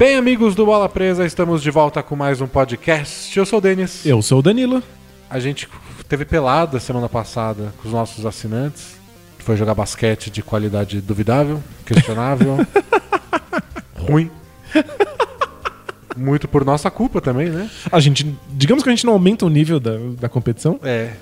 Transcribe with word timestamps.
Bem, 0.00 0.16
amigos 0.16 0.54
do 0.54 0.64
Bola 0.64 0.88
Presa, 0.88 1.26
estamos 1.26 1.62
de 1.62 1.70
volta 1.70 2.02
com 2.02 2.16
mais 2.16 2.40
um 2.40 2.46
podcast. 2.46 3.38
Eu 3.38 3.44
sou 3.44 3.58
o 3.58 3.60
Denis. 3.60 4.06
Eu 4.06 4.22
sou 4.22 4.38
o 4.38 4.42
Danilo. 4.42 4.82
A 5.28 5.38
gente 5.38 5.68
teve 6.08 6.24
pelada 6.24 6.80
semana 6.80 7.06
passada 7.06 7.74
com 7.82 7.86
os 7.88 7.92
nossos 7.92 8.24
assinantes. 8.24 8.98
Foi 9.40 9.58
jogar 9.58 9.74
basquete 9.74 10.30
de 10.30 10.42
qualidade 10.42 11.02
duvidável, 11.02 11.62
questionável, 11.84 12.66
ruim. 13.94 14.30
Muito 16.20 16.46
por 16.46 16.66
nossa 16.66 16.90
culpa 16.90 17.18
também, 17.18 17.48
né? 17.48 17.70
A 17.90 17.98
gente, 17.98 18.36
digamos 18.50 18.82
que 18.84 18.90
a 18.90 18.92
gente 18.92 19.06
não 19.06 19.14
aumenta 19.14 19.46
o 19.46 19.48
nível 19.48 19.80
da, 19.80 19.96
da 20.20 20.28
competição. 20.28 20.78
É. 20.82 21.12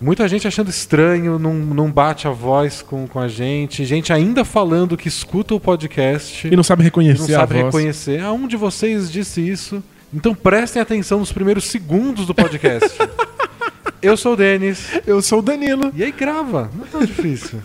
Muita 0.00 0.28
gente 0.28 0.46
achando 0.46 0.70
estranho, 0.70 1.40
não, 1.40 1.54
não 1.54 1.90
bate 1.90 2.28
a 2.28 2.30
voz 2.30 2.80
com, 2.80 3.08
com 3.08 3.18
a 3.18 3.26
gente. 3.26 3.84
Gente 3.84 4.12
ainda 4.12 4.44
falando 4.44 4.96
que 4.96 5.08
escuta 5.08 5.56
o 5.56 5.60
podcast 5.60 6.46
E 6.46 6.54
não 6.54 6.62
sabe 6.62 6.84
reconhecer 6.84 7.32
não 7.32 7.40
sabe 7.40 7.54
a 7.58 7.62
voz. 7.62 7.74
reconhecer. 7.74 8.20
Ah, 8.20 8.32
um 8.32 8.46
de 8.46 8.56
vocês 8.56 9.10
disse 9.10 9.40
isso. 9.40 9.82
Então 10.12 10.32
prestem 10.36 10.80
atenção 10.80 11.18
nos 11.18 11.32
primeiros 11.32 11.64
segundos 11.64 12.24
do 12.24 12.34
podcast. 12.34 12.96
Eu 14.00 14.16
sou 14.16 14.34
o 14.34 14.36
Denis. 14.36 14.88
Eu 15.04 15.20
sou 15.20 15.40
o 15.40 15.42
Danilo. 15.42 15.90
E 15.96 16.04
aí 16.04 16.12
grava, 16.12 16.70
não 16.76 16.84
é 16.84 16.88
tão 16.88 17.04
difícil. 17.04 17.60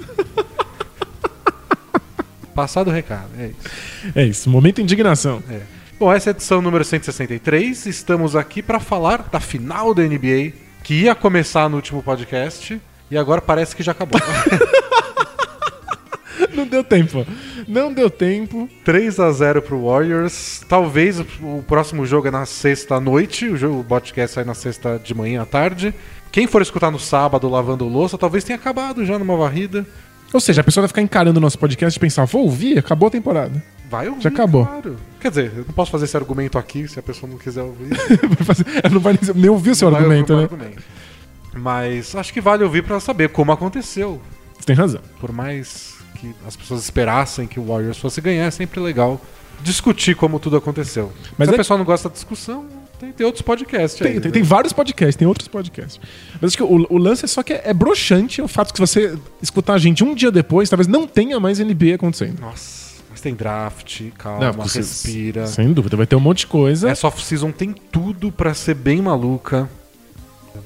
Passado 2.56 2.88
o 2.88 2.92
recado, 2.92 3.30
é 3.38 3.48
isso. 3.48 4.12
É 4.16 4.26
isso, 4.26 4.50
momento 4.50 4.82
indignação. 4.82 5.44
É. 5.50 5.79
Bom, 6.00 6.14
essa 6.14 6.30
é 6.30 6.32
a 6.32 6.34
edição 6.34 6.62
número 6.62 6.86
163. 6.86 7.86
Estamos 7.86 8.34
aqui 8.34 8.64
para 8.64 8.80
falar 8.80 9.28
da 9.30 9.42
final 9.42 9.94
da 9.94 10.02
NBA, 10.02 10.54
que 10.82 10.94
ia 10.94 11.14
começar 11.14 11.70
no 11.70 11.76
último 11.76 12.02
podcast 12.02 12.82
e 13.12 13.18
agora 13.18 13.42
parece 13.42 13.76
que 13.76 13.84
já 13.84 13.92
acabou. 13.92 14.18
Não 16.56 16.66
deu 16.66 16.86
tempo. 16.86 17.28
Não 17.68 17.94
deu 17.94 18.10
tempo. 18.10 18.70
3 18.86 19.20
a 19.20 19.30
0 19.30 19.62
pro 19.62 19.88
Warriors. 19.88 20.64
Talvez 20.70 21.20
o 21.20 21.64
próximo 21.68 22.06
jogo 22.06 22.30
é 22.30 22.32
na 22.32 22.46
sexta 22.46 22.96
à 22.96 23.02
noite. 23.02 23.50
O, 23.50 23.58
jogo, 23.58 23.82
o 23.82 23.84
podcast 23.84 24.36
sai 24.36 24.46
na 24.46 24.54
sexta 24.54 24.98
de 25.04 25.14
manhã 25.14 25.42
à 25.42 25.46
tarde. 25.46 25.94
Quem 26.32 26.48
for 26.48 26.62
escutar 26.62 26.92
no 26.92 27.00
sábado 27.00 27.50
lavando 27.50 27.86
louça, 27.86 28.18
talvez 28.18 28.46
tenha 28.46 28.58
acabado 28.58 29.06
já 29.06 29.20
numa 29.20 29.36
varrida. 29.36 29.86
Ou 30.32 30.40
seja, 30.40 30.62
a 30.62 30.64
pessoa 30.64 30.84
vai 30.84 30.88
ficar 30.88 31.02
encarando 31.02 31.40
o 31.40 31.42
nosso 31.42 31.60
podcast 31.60 31.98
e 31.98 32.00
pensar, 32.00 32.24
vou 32.24 32.44
ouvir, 32.44 32.78
acabou 32.78 33.08
a 33.08 33.12
temporada. 33.12 33.62
Vai 33.90 34.08
ouvir, 34.08 34.22
Já 34.22 34.30
acabou. 34.30 34.66
claro. 34.66 34.96
Quer 35.20 35.30
dizer, 35.30 35.52
eu 35.56 35.66
não 35.66 35.74
posso 35.74 35.90
fazer 35.92 36.06
esse 36.06 36.16
argumento 36.16 36.58
aqui 36.58 36.88
se 36.88 37.00
a 37.00 37.02
pessoa 37.02 37.30
não 37.30 37.38
quiser 37.38 37.64
ouvir. 37.64 37.90
Ela 38.84 38.94
não 38.94 39.00
vai 39.02 39.18
nem- 39.36 39.50
ouvir 39.50 39.72
o 39.72 39.76
seu 39.76 39.90
Vai 39.90 40.02
argumento, 40.02 40.34
ouvir 40.34 40.48
né? 40.48 40.50
argumento. 40.54 40.84
Mas 41.54 42.16
acho 42.16 42.32
que 42.32 42.40
vale 42.42 42.64
ouvir 42.64 42.84
pra 42.84 43.00
saber 43.00 43.30
como 43.30 43.52
aconteceu. 43.52 44.22
Você 44.58 44.66
tem 44.66 44.76
razão. 44.76 45.02
Por 45.20 45.32
mais 45.32 45.96
que 46.16 46.34
as 46.48 46.56
pessoas 46.56 46.84
esperassem 46.84 47.48
que 47.48 47.60
o 47.60 47.66
Warriors 47.66 47.98
fosse 47.98 48.22
ganhar, 48.22 48.46
é 48.46 48.52
sempre 48.52 48.80
legal 48.80 49.20
discutir 49.64 50.16
como 50.16 50.40
tudo 50.40 50.58
aconteceu. 50.58 51.12
Mas 51.38 51.48
Se 51.48 51.54
é- 51.54 51.56
a 51.56 51.58
pessoa 51.58 51.78
não 51.78 51.86
gosta 51.86 52.08
da 52.10 52.14
discussão, 52.14 52.66
tem, 53.00 53.12
tem 53.12 53.26
outros 53.26 53.42
podcasts 53.42 54.02
aí. 54.02 54.12
Tem, 54.14 54.22
tem- 54.22 54.30
né? 54.30 54.34
tem 54.36 54.44
vários 54.44 54.72
podcasts, 54.74 55.16
tem 55.16 55.28
outros 55.28 55.48
podcasts. 55.48 56.00
Mas 56.40 56.50
acho 56.52 56.58
que 56.58 56.64
o, 56.64 56.86
o 56.90 56.98
lance 56.98 57.26
é 57.26 57.28
só 57.28 57.42
que 57.42 57.54
é, 57.54 57.62
é 57.66 57.74
broxante 57.74 58.42
o 58.42 58.48
fato 58.48 58.68
de 58.68 58.74
que 58.74 58.80
você 58.80 59.18
escutar 59.42 59.74
a 59.74 59.78
gente 59.78 60.04
um 60.04 60.14
dia 60.14 60.32
depois, 60.32 60.70
talvez 60.70 60.88
não 60.88 61.08
tenha 61.08 61.40
mais 61.40 61.60
NBA 61.60 61.96
acontecendo. 61.96 62.40
Nossa, 62.40 62.79
tem 63.22 63.34
draft, 63.36 64.02
calma, 64.18 64.52
você- 64.52 64.80
respira. 64.80 65.48
Sem 65.48 65.72
dúvida, 65.74 65.96
vai 65.98 66.06
ter 66.08 66.16
um 66.16 66.20
monte 66.20 66.40
de 66.40 66.48
coisa. 66.48 66.90
Essa 66.90 67.08
off-season 67.08 67.52
tem 67.52 67.74
tudo 67.74 68.32
pra 68.32 68.54
ser 68.54 68.74
bem 68.76 69.02
maluca. 69.02 69.70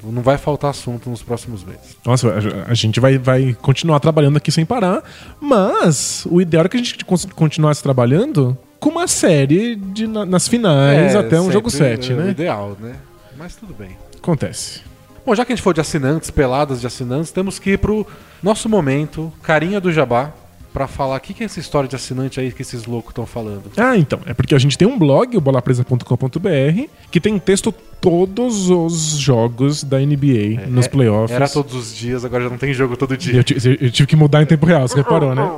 Não 0.02 0.22
vai 0.22 0.36
faltar 0.38 0.70
assunto 0.70 1.08
nos 1.08 1.22
próximos 1.22 1.62
meses. 1.64 1.96
Nossa, 2.04 2.28
a, 2.66 2.70
a 2.70 2.74
gente 2.74 2.98
vai, 3.00 3.16
vai 3.16 3.54
continuar 3.62 4.00
trabalhando 4.00 4.36
aqui 4.38 4.50
sem 4.50 4.64
parar, 4.64 5.02
mas 5.40 6.26
o 6.30 6.40
ideal 6.40 6.64
é 6.64 6.68
que 6.68 6.76
a 6.76 6.80
gente 6.80 7.04
continuasse 7.04 7.82
trabalhando 7.82 8.56
com 8.80 8.88
uma 8.90 9.06
série 9.06 9.76
de, 9.76 10.06
na- 10.06 10.26
nas 10.26 10.48
finais 10.48 11.14
É, 11.14 11.18
até 11.18 11.40
um 11.40 11.50
jogo 11.50 11.70
7, 11.70 12.12
é 12.12 12.14
o 12.14 12.18
né? 12.18 12.30
ideal, 12.30 12.76
né? 12.80 12.96
Mas 13.36 13.54
tudo 13.56 13.72
bem. 13.74 13.96
Acontece. 14.16 14.80
Bom, 15.24 15.34
já 15.34 15.44
que 15.44 15.52
a 15.52 15.56
gente 15.56 15.62
for 15.62 15.72
de 15.72 15.80
assinantes, 15.80 16.30
peladas 16.30 16.80
de 16.80 16.86
assinantes, 16.86 17.30
temos 17.30 17.58
que 17.58 17.70
ir 17.70 17.78
pro 17.78 18.06
nosso 18.42 18.68
momento, 18.68 19.32
carinha 19.42 19.80
do 19.80 19.90
jabá, 19.92 20.32
pra 20.74 20.86
falar 20.88 21.16
o 21.16 21.20
que, 21.20 21.32
que 21.32 21.42
é 21.42 21.46
essa 21.46 21.60
história 21.60 21.88
de 21.88 21.94
assinante 21.96 22.38
aí 22.40 22.50
que 22.52 22.60
esses 22.60 22.84
loucos 22.84 23.12
estão 23.12 23.24
falando. 23.24 23.62
Ah, 23.76 23.96
então. 23.96 24.18
É 24.26 24.34
porque 24.34 24.54
a 24.54 24.58
gente 24.58 24.76
tem 24.76 24.86
um 24.86 24.98
blog, 24.98 25.36
o 25.36 25.40
bolapresa.com.br, 25.40 26.82
que 27.10 27.20
tem 27.20 27.38
texto 27.38 27.72
todos 28.00 28.68
os 28.68 29.16
jogos 29.18 29.82
da 29.84 29.98
NBA 30.00 30.66
nos 30.68 30.86
É, 30.86 30.88
playoffs. 30.88 31.30
Era 31.34 31.48
todos 31.48 31.74
os 31.74 31.94
dias, 31.96 32.24
agora 32.24 32.44
já 32.44 32.50
não 32.50 32.58
tem 32.58 32.74
jogo 32.74 32.96
todo 32.96 33.16
dia. 33.16 33.36
Eu, 33.36 33.44
ti- 33.44 33.56
eu 33.80 33.90
tive 33.90 34.06
que 34.08 34.16
mudar 34.16 34.42
em 34.42 34.46
tempo 34.46 34.66
real, 34.66 34.86
você 34.86 34.96
reparou, 34.96 35.34
né? 35.34 35.48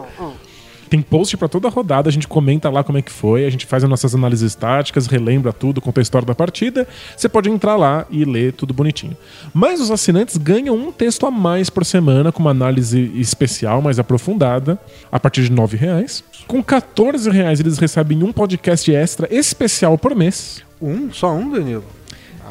Tem 0.89 1.03
post 1.03 1.37
pra 1.37 1.49
toda 1.49 1.69
a 1.69 1.71
rodada, 1.71 2.09
a 2.09 2.13
gente 2.13 2.29
comenta 2.29 2.71
lá 2.71 2.85
como 2.85 2.99
é 2.99 3.03
que 3.03 3.11
foi, 3.11 3.45
a 3.45 3.51
gente 3.51 3.67
faz 3.67 3.83
as 3.85 3.91
nossas 3.91 4.15
análises 4.15 4.55
táticas, 4.55 5.07
relembra 5.07 5.53
tudo, 5.53 5.81
conta 5.81 6.01
a 6.01 6.03
história 6.03 6.27
da 6.27 6.35
partida. 6.35 6.87
Você 7.17 7.29
pode 7.29 7.51
entrar 7.51 7.77
lá 7.77 8.07
e 8.11 8.25
ler 8.25 8.53
tudo 8.53 8.73
bonitinho. 8.73 9.17
Mas 9.53 9.81
os 9.81 9.91
assinantes 9.91 10.37
ganham 10.37 10.77
um 10.77 10.93
texto 10.93 11.27
a 11.27 11.31
mais 11.31 11.69
por 11.69 11.85
semana, 11.85 12.31
com 12.31 12.41
uma 12.41 12.51
análise 12.51 13.11
especial, 13.17 13.83
mais 13.83 13.99
aprofundada, 13.99 14.79
a 15.11 15.19
partir 15.19 15.43
de 15.43 15.53
9 15.53 15.77
reais. 15.77 16.23
Com 16.47 16.63
14 16.63 17.29
reais 17.31 17.59
eles 17.61 17.79
recebem 17.79 18.23
um 18.23 18.33
podcast 18.33 18.93
extra 18.95 19.27
especial 19.35 19.99
por 19.99 20.15
mês. 20.15 20.63
Um? 20.81 21.11
Só 21.13 21.33
um, 21.33 21.51
Danilo? 21.51 21.85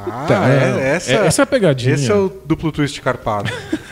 Ah, 0.07 0.25
Tá, 0.27 0.49
é, 0.49 0.95
essa, 0.95 1.11
é- 1.13 1.25
essa 1.27 1.41
é 1.41 1.43
a 1.43 1.45
pegadinha. 1.45 1.95
Esse 1.95 2.11
é 2.11 2.15
o 2.15 2.31
duplo 2.45 2.71
twist 2.71 3.01
carpado. 3.01 3.49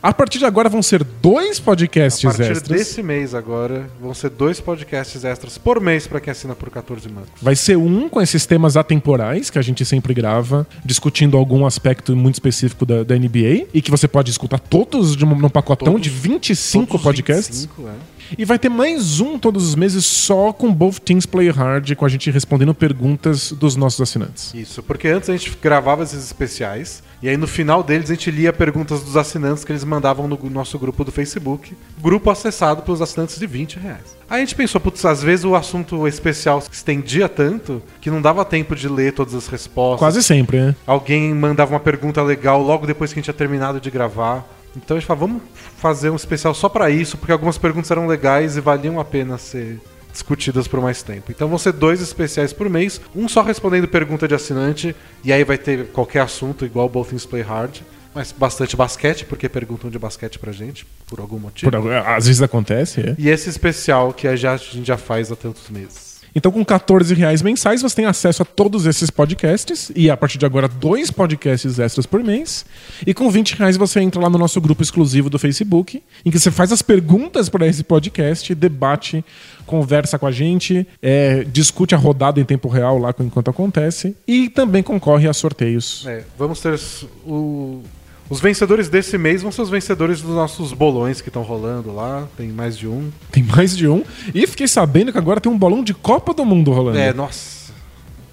A 0.00 0.12
partir 0.12 0.38
de 0.38 0.44
agora 0.44 0.68
vão 0.68 0.80
ser 0.80 1.02
dois 1.02 1.58
A 1.58 1.62
podcasts 1.62 2.22
partir 2.22 2.42
extras. 2.52 2.68
desse 2.78 3.02
mês 3.02 3.34
agora, 3.34 3.90
vão 4.00 4.14
ser 4.14 4.30
dois 4.30 4.60
podcasts 4.60 5.24
extras 5.24 5.58
por 5.58 5.80
mês 5.80 6.06
pra 6.06 6.20
quem 6.20 6.30
assina 6.30 6.54
por 6.54 6.70
14 6.70 7.08
mangos. 7.08 7.28
Vai 7.42 7.56
ser 7.56 7.76
um 7.76 8.08
com 8.08 8.20
esses 8.22 8.46
temas 8.46 8.76
atemporais 8.76 9.50
que 9.50 9.58
a 9.58 9.62
gente 9.62 9.84
sempre 9.84 10.14
grava, 10.14 10.64
discutindo 10.84 11.36
algum 11.36 11.66
aspecto 11.66 12.14
muito 12.14 12.34
específico 12.34 12.86
da, 12.86 13.02
da 13.02 13.16
NBA 13.18 13.66
e 13.74 13.82
que 13.82 13.90
você 13.90 14.06
pode 14.06 14.30
escutar 14.30 14.60
todos 14.60 15.16
de 15.16 15.24
um, 15.24 15.34
num 15.34 15.48
pacotão 15.48 15.86
Todos- 15.94 16.02
de 16.02 16.10
25 16.10 16.86
Todos 16.86 17.00
os 17.00 17.02
podcasts. 17.02 17.60
25, 17.62 17.88
é. 17.88 17.92
E 18.38 18.44
vai 18.44 18.58
ter 18.58 18.68
mais 18.68 19.20
um 19.20 19.38
todos 19.38 19.66
os 19.66 19.74
meses 19.74 20.04
só 20.04 20.52
com 20.52 20.72
Both 20.72 21.00
Teams 21.00 21.24
Play 21.26 21.48
Hard, 21.50 21.94
com 21.96 22.04
a 22.04 22.08
gente 22.08 22.30
respondendo 22.30 22.74
perguntas 22.74 23.50
dos 23.52 23.74
nossos 23.74 24.00
assinantes. 24.02 24.52
Isso, 24.54 24.82
porque 24.82 25.08
antes 25.08 25.28
a 25.30 25.32
gente 25.36 25.56
gravava 25.60 26.02
esses 26.04 26.22
especiais 26.24 27.02
e 27.22 27.28
aí 27.28 27.36
no 27.36 27.46
final 27.46 27.82
deles 27.82 28.10
a 28.10 28.14
gente 28.14 28.30
lia 28.30 28.52
perguntas 28.52 29.02
dos 29.02 29.16
assinantes 29.16 29.64
que 29.64 29.72
eles 29.72 29.82
mandavam 29.82 30.28
no 30.28 30.38
nosso 30.50 30.78
grupo 30.78 31.04
do 31.04 31.10
Facebook, 31.10 31.76
grupo 32.00 32.30
acessado 32.30 32.82
pelos 32.82 33.02
assinantes 33.02 33.38
de 33.38 33.46
20 33.46 33.78
reais. 33.78 34.16
Aí 34.30 34.36
a 34.36 34.44
gente 34.44 34.54
pensou, 34.54 34.80
putz, 34.80 35.04
às 35.04 35.22
vezes 35.22 35.44
o 35.44 35.54
assunto 35.54 36.06
especial 36.06 36.60
se 36.60 36.68
estendia 36.72 37.28
tanto 37.28 37.82
que 38.00 38.10
não 38.10 38.22
dava 38.22 38.44
tempo 38.44 38.76
de 38.76 38.88
ler 38.88 39.12
todas 39.12 39.34
as 39.34 39.48
respostas. 39.48 39.98
Quase 39.98 40.22
sempre, 40.22 40.60
né? 40.60 40.76
Alguém 40.86 41.34
mandava 41.34 41.72
uma 41.72 41.80
pergunta 41.80 42.22
legal 42.22 42.62
logo 42.62 42.86
depois 42.86 43.12
que 43.12 43.18
a 43.18 43.20
gente 43.20 43.24
tinha 43.24 43.34
terminado 43.34 43.80
de 43.80 43.90
gravar. 43.90 44.46
Então 44.76 44.96
a 44.96 45.00
gente 45.00 45.06
falou, 45.06 45.26
vamos 45.26 45.42
fazer 45.78 46.10
um 46.10 46.16
especial 46.16 46.54
só 46.54 46.68
pra 46.68 46.88
isso, 46.88 47.16
porque 47.16 47.32
algumas 47.32 47.58
perguntas 47.58 47.90
eram 47.90 48.06
legais 48.06 48.56
e 48.56 48.60
valiam 48.60 49.00
a 49.00 49.04
pena 49.04 49.38
ser 49.38 49.80
discutidas 50.18 50.66
por 50.68 50.80
mais 50.80 51.02
tempo. 51.02 51.30
Então 51.30 51.48
vão 51.48 51.58
ser 51.58 51.72
dois 51.72 52.00
especiais 52.02 52.52
por 52.52 52.68
mês, 52.68 53.00
um 53.14 53.28
só 53.28 53.42
respondendo 53.42 53.86
pergunta 53.88 54.26
de 54.26 54.34
assinante, 54.34 54.94
e 55.24 55.32
aí 55.32 55.44
vai 55.44 55.56
ter 55.58 55.86
qualquer 55.88 56.20
assunto, 56.20 56.64
igual 56.64 56.86
o 56.86 56.88
Both 56.88 57.08
Things 57.10 57.24
Play 57.26 57.42
Hard, 57.42 57.76
mas 58.14 58.32
bastante 58.32 58.76
basquete, 58.76 59.24
porque 59.24 59.48
perguntam 59.48 59.88
de 59.90 59.98
basquete 59.98 60.38
pra 60.38 60.50
gente, 60.50 60.84
por 61.06 61.20
algum 61.20 61.38
motivo. 61.38 61.70
Por 61.70 61.76
algum- 61.76 61.90
às 61.92 62.26
vezes 62.26 62.42
acontece, 62.42 63.00
é. 63.00 63.14
E 63.18 63.28
esse 63.28 63.48
especial 63.48 64.12
que 64.12 64.26
a 64.26 64.34
gente 64.34 64.84
já 64.84 64.96
faz 64.96 65.30
há 65.30 65.36
tantos 65.36 65.68
meses. 65.70 66.08
Então, 66.34 66.52
com 66.52 66.62
14 66.64 67.14
reais 67.14 67.42
mensais, 67.42 67.80
você 67.80 67.96
tem 67.96 68.04
acesso 68.04 68.42
a 68.42 68.44
todos 68.44 68.86
esses 68.86 69.10
podcasts 69.10 69.90
e 69.96 70.10
a 70.10 70.16
partir 70.16 70.36
de 70.38 70.44
agora, 70.46 70.68
dois 70.68 71.10
podcasts 71.10 71.78
extras 71.78 72.06
por 72.06 72.22
mês. 72.22 72.66
E 73.06 73.14
com 73.14 73.30
20 73.30 73.56
reais 73.56 73.76
você 73.76 73.98
entra 74.00 74.20
lá 74.20 74.28
no 74.28 74.38
nosso 74.38 74.60
grupo 74.60 74.82
exclusivo 74.82 75.30
do 75.30 75.38
Facebook, 75.38 76.02
em 76.24 76.30
que 76.30 76.38
você 76.38 76.50
faz 76.50 76.70
as 76.70 76.82
perguntas 76.82 77.48
para 77.48 77.66
esse 77.66 77.82
podcast, 77.82 78.54
debate, 78.54 79.24
conversa 79.68 80.18
com 80.18 80.26
a 80.26 80.32
gente, 80.32 80.84
é, 81.00 81.44
discute 81.44 81.94
a 81.94 81.98
rodada 81.98 82.40
em 82.40 82.44
tempo 82.44 82.66
real 82.68 82.98
lá 82.98 83.14
enquanto 83.20 83.48
acontece 83.50 84.16
e 84.26 84.48
também 84.48 84.82
concorre 84.82 85.28
a 85.28 85.32
sorteios. 85.32 86.04
É, 86.06 86.24
vamos 86.36 86.60
ter 86.60 86.76
o- 87.24 87.82
os 88.30 88.40
vencedores 88.40 88.88
desse 88.88 89.16
mês 89.16 89.40
vão 89.42 89.52
ser 89.52 89.62
os 89.62 89.70
vencedores 89.70 90.20
dos 90.20 90.34
nossos 90.34 90.72
bolões 90.72 91.20
que 91.20 91.28
estão 91.28 91.42
rolando 91.42 91.94
lá. 91.94 92.26
Tem 92.36 92.48
mais 92.48 92.76
de 92.76 92.86
um. 92.88 93.10
Tem 93.30 93.42
mais 93.42 93.76
de 93.76 93.86
um. 93.88 94.02
E 94.34 94.46
fiquei 94.46 94.66
sabendo 94.68 95.12
que 95.12 95.18
agora 95.18 95.40
tem 95.40 95.50
um 95.50 95.56
bolão 95.56 95.82
de 95.84 95.94
Copa 95.94 96.34
do 96.34 96.44
Mundo 96.44 96.70
rolando. 96.72 96.98
É, 96.98 97.12
nossa. 97.14 97.72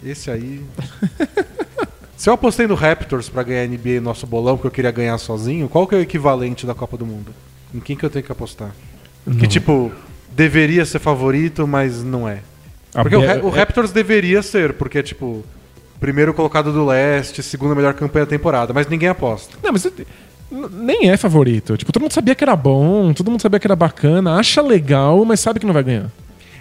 Esse 0.04 0.30
aí. 0.32 0.62
Se 2.18 2.30
eu 2.30 2.34
apostei 2.34 2.66
no 2.66 2.76
Raptors 2.76 3.28
pra 3.30 3.44
ganhar 3.44 3.64
a 3.64 3.68
NBA 3.68 4.00
nosso 4.02 4.26
bolão, 4.26 4.58
que 4.58 4.66
eu 4.66 4.72
queria 4.72 4.92
ganhar 4.92 5.18
sozinho, 5.18 5.68
qual 5.68 5.86
que 5.86 5.96
é 5.96 5.98
o 5.98 6.02
equivalente 6.02 6.66
da 6.66 6.74
Copa 6.74 6.96
do 6.98 7.06
Mundo? 7.06 7.34
Em 7.74 7.80
quem 7.80 7.96
que 7.96 8.06
eu 8.06 8.10
tenho 8.10 8.24
que 8.24 8.32
apostar? 8.32 8.74
Que 9.26 9.30
Não. 9.32 9.48
tipo, 9.48 9.92
deveria 10.36 10.86
ser 10.86 11.00
favorito, 11.00 11.68
mas 11.68 12.04
não 12.04 12.28
é. 12.28 12.40
Porque 12.92 13.16
o, 13.16 13.26
Ra- 13.26 13.40
o 13.44 13.48
é- 13.50 13.60
Raptors 13.60 13.92
deveria 13.92 14.42
ser, 14.42 14.74
porque 14.74 15.02
tipo, 15.04 15.44
primeiro 16.00 16.34
colocado 16.34 16.72
do 16.72 16.86
leste, 16.86 17.42
segunda 17.44 17.76
melhor 17.76 17.94
campanha 17.94 18.26
da 18.26 18.30
temporada, 18.30 18.74
mas 18.74 18.88
ninguém 18.88 19.10
aposta. 19.10 19.58
Não, 19.64 19.72
mas 19.72 19.86
nem 20.72 21.10
é 21.10 21.18
favorito. 21.18 21.76
Tipo, 21.78 21.92
todo 21.92 22.04
mundo 22.04 22.14
sabia 22.14 22.36
que 22.36 22.44
era 22.44 22.56
bom, 22.56 23.14
todo 23.14 23.30
mundo 23.32 23.42
sabia 23.42 23.60
que 23.60 23.68
era 23.68 23.76
bacana, 23.76 24.36
acha 24.38 24.62
legal, 24.62 25.24
mas 25.26 25.40
sabe 25.40 25.60
que 25.60 25.66
não 25.66 25.74
vai 25.74 25.84
ganhar. 25.84 26.10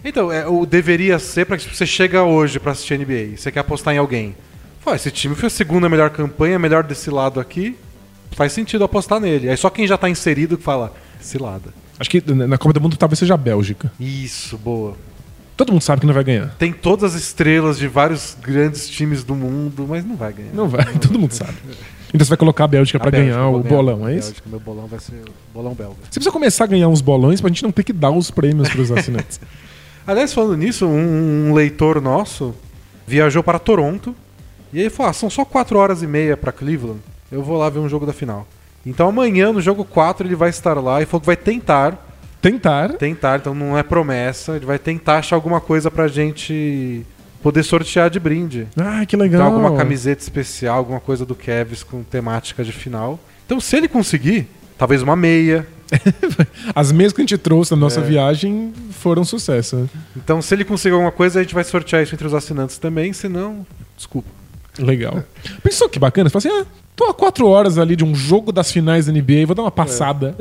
Então, 0.04 0.30
é, 0.30 0.46
o 0.46 0.66
deveria 0.66 1.18
ser 1.18 1.46
pra 1.46 1.56
que 1.56 1.62
tipo, 1.64 1.74
você 1.74 1.86
chega 1.86 2.22
hoje 2.24 2.58
pra 2.60 2.72
assistir 2.72 2.98
NBA, 2.98 3.36
você 3.36 3.50
quer 3.50 3.60
apostar 3.60 3.94
em 3.94 3.98
alguém. 3.98 4.34
Pô, 4.84 4.94
esse 4.94 5.10
time 5.10 5.34
foi 5.34 5.46
a 5.46 5.50
segunda 5.50 5.88
melhor 5.88 6.10
campanha, 6.10 6.58
melhor 6.58 6.82
desse 6.82 7.08
lado 7.10 7.40
aqui. 7.40 7.76
Faz 8.32 8.52
sentido 8.52 8.84
apostar 8.84 9.18
nele. 9.20 9.48
Aí 9.48 9.56
só 9.56 9.70
quem 9.70 9.86
já 9.86 9.96
tá 9.96 10.08
inserido 10.10 10.58
que 10.58 10.62
fala, 10.64 10.92
cilada. 11.20 11.72
Acho 11.98 12.10
que 12.10 12.20
na 12.32 12.58
Copa 12.58 12.72
do 12.72 12.80
Mundo 12.80 12.96
talvez 12.96 13.18
seja 13.18 13.34
a 13.34 13.36
Bélgica. 13.36 13.92
Isso, 14.00 14.58
boa. 14.58 14.96
Todo 15.56 15.72
mundo 15.72 15.82
sabe 15.82 16.00
que 16.00 16.06
não 16.06 16.14
vai 16.14 16.24
ganhar. 16.24 16.54
Tem 16.58 16.72
todas 16.72 17.14
as 17.14 17.22
estrelas 17.22 17.78
de 17.78 17.86
vários 17.86 18.36
grandes 18.42 18.88
times 18.88 19.22
do 19.22 19.36
mundo, 19.36 19.86
mas 19.88 20.04
não 20.04 20.16
vai 20.16 20.32
ganhar. 20.32 20.52
Não 20.52 20.68
vai, 20.68 20.84
todo 20.98 21.18
mundo 21.18 21.32
sabe. 21.32 21.54
Então 22.08 22.24
você 22.24 22.30
vai 22.30 22.38
colocar 22.38 22.64
a 22.64 22.68
Bélgica 22.68 22.98
A 22.98 23.00
pra 23.00 23.10
Bélgica, 23.12 23.36
ganhar 23.36 23.48
o 23.48 23.60
ganhar 23.60 23.68
bolão, 23.76 24.08
é 24.08 24.16
isso? 24.16 24.28
Bélgica, 24.28 24.48
Meu 24.50 24.60
bolão 24.60 24.86
vai 24.86 24.98
ser 24.98 25.14
o 25.14 25.32
bolão 25.52 25.74
belga. 25.74 25.94
Você 26.02 26.14
precisa 26.14 26.32
começar 26.32 26.64
a 26.64 26.66
ganhar 26.66 26.88
uns 26.88 27.00
bolões 27.00 27.40
pra 27.40 27.48
gente 27.48 27.62
não 27.62 27.70
ter 27.70 27.84
que 27.84 27.92
dar 27.92 28.10
os 28.10 28.30
prêmios 28.30 28.68
pros 28.68 28.90
assinantes. 28.92 29.40
Aliás, 30.06 30.32
falando 30.34 30.56
nisso, 30.56 30.86
um, 30.86 31.50
um 31.50 31.54
leitor 31.54 32.00
nosso 32.00 32.54
viajou 33.06 33.42
para 33.42 33.58
Toronto 33.60 34.14
e 34.72 34.80
aí 34.80 34.90
falou: 34.90 35.10
ah, 35.10 35.12
são 35.12 35.30
só 35.30 35.44
4 35.44 35.78
horas 35.78 36.02
e 36.02 36.06
meia 36.06 36.36
para 36.36 36.50
Cleveland. 36.50 37.00
Eu 37.30 37.42
vou 37.42 37.56
lá 37.56 37.68
ver 37.70 37.78
um 37.78 37.88
jogo 37.88 38.04
da 38.06 38.12
final. 38.12 38.46
Então 38.86 39.08
amanhã, 39.08 39.52
no 39.52 39.60
jogo 39.60 39.84
4, 39.84 40.26
ele 40.26 40.34
vai 40.36 40.50
estar 40.50 40.74
lá 40.74 41.00
e 41.02 41.06
falou 41.06 41.20
que 41.20 41.26
vai 41.26 41.36
tentar, 41.36 41.98
Tentar. 42.42 42.92
tentar, 42.94 43.38
então 43.38 43.54
não 43.54 43.76
é 43.78 43.82
promessa, 43.82 44.56
ele 44.56 44.66
vai 44.66 44.78
tentar 44.78 45.18
achar 45.18 45.36
alguma 45.36 45.60
coisa 45.60 45.90
pra 45.90 46.06
gente 46.08 47.04
poder 47.42 47.62
sortear 47.62 48.10
de 48.10 48.20
brinde. 48.20 48.66
Ah, 48.76 49.04
que 49.06 49.16
Então, 49.16 49.20
legal. 49.26 49.42
alguma 49.52 49.74
camiseta 49.76 50.22
especial, 50.22 50.76
alguma 50.78 51.00
coisa 51.00 51.24
do 51.24 51.34
Kevs 51.34 51.82
com 51.82 52.02
temática 52.02 52.62
de 52.62 52.72
final. 52.72 53.18
Então, 53.46 53.60
se 53.60 53.76
ele 53.76 53.88
conseguir, 53.88 54.46
talvez 54.78 55.00
uma 55.02 55.16
meia. 55.16 55.66
As 56.74 56.90
meias 56.92 57.12
que 57.12 57.20
a 57.20 57.22
gente 57.22 57.36
trouxe 57.38 57.70
na 57.72 57.76
nossa 57.76 58.00
É. 58.00 58.02
viagem 58.02 58.72
foram 58.90 59.22
um 59.22 59.24
sucesso. 59.24 59.88
Então, 60.16 60.40
se 60.42 60.54
ele 60.54 60.64
conseguir 60.64 60.94
alguma 60.94 61.12
coisa, 61.12 61.40
a 61.40 61.42
gente 61.42 61.54
vai 61.54 61.64
sortear 61.64 62.02
isso 62.02 62.14
entre 62.14 62.26
os 62.26 62.34
assinantes 62.34 62.78
também, 62.78 63.12
senão, 63.12 63.66
desculpa. 63.96 64.28
Legal. 64.78 65.22
Pensou 65.62 65.88
que 65.88 65.98
bacana? 65.98 66.28
Você 66.28 66.40
fala 66.40 66.56
assim, 66.56 66.66
ah, 66.68 66.72
tô 66.96 67.04
há 67.04 67.14
quatro 67.14 67.46
horas 67.46 67.78
ali 67.78 67.96
de 67.96 68.04
um 68.04 68.14
jogo 68.14 68.52
das 68.52 68.70
finais 68.72 69.06
da 69.06 69.12
NBA, 69.12 69.46
vou 69.46 69.54
dar 69.54 69.62
uma 69.62 69.70
passada. 69.70 70.34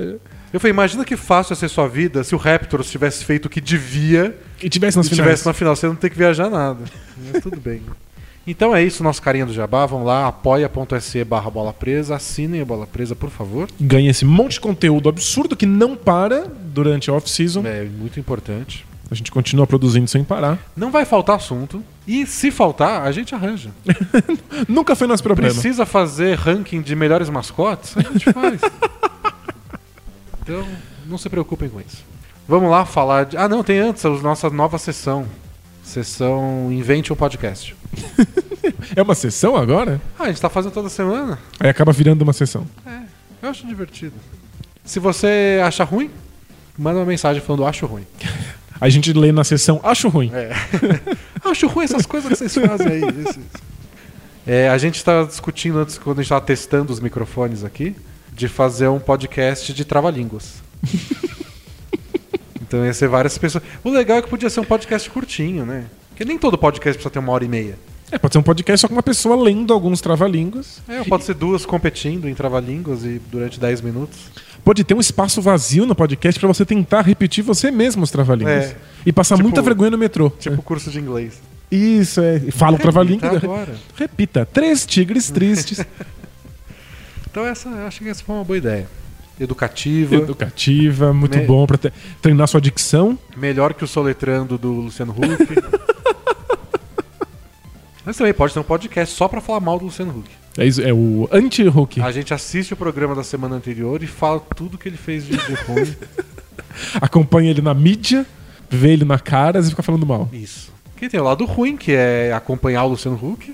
Eu 0.51 0.59
falei, 0.59 0.71
imagina 0.71 1.03
que 1.03 1.17
fácil 1.17 1.53
ia 1.53 1.55
ser 1.55 1.69
sua 1.69 1.87
vida 1.87 2.23
se 2.23 2.35
o 2.35 2.37
Raptors 2.37 2.89
tivesse 2.91 3.25
feito 3.25 3.45
o 3.45 3.49
que 3.49 3.59
devia 3.59 4.35
E 4.61 4.69
tivesse 4.69 4.97
nas 4.97 5.07
e 5.07 5.09
finais. 5.09 5.25
tivesse 5.25 5.45
na 5.45 5.53
final, 5.53 5.75
você 5.75 5.87
não 5.87 5.95
ter 5.95 6.09
que 6.11 6.17
viajar 6.17 6.49
nada. 6.49 6.83
Mas 7.31 7.41
tudo 7.43 7.59
bem. 7.59 7.81
Então 8.45 8.75
é 8.75 8.83
isso, 8.83 9.03
nosso 9.03 9.21
carinha 9.21 9.45
do 9.45 9.53
Jabá. 9.53 9.85
Vão 9.85 10.03
lá, 10.03 10.27
apoia.se 10.27 11.23
barra 11.23 11.49
bola 11.49 11.71
presa, 11.73 12.15
assinem 12.15 12.61
a 12.61 12.65
bola 12.65 12.85
presa, 12.85 13.15
por 13.15 13.29
favor. 13.29 13.69
Ganha 13.79 14.11
esse 14.11 14.25
monte 14.25 14.53
de 14.53 14.59
conteúdo 14.59 15.07
absurdo 15.09 15.55
que 15.55 15.65
não 15.65 15.95
para 15.95 16.45
durante 16.65 17.09
a 17.09 17.13
off-season. 17.13 17.65
É 17.65 17.83
muito 17.85 18.19
importante. 18.19 18.85
A 19.09 19.15
gente 19.15 19.31
continua 19.31 19.65
produzindo 19.65 20.07
sem 20.07 20.23
parar. 20.23 20.59
Não 20.75 20.91
vai 20.91 21.05
faltar 21.05 21.37
assunto. 21.37 21.83
E 22.05 22.25
se 22.25 22.51
faltar, 22.51 23.03
a 23.03 23.11
gente 23.11 23.33
arranja. 23.33 23.71
Nunca 24.67 24.95
foi 24.95 25.07
nosso 25.07 25.23
problema. 25.23 25.53
Precisa 25.53 25.85
fazer 25.85 26.37
ranking 26.37 26.81
de 26.81 26.95
melhores 26.95 27.29
mascotes? 27.29 27.95
A 27.97 28.01
gente 28.01 28.31
faz. 28.31 28.59
então, 30.41 30.67
não 31.05 31.17
se 31.17 31.29
preocupem 31.29 31.69
com 31.69 31.79
isso. 31.79 32.03
Vamos 32.47 32.69
lá 32.69 32.85
falar 32.85 33.25
de. 33.25 33.37
Ah, 33.37 33.47
não, 33.47 33.63
tem 33.63 33.79
antes 33.79 34.05
a 34.05 34.09
nossa 34.09 34.49
nova 34.49 34.77
sessão. 34.77 35.25
Sessão 35.81 36.69
Invente 36.71 37.11
um 37.11 37.15
Podcast. 37.15 37.75
É 38.95 39.01
uma 39.01 39.15
sessão 39.15 39.55
agora? 39.57 39.99
Ah, 40.17 40.23
a 40.23 40.27
gente 40.27 40.39
tá 40.39 40.49
fazendo 40.49 40.71
toda 40.71 40.87
semana? 40.87 41.37
Aí 41.59 41.69
acaba 41.69 41.91
virando 41.91 42.21
uma 42.21 42.31
sessão. 42.31 42.65
É, 42.85 42.99
eu 43.41 43.49
acho 43.49 43.67
divertido. 43.67 44.13
Se 44.85 44.99
você 44.99 45.59
acha 45.63 45.83
ruim, 45.83 46.09
manda 46.77 46.99
uma 46.99 47.05
mensagem 47.05 47.41
falando 47.41 47.65
acho 47.65 47.85
ruim. 47.85 48.05
A 48.79 48.89
gente 48.89 49.13
lê 49.13 49.31
na 49.31 49.43
sessão, 49.43 49.79
acho 49.83 50.09
ruim. 50.09 50.31
É. 50.33 50.51
acho 51.53 51.67
ruim 51.67 51.85
essas 51.85 52.05
coisas 52.05 52.29
que 52.29 52.35
vocês 52.35 52.67
fazem 52.67 52.87
aí. 52.87 53.01
É, 54.45 54.67
a 54.67 54.77
gente 54.77 54.95
está 54.95 55.23
discutindo 55.23 55.79
antes, 55.79 55.97
quando 55.97 56.19
a 56.19 56.21
gente 56.21 56.25
estava 56.25 56.45
testando 56.45 56.91
os 56.91 56.99
microfones 56.99 57.63
aqui, 57.63 57.95
de 58.33 58.49
fazer 58.49 58.89
um 58.89 58.99
podcast 58.99 59.73
de 59.73 59.85
trava-línguas. 59.85 60.55
então 62.61 62.85
ia 62.85 62.93
ser 62.93 63.07
várias 63.07 63.37
pessoas. 63.37 63.63
O 63.81 63.89
legal 63.89 64.17
é 64.17 64.21
que 64.21 64.27
podia 64.27 64.49
ser 64.49 64.59
um 64.59 64.65
podcast 64.65 65.09
curtinho, 65.09 65.65
né? 65.65 65.85
Porque 66.09 66.25
nem 66.25 66.37
todo 66.37 66.57
podcast 66.57 66.97
precisa 66.97 67.09
ter 67.09 67.19
uma 67.19 67.31
hora 67.31 67.45
e 67.45 67.47
meia. 67.47 67.79
É, 68.11 68.17
pode 68.17 68.33
ser 68.33 68.39
um 68.39 68.43
podcast 68.43 68.81
só 68.81 68.87
com 68.89 68.95
uma 68.95 69.01
pessoa 69.01 69.41
lendo 69.41 69.73
alguns 69.73 70.01
trava-línguas. 70.01 70.81
É, 70.89 71.05
pode 71.05 71.23
ser 71.23 71.35
duas 71.35 71.65
competindo 71.65 72.27
em 72.27 72.35
trava-línguas 72.35 73.05
e 73.05 73.21
durante 73.31 73.61
10 73.61 73.79
minutos. 73.79 74.19
Pode 74.63 74.83
ter 74.83 74.93
um 74.93 74.99
espaço 74.99 75.41
vazio 75.41 75.85
no 75.85 75.93
podcast 75.93 76.39
pra 76.39 76.47
você 76.47 76.65
tentar 76.65 77.01
repetir 77.01 77.43
você 77.43 77.69
mesmo 77.69 78.03
os 78.03 78.11
trava-línguas. 78.11 78.65
É. 78.71 78.75
E 79.05 79.11
passar 79.11 79.35
Tipo- 79.35 79.47
muita 79.49 79.61
vergonha 79.61 79.91
no 79.91 79.97
metrô. 79.97 80.29
Tipo 80.29 80.61
curso 80.61 80.89
de 80.89 80.99
inglês. 80.99 81.41
É. 81.71 81.75
Isso, 81.75 82.21
é. 82.21 82.37
E 82.37 82.51
Fala 82.51 82.77
o 82.77 82.79
trava-língua. 82.79 83.29
Repita 83.29 83.45
agora. 83.47 83.75
Repita. 83.95 84.45
Três 84.45 84.85
tigres 84.85 85.29
tristes. 85.29 85.85
Então 87.29 87.47
essa, 87.47 87.67
eu 87.67 87.87
acho 87.87 87.97
que 87.99 88.07
essa 88.09 88.23
foi 88.23 88.35
uma 88.35 88.43
boa 88.43 88.57
ideia. 88.59 88.87
Educativa, 89.39 90.17
Educativa, 90.17 91.11
muito 91.11 91.35
Me- 91.35 91.43
bom 91.45 91.65
pra 91.65 91.79
te- 91.79 91.91
treinar 92.21 92.47
sua 92.47 92.61
dicção. 92.61 93.17
melhor 93.35 93.73
que 93.73 93.83
o 93.83 93.87
Soletrando 93.87 94.55
do 94.55 94.71
Luciano 94.71 95.11
Huck. 95.11 95.47
Mas 98.05 98.15
também 98.17 98.35
pode 98.35 98.53
ter 98.53 98.59
um 98.59 98.63
podcast 98.63 99.15
só 99.15 99.27
pra 99.27 99.41
falar 99.41 99.61
mal 99.61 99.79
do 99.79 99.85
Luciano 99.85 100.11
Huck. 100.15 100.29
É, 100.57 100.65
isso, 100.65 100.81
é 100.81 100.93
o 100.93 101.27
anti-hook. 101.31 101.99
A 102.01 102.11
gente 102.11 102.33
assiste 102.33 102.73
o 102.73 102.77
programa 102.77 103.15
da 103.15 103.23
semana 103.23 103.55
anterior 103.55 104.03
e 104.03 104.07
fala 104.07 104.39
tudo 104.39 104.77
que 104.77 104.87
ele 104.87 104.97
fez 104.97 105.25
de, 105.25 105.35
ruim. 105.35 105.95
Acompanha 107.01 107.49
ele 107.49 107.61
na 107.61 107.73
mídia, 107.73 108.25
vê 108.69 108.91
ele 108.93 109.05
na 109.05 109.17
cara 109.17 109.59
e 109.59 109.63
fica 109.63 109.81
falando 109.81 110.05
mal. 110.05 110.29
Isso. 110.31 110.71
Porque 110.93 111.09
tem 111.09 111.19
o 111.19 111.23
lado 111.23 111.45
ruim, 111.45 111.75
que 111.75 111.91
é 111.91 112.31
acompanhar 112.33 112.83
o 112.83 112.89
Luciano 112.89 113.17
Huck. 113.17 113.53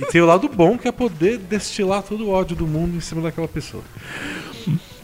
e 0.00 0.06
tem 0.06 0.20
o 0.20 0.26
lado 0.26 0.48
bom, 0.48 0.78
que 0.78 0.86
é 0.86 0.92
poder 0.92 1.38
destilar 1.38 2.02
todo 2.02 2.26
o 2.26 2.30
ódio 2.30 2.56
do 2.56 2.66
mundo 2.66 2.96
em 2.96 3.00
cima 3.00 3.20
daquela 3.20 3.48
pessoa. 3.48 3.82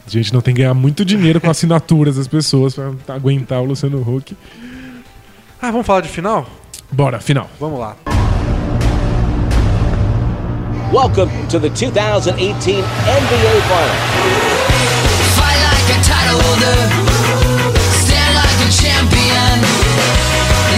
A 0.06 0.10
gente 0.10 0.32
não 0.32 0.40
tem 0.40 0.54
que 0.54 0.62
ganhar 0.62 0.74
muito 0.74 1.04
dinheiro 1.04 1.40
com 1.40 1.50
assinaturas 1.50 2.16
das 2.16 2.28
pessoas 2.28 2.74
pra 2.74 3.14
aguentar 3.14 3.60
o 3.60 3.64
Luciano 3.64 4.00
Huck. 4.00 4.36
Ah, 5.60 5.70
vamos 5.70 5.86
falar 5.86 6.00
de 6.00 6.08
final? 6.08 6.48
Bora, 6.90 7.20
final. 7.20 7.48
Vamos 7.58 7.78
lá. 7.78 7.96
Welcome 10.92 11.32
to 11.48 11.56
the 11.58 11.72
2018 11.72 12.36
NBA 12.36 13.54
Finals. 13.64 14.04
Fight 15.32 15.56
like 15.64 15.88
a 15.88 15.98
title 16.04 16.36
holder. 16.36 16.80
Stand 18.04 18.36
like 18.36 18.58
a 18.60 18.68
champion. 18.68 19.56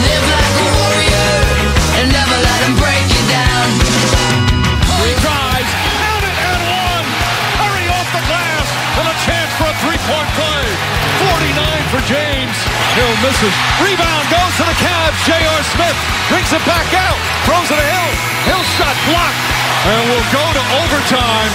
Live 0.07 0.27
like 0.31 0.55
a 0.55 0.67
warrior. 0.71 1.35
And 1.99 2.15
never 2.15 2.37
let 2.47 2.59
them 2.62 2.79
break 2.79 3.03
you 3.11 3.23
down. 3.27 3.67
Three 4.87 5.19
tries, 5.19 5.67
count 5.99 6.23
it 6.23 6.37
and 6.47 6.62
one. 6.62 7.07
Hurry 7.59 7.91
off 7.91 8.07
the 8.15 8.23
glass, 8.31 8.67
and 9.03 9.11
a 9.11 9.17
chance 9.27 9.50
for 9.59 9.67
a 9.67 9.75
three-point 9.83 10.31
play. 10.38 10.62
49 11.27 11.91
for 11.91 11.99
James. 12.07 12.55
Hill 12.95 13.15
misses. 13.19 13.55
Rebound 13.83 14.31
goes 14.31 14.55
to 14.62 14.65
the 14.71 14.79
Cavs. 14.79 15.13
J.R. 15.25 15.62
Smith 15.73 15.99
brings 16.28 16.52
it 16.52 16.61
back 16.69 16.85
out, 16.93 17.16
throws 17.49 17.64
it 17.73 17.81
to 17.81 17.87
Hill. 17.97 18.12
Hill 18.45 18.64
shot 18.76 18.93
blocked, 19.09 19.40
and 19.88 19.97
will 20.12 20.26
go 20.28 20.45
to 20.52 20.62
overtime. 20.85 21.49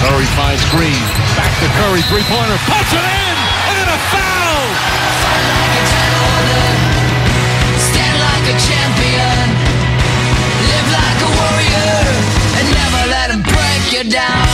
Curry 0.00 0.24
finds 0.32 0.64
Green. 0.72 0.96
Back 1.36 1.52
to 1.60 1.68
Curry, 1.76 2.00
three-pointer. 2.08 2.56
Puts 2.64 2.92
it 2.96 3.04
in, 3.04 3.36
and 3.68 3.74
then 3.76 3.88
a 3.92 4.00
foul. 4.08 4.64
Fight 5.20 5.44
like 5.44 5.76
a 5.76 6.04
holder. 6.24 6.68
Stand 7.84 8.16
like 8.16 8.46
a 8.48 8.56
champion. 8.64 9.44
Live 10.72 10.88
like 10.96 11.20
a 11.20 11.30
warrior. 11.36 12.00
And 12.56 12.66
never 12.72 13.02
let 13.12 13.28
them 13.28 13.42
break 13.44 13.92
you 13.92 14.08
down. 14.08 14.48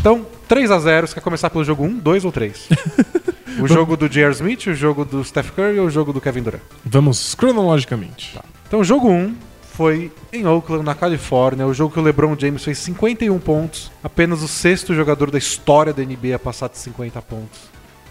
Então, 0.00 0.26
3 0.48 0.72
a 0.72 0.78
0 0.80 1.06
Você 1.06 1.14
quer 1.14 1.20
começar 1.20 1.48
pelo 1.48 1.62
jogo 1.62 1.84
1, 1.84 2.00
2 2.00 2.24
ou 2.24 2.32
3? 2.32 2.68
o 3.60 3.66
jogo 3.66 3.96
do 3.96 4.08
J.R. 4.08 4.32
Smith, 4.32 4.66
o 4.66 4.74
jogo 4.74 5.04
do 5.04 5.24
Steph 5.24 5.50
Curry 5.50 5.78
ou 5.78 5.86
o 5.86 5.90
jogo 5.90 6.12
do 6.12 6.20
Kevin 6.20 6.42
Durant? 6.42 6.62
Vamos 6.84 7.34
cronologicamente. 7.34 8.38
Então, 8.66 8.80
o 8.80 8.84
jogo 8.84 9.08
1 9.08 9.34
foi 9.72 10.12
em 10.32 10.46
Oakland, 10.46 10.84
na 10.84 10.94
Califórnia. 10.94 11.66
O 11.66 11.74
jogo 11.74 11.92
que 11.94 12.00
o 12.00 12.02
LeBron 12.02 12.36
James 12.38 12.62
fez 12.62 12.78
51 12.78 13.38
pontos. 13.38 13.90
Apenas 14.02 14.42
o 14.42 14.48
sexto 14.48 14.94
jogador 14.94 15.30
da 15.30 15.38
história 15.38 15.92
da 15.92 16.02
NBA 16.02 16.36
a 16.36 16.38
passar 16.38 16.68
de 16.68 16.78
50 16.78 17.20
pontos 17.22 17.60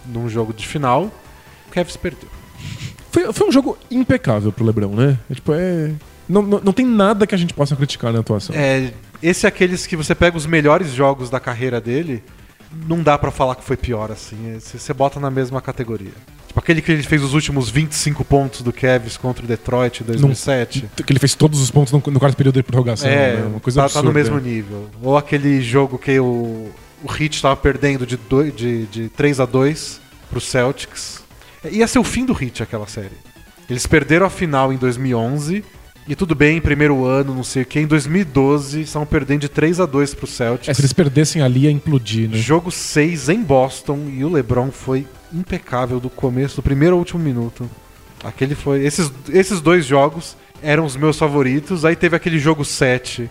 num 0.05 0.27
jogo 0.27 0.53
de 0.53 0.67
final. 0.67 1.11
O 1.67 1.71
Kevin 1.71 1.93
perdeu. 2.01 2.29
Foi, 3.11 3.33
foi 3.33 3.47
um 3.47 3.51
jogo 3.51 3.77
impecável 3.89 4.51
pro 4.51 4.65
Lebron, 4.65 4.95
né? 4.95 5.17
É, 5.29 5.35
tipo, 5.35 5.53
é. 5.53 5.91
Não, 6.27 6.41
não, 6.41 6.61
não 6.63 6.73
tem 6.73 6.85
nada 6.85 7.27
que 7.27 7.35
a 7.35 7.37
gente 7.37 7.53
possa 7.53 7.75
criticar 7.75 8.13
na 8.13 8.19
atuação. 8.19 8.55
É, 8.55 8.93
esse 9.21 9.45
é 9.45 9.49
aqueles 9.49 9.85
que 9.85 9.95
você 9.95 10.15
pega 10.15 10.37
os 10.37 10.45
melhores 10.45 10.91
jogos 10.91 11.29
da 11.29 11.39
carreira 11.39 11.81
dele, 11.81 12.23
não 12.87 13.01
dá 13.03 13.17
pra 13.17 13.31
falar 13.31 13.55
que 13.55 13.63
foi 13.63 13.77
pior 13.77 14.11
assim. 14.11 14.55
é, 14.55 14.59
Você 14.59 14.77
você 14.79 14.93
bota 14.93 15.19
na 15.19 15.29
mesma 15.31 15.61
categoria. 15.61 16.11
Tipo 16.47 16.59
aquele 16.59 16.81
que 16.81 16.91
ele 16.91 17.03
fez 17.03 17.23
os 17.23 17.33
últimos 17.33 17.69
25 17.69 18.25
pontos 18.25 18.61
do 18.61 18.73
Cavs 18.73 19.15
contra 19.15 19.43
o 19.43 19.47
Detroit 19.47 20.01
em 20.01 20.05
2007. 20.05 20.89
Que 21.05 21.13
ele 21.13 21.19
fez 21.19 21.33
todos 21.33 21.61
os 21.61 21.71
pontos 21.71 21.93
no, 21.93 22.01
no 22.07 22.19
quarto 22.19 22.35
período 22.35 22.55
de 22.55 22.63
prorrogação. 22.63 23.09
É, 23.09 23.37
né? 23.37 23.43
Uma 23.45 23.59
coisa 23.61 23.81
tá, 23.81 23.87
tá 23.87 23.99
absurda. 23.99 24.07
no 24.07 24.13
mesmo 24.13 24.37
nível. 24.39 24.89
Ou 25.01 25.15
aquele 25.17 25.61
jogo 25.61 25.97
que 25.97 26.19
o, 26.19 26.69
o 27.03 27.09
Heat 27.17 27.41
tava 27.41 27.55
perdendo 27.55 28.05
de, 28.05 28.17
doi- 28.17 28.51
de, 28.51 28.85
de 28.87 29.09
3 29.09 29.39
a 29.39 29.45
2 29.45 30.01
pro 30.29 30.41
Celtics. 30.41 31.23
Ia 31.69 31.87
ser 31.87 31.99
o 31.99 32.03
fim 32.03 32.25
do 32.25 32.33
Heat 32.33 32.61
aquela 32.63 32.87
série. 32.87 33.15
Eles 33.69 33.87
perderam 33.87 34.25
a 34.25 34.29
final 34.29 34.73
em 34.73 34.77
2011. 34.77 35.63
E 36.07 36.15
tudo 36.15 36.33
bem, 36.33 36.59
primeiro 36.59 37.05
ano, 37.05 37.33
não 37.33 37.43
sei 37.43 37.63
o 37.63 37.65
que. 37.65 37.79
Em 37.79 37.85
2012, 37.85 38.81
estavam 38.81 39.05
perdendo 39.05 39.41
de 39.41 39.49
3 39.49 39.79
a 39.79 39.85
2 39.85 40.13
pro 40.15 40.27
Celtics. 40.27 40.69
É, 40.69 40.73
se 40.73 40.81
eles 40.81 40.93
perdessem 40.93 41.41
ali, 41.41 41.61
ia 41.61 41.71
implodir, 41.71 42.29
né? 42.29 42.37
Jogo 42.37 42.71
6 42.71 43.29
em 43.29 43.41
Boston 43.41 44.07
e 44.11 44.25
o 44.25 44.29
LeBron 44.29 44.71
foi 44.71 45.05
impecável 45.31 45.99
do 45.99 46.09
começo, 46.09 46.55
do 46.55 46.63
primeiro 46.63 46.95
ao 46.95 46.99
último 46.99 47.19
minuto. 47.19 47.69
Aquele 48.23 48.55
foi. 48.55 48.83
Esses, 48.83 49.11
esses 49.29 49.61
dois 49.61 49.85
jogos 49.85 50.35
eram 50.61 50.85
os 50.85 50.95
meus 50.95 51.17
favoritos. 51.17 51.85
Aí 51.85 51.95
teve 51.95 52.15
aquele 52.15 52.39
jogo 52.39 52.65
7 52.65 53.29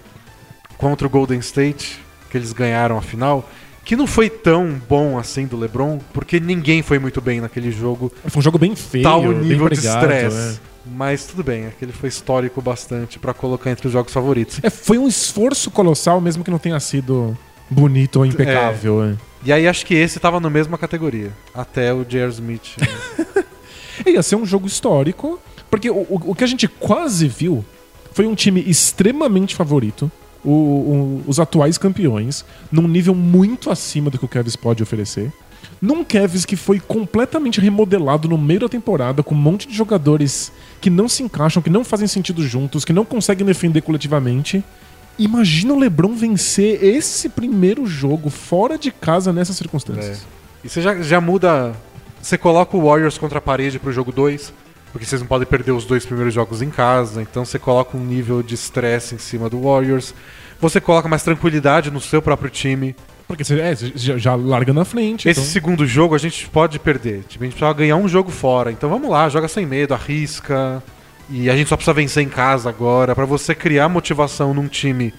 contra 0.79 1.07
o 1.07 1.11
Golden 1.11 1.39
State, 1.41 2.00
que 2.31 2.39
eles 2.39 2.53
ganharam 2.53 2.97
a 2.97 3.03
final, 3.03 3.49
que 3.85 3.95
não 3.95 4.07
foi 4.07 4.31
tão 4.31 4.81
bom 4.89 5.19
assim 5.19 5.47
do 5.47 5.59
LeBron, 5.59 5.99
porque 6.12 6.41
ninguém 6.41 6.83
foi 6.83 6.99
muito 6.99 7.21
bem 7.21 7.41
naquele 7.41 7.71
jogo. 7.71 8.12
Foi 8.27 8.41
um 8.41 8.43
jogo 8.43 8.59
bem 8.59 8.75
feio, 8.75 9.05
Tal 9.05 9.21
bem 9.21 9.35
nível 9.35 9.69
de 9.69 9.77
brigado, 9.77 10.12
estresse. 10.12 10.61
Mas 10.87 11.27
tudo 11.27 11.43
bem, 11.45 11.67
aquele 11.67 11.93
foi 11.93 12.09
histórico 12.09 12.61
bastante 12.63 13.19
pra 13.19 13.35
colocar 13.35 13.71
entre 13.71 13.87
os 13.87 13.93
jogos 13.93 14.13
favoritos. 14.13 14.59
É. 14.63 14.67
É, 14.67 14.71
foi 14.71 14.97
um 14.99 15.07
esforço 15.07 15.71
colossal, 15.71 16.21
mesmo 16.21 16.43
que 16.43 16.51
não 16.51 16.59
tenha 16.59 16.81
sido 16.81 17.37
bonito 17.69 18.17
ou 18.17 18.27
impecável. 18.27 19.03
é. 19.05 19.15
E 19.45 19.53
aí 19.53 19.67
acho 19.69 19.85
que 19.87 19.95
esse 19.95 20.19
tava 20.21 20.39
na 20.41 20.51
mesma 20.51 20.77
categoria. 20.77 21.33
Até 21.55 21.93
o 21.95 22.05
J.R. 22.05 22.31
Smith. 22.31 22.77
E 24.05 24.11
ia 24.13 24.23
ser 24.23 24.37
um 24.37 24.45
jogo 24.47 24.67
histórico, 24.67 25.39
porque 25.71 25.89
o, 25.91 26.07
o, 26.09 26.35
que 26.35 26.45
a 26.45 26.47
gente 26.47 26.67
quase 26.69 27.29
viu 27.29 27.65
foi 28.13 28.27
um 28.27 28.35
time 28.35 28.63
extremamente 28.67 29.55
favorito, 29.55 30.11
o- 30.45 30.51
o- 30.51 31.23
os 31.27 31.39
atuais 31.39 31.79
campeões, 31.79 32.45
num 32.73 32.89
nível 32.89 33.15
muito 33.15 33.71
acima 33.71 34.11
do 34.11 34.19
que 34.19 34.25
o 34.25 34.29
Cavs 34.29 34.57
pode 34.57 34.83
oferecer. 34.83 35.33
Num 35.81 36.05
Cavs 36.05 36.45
que 36.45 36.57
foi 36.57 36.79
completamente 36.79 37.61
remodelado 37.61 38.29
no 38.29 38.37
meio 38.37 38.61
da 38.61 38.69
temporada, 38.69 39.23
com 39.23 39.35
um 39.35 39.38
monte 39.38 39.67
de 39.67 39.75
jogadores 39.75 40.52
que 40.81 40.90
não 40.90 41.09
se 41.09 41.23
encaixam, 41.23 41.62
que 41.62 41.71
não 41.71 41.85
fazem 41.85 42.07
sentido 42.07 42.47
juntos, 42.47 42.85
que 42.85 42.93
não 42.93 43.05
conseguem 43.05 43.47
defender 43.47 43.81
coletivamente. 43.81 44.62
Imagina 45.19 45.75
o 45.75 45.79
LeBron 45.79 46.14
vencer 46.14 46.83
esse 46.83 47.29
primeiro 47.29 47.87
jogo 47.87 48.31
fora 48.31 48.79
de 48.79 48.90
casa 48.90 49.33
nessas 49.33 49.57
circunstâncias. 49.57 50.26
E 50.64 50.69
você 50.69 50.81
já, 50.81 51.00
já 51.00 51.21
muda. 51.21 51.75
Você 52.23 52.37
coloca 52.37 52.76
o 52.76 52.85
Warriors 52.87 53.17
contra 53.17 53.38
a 53.38 53.43
parede 53.43 53.79
pro 53.79 53.93
jogo 53.93 54.12
2, 54.12 54.52
porque 54.93 55.07
vocês 55.07 55.21
não 55.21 55.29
podem 55.29 55.47
perder 55.47 55.73
os 55.73 55.87
dois 55.87 56.05
primeiros 56.05 56.35
jogos 56.35 56.61
em 56.61 56.69
casa, 56.69 57.23
então 57.23 57.45
você 57.45 57.59
coloca 57.59 57.97
um 57.97 58.05
nível 58.05 58.43
de 58.43 58.55
estresse 58.55 59.14
em 59.14 59.19
cima 59.19 59.49
do 59.49 59.62
Warriors. 59.62 60.14
Você 60.61 60.81
coloca 60.81 61.09
mais 61.09 61.23
tranquilidade 61.23 61.90
no 61.90 62.00
seu 62.00 62.21
próprio 62.21 62.50
time. 62.50 62.95
Porque 63.31 63.45
você, 63.45 63.61
é, 63.61 63.73
você 63.77 63.93
já, 63.95 64.19
já 64.19 64.35
larga 64.35 64.73
na 64.73 64.85
frente. 64.85 65.29
Esse 65.29 65.39
então- 65.39 65.53
segundo 65.53 65.87
jogo 65.87 66.17
a 66.17 66.19
gente 66.19 66.49
pode 66.49 66.81
perder. 66.81 67.23
Tipo, 67.29 67.45
a 67.45 67.47
gente 67.47 67.57
precisa 67.57 67.73
ganhar 67.73 67.95
um 67.97 68.09
jogo 68.09 68.29
fora. 68.29 68.73
Então 68.73 68.91
vamos 68.91 69.09
lá, 69.09 69.29
joga 69.29 69.47
sem 69.47 69.65
medo, 69.65 69.95
arrisca. 69.95 70.83
E 71.29 71.49
a 71.49 71.57
gente 71.57 71.69
só 71.69 71.77
precisa 71.77 71.95
vencer 71.95 72.25
em 72.25 72.29
casa 72.29 72.69
agora. 72.69 73.15
Pra 73.15 73.25
você 73.25 73.55
criar 73.55 73.89
motivação 73.89 74.53
num 74.53 74.67
time 74.67 75.15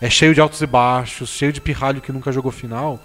é 0.00 0.10
cheio 0.10 0.34
de 0.34 0.40
altos 0.40 0.60
e 0.60 0.66
baixos, 0.66 1.30
cheio 1.30 1.52
de 1.52 1.60
pirralho 1.60 2.00
que 2.00 2.10
nunca 2.10 2.32
jogou 2.32 2.50
final, 2.50 2.98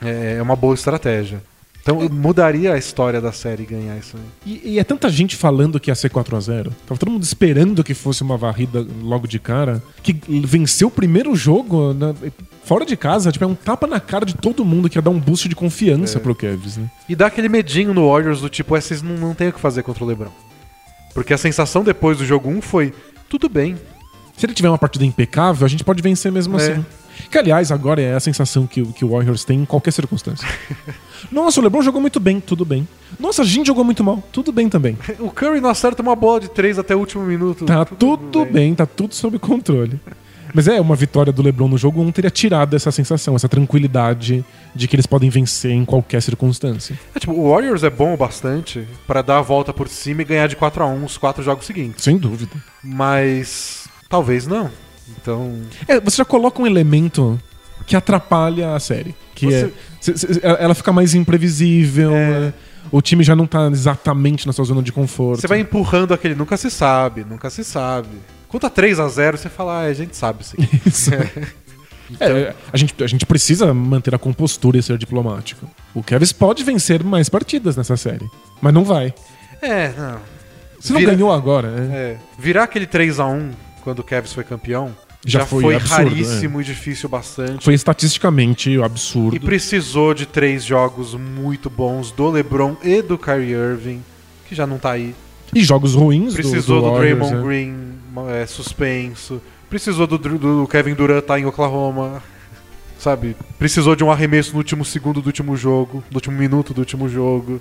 é 0.00 0.36
é 0.38 0.42
uma 0.42 0.54
boa 0.54 0.74
estratégia. 0.76 1.42
Então 1.82 2.02
eu 2.02 2.10
mudaria 2.10 2.74
a 2.74 2.78
história 2.78 3.18
da 3.20 3.32
série 3.32 3.64
ganhar 3.64 3.96
isso 3.96 4.16
aí. 4.16 4.22
E, 4.64 4.70
e 4.74 4.78
é 4.78 4.84
tanta 4.84 5.08
gente 5.08 5.36
falando 5.36 5.80
que 5.80 5.90
ia 5.90 5.94
ser 5.94 6.10
4x0. 6.10 6.70
Tava 6.86 6.98
todo 6.98 7.10
mundo 7.10 7.22
esperando 7.22 7.82
que 7.82 7.94
fosse 7.94 8.22
uma 8.22 8.36
varrida 8.36 8.86
logo 9.02 9.26
de 9.26 9.38
cara. 9.38 9.82
Que 10.02 10.12
venceu 10.44 10.88
o 10.88 10.90
primeiro 10.90 11.34
jogo 11.34 11.94
na- 11.94 12.14
fora 12.64 12.84
de 12.84 12.94
casa. 12.94 13.32
Tipo, 13.32 13.44
é 13.44 13.48
um 13.48 13.54
tapa 13.54 13.86
na 13.86 13.98
cara 14.00 14.26
de 14.26 14.34
todo 14.34 14.64
mundo 14.66 14.90
que 14.90 14.98
ia 14.98 15.02
dar 15.02 15.10
um 15.10 15.18
boost 15.18 15.48
de 15.48 15.56
confiança 15.56 16.20
pro 16.20 16.34
Cavs, 16.34 16.76
né? 16.76 16.90
E 17.08 17.16
dá 17.16 17.26
aquele 17.28 17.48
medinho 17.48 17.94
no 17.94 18.10
Warriors 18.10 18.42
do 18.42 18.50
tipo, 18.50 18.76
é, 18.76 18.80
vocês 18.82 19.00
não, 19.00 19.16
não 19.16 19.34
tem 19.34 19.48
o 19.48 19.52
que 19.52 19.60
fazer 19.60 19.82
contra 19.82 20.04
o 20.04 20.06
LeBron. 20.06 20.30
Porque 21.14 21.32
a 21.32 21.38
sensação 21.38 21.82
depois 21.82 22.18
do 22.18 22.26
jogo 22.26 22.50
1 22.50 22.60
foi, 22.60 22.92
tudo 23.30 23.48
bem. 23.48 23.76
Se 24.36 24.44
ele 24.44 24.52
tiver 24.52 24.68
uma 24.68 24.78
partida 24.78 25.04
impecável, 25.06 25.64
a 25.64 25.68
gente 25.68 25.82
pode 25.82 26.02
vencer 26.02 26.30
mesmo 26.30 26.58
É. 26.60 26.62
assim. 26.72 26.84
Que, 27.30 27.36
aliás, 27.38 27.70
agora 27.70 28.00
é 28.00 28.14
a 28.14 28.20
sensação 28.20 28.66
que, 28.66 28.80
o- 28.82 28.92
que 28.92 29.04
o 29.04 29.10
Warriors 29.10 29.44
tem 29.44 29.60
em 29.60 29.64
qualquer 29.64 29.90
circunstância. 29.92 30.48
Nossa, 31.30 31.60
o 31.60 31.62
LeBron 31.62 31.82
jogou 31.82 32.00
muito 32.00 32.18
bem, 32.18 32.40
tudo 32.40 32.64
bem. 32.64 32.86
Nossa, 33.20 33.42
a 33.42 33.44
gente 33.44 33.66
jogou 33.66 33.84
muito 33.84 34.02
mal, 34.02 34.22
tudo 34.32 34.50
bem 34.52 34.68
também. 34.68 34.96
O 35.18 35.30
Curry 35.30 35.60
não 35.60 35.68
acerta 35.70 36.00
uma 36.02 36.16
bola 36.16 36.40
de 36.40 36.48
3 36.48 36.78
até 36.78 36.94
o 36.94 36.98
último 36.98 37.24
minuto. 37.24 37.64
Tá 37.64 37.84
tudo 37.84 38.44
bem, 38.46 38.74
tá 38.74 38.86
tudo 38.86 39.14
sob 39.14 39.38
controle. 39.38 40.00
Mas 40.54 40.66
é, 40.66 40.80
uma 40.80 40.96
vitória 40.96 41.30
do 41.30 41.42
LeBron 41.42 41.68
no 41.68 41.76
jogo 41.76 42.00
1 42.00 42.10
teria 42.12 42.30
tirado 42.30 42.74
essa 42.74 42.90
sensação, 42.90 43.36
essa 43.36 43.46
tranquilidade 43.50 44.42
de 44.74 44.88
que 44.88 44.96
eles 44.96 45.04
podem 45.04 45.28
vencer 45.28 45.72
em 45.72 45.84
qualquer 45.84 46.22
circunstância. 46.22 46.98
É, 47.14 47.18
tipo, 47.18 47.32
o 47.34 47.50
Warriors 47.50 47.82
é 47.84 47.90
bom 47.90 48.14
o 48.14 48.16
bastante 48.16 48.88
pra 49.06 49.20
dar 49.20 49.38
a 49.38 49.42
volta 49.42 49.74
por 49.74 49.88
cima 49.88 50.22
e 50.22 50.24
ganhar 50.24 50.46
de 50.46 50.56
4 50.56 50.82
a 50.82 50.86
1 50.86 51.04
os 51.04 51.18
quatro 51.18 51.42
jogos 51.42 51.66
seguintes. 51.66 52.02
Sem 52.02 52.16
dúvida. 52.16 52.52
Mas 52.82 53.84
talvez 54.08 54.46
não. 54.46 54.70
Então, 55.20 55.52
É, 55.86 56.00
você 56.00 56.16
já 56.18 56.24
coloca 56.24 56.60
um 56.62 56.66
elemento 56.66 57.40
que 57.86 57.96
atrapalha 57.96 58.74
a 58.74 58.80
série. 58.80 59.14
Que 59.34 59.46
Você- 59.46 59.66
é. 59.66 59.70
cê- 60.00 60.16
cê- 60.16 60.40
ela 60.42 60.74
fica 60.74 60.92
mais 60.92 61.14
imprevisível. 61.14 62.12
É. 62.14 62.30
é, 62.48 62.52
O 62.90 63.02
time 63.02 63.22
já 63.22 63.36
não 63.36 63.46
tá 63.46 63.66
exatamente 63.68 64.46
na 64.46 64.52
sua 64.52 64.64
zona 64.64 64.82
de 64.82 64.90
conforto. 64.92 65.40
você 65.42 65.46
vai 65.46 65.60
empurrando 65.60 66.14
aquele 66.14 66.34
nunca 66.34 66.56
se 66.56 66.70
sabe, 66.70 67.22
nunca 67.24 67.50
se 67.50 67.62
sabe. 67.62 68.08
Conta 68.48 68.70
3 68.70 68.98
a 68.98 69.06
0 69.08 69.36
você 69.36 69.50
fala, 69.50 69.80
ah, 69.82 69.84
a 69.84 69.92
gente 69.92 70.16
sabe 70.16 70.42
sim. 70.44 70.56
Isso. 70.86 71.10
É, 72.18 72.54
a, 72.72 72.76
gente, 72.78 72.94
a 73.04 73.06
gente 73.06 73.26
precisa 73.26 73.74
manter 73.74 74.14
a 74.14 74.18
compostura 74.18 74.78
e 74.78 74.82
ser 74.82 74.96
diplomático. 74.96 75.68
O 75.94 76.02
Kevs 76.02 76.32
pode 76.32 76.64
vencer 76.64 77.04
mais 77.04 77.28
partidas 77.28 77.76
nessa 77.76 77.94
série, 77.98 78.24
mas 78.62 78.72
não 78.72 78.84
vai. 78.84 79.12
É, 79.60 79.92
não. 79.96 80.18
Se 80.80 80.90
não 80.92 81.00
Vira- 81.00 81.12
ganhou 81.12 81.30
agora, 81.30 81.70
né? 81.70 81.94
É, 81.94 82.16
virar 82.38 82.62
aquele 82.64 82.86
3 82.86 83.20
a 83.20 83.26
1 83.26 83.50
quando 83.88 84.00
o 84.00 84.04
Cavs 84.04 84.34
foi 84.34 84.44
campeão 84.44 84.94
Já 85.24 85.40
já, 85.40 85.46
foi 85.46 85.62
foi, 85.62 85.76
absurdo, 85.76 86.10
raríssimo 86.10 86.60
e 86.60 86.64
difícil 86.64 87.08
bastante. 87.08 87.64
Foi 87.64 87.72
estatisticamente 87.72 88.78
absurdo. 88.82 89.34
E 89.34 89.40
precisou 89.40 90.12
de 90.12 90.26
três 90.26 90.62
jogos 90.62 91.14
muito 91.14 91.70
bons 91.70 92.12
do 92.12 92.28
LeBron 92.28 92.76
e 92.84 93.00
do 93.00 93.16
Kyrie 93.16 93.54
Irving, 93.54 94.02
que 94.46 94.54
já 94.54 94.66
não 94.66 94.78
tá 94.78 94.90
aí. 94.90 95.14
E 95.54 95.64
jogos 95.64 95.94
ruins 95.94 96.34
Precisou 96.34 96.82
do, 96.82 96.90
Warriors, 96.90 97.18
Draymond 97.18 97.34
né? 97.34 97.42
Green 97.42 97.74
é, 98.28 98.44
suspenso. 98.44 99.40
Precisou 99.70 100.06
do, 100.06 100.18
do 100.18 100.68
Kevin 100.70 100.92
Durant 100.92 101.24
tá 101.24 101.40
em 101.40 101.46
Oklahoma. 101.46 102.22
Sabe? 103.00 103.36
Precisou 103.58 103.96
de 103.96 104.04
um 104.04 104.10
arremesso 104.10 104.52
no 104.52 104.58
último 104.58 104.84
segundo 104.84 105.22
do 105.22 105.28
último 105.28 105.56
jogo, 105.56 106.04
no 106.10 106.16
último 106.18 106.36
minuto 106.36 106.74
do 106.74 106.80
último 106.80 107.08
jogo. 107.08 107.58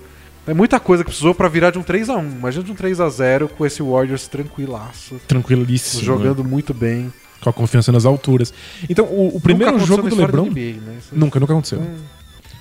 É 0.47 0.53
muita 0.53 0.79
coisa 0.79 1.03
que 1.03 1.09
precisou 1.09 1.35
pra 1.35 1.47
virar 1.49 1.71
de 1.71 1.77
um 1.77 1.83
3 1.83 2.09
a 2.09 2.15
1 2.15 2.29
Imagina 2.31 2.63
de 2.63 2.71
um 2.71 2.75
3 2.75 2.99
a 3.01 3.09
0 3.09 3.49
com 3.49 3.65
esse 3.65 3.81
Warriors 3.83 4.27
tranquilaço. 4.27 5.15
Tranquilíssimo. 5.27 6.01
né? 6.01 6.05
jogando 6.05 6.43
muito 6.43 6.73
bem. 6.73 7.11
Com 7.41 7.49
a 7.49 7.53
confiança 7.53 7.91
nas 7.91 8.05
alturas. 8.05 8.53
Então, 8.89 9.05
o, 9.05 9.35
o 9.35 9.41
primeiro 9.41 9.77
jogo 9.79 10.09
do 10.09 10.15
LeBron. 10.15 10.45
NBA, 10.45 10.81
né? 10.81 10.97
Isso- 10.99 11.09
Nunca, 11.13 11.39
nunca 11.39 11.53
aconteceu. 11.53 11.79
Hum. 11.79 11.97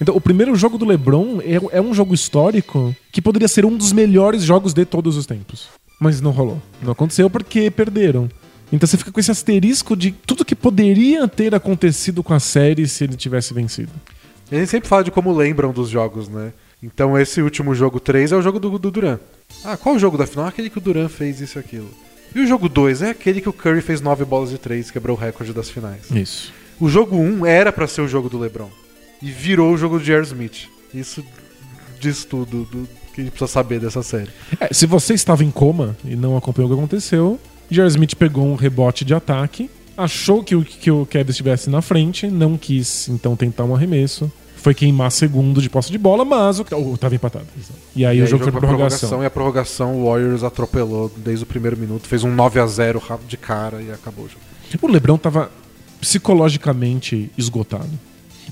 Então, 0.01 0.15
o 0.15 0.21
primeiro 0.21 0.55
jogo 0.55 0.77
do 0.77 0.85
LeBron 0.85 1.41
é, 1.41 1.79
é 1.79 1.81
um 1.81 1.95
jogo 1.95 2.13
histórico 2.13 2.95
que 3.11 3.23
poderia 3.23 3.49
ser 3.49 3.65
um 3.65 3.75
dos 3.77 3.93
melhores 3.93 4.43
jogos 4.43 4.75
de 4.75 4.85
todos 4.85 5.17
os 5.17 5.25
tempos. 5.25 5.69
Mas 5.99 6.21
não 6.21 6.31
rolou. 6.33 6.61
Não 6.83 6.93
aconteceu 6.93 7.31
porque 7.31 7.71
perderam. 7.71 8.29
Então 8.71 8.87
você 8.87 8.97
fica 8.99 9.13
com 9.13 9.21
esse 9.21 9.31
asterisco 9.31 9.97
de 9.97 10.11
tudo 10.11 10.45
que 10.45 10.55
poderia 10.57 11.27
ter 11.29 11.55
acontecido 11.55 12.23
com 12.23 12.35
a 12.35 12.41
série 12.41 12.87
se 12.89 13.05
ele 13.05 13.17
tivesse 13.17 13.55
vencido. 13.55 13.93
A 14.51 14.57
gente 14.57 14.69
sempre 14.69 14.89
fala 14.89 15.05
de 15.05 15.11
como 15.11 15.33
lembram 15.33 15.73
dos 15.73 15.89
jogos, 15.89 16.29
né? 16.29 16.53
Então 16.83 17.19
esse 17.19 17.41
último 17.41 17.75
jogo 17.75 17.99
3 17.99 18.33
é 18.33 18.37
o 18.37 18.43
jogo 18.43 18.59
do, 18.61 18.79
do 18.79 18.91
Duran. 18.91 19.19
Ah, 19.65 19.77
qual 19.77 19.95
o 19.95 19.99
jogo 19.99 20.19
da 20.19 20.27
final? 20.27 20.47
Aquele 20.47 20.71
que 20.71 20.79
o 20.79 20.81
Duran 20.81 21.09
fez 21.09 21.41
isso 21.41 21.59
e 21.59 21.61
aquilo. 21.61 21.89
E 22.35 22.41
o 22.41 22.47
jogo 22.47 22.69
2 22.69 23.03
é 23.03 23.11
aquele 23.11 23.41
que 23.41 23.49
o 23.49 23.53
Curry 23.53 23.81
fez 23.81 24.01
9 24.01 24.25
bolas 24.25 24.51
de 24.51 24.59
3, 24.59 24.91
quebrou 24.91 25.17
o 25.17 25.21
recorde 25.21 25.53
das 25.53 25.71
finais. 25.71 26.11
Isso. 26.11 26.53
O 26.79 26.89
jogo 26.89 27.17
1 27.17 27.47
era 27.47 27.73
pra 27.73 27.87
ser 27.87 28.03
o 28.03 28.09
jogo 28.09 28.29
do 28.29 28.39
LeBron. 28.39 28.69
E 29.23 29.31
virou 29.31 29.73
o 29.73 29.79
jogo 29.79 29.99
de 29.99 30.05
J.R. 30.05 30.27
Smith. 30.27 30.69
Isso 30.93 31.25
diz 31.99 32.25
tudo 32.25 32.65
do 32.65 32.87
que 33.15 33.23
a 33.23 33.25
gente 33.25 33.33
precisa 33.33 33.51
saber 33.51 33.81
dessa 33.81 34.03
série. 34.03 34.31
É, 34.61 34.73
se 34.75 34.85
você 34.85 35.15
estava 35.15 35.43
em 35.43 35.51
coma 35.51 35.97
e 36.05 36.15
não 36.15 36.37
acompanhou 36.37 36.71
o 36.71 36.75
que 36.75 36.79
aconteceu, 36.79 37.41
J.R. 37.71 37.89
Smith 37.89 38.15
pegou 38.15 38.47
um 38.47 38.55
rebote 38.55 39.05
de 39.05 39.15
ataque, 39.15 39.71
achou 39.97 40.45
que 40.45 40.55
o, 40.55 40.63
que 40.63 40.91
o 40.91 41.07
Kevin 41.07 41.31
estivesse 41.31 41.71
na 41.71 41.81
frente, 41.81 42.27
não 42.27 42.59
quis 42.59 43.09
então 43.09 43.35
tentar 43.35 43.65
um 43.65 43.75
arremesso. 43.75 44.31
Foi 44.67 44.75
queimar 44.75 45.13
segundo 45.13 45.63
de 45.63 45.71
posse 45.71 45.93
de 45.93 45.97
bola, 45.99 46.25
mas 46.25 46.59
o, 46.59 46.65
o 46.73 46.99
tava 46.99 47.15
empatado. 47.15 47.47
E 47.95 48.05
aí 48.05 48.19
E 48.19 48.21
o 48.21 48.25
aí 48.25 48.29
jogo 48.29 48.43
foi 48.43 48.51
pra 48.51 48.61
prorrogação. 48.63 49.23
E 49.23 49.27
a 49.27 49.31
prorrogação 49.31 49.95
o 49.95 50.07
Warriors 50.11 50.43
atropelou 50.43 51.09
desde 51.17 51.45
o 51.45 51.47
primeiro 51.47 51.77
minuto. 51.77 52.09
Fez 52.09 52.25
um 52.25 52.35
9 52.35 52.59
a 52.59 52.67
0 52.67 52.99
rápido 52.99 53.29
de 53.29 53.37
cara 53.37 53.81
e 53.81 53.93
acabou 53.93 54.25
o 54.25 54.29
jogo. 54.29 54.41
O 54.83 54.89
LeBron 54.91 55.17
tava 55.19 55.53
psicologicamente 56.01 57.31
esgotado. 57.39 57.89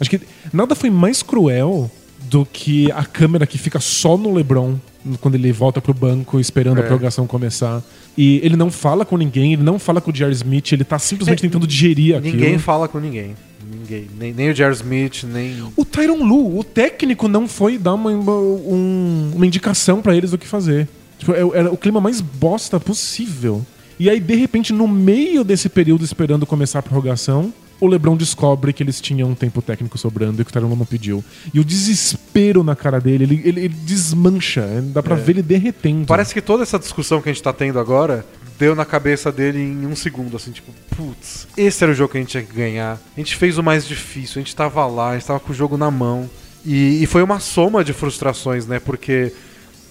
Acho 0.01 0.09
que 0.09 0.21
nada 0.53 0.77
foi 0.77 0.89
mais 0.89 1.21
cruel 1.21 1.91
do 2.31 2.47
que 2.47 2.93
a 2.93 3.05
câmera 3.05 3.45
que 3.45 3.59
fica 3.59 3.81
só 3.81 4.17
no 4.17 4.33
LeBron 4.33 4.77
quando 5.21 5.35
ele 5.35 5.51
volta 5.53 5.81
pro 5.81 5.93
banco 5.93 6.39
esperando 6.39 6.79
a 6.79 6.81
É. 6.81 6.85
prorrogação 6.87 7.27
começar. 7.27 7.83
E 8.17 8.41
ele 8.45 8.55
não 8.57 8.71
fala 8.71 9.05
com 9.05 9.17
ninguém, 9.17 9.53
ele 9.55 9.65
não 9.65 9.81
fala 9.81 10.01
com 10.01 10.11
o 10.11 10.15
J.R. 10.15 10.33
Smith, 10.33 10.71
ele 10.73 10.85
tá 10.85 10.99
simplesmente 10.99 11.41
É, 11.41 11.43
tentando 11.43 11.67
digerir 11.67 12.17
aquilo. 12.17 12.37
Ninguém 12.37 12.57
fala 12.59 12.87
com 12.87 12.99
ninguém. 13.01 13.35
Ninguém. 13.71 14.09
Nem, 14.19 14.33
nem 14.33 14.51
o 14.51 14.55
Jared 14.55 14.77
Smith, 14.77 15.25
nem. 15.25 15.63
O 15.77 15.85
Tyron 15.85 16.23
Lu, 16.25 16.59
o 16.59 16.65
técnico, 16.65 17.29
não 17.29 17.47
foi 17.49 17.79
dar 17.79 17.95
uma, 17.95 18.11
um- 18.11 19.33
uma 19.35 19.47
indicação 19.47 20.01
pra 20.03 20.15
eles 20.17 20.31
do 20.31 20.39
que 20.39 20.47
fazer. 20.47 20.89
Tipo, 21.19 21.33
é- 21.33 21.59
era 21.59 21.73
o 21.73 21.77
clima 21.77 22.01
mais 22.01 22.21
bosta 22.21 22.79
possível. 22.81 23.65
E 23.99 24.11
aí, 24.11 24.19
de 24.21 24.35
repente, 24.35 24.73
no 24.73 24.89
meio 24.89 25.45
desse 25.45 25.69
período 25.69 26.05
esperando 26.05 26.45
começar 26.45 26.81
a 26.81 26.83
prorrogação, 26.83 27.53
o 27.81 27.87
LeBron 27.87 28.17
descobre 28.17 28.73
que 28.73 28.83
eles 28.83 29.01
tinham 29.01 29.31
um 29.31 29.35
tempo 29.35 29.63
técnico 29.63 29.97
sobrando 29.99 30.41
e 30.41 30.45
que 30.45 30.51
o 30.51 30.53
Tyron 30.53 30.69
Lu 30.69 30.77
não 30.77 30.85
pediu. 30.87 31.23
E 31.53 31.61
o 31.61 31.65
desespero 31.65 32.65
na 32.65 32.75
cara 32.75 33.01
dele, 33.01 33.25
ele, 33.25 33.43
ele- 33.45 33.61
ele 33.61 33.75
desmancha. 33.85 34.67
Dá 34.93 35.03
pra 35.03 35.15
ver 35.15 35.33
ele 35.33 35.43
derretendo. 35.43 36.07
Parece 36.07 36.35
que 36.35 36.41
toda 36.41 36.63
essa 36.63 36.79
discussão 36.79 37.21
que 37.21 37.29
a 37.29 37.33
gente 37.33 37.43
tá 37.43 37.53
tendo 37.53 37.79
agora 37.79 38.25
deu 38.59 38.75
na 38.75 38.85
cabeça 38.85 39.33
dele 39.33 39.61
em 39.61 39.87
um 39.87 39.97
segundo, 39.97 40.37
assim, 40.37 40.53
tipo, 40.53 40.73
putz, 40.97 41.49
esse 41.57 41.83
era 41.83 41.93
o 41.93 41.95
jogo 41.95 42.13
que 42.13 42.19
a 42.19 42.21
gente 42.21 42.31
tinha 42.31 42.43
que 42.43 42.53
ganhar. 42.53 42.99
A 43.17 43.21
gente 43.21 43.37
fez 43.37 43.59
o 43.59 43.63
mais 43.63 43.87
difícil, 43.87 44.41
a 44.41 44.45
gente 44.45 44.55
tava 44.55 44.87
lá, 44.87 45.11
a 45.11 45.15
gente 45.15 45.27
tava 45.27 45.41
com 45.41 45.53
o 45.53 45.55
jogo 45.55 45.77
na 45.77 45.91
mão. 45.91 46.29
E, 46.65 47.03
e 47.03 47.07
foi 47.07 47.23
uma 47.23 47.41
soma 47.41 47.85
de 47.85 47.93
frustrações, 47.93 48.67
né? 48.67 48.79
Porque 48.79 49.33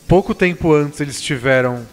pouco 0.08 0.34
tempo 0.34 0.74
antes 0.74 1.00
eles 1.02 1.22
tiveram 1.22 1.86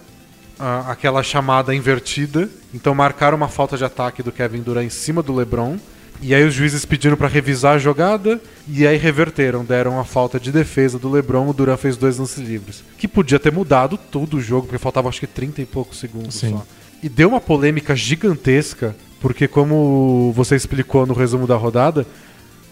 aquela 0.87 1.23
chamada 1.23 1.75
invertida, 1.75 2.49
então 2.75 2.95
marcaram 2.95 3.37
uma 3.37 3.49
falta 3.49 3.79
de 3.79 3.85
ataque 3.85 4.23
do 4.23 4.31
Kevin 4.31 4.61
Durant 4.61 4.85
em 4.85 4.91
cima 4.91 5.23
do 5.23 5.35
LeBron. 5.35 5.79
E 6.23 6.35
aí 6.35 6.45
os 6.45 6.53
juízes 6.53 6.85
pediram 6.85 7.17
pra 7.17 7.29
revisar 7.29 7.77
a 7.77 7.79
jogada 7.79 8.41
e 8.69 8.87
aí 8.87 8.97
reverteram, 8.99 9.65
deram 9.65 9.99
a 9.99 10.05
falta 10.05 10.39
de 10.39 10.53
defesa 10.53 10.99
do 10.99 11.09
LeBron, 11.11 11.49
o 11.49 11.53
Durant 11.55 11.79
fez 11.79 11.97
dois 11.97 12.19
lances 12.19 12.39
livres, 12.39 12.85
que 12.99 13.09
podia 13.09 13.39
ter 13.39 13.51
mudado 13.51 13.97
todo 13.97 14.37
o 14.37 14.41
jogo, 14.41 14.67
porque 14.67 14.79
faltava 14.79 15.09
acho 15.09 15.21
que 15.21 15.27
30 15.27 15.63
e 15.63 15.67
poucos 15.67 15.99
segundos 15.99 16.35
Sim. 16.35 16.51
só. 16.53 16.67
E 17.03 17.09
deu 17.09 17.29
uma 17.31 17.41
polêmica 17.41 17.97
gigantesca, 17.97 18.95
porque 19.21 19.49
como 19.49 20.33
você 20.37 20.55
explicou 20.57 21.07
no 21.07 21.15
resumo 21.15 21.47
da 21.47 21.57
rodada, 21.57 22.07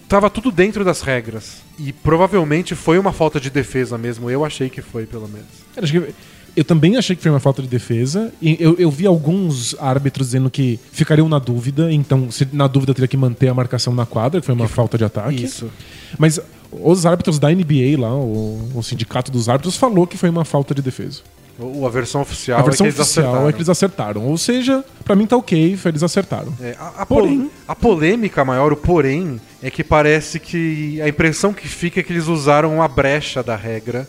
tava 0.07 0.29
tudo 0.29 0.51
dentro 0.51 0.85
das 0.85 1.01
regras. 1.01 1.63
E 1.79 1.91
provavelmente 1.93 2.75
foi 2.75 2.99
uma 2.99 3.13
falta 3.13 3.41
de 3.41 3.49
defesa 3.49 3.97
mesmo, 3.97 4.31
eu 4.31 4.45
achei 4.45 4.69
que 4.69 4.83
foi, 4.83 5.07
pelo 5.07 5.27
menos. 5.29 5.49
Acho 5.77 5.93
que- 5.93 6.15
Eu 6.59 6.65
também 6.65 6.97
achei 6.97 7.15
que 7.15 7.23
foi 7.23 7.31
uma 7.31 7.41
falta 7.41 7.63
de 7.63 7.69
defesa. 7.69 8.33
E 8.43 8.57
eu, 8.59 8.75
eu 8.79 8.91
vi 8.91 9.07
alguns 9.07 9.77
árbitros 9.79 10.29
dizendo 10.29 10.51
que 10.51 10.79
ficariam 10.93 11.29
na 11.29 11.39
dúvida, 11.39 11.93
então, 11.93 12.31
se 12.31 12.47
na 12.53 12.67
dúvida 12.67 12.93
teria 12.95 13.07
que 13.09 13.17
manter 13.17 13.49
a 13.49 13.55
marcação 13.55 13.95
na 13.95 14.05
quadra, 14.05 14.41
que 14.41 14.47
foi 14.47 14.55
uma 14.55 14.67
falta 14.69 14.99
de 14.99 15.05
ataque. 15.05 15.45
Isso. 15.45 15.71
Mas 16.19 16.41
os 16.73 17.07
árbitros 17.07 17.39
da 17.39 17.49
NBA 17.51 17.99
lá, 17.99 18.15
o, 18.15 18.71
o 18.75 18.83
sindicato 18.83 19.31
dos 19.31 19.49
árbitros, 19.49 19.77
falou 19.77 20.07
que 20.07 20.17
foi 20.17 20.29
uma 20.31 20.45
falta 20.45 20.75
de 20.75 20.83
defesa. 20.83 21.21
O- 21.61 21.87
A 21.87 21.91
versão 21.91 22.21
oficial 22.23 22.61
a 22.61 22.63
versão 22.63 22.87
é 22.87 22.91
que 22.91 22.95
eles 22.97 23.01
oficial 23.07 23.25
acertaram. 23.27 23.49
é 23.49 23.53
que 23.53 23.59
eles 23.59 23.69
acertaram. 23.69 24.27
Ou 24.27 24.39
seja, 24.39 24.85
pra 25.05 25.17
mim 25.17 25.27
tá 25.27 25.37
ok, 25.37 25.79
eles 25.85 26.03
acertaram. 26.03 26.53
É, 26.61 26.77
a, 26.79 27.03
a 27.03 27.07
Porém- 27.07 27.41
pol- 27.43 27.51
a 27.69 27.75
polêmica 27.77 28.45
maior, 28.45 28.73
o 28.73 28.77
porém, 28.77 29.41
é 29.63 29.71
que 29.71 29.83
parece 29.85 30.39
que 30.39 31.01
a 31.03 31.09
impressão 31.09 31.53
que 31.53 31.67
fica 31.67 32.01
é 32.01 32.03
que 32.03 32.13
eles 32.13 32.27
usaram 32.29 32.75
uma 32.77 32.87
brecha 32.89 33.43
da 33.43 33.57
regra 33.57 34.09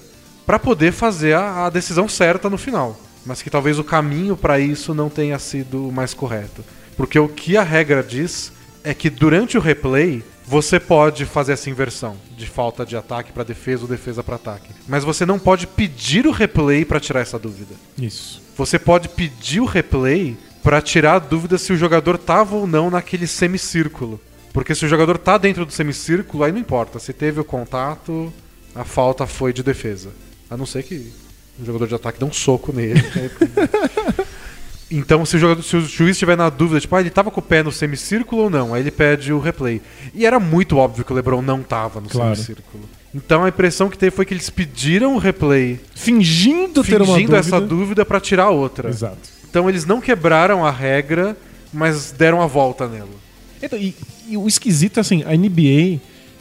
pra 0.49 0.57
poder 0.57 0.91
fazer 0.91 1.33
a, 1.35 1.67
a 1.67 1.69
decisão 1.69 2.09
certa 2.09 2.49
no 2.49 2.57
final. 2.57 2.99
Mas 3.23 3.39
que 3.39 3.51
talvez 3.51 3.77
o 3.77 3.83
caminho 3.83 4.35
pra 4.35 4.59
isso 4.59 4.95
não 4.95 5.07
tenha 5.07 5.37
sido 5.37 5.87
o 5.87 5.91
mais 5.91 6.11
correto. 6.11 6.65
Porque 6.97 7.19
o 7.19 7.27
que 7.27 7.55
a 7.55 7.61
regra 7.61 8.01
diz 8.01 8.51
é 8.83 8.91
que 8.95 9.11
durante 9.11 9.59
o 9.59 9.61
replay 9.61 10.23
você 10.43 10.79
pode 10.79 11.23
fazer 11.27 11.51
essa 11.51 11.69
inversão 11.69 12.17
de 12.35 12.47
falta 12.47 12.83
de 12.83 12.97
ataque 12.97 13.31
pra 13.31 13.43
defesa 13.43 13.83
ou 13.83 13.87
defesa 13.87 14.23
pra 14.23 14.37
ataque. 14.37 14.73
Mas 14.87 15.03
você 15.03 15.23
não 15.23 15.37
pode 15.37 15.67
pedir 15.67 16.25
o 16.25 16.31
replay 16.31 16.83
pra 16.83 16.99
tirar 16.99 17.19
essa 17.19 17.37
dúvida. 17.37 17.75
Isso. 17.95 18.41
Você 18.57 18.79
pode 18.79 19.07
pedir 19.07 19.59
o 19.59 19.65
replay 19.65 20.35
pra 20.63 20.81
tirar 20.81 21.13
a 21.13 21.19
dúvida 21.19 21.59
se 21.59 21.71
o 21.71 21.77
jogador 21.77 22.17
tava 22.17 22.55
ou 22.55 22.65
não 22.65 22.89
naquele 22.89 23.27
semicírculo. 23.27 24.19
Porque 24.51 24.73
se 24.73 24.83
o 24.83 24.89
jogador 24.89 25.19
tá 25.19 25.37
dentro 25.37 25.63
do 25.63 25.71
semicírculo, 25.71 26.43
aí 26.43 26.51
não 26.51 26.59
importa. 26.59 26.97
Se 26.97 27.13
teve 27.13 27.39
o 27.39 27.45
contato, 27.45 28.33
a 28.73 28.83
falta 28.83 29.27
foi 29.27 29.53
de 29.53 29.61
defesa. 29.61 30.09
A 30.49 30.57
não 30.57 30.65
ser 30.65 30.83
que 30.83 31.11
o 31.61 31.65
jogador 31.65 31.87
de 31.87 31.95
ataque 31.95 32.19
dê 32.19 32.25
um 32.25 32.33
soco 32.33 32.71
nele. 32.73 33.01
então, 34.89 35.25
se 35.25 35.35
o, 35.35 35.39
jogador, 35.39 35.61
se 35.61 35.75
o 35.77 35.81
juiz 35.81 36.11
estiver 36.11 36.35
na 36.35 36.49
dúvida, 36.49 36.79
tipo, 36.79 36.95
ah, 36.95 37.01
ele 37.01 37.09
tava 37.09 37.29
com 37.29 37.39
o 37.39 37.43
pé 37.43 37.61
no 37.61 37.71
semicírculo 37.71 38.43
ou 38.43 38.49
não, 38.49 38.73
aí 38.73 38.81
ele 38.81 38.91
pede 38.91 39.31
o 39.31 39.39
replay. 39.39 39.81
E 40.13 40.25
era 40.25 40.39
muito 40.39 40.77
óbvio 40.77 41.05
que 41.05 41.11
o 41.11 41.15
LeBron 41.15 41.41
não 41.41 41.61
tava 41.61 42.01
no 42.01 42.09
Claro. 42.09 42.35
semicírculo. 42.35 42.83
Então 43.13 43.43
a 43.43 43.49
impressão 43.49 43.89
que 43.89 43.97
teve 43.97 44.15
foi 44.15 44.23
que 44.25 44.33
eles 44.33 44.49
pediram 44.51 45.15
o 45.15 45.17
replay 45.17 45.79
Fingindo, 45.95 46.83
ter 46.83 47.01
uma 47.01 47.15
fingindo 47.15 47.31
dúvida. 47.31 47.37
essa 47.37 47.59
dúvida 47.61 48.05
pra 48.05 48.19
tirar 48.19 48.49
outra. 48.49 48.89
Exato. 48.89 49.17
Então 49.49 49.67
eles 49.67 49.83
não 49.85 49.99
quebraram 49.99 50.63
a 50.63 50.69
regra, 50.69 51.35
mas 51.73 52.11
deram 52.11 52.39
a 52.41 52.45
volta 52.45 52.87
nela. 52.87 53.09
Então, 53.61 53.77
e, 53.79 53.95
e 54.27 54.37
o 54.37 54.47
esquisito 54.47 54.97
é 54.97 55.01
assim, 55.01 55.23
a 55.23 55.35
NBA 55.35 55.99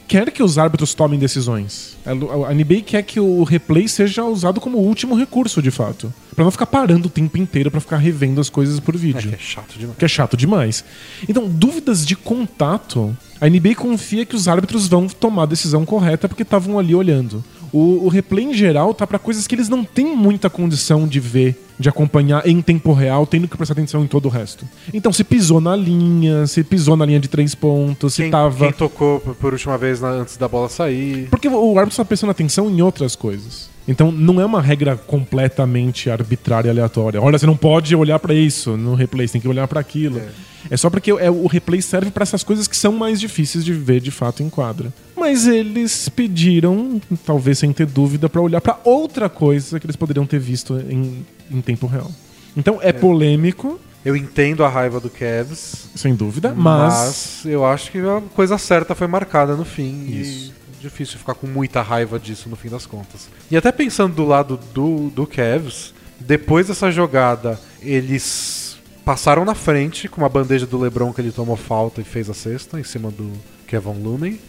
quer 0.08 0.30
que 0.32 0.42
os 0.42 0.56
árbitros 0.58 0.94
tomem 0.94 1.18
decisões. 1.18 1.96
A, 2.04 2.14
NBA 2.54 2.80
quer 2.84 3.02
que 3.02 3.20
o 3.20 3.44
replay 3.44 3.86
seja 3.86 4.24
usado 4.24 4.60
como 4.60 4.78
último 4.78 5.14
recurso, 5.14 5.60
de 5.62 5.70
fato. 5.70 6.12
Pra 6.34 6.44
não 6.44 6.50
ficar 6.50 6.66
parando 6.66 7.06
o 7.06 7.10
tempo 7.10 7.36
inteiro 7.36 7.70
pra 7.70 7.80
ficar 7.80 7.98
revendo 7.98 8.40
as 8.40 8.48
coisas 8.48 8.80
por 8.80 8.94
É 8.94 8.98
vídeo. 8.98 9.28
que 9.30 9.34
é 9.34 9.38
chato 9.38 9.78
demais. 9.78 9.96
que 9.98 10.04
é 10.04 10.08
chato 10.08 10.36
demais. 10.36 10.84
Então, 11.28 11.46
dúvidas 11.48 12.06
de 12.06 12.16
contato, 12.16 13.14
a 13.40 13.48
NBA 13.48 13.74
confia 13.74 14.24
que 14.24 14.34
os 14.34 14.48
árbitros 14.48 14.88
vão 14.88 15.06
tomar 15.06 15.42
a 15.42 15.46
decisão 15.46 15.84
correta 15.84 16.28
porque 16.28 16.42
estavam 16.42 16.78
ali 16.78 16.94
olhando. 16.94 17.44
O, 17.70 18.06
o 18.06 18.08
replay 18.08 18.46
em 18.46 18.54
geral 18.54 18.94
tá 18.94 19.06
pra 19.06 19.18
coisas 19.18 19.46
que 19.46 19.54
eles 19.54 19.68
não 19.68 19.84
têm 19.84 20.16
muita 20.16 20.48
condição 20.48 21.06
de 21.06 21.20
ver, 21.20 21.60
de 21.78 21.88
acompanhar 21.88 22.46
em 22.46 22.60
tempo 22.60 22.92
real, 22.92 23.26
tendo 23.26 23.46
que 23.46 23.56
prestar 23.56 23.72
atenção 23.74 24.02
em 24.02 24.06
todo 24.06 24.26
o 24.26 24.28
resto. 24.28 24.64
Então, 24.92 25.12
se 25.12 25.22
pisou 25.22 25.60
na 25.60 25.76
linha, 25.76 26.46
se 26.46 26.64
pisou 26.64 26.96
na 26.96 27.06
linha 27.06 27.20
de 27.20 27.28
três 27.28 27.54
pontos, 27.54 28.14
se 28.14 28.22
Quem, 28.22 28.30
tava. 28.30 28.58
quem 28.58 28.72
tocou 28.72 29.20
por- 29.20 29.34
por 29.34 29.52
última 29.52 29.78
vez 29.78 30.00
na- 30.00 30.10
antes 30.10 30.36
da 30.36 30.48
bola 30.48 30.68
sair. 30.68 31.28
Porque 31.30 31.48
o 31.48 31.78
árbitro 31.78 31.90
está 31.90 32.04
prestando 32.04 32.30
atenção 32.32 32.68
em 32.68 32.82
outras 32.82 33.14
coisas. 33.14 33.70
Então 33.88 34.12
não 34.12 34.38
é 34.38 34.44
uma 34.44 34.60
regra 34.60 34.96
completamente 34.96 36.10
arbitrária 36.10 36.68
e 36.68 36.70
aleatória. 36.70 37.20
Olha, 37.20 37.38
você 37.38 37.46
não 37.46 37.56
pode 37.56 37.96
olhar 37.96 38.18
pra 38.18 38.34
isso 38.34 38.76
no 38.76 38.94
replay, 38.94 39.26
você 39.26 39.32
tem 39.32 39.40
que 39.40 39.48
olhar 39.48 39.66
pra 39.66 39.80
aquilo. 39.80 40.20
É, 40.70 40.76
só 40.76 40.90
porque 40.90 41.10
é, 41.10 41.30
o 41.30 41.46
replay 41.46 41.80
serve 41.80 42.10
pra 42.10 42.22
essas 42.22 42.42
coisas 42.42 42.68
que 42.68 42.76
são 42.76 42.92
mais 42.92 43.18
difíceis 43.18 43.64
de 43.64 43.72
ver 43.72 44.00
de 44.00 44.10
fato 44.10 44.42
em 44.42 44.50
quadra. 44.50 44.92
Mas 45.16 45.46
eles 45.46 46.08
pediram, 46.10 47.00
talvez 47.24 47.58
sem 47.58 47.72
ter 47.72 47.86
dúvida, 47.86 48.28
pra 48.28 48.42
olhar 48.42 48.60
pra 48.60 48.78
outra 48.84 49.28
coisa 49.28 49.80
que 49.80 49.86
eles 49.86 49.96
poderiam 49.96 50.26
ter 50.26 50.38
visto 50.38 50.78
em, 50.88 51.24
em 51.50 51.60
tempo 51.62 51.86
real. 51.86 52.10
Então 52.56 52.78
é, 52.82 52.92
polêmico, 52.92 53.80
Eu 54.04 54.14
entendo 54.16 54.64
a 54.64 54.68
raiva 54.68 55.00
do 55.00 55.10
Cavs, 55.10 55.88
sem 55.94 56.14
dúvida, 56.14 56.54
mas, 56.54 56.94
mas... 56.94 57.44
eu 57.46 57.64
acho 57.64 57.90
que 57.90 57.98
a 57.98 58.22
coisa 58.34 58.58
certa 58.58 58.94
foi 58.94 59.06
marcada 59.06 59.56
no 59.56 59.64
fim. 59.64 60.06
Isso. 60.08 60.57
Difícil 60.80 61.18
ficar 61.18 61.34
com 61.34 61.46
muita 61.46 61.82
raiva 61.82 62.18
disso 62.18 62.48
no 62.48 62.56
fim 62.56 62.68
das 62.68 62.86
contas. 62.86 63.28
E 63.50 63.56
até 63.56 63.72
pensando 63.72 64.14
do 64.14 64.24
lado 64.24 64.58
do, 64.72 65.10
do 65.10 65.26
Cavs, 65.26 65.92
depois 66.20 66.68
dessa 66.68 66.90
jogada, 66.90 67.58
eles 67.80 68.78
passaram 69.04 69.44
na 69.44 69.54
frente 69.54 70.08
com 70.08 70.20
uma 70.20 70.28
bandeja 70.28 70.66
do 70.66 70.78
LeBron 70.78 71.12
que 71.12 71.20
ele 71.20 71.32
tomou 71.32 71.56
falta 71.56 72.00
e 72.00 72.04
fez 72.04 72.28
a 72.28 72.34
cesta 72.34 72.78
em 72.78 72.84
cima 72.84 73.10
do 73.10 73.32
Kevin 73.66 74.02
Looney. 74.02 74.40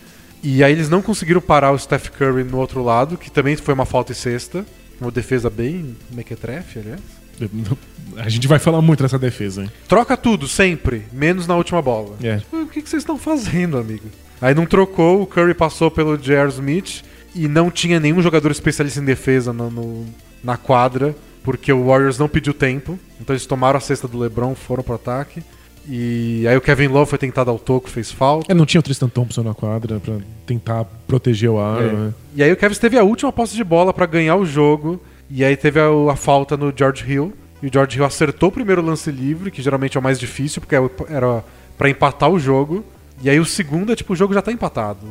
E 0.41 0.63
aí 0.63 0.71
eles 0.71 0.89
não 0.89 1.01
conseguiram 1.01 1.41
parar 1.41 1.71
o 1.71 1.79
Steph 1.79 2.09
Curry 2.09 2.43
no 2.43 2.57
outro 2.57 2.83
lado, 2.83 3.17
que 3.17 3.29
também 3.29 3.55
foi 3.55 3.73
uma 3.73 3.85
falta 3.85 4.11
e 4.11 4.15
cesta. 4.15 4.65
Uma 4.99 5.11
defesa 5.11 5.49
bem 5.49 5.95
mequetrefe, 6.11 6.79
aliás. 6.79 7.01
a 8.17 8.27
gente 8.27 8.47
vai 8.47 8.59
falar 8.59 8.81
muito 8.81 9.01
dessa 9.01 9.17
defesa, 9.17 9.63
hein? 9.63 9.71
Troca 9.87 10.17
tudo, 10.17 10.47
sempre, 10.47 11.05
menos 11.11 11.47
na 11.47 11.55
última 11.55 11.81
bola. 11.81 12.17
É. 12.21 12.41
O 12.51 12.67
que, 12.67 12.81
que 12.81 12.89
vocês 12.89 13.01
estão 13.01 13.17
fazendo, 13.17 13.77
amigo? 13.77 14.09
Aí 14.41 14.53
não 14.55 14.65
trocou, 14.65 15.21
o 15.21 15.25
Curry 15.27 15.53
passou 15.53 15.91
pelo 15.91 16.17
J.R. 16.17 16.49
Smith 16.49 17.03
e 17.35 17.47
não 17.47 17.69
tinha 17.69 17.99
nenhum 17.99 18.21
jogador 18.21 18.51
especialista 18.51 18.99
em 18.99 19.05
defesa 19.05 19.51
no, 19.53 19.69
no- 19.69 20.05
na 20.43 20.55
quadra, 20.57 21.13
porque 21.43 21.71
o 21.73 21.85
Warriors 21.87 22.17
não 22.17 22.29
pediu 22.29 22.53
tempo. 22.53 22.97
Então 23.19 23.33
eles 23.33 23.45
tomaram 23.45 23.77
a 23.77 23.81
cesta 23.81 24.07
do 24.07 24.17
LeBron, 24.17 24.55
foram 24.55 24.83
pro 24.83 24.95
ataque. 24.95 25.43
E 25.87 26.45
aí 26.47 26.55
o 26.55 26.61
Kevin 26.61 26.87
Love 26.87 27.09
foi 27.09 27.17
tentar 27.17 27.43
dar 27.43 27.51
o 27.51 27.57
toco, 27.59 27.89
fez 27.89 28.11
falta. 28.11 28.51
É, 28.51 28.55
não 28.55 28.65
tinha 28.65 28.79
o 28.79 28.83
Tristan 28.83 29.09
Thompson 29.09 29.41
na 29.43 29.53
quadra 29.53 29.99
pra 29.99 30.15
tentar 30.45 30.85
proteger 31.07 31.49
o 31.49 31.59
ar. 31.59 31.81
É. 31.81 31.91
né? 31.91 32.13
E 32.35 32.43
aí 32.43 32.51
o 32.51 32.55
Kevin 32.55 32.75
teve 32.75 32.97
a 32.97 33.03
última 33.03 33.31
posse 33.33 33.55
de 33.55 33.63
bola 33.63 33.93
pra 33.93 34.05
ganhar 34.05 34.35
o 34.35 34.45
jogo. 34.45 35.01
E 35.29 35.43
aí 35.43 35.55
teve 35.57 35.79
a, 35.79 35.87
a 36.11 36.15
falta 36.15 36.55
no 36.55 36.71
George 36.75 37.03
Hill. 37.11 37.33
E 37.61 37.67
o 37.67 37.69
George 37.73 37.97
Hill 37.97 38.05
acertou 38.05 38.49
o 38.49 38.51
primeiro 38.51 38.81
lance 38.81 39.11
livre, 39.11 39.51
que 39.51 39.61
geralmente 39.61 39.97
é 39.97 39.99
o 39.99 40.03
mais 40.03 40.19
difícil, 40.19 40.61
porque 40.61 40.75
era 41.09 41.43
pra 41.77 41.89
empatar 41.89 42.29
o 42.29 42.39
jogo. 42.39 42.85
E 43.21 43.29
aí 43.29 43.39
o 43.39 43.45
segundo 43.45 43.91
é 43.91 43.95
tipo, 43.95 44.13
o 44.13 44.15
jogo 44.15 44.33
já 44.33 44.41
tá 44.41 44.51
empatado. 44.51 45.07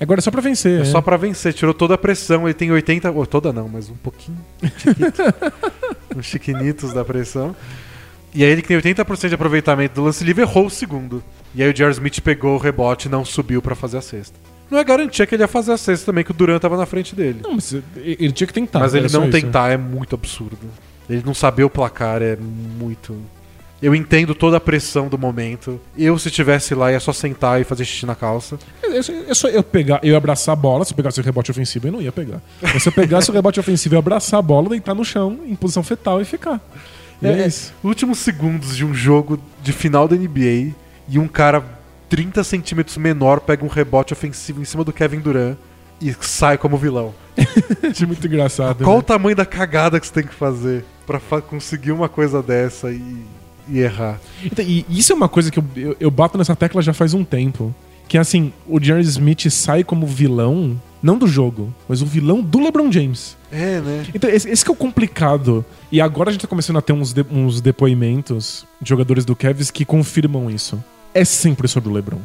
Agora 0.00 0.20
é 0.20 0.22
só 0.22 0.30
pra 0.30 0.40
vencer. 0.40 0.78
É 0.78 0.82
é. 0.82 0.84
só 0.84 1.00
pra 1.00 1.16
vencer, 1.16 1.52
tirou 1.52 1.74
toda 1.74 1.94
a 1.94 1.98
pressão. 1.98 2.46
Ele 2.46 2.54
tem 2.54 2.70
80. 2.70 3.10
ou 3.10 3.26
toda 3.26 3.52
não, 3.52 3.68
mas 3.68 3.90
um 3.90 3.96
pouquinho. 3.96 4.38
chiquito. 4.76 5.22
Uns 6.16 6.26
chiquinitos 6.26 6.92
da 6.92 7.04
pressão. 7.04 7.54
E 8.34 8.44
aí 8.44 8.50
ele 8.50 8.62
que 8.62 8.68
tem 8.68 8.78
80% 8.78 9.28
de 9.28 9.34
aproveitamento 9.34 9.94
do 9.96 10.04
lance 10.04 10.22
livre 10.22 10.42
errou 10.42 10.66
o 10.66 10.70
segundo. 10.70 11.22
E 11.54 11.62
aí 11.62 11.70
o 11.70 11.74
J.R. 11.74 11.92
Smith 11.92 12.20
pegou 12.20 12.54
o 12.54 12.58
rebote 12.58 13.08
e 13.08 13.10
não 13.10 13.24
subiu 13.24 13.60
pra 13.60 13.74
fazer 13.74 13.98
a 13.98 14.02
cesta. 14.02 14.38
Não 14.70 14.78
é 14.78 14.84
garantia 14.84 15.26
que 15.26 15.34
ele 15.34 15.42
ia 15.42 15.48
fazer 15.48 15.72
a 15.72 15.78
cesta 15.78 16.06
também, 16.06 16.22
que 16.22 16.30
o 16.30 16.34
Durant 16.34 16.60
tava 16.60 16.76
na 16.76 16.84
frente 16.84 17.16
dele. 17.16 17.40
Não, 17.42 17.54
mas 17.54 17.74
ele 17.96 18.32
tinha 18.32 18.46
que 18.46 18.52
tentar. 18.52 18.80
Mas 18.80 18.94
ele 18.94 19.08
não 19.10 19.22
isso. 19.22 19.32
tentar 19.32 19.70
é 19.70 19.78
muito 19.78 20.14
absurdo. 20.14 20.58
Ele 21.08 21.22
não 21.24 21.32
saber 21.32 21.64
o 21.64 21.70
placar 21.70 22.20
é 22.20 22.36
muito. 22.36 23.16
Eu 23.80 23.94
entendo 23.94 24.34
toda 24.34 24.56
a 24.56 24.60
pressão 24.60 25.06
do 25.08 25.16
momento. 25.16 25.80
Eu, 25.96 26.18
se 26.18 26.30
tivesse 26.30 26.74
lá, 26.74 26.90
ia 26.90 26.98
só 26.98 27.12
sentar 27.12 27.60
e 27.60 27.64
fazer 27.64 27.84
xixi 27.84 28.04
na 28.06 28.14
calça. 28.16 28.58
É 28.82 29.00
só- 29.02 29.12
é 29.12 29.34
só 29.34 29.48
eu 29.48 29.62
pegar, 29.62 30.00
eu 30.02 30.16
abraçar 30.16 30.52
a 30.52 30.56
bola, 30.56 30.84
se 30.84 30.92
eu 30.92 30.96
pegasse 30.96 31.20
o 31.20 31.22
rebote 31.22 31.50
ofensivo, 31.50 31.86
eu 31.86 31.92
não 31.92 32.02
ia 32.02 32.10
pegar. 32.10 32.40
Mas 32.60 32.82
se 32.82 32.88
eu 32.88 32.92
pegasse 32.92 33.30
o 33.30 33.34
rebote 33.34 33.60
ofensivo, 33.60 33.94
eu 33.94 33.98
abraçar 34.00 34.38
a 34.40 34.42
bola, 34.42 34.70
deitar 34.70 34.94
no 34.94 35.04
chão, 35.04 35.38
em 35.46 35.54
posição 35.54 35.82
fetal 35.84 36.20
e 36.20 36.24
ficar. 36.24 36.60
E 37.22 37.26
é, 37.28 37.42
É, 37.42 37.46
isso. 37.46 37.72
Últimos 37.84 38.18
segundos 38.18 38.76
de 38.76 38.84
um 38.84 38.92
jogo 38.92 39.38
de 39.62 39.72
final 39.72 40.08
da 40.08 40.16
NBA 40.16 40.72
e 41.08 41.18
um 41.18 41.28
cara 41.28 41.64
30 42.08 42.42
centímetros 42.42 42.96
menor 42.96 43.38
pega 43.40 43.64
um 43.64 43.68
rebote 43.68 44.12
ofensivo 44.12 44.60
em 44.60 44.64
cima 44.64 44.82
do 44.82 44.92
Kevin 44.92 45.20
Durant 45.20 45.56
e 46.00 46.12
sai 46.20 46.58
como 46.58 46.76
vilão. 46.76 47.14
Achei 47.88 48.06
muito 48.06 48.26
engraçado. 48.26 48.82
Qual 48.82 48.96
né? 48.96 49.00
o 49.00 49.02
tamanho 49.02 49.36
da 49.36 49.46
cagada 49.46 50.00
que 50.00 50.06
você 50.06 50.12
tem 50.14 50.24
que 50.24 50.34
fazer 50.34 50.84
pra 51.06 51.20
fa- 51.20 51.40
conseguir 51.42 51.92
uma 51.92 52.08
coisa 52.08 52.42
dessa 52.42 52.90
e, 52.90 52.96
e 53.70 53.78
errar? 53.80 54.20
Então, 54.44 54.64
e 54.64 54.84
isso 54.88 55.12
é 55.12 55.16
uma 55.16 55.28
coisa 55.28 55.50
que 55.50 55.58
eu, 55.58 55.64
eu, 55.76 55.96
eu 56.00 56.10
bato 56.10 56.36
nessa 56.38 56.54
tecla 56.56 56.80
já 56.82 56.92
faz 56.92 57.14
um 57.14 57.24
tempo. 57.24 57.74
Que 58.08 58.16
é 58.16 58.20
assim, 58.20 58.52
o 58.66 58.82
Jerry 58.82 59.02
Smith 59.02 59.50
sai 59.50 59.84
como 59.84 60.06
vilão, 60.06 60.80
não 61.02 61.18
do 61.18 61.26
jogo, 61.26 61.72
mas 61.86 62.00
o 62.00 62.06
vilão 62.06 62.40
do 62.40 62.58
LeBron 62.58 62.90
James. 62.90 63.36
É, 63.52 63.80
né? 63.80 64.06
Então, 64.14 64.30
esse, 64.30 64.48
esse 64.48 64.64
que 64.64 64.70
é 64.70 64.72
o 64.72 64.76
complicado. 64.76 65.62
E 65.92 66.00
agora 66.00 66.30
a 66.30 66.32
gente 66.32 66.40
tá 66.40 66.48
começando 66.48 66.78
a 66.78 66.82
ter 66.82 66.94
uns, 66.94 67.12
de- 67.12 67.26
uns 67.30 67.60
depoimentos 67.60 68.64
de 68.80 68.88
jogadores 68.88 69.24
do 69.26 69.36
Cavs 69.36 69.70
que 69.70 69.84
confirmam 69.84 70.50
isso. 70.50 70.82
É 71.12 71.22
sempre 71.24 71.68
sobre 71.68 71.90
o 71.90 71.92
LeBron. 71.92 72.18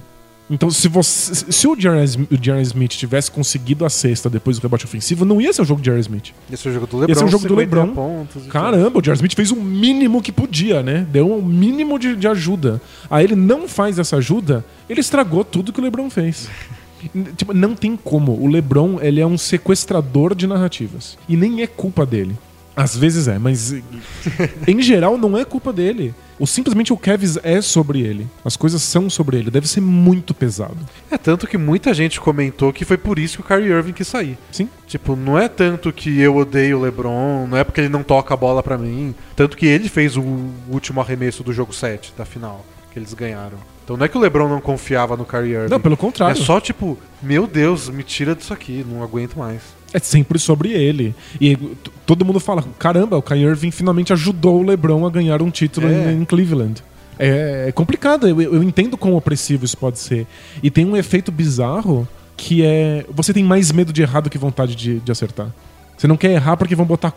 Então, 0.50 0.70
se 0.70 0.88
você. 0.88 1.34
Se 1.52 1.68
o 1.68 1.80
Jerry, 1.80 2.04
Sm- 2.04 2.24
o 2.30 2.44
Jerry 2.44 2.62
Smith 2.64 2.92
tivesse 2.92 3.32
conseguido 3.32 3.86
a 3.86 3.90
cesta 3.90 4.30
depois 4.30 4.58
do 4.60 4.62
rebote 4.62 4.86
ofensivo, 4.86 5.24
não 5.26 5.40
ia 5.42 5.52
ser 5.54 5.62
o 5.62 5.66
jogo 5.66 5.82
de 5.82 5.86
Jerry 5.90 6.02
Smith. 6.02 6.32
Esse 6.52 6.68
é 6.68 6.72
o 6.72 6.74
jogo 6.74 6.86
do 6.88 6.98
LeBron. 6.98 7.12
Esse 7.14 7.24
é 7.24 7.26
o 7.26 7.30
jogo 7.30 7.44
do 7.48 7.56
50 7.56 7.60
LeBron. 7.76 7.94
Pontos. 7.96 8.46
Caramba, 8.48 9.00
o 9.00 9.04
Jerry 9.04 9.16
Smith 9.18 9.36
fez 9.36 9.52
o 9.52 9.56
mínimo 9.56 10.22
que 10.22 10.32
podia, 10.32 10.84
né? 10.84 11.08
Deu 11.10 11.32
um 11.32 11.42
mínimo 11.42 11.98
de, 11.98 12.16
de 12.16 12.28
ajuda. 12.28 12.82
Aí 13.10 13.24
ele 13.26 13.36
não 13.36 13.68
faz 13.68 13.98
essa 13.98 14.18
ajuda, 14.18 14.66
ele 14.90 15.00
estragou 15.00 15.44
tudo 15.46 15.72
que 15.72 15.80
o 15.80 15.84
LeBron 15.84 16.10
fez. 16.10 16.48
Tipo, 17.36 17.54
não 17.54 17.76
tem 17.76 17.98
como. 17.98 18.32
O 18.42 18.48
LeBron, 18.48 18.98
ele 19.02 19.20
é 19.20 19.28
um 19.28 19.38
sequestrador 19.38 20.34
de 20.34 20.48
narrativas. 20.48 21.18
E 21.28 21.36
nem 21.36 21.62
é 21.62 21.68
culpa 21.68 22.06
dele. 22.06 22.34
Às 22.76 22.96
vezes 22.96 23.28
é, 23.28 23.38
mas 23.38 23.76
em 24.66 24.82
geral 24.82 25.18
não 25.18 25.38
é 25.38 25.44
culpa 25.44 25.74
dele. 25.74 26.16
Ou 26.44 26.48
simplesmente 26.48 26.92
o 26.92 26.98
Kevs 26.98 27.40
é 27.42 27.62
sobre 27.62 28.02
ele. 28.02 28.28
As 28.44 28.58
coisas 28.58 28.82
são 28.82 29.10
sobre 29.10 29.38
ele. 29.38 29.50
Deve 29.50 29.66
ser 29.66 29.80
muito 29.80 30.34
pesado. 30.34 30.76
É 31.10 31.18
tanto 31.18 31.48
que 31.48 31.58
muita 31.58 31.94
gente 31.94 32.20
comentou 32.20 32.74
que 32.74 32.84
foi 32.84 32.98
por 32.98 33.18
isso 33.18 33.38
que 33.38 33.42
o 33.42 33.46
Kyrie 33.46 33.72
Irving 33.72 33.94
quis 33.94 34.10
sair. 34.10 34.38
Sim. 34.52 34.68
Tipo, 34.86 35.16
não 35.16 35.40
é 35.40 35.48
tanto 35.48 35.94
que 35.94 36.20
eu 36.20 36.36
odeio 36.36 36.80
o 36.80 36.82
LeBron, 36.82 37.48
não 37.48 37.58
é 37.58 37.64
porque 37.64 37.80
ele 37.80 37.88
não 37.88 38.04
toca 38.04 38.34
a 38.34 38.36
bola 38.36 38.62
pra 38.62 38.78
mim. 38.78 39.16
Tanto 39.38 39.56
que 39.56 39.66
ele 39.66 39.88
fez 39.88 40.18
o 40.18 40.22
último 40.70 41.00
arremesso 41.00 41.46
do 41.46 41.54
jogo 41.54 41.72
7 41.74 42.14
da 42.18 42.26
final, 42.26 42.66
que 42.92 43.00
eles 43.00 43.14
ganharam. 43.14 43.58
Então 43.86 43.96
não 43.96 44.06
é 44.06 44.10
que 44.10 44.18
o 44.18 44.20
LeBron 44.20 44.50
não 44.50 44.60
confiava 44.60 45.16
no 45.16 45.24
Kyrie 45.24 45.54
Irving. 45.54 45.70
Não, 45.70 45.80
pelo 45.80 45.94
É 45.96 45.98
contrário. 45.98 46.44
só 46.44 46.60
tipo, 46.60 47.00
meu 47.22 47.48
Deus, 47.48 47.88
me 47.88 48.04
tira 48.04 48.36
disso 48.36 48.52
aqui, 48.52 48.86
não 48.86 49.02
aguento 49.02 49.38
mais. 49.40 49.62
É 49.94 50.00
sempre 50.00 50.40
sobre 50.40 50.72
ele. 50.72 51.14
E 51.40 51.56
todo 52.06 52.26
mundo 52.26 52.40
fala: 52.40 52.64
caramba, 52.80 53.18
o 53.18 53.22
Kyrie 53.22 53.46
Irving 53.46 53.72
finalmente 53.72 54.12
ajudou 54.12 54.60
o 54.60 54.64
LeBron 54.64 55.06
a 55.06 55.10
ganhar 55.10 55.42
um 55.42 55.50
título 55.50 55.88
É. 55.88 56.12
em, 56.12 56.22
em 56.22 56.26
Cleveland. 56.26 56.84
É, 57.20 57.66
é 57.68 57.72
complicado, 57.72 58.28
eu, 58.28 58.42
eu 58.42 58.64
entendo 58.64 58.98
quão 58.98 59.14
opressivo 59.16 59.64
isso 59.64 59.78
pode 59.78 60.00
ser. 60.00 60.26
E 60.64 60.72
tem 60.72 60.84
um 60.86 60.98
efeito 60.98 61.32
bizarro 61.32 62.08
que 62.36 62.64
é. 62.66 63.06
Você 63.12 63.34
tem 63.34 63.44
mais 63.44 63.72
medo 63.72 63.94
de 63.94 64.02
errar 64.02 64.22
do 64.22 64.30
que 64.30 64.38
vontade 64.38 64.76
de, 64.76 65.00
de 65.00 65.12
acertar. 65.12 65.48
Você 65.96 66.08
não 66.08 66.18
quer 66.18 66.32
errar 66.32 66.58
porque 66.58 66.76
vão 66.76 66.86
botar 66.86 67.14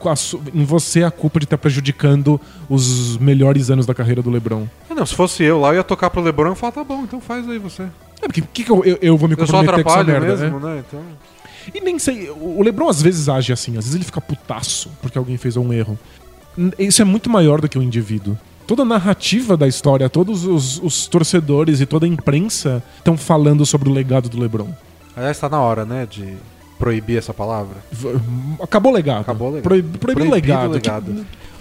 em 0.54 0.64
você 0.64 1.02
a 1.02 1.10
culpa 1.10 1.40
de 1.40 1.44
estar 1.46 1.58
prejudicando 1.58 2.40
os 2.68 3.16
melhores 3.16 3.70
anos 3.70 3.86
da 3.86 3.94
carreira 3.94 4.22
do 4.22 4.30
LeBron. 4.30 4.66
Ah, 4.88 4.94
não, 4.94 5.06
se 5.06 5.14
fosse 5.14 5.42
eu 5.42 5.58
lá, 5.58 5.70
eu 5.70 5.76
ia 5.76 5.82
tocar 5.82 6.10
pro 6.10 6.20
LeBron 6.20 6.52
e 6.52 6.54
falar, 6.54 6.72
tá 6.72 6.84
bom, 6.84 7.02
então 7.02 7.20
faz 7.20 7.48
aí 7.48 7.58
você. 7.58 7.84
É, 8.20 8.26
porque 8.26 8.42
que 8.42 8.64
que 8.64 8.70
eu, 8.70 8.84
eu, 8.84 8.98
eu 9.00 9.16
vou 9.16 9.28
me 9.28 9.34
Eu 9.36 9.46
só 9.46 9.58
comprometer 9.58 9.84
com 9.84 9.90
essa 9.90 10.04
merda, 10.04 10.26
mesmo, 10.26 10.60
né? 10.60 10.74
né? 10.74 10.84
Então... 10.86 11.00
E 11.74 11.80
nem 11.80 11.98
sei, 11.98 12.30
o 12.30 12.62
LeBron 12.62 12.88
às 12.88 13.00
vezes 13.02 13.28
age 13.28 13.52
assim, 13.52 13.72
às 13.76 13.84
vezes 13.84 13.94
ele 13.94 14.04
fica 14.04 14.20
putaço 14.20 14.90
porque 15.02 15.18
alguém 15.18 15.36
fez 15.36 15.56
um 15.56 15.72
erro. 15.72 15.98
Isso 16.78 17.02
é 17.02 17.04
muito 17.04 17.28
maior 17.28 17.60
do 17.60 17.68
que 17.68 17.78
o 17.78 17.82
indivíduo. 17.82 18.36
Toda 18.66 18.82
a 18.82 18.84
narrativa 18.86 19.56
da 19.56 19.68
história, 19.68 20.08
todos 20.08 20.44
os, 20.44 20.82
os 20.82 21.06
torcedores 21.06 21.80
e 21.80 21.86
toda 21.86 22.04
a 22.06 22.08
imprensa 22.08 22.82
estão 22.98 23.16
falando 23.16 23.64
sobre 23.64 23.88
o 23.88 23.92
legado 23.92 24.28
do 24.28 24.40
LeBron. 24.40 24.68
Aliás, 25.16 25.38
tá 25.38 25.48
na 25.48 25.60
hora, 25.60 25.84
né, 25.84 26.06
de 26.10 26.34
proibir 26.78 27.16
essa 27.18 27.32
palavra. 27.32 27.76
Acabou 28.60 28.92
o 28.92 28.94
legado. 28.94 29.20
Acabou 29.20 29.48
o 29.48 29.50
legado. 29.52 29.62
Proib- 29.64 29.96
proibiu 29.98 30.26
o 30.26 30.30
legado. 30.30 30.72
legado. 30.72 31.12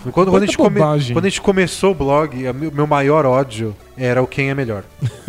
Que- 0.04 0.12
Quando, 0.12 0.30
quando, 0.32 0.44
a 0.44 0.46
gente 0.46 0.58
come- 0.58 0.80
quando 1.14 1.26
a 1.26 1.30
gente 1.30 1.42
começou 1.42 1.92
o 1.92 1.96
blog, 1.96 2.36
meu 2.74 2.86
maior 2.88 3.26
ódio 3.26 3.76
era 3.98 4.22
o 4.22 4.28
quem 4.28 4.50
é 4.50 4.54
melhor. 4.56 4.84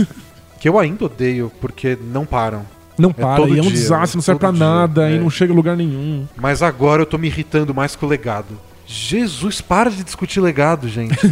que 0.61 0.69
eu 0.69 0.79
ainda 0.79 1.05
odeio, 1.05 1.51
porque 1.61 1.97
não 2.13 2.25
param. 2.27 2.63
Não 2.99 3.13
para, 3.13 3.37
todo 3.37 3.55
e 3.55 3.59
é 3.59 3.63
um 3.63 3.67
dia, 3.67 3.73
desastre, 3.73 4.17
não 4.17 4.23
serve 4.23 4.39
pra 4.39 4.51
dia, 4.51 4.59
nada, 4.59 5.11
e 5.11 5.17
é. 5.17 5.19
não 5.19 5.29
chega 5.29 5.53
a 5.53 5.57
lugar 5.57 5.77
nenhum. 5.77 6.27
Mas 6.37 6.63
agora 6.63 7.03
eu 7.03 7.07
tô 7.07 7.19
me 7.19 7.29
irritando 7.29 7.75
mais 7.75 7.95
com 7.95 8.07
o 8.07 8.09
legado. 8.09 8.59
Jesus, 8.87 9.61
para 9.61 9.91
de 9.91 10.05
discutir 10.05 10.41
legado, 10.41 10.89
gente. 10.89 11.15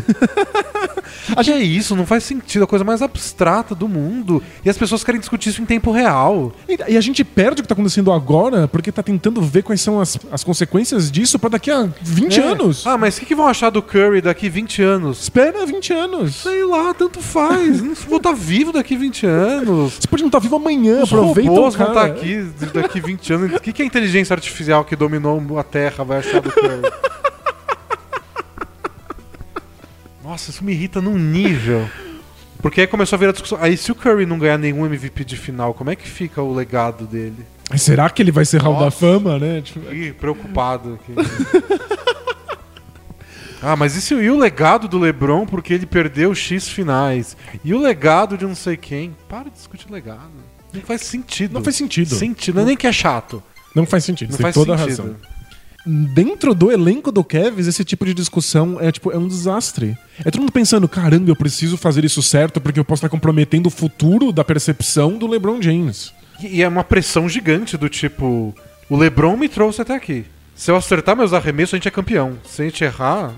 A 1.37 1.43
que 1.43 1.51
é 1.51 1.59
isso? 1.59 1.97
Não 1.97 2.05
faz 2.05 2.25
sentido. 2.25 2.65
A 2.65 2.67
coisa 2.67 2.85
mais 2.85 3.01
abstrata 3.01 3.75
do 3.75 3.89
mundo. 3.89 4.43
E 4.65 4.69
as 4.69 4.77
pessoas 4.77 5.03
querem 5.03 5.19
discutir 5.21 5.49
isso 5.51 5.63
em 5.63 5.65
tempo 5.65 5.91
real. 5.91 6.53
E, 6.69 6.93
e 6.93 6.97
a 6.97 7.01
gente 7.01 7.25
perde 7.25 7.61
o 7.61 7.63
que 7.63 7.69
tá 7.69 7.73
acontecendo 7.75 8.13
agora 8.13 8.69
porque 8.69 8.93
tá 8.93 9.03
tentando 9.03 9.41
ver 9.41 9.63
quais 9.63 9.81
são 9.81 10.01
as, 10.01 10.19
as 10.31 10.45
consequências 10.45 11.11
disso 11.11 11.39
pra 11.39 11.49
daqui 11.49 11.71
a 11.71 11.89
20 12.03 12.41
É. 12.41 12.43
anos. 12.45 12.87
Ah, 12.87 12.99
mas 12.99 13.17
o 13.17 13.21
que, 13.21 13.27
que 13.27 13.35
vão 13.35 13.47
achar 13.47 13.71
do 13.71 13.81
Curry 13.83 14.21
daqui 14.21 14.49
20 14.49 14.83
anos? 14.83 15.23
Espera 15.23 15.65
20 15.65 15.93
anos. 15.93 16.35
Sei 16.43 16.65
lá, 16.65 16.93
tanto 16.93 17.21
faz. 17.23 17.81
Não 17.81 17.95
vou 17.95 18.19
estar 18.19 18.33
vivo 18.33 18.73
daqui 18.73 18.97
20 18.97 19.27
anos. 19.27 19.95
Você 20.01 20.09
pode 20.09 20.23
não 20.23 20.29
estar 20.29 20.41
vivo 20.41 20.57
amanhã, 20.57 21.03
Os 21.03 21.13
aproveita 21.13 21.51
robôs 21.51 21.75
o 21.75 21.79
vão 21.79 21.87
cara. 21.95 22.09
estar 22.09 22.19
aqui 22.19 22.51
daqui 22.75 23.01
20 23.01 23.33
anos. 23.33 23.57
O 23.57 23.61
que, 23.61 23.73
que 23.73 23.83
a 23.83 23.87
inteligência 23.87 24.35
artificial 24.35 24.85
que 24.85 24.95
dominou 24.95 25.59
a 25.59 25.63
Terra 25.63 26.05
vai 26.05 26.19
achar 26.19 26.41
do 26.41 26.51
Curry? 26.51 26.83
Nossa, 30.25 30.51
isso 30.51 30.65
me 30.65 30.73
irrita 30.73 31.03
num 31.03 31.19
nível. 31.19 31.87
Porque 32.63 32.81
aí 32.81 32.87
começou 32.87 33.17
a 33.17 33.21
vir 33.21 33.29
a 33.29 33.33
discussão. 33.33 33.59
Aí 33.61 33.77
se 33.77 33.93
o 33.93 33.95
Curry 33.95 34.25
não 34.25 34.39
ganhar 34.39 34.57
nenhum 34.57 34.87
MVP 34.87 35.23
de 35.23 35.37
final, 35.37 35.75
como 35.75 35.91
é 35.91 35.97
que 35.97 36.09
fica 36.09 36.41
o 36.41 36.55
legado 36.55 37.05
dele? 37.07 37.45
Será 37.77 38.09
que 38.09 38.23
ele 38.23 38.33
vai 38.33 38.47
ser 38.47 38.63
Hall 38.63 38.79
da. 38.79 38.91
Fama, 38.91 39.39
né? 39.39 39.61
Tipo, 39.61 39.93
Ih, 39.93 40.15
preocupado 40.15 40.99
aqui. 40.99 41.13
ah, 43.61 43.77
mas 43.77 43.97
isso, 43.97 44.15
e 44.15 44.31
o 44.31 44.39
legado 44.39 44.89
do 44.89 44.99
LeBron 44.99 45.45
porque 45.45 45.75
ele 45.75 45.85
perdeu 45.85 46.35
X 46.35 46.71
finais? 46.71 47.37
E 47.63 47.75
o 47.75 47.79
legado 47.79 48.39
de 48.39 48.47
não 48.47 48.55
sei 48.55 48.79
quem? 48.79 49.15
Para 49.29 49.51
de 49.51 49.57
discutir 49.57 49.91
legado. 49.91 50.33
Não 50.73 50.81
faz 50.81 51.03
sentido. 51.03 51.53
Não 51.53 51.63
faz 51.63 51.77
sentido. 51.77 52.15
Sentido. 52.15 52.55
Não 52.55 52.63
é 52.63 52.67
nem 52.67 52.77
que 52.79 52.87
é 52.87 52.93
chato. 52.93 53.43
não 53.75 53.85
faz 53.85 54.05
sentido. 54.05 54.31
Não 54.31 54.37
Você 54.39 54.43
tem 54.43 54.53
faz 54.53 54.55
toda 54.55 54.75
a 54.75 54.79
sentido. 54.79 55.03
razão. 55.03 55.34
Dentro 55.87 56.55
do 56.55 56.73
elenco 56.73 57.13
do 57.13 57.23
Kevs, 57.23 57.67
esse 57.67 57.85
tipo 57.85 58.07
de 58.07 58.15
discussão 58.15 58.81
é 58.81 58.91
tipo 58.91 59.13
é 59.13 59.19
um 59.19 59.29
desastre. 59.29 59.97
É 60.19 60.31
todo 60.31 60.41
mundo 60.41 60.53
pensando, 60.53 60.89
caramba, 60.89 61.31
eu 61.31 61.37
preciso 61.37 61.77
fazer 61.77 62.05
isso 62.05 62.23
certo 62.23 62.61
porque 62.61 62.81
eu 62.81 62.85
posso 62.85 63.01
estar 63.01 63.11
comprometendo 63.11 63.67
o 63.67 63.71
futuro 63.71 64.33
da 64.33 64.43
percepção 64.43 65.19
do 65.19 65.27
LeBron 65.27 65.61
James. 65.61 66.13
E, 66.41 66.57
e 66.57 66.63
é 66.63 66.69
uma 66.69 66.85
pressão 66.85 67.29
gigante 67.29 67.77
do 67.77 67.89
tipo: 67.89 68.55
o 68.89 68.97
LeBron 68.97 69.37
me 69.37 69.49
trouxe 69.49 69.83
até 69.83 69.95
aqui. 69.95 70.25
Se 70.55 70.71
eu 70.71 70.77
acertar 70.77 71.17
meus 71.17 71.33
arremessos, 71.33 71.75
a 71.75 71.77
gente 71.77 71.89
é 71.89 71.91
campeão. 71.91 72.39
Se 72.45 72.63
a 72.63 72.65
gente 72.65 72.83
errar, 72.83 73.33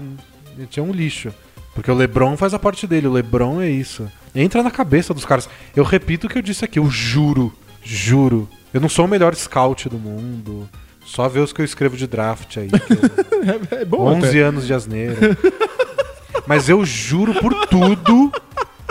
a 0.56 0.60
gente 0.60 0.78
é 0.78 0.82
um 0.82 0.92
lixo. 0.92 1.34
Porque 1.74 1.90
o 1.90 1.94
LeBron 1.94 2.36
faz 2.36 2.54
a 2.54 2.58
parte 2.58 2.86
dele, 2.86 3.06
o 3.06 3.12
LeBron 3.12 3.60
é 3.60 3.68
isso. 3.68 4.10
Entra 4.34 4.62
na 4.62 4.70
cabeça 4.70 5.12
dos 5.12 5.24
caras. 5.24 5.48
Eu 5.74 5.82
repito 5.82 6.26
o 6.26 6.30
que 6.30 6.38
eu 6.38 6.42
disse 6.42 6.64
aqui, 6.64 6.78
eu 6.78 6.88
juro, 6.88 7.52
juro. 7.82 8.48
Eu 8.72 8.80
não 8.80 8.88
sou 8.88 9.04
o 9.04 9.08
melhor 9.08 9.34
scout 9.34 9.88
do 9.88 9.98
mundo. 9.98 10.68
Só 11.06 11.28
ver 11.28 11.40
os 11.40 11.52
que 11.52 11.60
eu 11.60 11.64
escrevo 11.64 11.96
de 11.96 12.06
draft 12.06 12.56
aí. 12.58 12.68
eu- 12.68 13.46
É, 13.76 13.82
é 13.82 13.84
bom 13.84 14.02
11 14.16 14.28
até. 14.28 14.40
anos 14.42 14.66
de 14.66 14.74
asneira. 14.74 15.16
Mas 16.46 16.68
eu 16.68 16.84
juro 16.84 17.32
por 17.34 17.54
tudo 17.66 18.32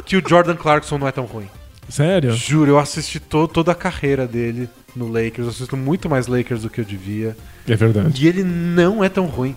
que 0.05 0.15
o 0.17 0.23
Jordan 0.27 0.55
Clarkson 0.55 0.97
não 0.97 1.07
é 1.07 1.11
tão 1.11 1.25
ruim. 1.25 1.47
Sério? 1.89 2.33
Juro, 2.33 2.71
eu 2.71 2.79
assisti 2.79 3.19
to 3.19 3.47
toda 3.47 3.71
a 3.71 3.75
carreira 3.75 4.25
dele 4.25 4.67
no 4.95 5.07
Lakers. 5.07 5.39
Eu 5.45 5.49
assisto 5.49 5.77
muito 5.77 6.09
mais 6.09 6.27
Lakers 6.27 6.61
do 6.63 6.69
que 6.69 6.81
eu 6.81 6.85
devia. 6.85 7.35
É 7.67 7.75
verdade. 7.75 8.23
E 8.23 8.27
ele 8.27 8.43
não 8.43 9.03
é 9.03 9.09
tão 9.09 9.25
ruim. 9.25 9.55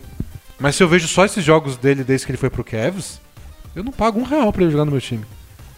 Mas 0.58 0.74
se 0.76 0.82
eu 0.82 0.88
vejo 0.88 1.06
só 1.08 1.24
esses 1.24 1.44
jogos 1.44 1.76
dele 1.76 2.02
desde 2.04 2.26
que 2.26 2.32
ele 2.32 2.38
foi 2.38 2.50
pro 2.50 2.64
Cavs, 2.64 3.20
eu 3.74 3.82
não 3.84 3.92
pago 3.92 4.18
um 4.20 4.24
real 4.24 4.52
pra 4.52 4.62
ele 4.62 4.72
jogar 4.72 4.84
no 4.84 4.90
meu 4.90 5.00
time. 5.00 5.24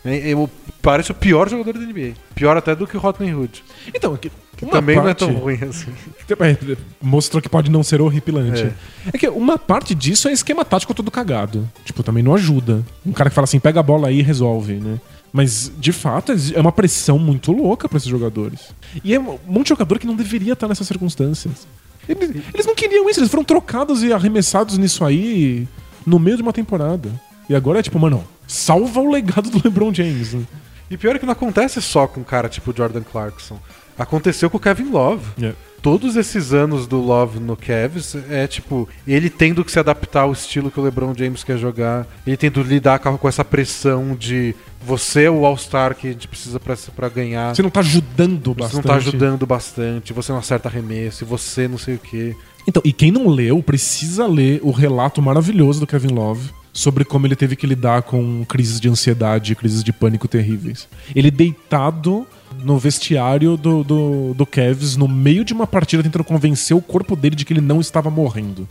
É, 0.04 0.30
Eu, 0.32 0.48
parece 0.80 1.10
o 1.10 1.14
pior 1.14 1.48
jogador 1.48 1.74
da 1.78 1.84
NBA. 1.84 2.14
Pior 2.34 2.56
até 2.56 2.74
do 2.74 2.86
que 2.86 2.96
o 2.96 3.00
Rodney 3.00 3.34
Hood. 3.34 3.62
Então, 3.94 4.18
que, 4.60 4.64
uma 4.66 4.72
também 4.72 4.94
não 4.96 5.02
é 5.02 5.06
parte- 5.06 5.18
tão 5.26 5.34
ruim 5.34 5.58
assim. 5.68 5.90
É, 6.30 6.76
mostrou 7.02 7.42
que 7.42 7.48
pode 7.48 7.68
não 7.72 7.82
ser 7.82 8.00
horripilante. 8.00 8.62
É. 8.62 8.72
É. 9.12 9.18
que 9.18 9.28
uma 9.28 9.58
parte 9.58 9.96
disso 9.96 10.28
é 10.28 10.32
esquema 10.32 10.64
tático 10.64 10.94
todo 10.94 11.10
cagado. 11.10 11.68
Tipo, 11.84 12.04
também 12.04 12.22
não 12.22 12.34
ajuda. 12.34 12.84
Um 13.04 13.10
cara 13.12 13.28
que 13.30 13.34
fala 13.34 13.44
assim, 13.46 13.58
pega 13.58 13.80
a 13.80 13.82
bola 13.82 14.06
aí 14.08 14.20
e 14.20 14.22
resolve, 14.22 14.74
né? 14.74 15.00
Mas, 15.32 15.72
de 15.78 15.90
fato, 15.92 16.32
é 16.54 16.60
uma 16.60 16.70
pressão 16.70 17.18
muito 17.18 17.50
louca 17.50 17.88
pra 17.88 17.96
esses 17.98 18.08
jogadores. 18.08 18.72
E 19.02 19.12
é 19.12 19.18
um 19.18 19.38
monte 19.46 19.64
de 19.64 19.68
jogador 19.70 19.98
que 19.98 20.06
não 20.06 20.14
deveria 20.14 20.52
estar 20.52 20.68
nessas 20.68 20.86
circunstâncias. 20.86 21.66
Eles, 22.08 22.30
eles 22.54 22.66
não 22.66 22.74
queriam 22.76 23.08
isso, 23.10 23.18
eles 23.20 23.30
foram 23.30 23.44
trocados 23.44 24.02
e 24.04 24.12
arremessados 24.12 24.78
nisso 24.78 25.04
aí 25.04 25.66
no 26.06 26.18
meio 26.18 26.36
de 26.36 26.42
uma 26.42 26.52
temporada. 26.52 27.10
E 27.48 27.54
agora 27.56 27.80
é 27.80 27.82
tipo, 27.82 27.98
mano, 27.98 28.24
salva 28.46 29.00
o 29.00 29.10
legado 29.10 29.50
do 29.50 29.60
LeBron 29.64 29.92
James. 29.92 30.32
né? 30.34 30.42
E 30.90 30.96
pior 30.96 31.14
é 31.14 31.18
que 31.18 31.26
não 31.26 31.32
acontece 31.32 31.80
só 31.82 32.06
com 32.06 32.20
um 32.20 32.24
cara 32.24 32.48
tipo 32.48 32.72
Jordan 32.76 33.02
Clarkson. 33.02 33.58
Aconteceu 34.00 34.48
com 34.48 34.56
o 34.56 34.60
Kevin 34.60 34.90
Love. 34.90 35.24
É. 35.42 35.52
Todos 35.82 36.16
esses 36.16 36.52
anos 36.52 36.86
do 36.86 37.00
Love 37.00 37.38
no 37.40 37.56
Cavs 37.56 38.14
é 38.28 38.46
tipo, 38.46 38.88
ele 39.06 39.30
tendo 39.30 39.64
que 39.64 39.72
se 39.72 39.78
adaptar 39.78 40.22
ao 40.22 40.32
estilo 40.32 40.70
que 40.70 40.78
o 40.78 40.82
LeBron 40.82 41.14
James 41.16 41.42
quer 41.42 41.56
jogar, 41.56 42.06
ele 42.26 42.36
tendo 42.36 42.62
que 42.62 42.68
lidar 42.68 42.98
com 42.98 43.28
essa 43.28 43.44
pressão 43.44 44.14
de 44.14 44.54
você 44.84 45.24
é 45.24 45.30
o 45.30 45.44
All-Star 45.46 45.94
que 45.94 46.08
a 46.08 46.12
gente 46.12 46.28
precisa 46.28 46.60
pra, 46.60 46.76
pra 46.94 47.08
ganhar. 47.08 47.54
Você 47.54 47.62
não 47.62 47.70
tá 47.70 47.80
ajudando 47.80 48.54
Você 48.54 48.60
bastante. 48.60 48.74
não 48.74 48.82
tá 48.82 48.94
ajudando 48.96 49.46
bastante, 49.46 50.12
você 50.12 50.32
não 50.32 50.38
acerta 50.38 50.68
arremesso, 50.68 51.24
e 51.24 51.26
você 51.26 51.66
não 51.66 51.78
sei 51.78 51.94
o 51.94 51.98
quê. 51.98 52.34
Então, 52.66 52.82
e 52.84 52.92
quem 52.92 53.10
não 53.10 53.28
leu, 53.28 53.62
precisa 53.62 54.26
ler 54.26 54.60
o 54.62 54.70
relato 54.70 55.22
maravilhoso 55.22 55.80
do 55.80 55.86
Kevin 55.86 56.12
Love 56.14 56.50
sobre 56.72 57.04
como 57.04 57.26
ele 57.26 57.36
teve 57.36 57.56
que 57.56 57.66
lidar 57.66 58.02
com 58.02 58.44
crises 58.44 58.78
de 58.80 58.88
ansiedade 58.88 59.52
e 59.52 59.56
crises 59.56 59.82
de 59.82 59.92
pânico 59.92 60.28
terríveis. 60.28 60.88
Ele 61.14 61.30
deitado 61.30 62.26
no 62.64 62.78
vestiário 62.78 63.56
do, 63.56 63.82
do, 63.82 64.34
do 64.34 64.46
Cavs, 64.46 64.96
no 64.96 65.08
meio 65.08 65.44
de 65.44 65.52
uma 65.52 65.66
partida, 65.66 66.02
tentando 66.02 66.24
convencer 66.24 66.76
o 66.76 66.80
corpo 66.80 67.16
dele 67.16 67.36
de 67.36 67.44
que 67.44 67.52
ele 67.52 67.60
não 67.60 67.80
estava 67.80 68.10
morrendo. 68.10 68.66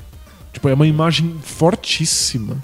Tipo, 0.53 0.69
é 0.69 0.73
uma 0.73 0.87
imagem 0.87 1.35
fortíssima. 1.41 2.57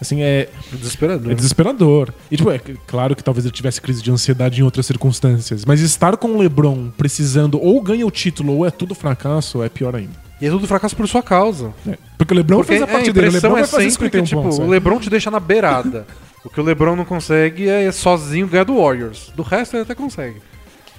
Assim, 0.00 0.22
é, 0.22 0.48
Desesperador. 0.72 1.32
é 1.32 1.34
desesperador. 1.34 2.14
E, 2.30 2.36
tipo, 2.36 2.50
é 2.50 2.60
claro 2.86 3.16
que 3.16 3.24
talvez 3.24 3.44
ele 3.44 3.52
tivesse 3.52 3.80
crise 3.80 4.00
de 4.00 4.10
ansiedade 4.10 4.60
em 4.60 4.64
outras 4.64 4.86
circunstâncias. 4.86 5.64
Mas 5.64 5.80
estar 5.80 6.16
com 6.16 6.28
o 6.28 6.38
LeBron 6.38 6.90
precisando 6.96 7.60
ou 7.60 7.80
ganha 7.82 8.06
o 8.06 8.10
título 8.10 8.54
ou 8.58 8.66
é 8.66 8.70
tudo 8.70 8.94
fracasso 8.94 9.62
é 9.62 9.68
pior 9.68 9.96
ainda. 9.96 10.28
E 10.40 10.46
é 10.46 10.50
tudo 10.50 10.68
fracasso 10.68 10.94
por 10.94 11.08
sua 11.08 11.22
causa. 11.22 11.74
É. 11.86 11.98
Porque 12.16 12.32
o 12.32 12.36
LeBron 12.36 12.58
Porque 12.58 12.72
fez 12.72 12.82
a 12.82 12.84
é, 12.84 12.92
parte 12.92 13.12
dele. 13.12 13.28
O 13.28 13.32
LeBron 13.32 13.56
é 13.56 13.60
vai 13.60 13.66
fazer 13.66 13.90
sempre 13.90 14.10
que 14.10 14.18
51 14.18 14.24
tipo, 14.24 14.42
pontos. 14.42 14.58
o 14.58 14.62
é. 14.62 14.68
LeBron 14.68 15.00
te 15.00 15.10
deixa 15.10 15.30
na 15.32 15.40
beirada. 15.40 16.06
o 16.44 16.48
que 16.48 16.60
o 16.60 16.64
LeBron 16.64 16.94
não 16.94 17.04
consegue 17.04 17.68
é 17.68 17.90
sozinho 17.90 18.46
ganhar 18.46 18.64
do 18.64 18.76
Warriors. 18.76 19.32
Do 19.34 19.42
resto 19.42 19.74
ele 19.74 19.82
até 19.82 19.96
consegue. 19.96 20.40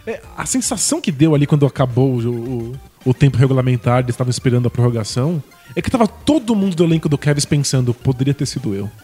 É, 0.06 0.22
a 0.38 0.46
sensação 0.46 1.02
que 1.02 1.12
deu 1.12 1.36
ali 1.36 1.46
quando 1.46 1.66
acabou 1.66 2.16
o, 2.16 2.30
o, 2.30 2.76
o 3.06 3.14
tempo 3.14 3.38
regulamentar, 3.38 4.00
eles 4.00 4.12
estavam 4.12 4.32
esperando 4.32 4.68
a 4.68 4.72
prorrogação, 4.72 5.42
é 5.76 5.82
que 5.82 5.92
tava 5.92 6.08
todo 6.08 6.56
mundo 6.56 6.76
do 6.76 6.84
elenco 6.84 7.08
do 7.08 7.18
Cavs 7.18 7.46
pensando, 7.46 7.94
poderia 7.94 8.34
ter 8.34 8.46
sido 8.46 8.74
eu. 8.74 8.90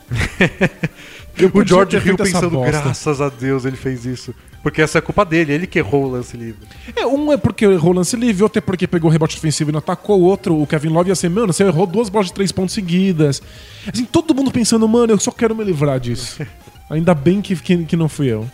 Eu 1.37 1.51
O 1.53 1.67
George 1.67 1.97
Hill 1.97 2.15
pensando, 2.15 2.61
graças 2.61 3.19
a 3.19 3.27
Deus 3.27 3.65
ele 3.65 3.75
fez 3.75 4.05
isso. 4.05 4.33
Porque 4.63 4.81
essa 4.81 4.97
é 4.97 5.01
culpa 5.01 5.23
dele, 5.23 5.51
ele 5.53 5.67
que 5.67 5.77
errou 5.77 6.05
o 6.05 6.09
lance 6.09 6.35
livre. 6.35 6.65
É, 6.95 7.05
um 7.05 7.31
é 7.31 7.37
porque 7.37 7.65
errou 7.65 7.91
o 7.91 7.95
lance 7.95 8.15
livre, 8.15 8.41
outro 8.41 8.57
é 8.57 8.61
porque 8.61 8.87
pegou 8.87 9.09
o 9.09 9.11
rebote 9.11 9.37
ofensivo 9.37 9.69
e 9.69 9.73
não 9.73 9.79
atacou, 9.79 10.19
o 10.19 10.23
outro, 10.23 10.59
o 10.59 10.65
Kevin 10.65 10.89
Love 10.89 11.09
ia 11.09 11.15
ser, 11.15 11.29
mano, 11.29 11.53
você 11.53 11.63
errou 11.63 11.85
duas 11.85 12.09
bolas 12.09 12.27
de 12.27 12.33
três 12.33 12.51
pontos 12.51 12.73
seguidas. 12.73 13.43
Assim, 13.85 14.05
todo 14.05 14.33
mundo 14.33 14.49
pensando, 14.49 14.87
mano, 14.87 15.13
eu 15.13 15.19
só 15.19 15.29
quero 15.29 15.53
me 15.53 15.63
livrar 15.63 15.99
disso. 15.99 16.41
Ainda 16.89 17.13
bem 17.13 17.41
que, 17.41 17.55
que, 17.55 17.85
que 17.85 17.95
não 17.95 18.07
fui 18.07 18.27
eu. 18.27 18.49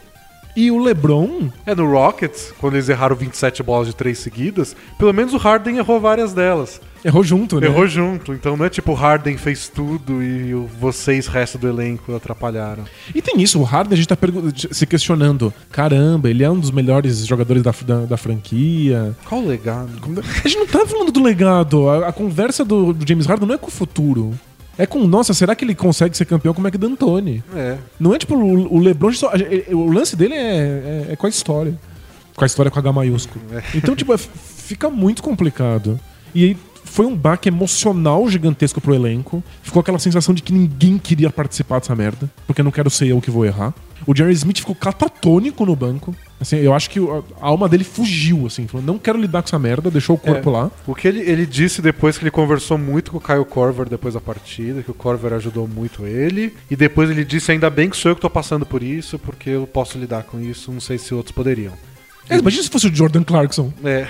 E 0.55 0.69
o 0.71 0.77
LeBron, 0.83 1.49
É, 1.65 1.73
no 1.73 1.89
Rockets, 1.89 2.53
quando 2.59 2.75
eles 2.75 2.89
erraram 2.89 3.15
27 3.15 3.63
bolas 3.63 3.87
de 3.87 3.95
três 3.95 4.19
seguidas, 4.19 4.75
pelo 4.97 5.13
menos 5.13 5.33
o 5.33 5.37
Harden 5.37 5.77
errou 5.77 5.99
várias 5.99 6.33
delas. 6.33 6.81
errou 7.03 7.23
junto, 7.23 7.59
né? 7.59 7.67
Errou 7.67 7.87
junto, 7.87 8.33
então 8.33 8.55
não 8.57 8.65
é 8.65 8.69
tipo 8.69 8.91
o 8.91 8.95
Harden 8.95 9.37
fez 9.37 9.69
tudo 9.69 10.21
e 10.21 10.53
vocês, 10.79 11.25
resto 11.27 11.57
do 11.57 11.67
elenco, 11.67 12.13
atrapalharam. 12.15 12.83
E 13.15 13.21
tem 13.21 13.41
isso, 13.41 13.59
o 13.59 13.63
Harden 13.63 13.93
a 13.93 13.95
gente 13.95 14.07
tá 14.07 14.17
se 14.71 14.85
questionando, 14.85 15.53
caramba, 15.71 16.29
ele 16.29 16.43
é 16.43 16.49
um 16.49 16.59
dos 16.59 16.71
melhores 16.71 17.25
jogadores 17.25 17.63
da, 17.63 17.73
da, 17.85 17.99
da 18.05 18.17
franquia. 18.17 19.15
Qual 19.25 19.41
o 19.41 19.47
legado? 19.47 19.89
A 20.43 20.47
gente 20.47 20.59
não 20.59 20.67
tá 20.67 20.85
falando 20.85 21.11
do 21.11 21.23
legado. 21.23 21.89
A, 21.89 22.09
a 22.09 22.13
conversa 22.13 22.63
do, 22.65 22.93
do 22.93 23.07
James 23.07 23.25
Harden 23.25 23.47
não 23.47 23.55
é 23.55 23.57
com 23.57 23.67
o 23.67 23.71
futuro. 23.71 24.33
É 24.77 24.85
com, 24.85 25.05
nossa, 25.05 25.33
será 25.33 25.53
que 25.55 25.65
ele 25.65 25.75
consegue 25.75 26.15
ser 26.15 26.25
campeão 26.25 26.53
como 26.53 26.67
é 26.67 26.71
que 26.71 26.77
D'Antoni? 26.77 27.43
É. 27.55 27.77
Não 27.99 28.13
é 28.15 28.17
tipo 28.17 28.35
o, 28.35 28.75
o 28.75 28.79
LeBron. 28.79 29.11
Só, 29.13 29.31
é- 29.33 29.73
o 29.73 29.91
lance 29.91 30.15
dele 30.15 30.33
é, 30.33 30.37
é- 30.39 31.05
é 31.11 31.15
com 31.15 31.25
a 31.27 31.29
história. 31.29 31.77
Com 32.35 32.43
a 32.43 32.47
história 32.47 32.71
com 32.71 32.79
H 32.79 32.91
maiúsculo. 32.93 33.43
Então, 33.75 33.95
tipo, 33.95 34.13
é- 34.13 34.17
fica 34.17 34.89
muito 34.89 35.21
complicado. 35.21 35.99
E 36.33 36.45
aí 36.45 36.57
foi 36.83 37.05
um 37.05 37.15
baque 37.15 37.47
emocional 37.49 38.27
gigantesco 38.29 38.81
pro 38.81 38.93
elenco. 38.93 39.43
Ficou 39.63 39.79
aquela 39.79 39.99
sensação 39.99 40.33
de 40.33 40.41
que 40.41 40.51
ninguém 40.53 40.97
queria 40.97 41.29
participar 41.29 41.79
dessa 41.79 41.95
merda. 41.95 42.29
Porque 42.45 42.61
não 42.63 42.71
quero 42.71 42.89
ser 42.89 43.07
eu 43.07 43.21
que 43.21 43.31
vou 43.31 43.45
errar. 43.45 43.73
O 44.07 44.15
Jerry 44.15 44.33
Smith 44.33 44.59
ficou 44.59 44.73
catatônico 44.73 45.63
no 45.65 45.75
banco. 45.75 46.15
Assim, 46.39 46.57
eu 46.57 46.73
acho 46.73 46.89
que 46.89 46.99
a 46.99 47.45
alma 47.45 47.69
dele 47.69 47.83
fugiu, 47.83 48.47
assim. 48.47 48.65
Falou, 48.65 48.85
não 48.85 48.97
quero 48.97 49.19
lidar 49.19 49.43
com 49.43 49.47
essa 49.47 49.59
merda, 49.59 49.91
deixou 49.91 50.15
o 50.15 50.19
corpo 50.19 50.49
É. 50.49 50.53
lá. 50.53 50.71
O 50.87 50.95
que 50.95 51.07
ele, 51.07 51.19
ele 51.19 51.45
disse 51.45 51.83
depois 51.83 52.17
que 52.17 52.23
ele 52.23 52.31
conversou 52.31 52.79
muito 52.79 53.11
com 53.11 53.17
o 53.17 53.21
Kyle 53.21 53.45
Korver 53.45 53.87
depois 53.87 54.15
da 54.15 54.19
partida, 54.21 54.81
que 54.81 54.89
o 54.89 54.93
Korver 54.95 55.33
ajudou 55.33 55.67
muito 55.67 56.07
ele. 56.07 56.51
E 56.69 56.75
depois 56.75 57.11
ele 57.11 57.23
disse: 57.23 57.51
ainda 57.51 57.69
bem 57.69 57.89
que 57.91 57.95
sou 57.97 58.09
eu 58.11 58.15
que 58.15 58.21
tô 58.21 58.29
passando 58.29 58.65
por 58.65 58.81
isso, 58.81 59.19
porque 59.19 59.51
eu 59.51 59.67
posso 59.67 59.99
lidar 59.99 60.23
com 60.23 60.39
isso, 60.39 60.71
não 60.71 60.81
sei 60.81 60.97
se 60.97 61.13
outros 61.13 61.33
poderiam. 61.35 61.73
É, 62.27 62.37
imagina 62.37 62.63
se 62.63 62.69
fosse 62.69 62.87
o 62.87 62.95
Jordan 62.95 63.23
Clarkson. 63.23 63.71
É. 63.83 64.07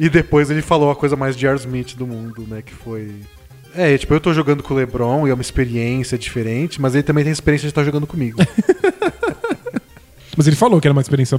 E 0.00 0.08
depois 0.08 0.50
ele 0.50 0.62
falou 0.62 0.90
a 0.90 0.96
coisa 0.96 1.14
mais 1.14 1.36
Jar 1.36 1.54
Smith 1.56 1.94
do 1.94 2.06
mundo, 2.06 2.46
né? 2.48 2.62
Que 2.62 2.72
foi. 2.72 3.16
É, 3.74 3.98
tipo, 3.98 4.14
eu 4.14 4.18
tô 4.18 4.32
jogando 4.32 4.62
com 4.62 4.72
o 4.72 4.76
LeBron 4.78 5.28
e 5.28 5.30
é 5.30 5.34
uma 5.34 5.42
experiência 5.42 6.16
diferente, 6.16 6.80
mas 6.80 6.94
ele 6.94 7.02
também 7.02 7.22
tem 7.22 7.30
experiência 7.30 7.66
de 7.66 7.70
estar 7.70 7.84
jogando 7.84 8.06
comigo. 8.06 8.38
Mas 10.36 10.46
ele 10.46 10.56
falou 10.56 10.80
que 10.80 10.86
era 10.86 10.92
uma 10.92 11.02
experiência 11.02 11.38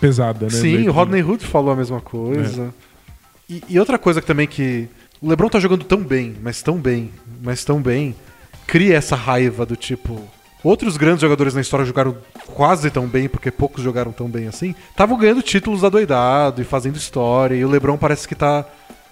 pesada, 0.00 0.46
né? 0.46 0.50
Sim, 0.50 0.78
Meio 0.78 0.90
o 0.90 0.92
Rodney 0.92 1.22
Hood 1.22 1.46
falou 1.46 1.72
a 1.72 1.76
mesma 1.76 2.00
coisa. 2.00 2.74
E, 3.48 3.62
e 3.68 3.78
outra 3.78 3.96
coisa 3.96 4.20
que 4.20 4.26
também 4.26 4.48
que. 4.48 4.88
O 5.20 5.28
LeBron 5.28 5.48
tá 5.48 5.60
jogando 5.60 5.84
tão 5.84 6.02
bem, 6.02 6.34
mas 6.42 6.60
tão 6.62 6.78
bem, 6.78 7.12
mas 7.40 7.64
tão 7.64 7.80
bem, 7.80 8.16
cria 8.66 8.96
essa 8.96 9.14
raiva 9.14 9.64
do 9.64 9.76
tipo. 9.76 10.20
Outros 10.62 10.96
grandes 10.96 11.22
jogadores 11.22 11.54
na 11.54 11.60
história 11.60 11.86
jogaram 11.86 12.16
quase 12.54 12.90
tão 12.90 13.06
bem, 13.06 13.28
porque 13.28 13.50
poucos 13.50 13.82
jogaram 13.82 14.12
tão 14.12 14.28
bem 14.28 14.46
assim. 14.46 14.74
Estavam 14.90 15.16
ganhando 15.18 15.42
títulos 15.42 15.84
adoidado 15.84 16.60
e 16.60 16.64
fazendo 16.64 16.96
história, 16.96 17.54
e 17.54 17.64
o 17.64 17.68
LeBron 17.70 17.96
parece 17.96 18.28
que 18.28 18.34
tá 18.34 18.64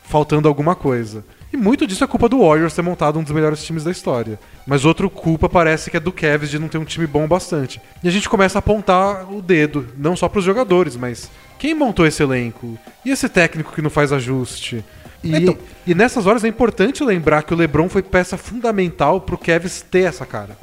faltando 0.02 0.48
alguma 0.48 0.74
coisa. 0.74 1.24
E 1.50 1.56
muito 1.56 1.86
disso 1.86 2.04
é 2.04 2.06
culpa 2.06 2.28
do 2.28 2.40
Warriors 2.40 2.74
ter 2.74 2.82
montado 2.82 3.18
um 3.18 3.22
dos 3.22 3.32
melhores 3.32 3.64
times 3.64 3.82
da 3.82 3.90
história. 3.90 4.38
Mas 4.66 4.84
outra 4.84 5.08
culpa 5.08 5.48
parece 5.48 5.90
que 5.90 5.96
é 5.96 6.00
do 6.00 6.12
Cavs 6.12 6.50
de 6.50 6.58
não 6.58 6.68
ter 6.68 6.76
um 6.76 6.84
time 6.84 7.06
bom 7.06 7.26
bastante. 7.26 7.80
E 8.04 8.08
a 8.08 8.10
gente 8.10 8.28
começa 8.28 8.58
a 8.58 8.60
apontar 8.60 9.32
o 9.32 9.40
dedo, 9.40 9.86
não 9.96 10.14
só 10.14 10.28
pros 10.28 10.44
jogadores, 10.44 10.94
mas 10.96 11.30
quem 11.58 11.74
montou 11.74 12.06
esse 12.06 12.22
elenco? 12.22 12.78
E 13.02 13.10
esse 13.10 13.26
técnico 13.30 13.72
que 13.72 13.80
não 13.80 13.88
faz 13.88 14.12
ajuste? 14.12 14.84
E, 15.24 15.34
Então- 15.36 15.56
e 15.86 15.94
nessas 15.94 16.26
horas 16.26 16.44
é 16.44 16.48
importante 16.48 17.02
lembrar 17.02 17.42
que 17.42 17.54
o 17.54 17.56
LeBron 17.56 17.88
foi 17.88 18.02
peça 18.02 18.36
fundamental 18.36 19.22
pro 19.22 19.38
Cavs 19.38 19.80
ter 19.90 20.00
essa 20.00 20.26
cara. 20.26 20.56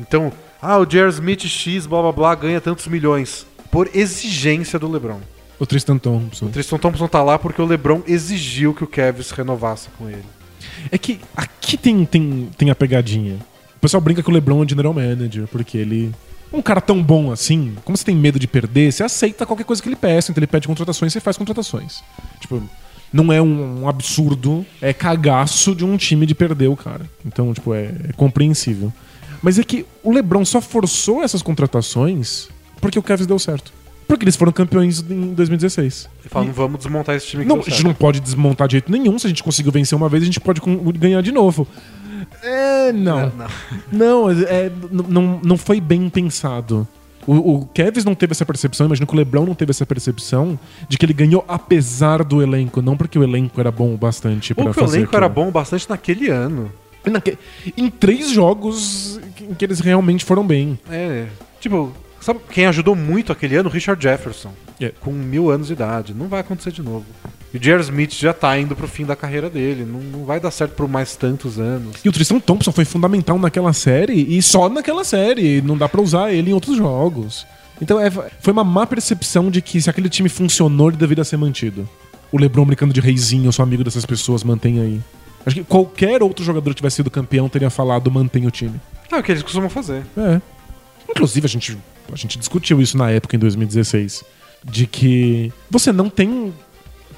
Então, 0.00 0.32
ah, 0.60 0.78
o 0.78 0.86
J.R. 0.86 1.10
Smith 1.10 1.46
X, 1.46 1.86
blá 1.86 2.02
blá 2.02 2.12
blá, 2.12 2.34
ganha 2.34 2.60
tantos 2.60 2.86
milhões. 2.86 3.46
Por 3.70 3.88
exigência 3.94 4.78
do 4.78 4.90
LeBron. 4.90 5.20
O 5.58 5.66
Tristan 5.66 5.98
Thompson. 5.98 6.46
O 6.46 6.48
Tristan 6.48 6.78
Thompson 6.78 7.06
tá 7.06 7.22
lá 7.22 7.38
porque 7.38 7.60
o 7.60 7.66
LeBron 7.66 8.02
exigiu 8.06 8.74
que 8.74 8.82
o 8.82 8.86
Cavs 8.86 9.30
renovasse 9.30 9.88
com 9.98 10.08
ele. 10.08 10.24
É 10.90 10.98
que 10.98 11.20
aqui 11.36 11.76
tem, 11.76 12.04
tem, 12.04 12.48
tem 12.56 12.70
a 12.70 12.74
pegadinha. 12.74 13.36
O 13.76 13.80
pessoal 13.80 14.00
brinca 14.00 14.22
que 14.22 14.30
o 14.30 14.32
LeBron 14.32 14.64
é 14.64 14.68
general 14.68 14.92
manager, 14.94 15.46
porque 15.46 15.78
ele. 15.78 16.12
Um 16.52 16.60
cara 16.60 16.80
tão 16.80 17.00
bom 17.00 17.30
assim, 17.30 17.76
como 17.84 17.96
você 17.96 18.04
tem 18.04 18.16
medo 18.16 18.36
de 18.36 18.48
perder, 18.48 18.92
você 18.92 19.04
aceita 19.04 19.46
qualquer 19.46 19.62
coisa 19.62 19.80
que 19.80 19.88
ele 19.88 19.94
peça. 19.94 20.32
Então 20.32 20.40
ele 20.40 20.48
pede 20.48 20.66
contratações, 20.66 21.12
você 21.12 21.20
faz 21.20 21.36
contratações. 21.36 22.02
Tipo, 22.40 22.60
não 23.12 23.32
é 23.32 23.40
um, 23.40 23.82
um 23.82 23.88
absurdo, 23.88 24.66
é 24.80 24.92
cagaço 24.92 25.74
de 25.74 25.84
um 25.84 25.96
time 25.96 26.26
de 26.26 26.34
perder 26.34 26.68
o 26.68 26.76
cara. 26.76 27.08
Então, 27.24 27.54
tipo, 27.54 27.72
é, 27.72 27.92
é 28.08 28.12
compreensível. 28.16 28.92
Mas 29.42 29.58
é 29.58 29.64
que 29.64 29.86
o 30.02 30.12
LeBron 30.12 30.44
só 30.44 30.60
forçou 30.60 31.22
essas 31.22 31.42
contratações 31.42 32.48
porque 32.80 32.98
o 32.98 33.02
Cavs 33.02 33.26
deu 33.26 33.38
certo. 33.38 33.72
Porque 34.06 34.24
eles 34.24 34.34
foram 34.36 34.50
campeões 34.50 35.04
em 35.08 35.34
2016. 35.34 36.08
Ele 36.20 36.28
fala, 36.28 36.46
não 36.46 36.52
vamos 36.52 36.78
desmontar 36.78 37.14
esse 37.14 37.26
time 37.28 37.44
que 37.44 37.48
Não, 37.48 37.56
a 37.56 37.58
gente 37.60 37.70
certo." 37.74 37.84
não 37.86 37.94
pode 37.94 38.18
desmontar 38.20 38.66
de 38.66 38.72
jeito 38.72 38.90
nenhum. 38.90 39.18
Se 39.18 39.26
a 39.26 39.28
gente 39.28 39.42
conseguiu 39.42 39.70
vencer 39.70 39.96
uma 39.96 40.08
vez, 40.08 40.22
a 40.22 40.26
gente 40.26 40.40
pode 40.40 40.60
ganhar 40.98 41.22
de 41.22 41.30
novo. 41.30 41.66
É, 42.42 42.92
não. 42.92 43.32
Não, 43.92 44.30
é, 44.48 44.66
n- 44.66 45.04
não, 45.08 45.40
não 45.44 45.56
foi 45.56 45.80
bem 45.80 46.08
pensado. 46.08 46.86
O, 47.26 47.58
o 47.60 47.66
Kevs 47.66 48.04
não 48.04 48.14
teve 48.14 48.32
essa 48.32 48.44
percepção, 48.46 48.86
imagino 48.86 49.06
que 49.06 49.12
o 49.14 49.16
LeBron 49.16 49.44
não 49.46 49.54
teve 49.54 49.70
essa 49.70 49.84
percepção 49.86 50.58
de 50.88 50.96
que 50.98 51.04
ele 51.04 51.12
ganhou 51.12 51.44
apesar 51.46 52.24
do 52.24 52.42
elenco, 52.42 52.80
não 52.82 52.96
porque 52.96 53.18
o 53.18 53.22
elenco 53.22 53.60
era 53.60 53.70
bom 53.70 53.94
o 53.94 53.96
bastante 53.96 54.54
Ou 54.56 54.64
que 54.64 54.70
o 54.70 54.74
fazer 54.74 54.98
elenco 54.98 55.14
era 55.14 55.26
aquilo. 55.26 55.44
bom 55.44 55.50
bastante 55.52 55.88
naquele 55.88 56.30
ano. 56.30 56.72
Naque- 57.04 57.38
Em 57.76 57.88
três 57.88 58.30
jogos 58.30 59.18
em 59.40 59.54
que 59.54 59.64
eles 59.64 59.80
realmente 59.80 60.24
foram 60.24 60.46
bem. 60.46 60.78
É. 60.90 61.26
Tipo, 61.60 61.92
sabe 62.20 62.40
quem 62.50 62.66
ajudou 62.66 62.94
muito 62.94 63.32
aquele 63.32 63.56
ano? 63.56 63.68
Richard 63.70 64.02
Jefferson. 64.02 64.52
É. 64.80 64.92
Com 65.00 65.10
mil 65.12 65.50
anos 65.50 65.66
de 65.68 65.72
idade. 65.74 66.14
Não 66.14 66.26
vai 66.28 66.40
acontecer 66.40 66.72
de 66.72 66.82
novo. 66.82 67.04
E 67.52 67.56
o 67.56 67.60
J.R. 67.60 67.82
Smith 67.82 68.12
já 68.14 68.32
tá 68.32 68.56
indo 68.58 68.76
pro 68.76 68.86
fim 68.86 69.04
da 69.04 69.16
carreira 69.16 69.50
dele. 69.50 69.84
Não, 69.84 70.00
não 70.00 70.24
vai 70.24 70.38
dar 70.38 70.50
certo 70.50 70.72
por 70.74 70.86
mais 70.88 71.16
tantos 71.16 71.58
anos. 71.58 71.96
E 72.04 72.08
o 72.08 72.12
Tristan 72.12 72.38
Thompson 72.38 72.70
foi 72.72 72.84
fundamental 72.84 73.38
naquela 73.38 73.72
série 73.72 74.14
e 74.36 74.40
só 74.40 74.68
naquela 74.68 75.02
série. 75.04 75.60
Não 75.60 75.76
dá 75.76 75.88
pra 75.88 76.00
usar 76.00 76.32
ele 76.32 76.50
em 76.50 76.54
outros 76.54 76.76
jogos. 76.76 77.46
Então 77.82 77.98
é, 77.98 78.10
foi 78.10 78.52
uma 78.52 78.62
má 78.62 78.86
percepção 78.86 79.50
de 79.50 79.60
que 79.60 79.80
se 79.80 79.90
aquele 79.90 80.08
time 80.08 80.28
funcionou, 80.28 80.88
ele 80.88 80.96
deveria 80.96 81.24
ser 81.24 81.36
mantido. 81.38 81.88
O 82.30 82.38
LeBron 82.38 82.64
brincando 82.64 82.92
de 82.94 83.00
reizinho, 83.00 83.46
eu 83.46 83.52
sou 83.52 83.62
amigo 83.64 83.82
dessas 83.82 84.06
pessoas, 84.06 84.44
mantém 84.44 84.78
aí. 84.80 85.00
Acho 85.44 85.56
que 85.56 85.64
qualquer 85.64 86.22
outro 86.22 86.44
jogador 86.44 86.70
que 86.70 86.76
tivesse 86.76 86.96
sido 86.96 87.10
campeão 87.10 87.48
teria 87.48 87.70
falado 87.70 88.10
mantém 88.10 88.46
o 88.46 88.50
time. 88.50 88.80
É 89.10 89.16
o 89.16 89.22
que 89.22 89.32
eles 89.32 89.42
costumam 89.42 89.70
fazer. 89.70 90.02
É. 90.16 90.40
Inclusive, 91.08 91.46
a 91.46 91.48
gente, 91.48 91.76
a 92.12 92.16
gente 92.16 92.38
discutiu 92.38 92.80
isso 92.80 92.96
na 92.96 93.10
época, 93.10 93.36
em 93.36 93.38
2016. 93.38 94.22
De 94.62 94.86
que 94.86 95.52
você 95.70 95.90
não 95.90 96.08
tem 96.10 96.52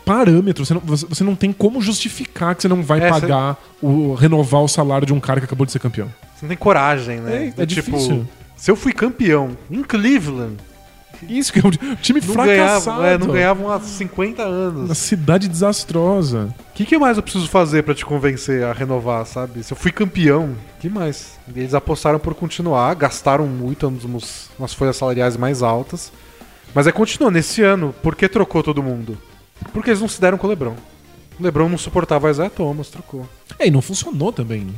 parâmetro, 0.04 0.64
você 0.64 0.74
não, 0.74 0.80
você 0.80 1.06
você 1.06 1.24
não 1.24 1.34
tem 1.34 1.52
como 1.52 1.80
justificar 1.80 2.54
que 2.54 2.62
você 2.62 2.68
não 2.68 2.82
vai 2.82 3.00
É, 3.00 3.08
pagar, 3.08 3.56
o, 3.80 4.14
renovar 4.14 4.62
o 4.62 4.68
salário 4.68 5.06
de 5.06 5.12
um 5.12 5.20
cara 5.20 5.40
que 5.40 5.44
acabou 5.44 5.66
de 5.66 5.72
ser 5.72 5.78
campeão. 5.78 6.06
Você 6.34 6.42
não 6.44 6.48
tem 6.48 6.56
coragem, 6.56 7.20
né? 7.20 7.46
É, 7.46 7.48
é 7.48 7.50
Do 7.50 7.66
difícil. 7.66 8.26
se 8.56 8.70
eu 8.70 8.76
fui 8.76 8.92
campeão 8.92 9.56
em 9.70 9.82
Cleveland, 9.82 10.56
Isso 11.28 11.52
que 11.52 11.60
é 11.60 11.62
um 11.62 11.70
time 11.96 12.20
não 12.20 12.32
fracassado. 12.34 13.00
ganhava, 13.00 13.06
é, 13.06 13.18
não 13.18 13.26
ganhavam 13.28 13.70
há 13.70 13.80
50 13.80 14.42
Uma 14.42 14.50
anos. 14.50 14.98
cidade 14.98 15.48
desastrosa. 15.48 16.54
O 16.70 16.72
que, 16.74 16.84
que 16.84 16.98
mais 16.98 17.16
eu 17.16 17.22
preciso 17.22 17.48
fazer 17.48 17.82
pra 17.82 17.94
te 17.94 18.04
convencer 18.04 18.64
a 18.64 18.72
renovar, 18.72 19.24
sabe? 19.26 19.62
Se 19.62 19.72
eu 19.72 19.76
fui 19.76 19.92
campeão, 19.92 20.54
que 20.80 20.88
mais? 20.88 21.38
Eles 21.54 21.74
apostaram 21.74 22.18
por 22.18 22.34
continuar, 22.34 22.94
gastaram 22.94 23.46
muito, 23.46 23.86
umas, 23.88 24.50
umas 24.58 24.74
folhas 24.74 24.96
salariais 24.96 25.36
mais 25.36 25.62
altas. 25.62 26.12
Mas 26.74 26.86
aí 26.86 26.92
continuou 26.92 27.30
nesse 27.30 27.62
ano. 27.62 27.94
Por 28.02 28.16
que 28.16 28.28
trocou 28.28 28.62
todo 28.62 28.82
mundo? 28.82 29.18
Porque 29.72 29.90
eles 29.90 30.00
não 30.00 30.08
se 30.08 30.20
deram 30.20 30.38
com 30.38 30.46
o 30.46 30.50
LeBron. 30.50 30.74
O 31.38 31.42
LeBron 31.42 31.68
não 31.68 31.78
suportava 31.78 32.26
o 32.26 32.30
Isaiah 32.30 32.50
Thomas, 32.50 32.88
trocou. 32.88 33.28
É, 33.58 33.66
e 33.66 33.70
não 33.70 33.82
funcionou 33.82 34.32
também. 34.32 34.68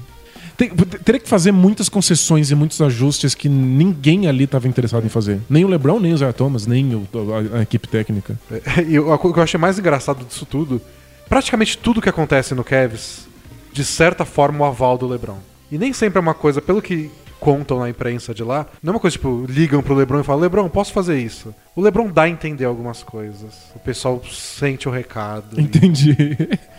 Tem- 0.56 0.70
teria 0.70 1.20
que 1.20 1.28
fazer 1.28 1.50
muitas 1.52 1.88
concessões 1.88 2.50
e 2.50 2.54
muitos 2.54 2.80
ajustes 2.80 3.34
que 3.34 3.48
ninguém 3.48 4.28
ali 4.28 4.44
estava 4.44 4.68
interessado 4.68 5.04
em 5.04 5.08
fazer. 5.08 5.40
Nem 5.50 5.64
o 5.64 5.68
LeBron, 5.68 5.98
nem 5.98 6.12
o 6.12 6.14
Isaiah 6.14 6.32
Thomas, 6.32 6.66
nem 6.66 6.94
o- 6.94 7.06
a, 7.54 7.58
a 7.58 7.62
equipe 7.62 7.88
técnica. 7.88 8.38
É, 8.50 8.82
E 8.82 8.98
o 8.98 9.12
o 9.12 9.32
que 9.32 9.38
eu 9.38 9.42
achei 9.42 9.58
mais 9.58 9.78
engraçado 9.78 10.24
disso 10.24 10.46
tudo, 10.46 10.80
praticamente 11.28 11.76
tudo 11.78 12.00
que 12.00 12.08
acontece 12.08 12.54
no 12.54 12.62
Cavs, 12.62 13.26
de 13.72 13.84
certa 13.84 14.24
forma, 14.24 14.60
o 14.60 14.64
aval 14.64 14.96
do 14.96 15.06
LeBron. 15.08 15.38
E 15.72 15.78
nem 15.78 15.92
sempre 15.92 16.18
é 16.18 16.20
uma 16.20 16.34
coisa, 16.34 16.62
pelo 16.62 16.80
que 16.80 17.10
contam 17.40 17.80
na 17.80 17.90
imprensa 17.90 18.32
de 18.32 18.42
lá, 18.42 18.66
não 18.82 18.92
é 18.92 18.94
uma 18.94 19.00
coisa 19.00 19.16
tipo, 19.16 19.44
ligam 19.48 19.82
pro 19.82 19.94
LeBron 19.94 20.20
e 20.20 20.22
falam, 20.24 20.40
LeBron, 20.40 20.66
posso 20.68 20.92
fazer 20.94 21.18
isso? 21.18 21.54
O 21.76 21.82
LeBron 21.82 22.08
dá 22.10 22.22
a 22.22 22.28
entender 22.28 22.64
algumas 22.64 23.02
coisas. 23.02 23.52
O 23.74 23.78
pessoal 23.80 24.22
sente 24.30 24.88
o 24.88 24.90
recado. 24.92 25.58
e- 25.58 25.62
Entendi. 25.62 26.16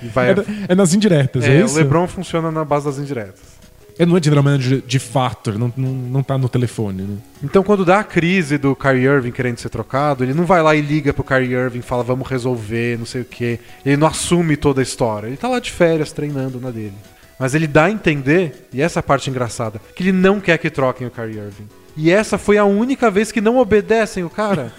E 0.01 0.07
vai. 0.07 0.31
É, 0.31 0.35
é 0.69 0.75
nas 0.75 0.93
indiretas, 0.93 1.43
é, 1.43 1.57
É, 1.59 1.61
o 1.61 1.65
isso? 1.65 1.75
LeBron 1.77 2.07
funciona 2.07 2.49
na 2.51 2.63
base 2.65 2.85
das 2.85 2.97
indiretas. 2.97 3.54
É, 3.97 4.05
não 4.05 4.17
é 4.17 4.21
general 4.21 4.43
manager 4.43 4.81
de 4.85 4.99
fato, 4.99 5.49
ele 5.49 5.57
não, 5.57 5.73
não, 5.75 5.89
não 5.89 6.23
tá 6.23 6.37
no 6.37 6.49
telefone, 6.49 7.03
né? 7.03 7.17
Então, 7.41 7.63
quando 7.63 7.85
dá 7.85 7.99
a 7.99 8.03
crise 8.03 8.57
do 8.57 8.75
Kyrie 8.75 9.05
Irving 9.05 9.31
querendo 9.31 9.57
ser 9.57 9.69
trocado, 9.69 10.23
ele 10.23 10.33
não 10.33 10.45
vai 10.45 10.61
lá 10.61 10.75
e 10.75 10.81
liga 10.81 11.13
pro 11.13 11.23
Kyrie 11.23 11.53
Irving 11.53 11.79
e 11.79 11.81
fala, 11.81 12.03
vamos 12.03 12.27
resolver, 12.27 12.97
não 12.97 13.05
sei 13.05 13.21
o 13.21 13.25
quê. 13.25 13.59
Ele 13.85 13.95
não 13.95 14.07
assume 14.07 14.57
toda 14.57 14.81
a 14.81 14.83
história. 14.83 15.27
Ele 15.27 15.37
tá 15.37 15.47
lá 15.47 15.59
de 15.59 15.71
férias, 15.71 16.11
treinando 16.11 16.59
na 16.59 16.71
dele. 16.71 16.95
Mas 17.39 17.55
ele 17.55 17.67
dá 17.67 17.85
a 17.85 17.91
entender, 17.91 18.67
e 18.73 18.81
essa 18.81 18.99
é 18.99 19.01
a 19.01 19.03
parte 19.03 19.29
engraçada, 19.29 19.81
que 19.95 20.03
ele 20.03 20.11
não 20.11 20.39
quer 20.41 20.57
que 20.57 20.69
troquem 20.69 21.07
o 21.07 21.11
Kyrie 21.11 21.37
Irving. 21.37 21.67
E 21.95 22.11
essa 22.11 22.37
foi 22.37 22.57
a 22.57 22.65
única 22.65 23.09
vez 23.09 23.31
que 23.31 23.39
não 23.39 23.57
obedecem 23.57 24.23
o 24.25 24.29
cara. 24.29 24.73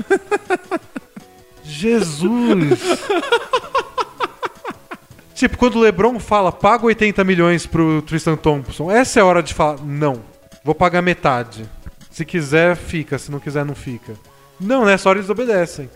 Jesus! 1.64 2.80
Tipo, 5.36 5.56
quando 5.58 5.76
o 5.76 5.80
LeBron 5.80 6.18
fala, 6.18 6.50
paga 6.50 6.86
80 6.86 7.22
milhões 7.22 7.66
pro 7.66 8.00
Tristan 8.02 8.36
Thompson, 8.36 8.90
essa 8.90 9.20
é 9.20 9.22
a 9.22 9.26
hora 9.26 9.42
de 9.42 9.52
falar, 9.54 9.78
não, 9.84 10.22
vou 10.64 10.74
pagar 10.74 11.02
metade. 11.02 11.64
Se 12.10 12.24
quiser, 12.24 12.74
fica, 12.74 13.18
se 13.18 13.30
não 13.30 13.38
quiser, 13.38 13.64
não 13.64 13.74
fica. 13.74 14.14
Não, 14.58 14.84
nessa 14.86 15.08
hora 15.08 15.18
eles 15.18 15.28
obedecem. 15.28 15.90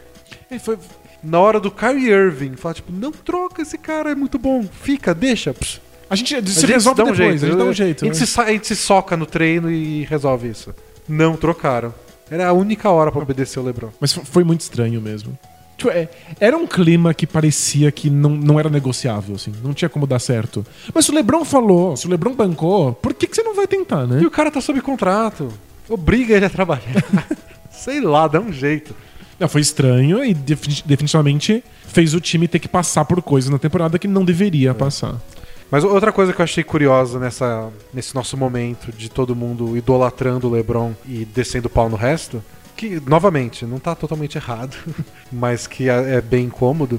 É, 0.50 0.58
foi, 0.58 0.78
Na 1.24 1.40
hora 1.40 1.58
do 1.58 1.70
Kyrie 1.70 2.10
Irving, 2.10 2.54
fala 2.56 2.74
tipo, 2.74 2.92
não 2.92 3.10
troca 3.10 3.62
esse 3.62 3.78
cara, 3.78 4.10
é 4.10 4.14
muito 4.14 4.38
bom, 4.38 4.62
fica, 4.82 5.14
deixa. 5.14 5.54
Pss. 5.54 5.80
a 6.10 6.14
gente 6.14 6.34
A 6.36 6.42
se 6.42 6.60
gente 6.60 6.72
resolve 6.72 6.98
dá 6.98 7.04
um 7.08 7.12
depois, 7.12 7.40
jeito. 7.40 7.44
a 7.44 7.48
gente 7.48 7.58
dá 7.58 7.64
um 7.64 7.72
jeito. 7.72 8.04
A 8.04 8.08
gente, 8.08 8.20
né? 8.20 8.26
se, 8.26 8.40
a 8.40 8.46
gente 8.52 8.66
se 8.66 8.76
soca 8.76 9.16
no 9.16 9.24
treino 9.24 9.70
e 9.70 10.04
resolve 10.04 10.48
isso. 10.50 10.74
Não 11.08 11.34
trocaram. 11.34 11.94
Era 12.30 12.46
a 12.48 12.52
única 12.52 12.90
hora 12.90 13.10
pra 13.10 13.22
obedecer 13.22 13.58
o 13.58 13.62
LeBron. 13.62 13.88
Mas 13.98 14.12
fo- 14.12 14.22
foi 14.24 14.44
muito 14.44 14.60
estranho 14.60 15.00
mesmo. 15.00 15.36
Tipo, 15.80 15.90
é, 15.90 16.10
era 16.38 16.54
um 16.58 16.66
clima 16.66 17.14
que 17.14 17.26
parecia 17.26 17.90
que 17.90 18.10
não, 18.10 18.28
não 18.28 18.60
era 18.60 18.68
negociável, 18.68 19.36
assim. 19.36 19.50
Não 19.64 19.72
tinha 19.72 19.88
como 19.88 20.06
dar 20.06 20.18
certo. 20.18 20.64
Mas 20.94 21.06
se 21.06 21.10
o 21.10 21.14
Lebron 21.14 21.42
falou, 21.42 21.96
se 21.96 22.06
o 22.06 22.10
Lebron 22.10 22.34
bancou, 22.34 22.92
por 22.92 23.14
que, 23.14 23.26
que 23.26 23.34
você 23.34 23.42
não 23.42 23.54
vai 23.54 23.66
tentar, 23.66 24.06
né? 24.06 24.20
E 24.20 24.26
o 24.26 24.30
cara 24.30 24.50
tá 24.50 24.60
sob 24.60 24.78
contrato. 24.82 25.50
Obriga 25.88 26.34
ele 26.36 26.44
a 26.44 26.50
trabalhar. 26.50 26.84
Sei 27.72 27.98
lá, 27.98 28.28
dá 28.28 28.38
um 28.38 28.52
jeito. 28.52 28.94
Não, 29.38 29.48
foi 29.48 29.62
estranho 29.62 30.22
e 30.22 30.34
defini- 30.34 30.82
definitivamente 30.84 31.64
fez 31.86 32.12
o 32.12 32.20
time 32.20 32.46
ter 32.46 32.58
que 32.58 32.68
passar 32.68 33.06
por 33.06 33.22
coisas 33.22 33.50
na 33.50 33.58
temporada 33.58 33.98
que 33.98 34.06
não 34.06 34.22
deveria 34.22 34.74
passar. 34.74 35.16
Mas 35.70 35.82
outra 35.82 36.12
coisa 36.12 36.34
que 36.34 36.40
eu 36.40 36.44
achei 36.44 36.62
curiosa 36.62 37.18
nessa, 37.18 37.70
nesse 37.94 38.14
nosso 38.14 38.36
momento 38.36 38.92
de 38.92 39.08
todo 39.08 39.34
mundo 39.34 39.78
idolatrando 39.78 40.46
o 40.46 40.50
LeBron 40.50 40.92
e 41.08 41.24
descendo 41.24 41.68
o 41.68 41.70
pau 41.70 41.88
no 41.88 41.96
resto, 41.96 42.44
que, 42.80 43.02
novamente, 43.06 43.66
não 43.66 43.78
tá 43.78 43.94
totalmente 43.94 44.36
errado, 44.36 44.74
mas 45.30 45.66
que 45.66 45.90
é, 45.90 46.14
é 46.14 46.20
bem 46.22 46.46
incômodo. 46.46 46.98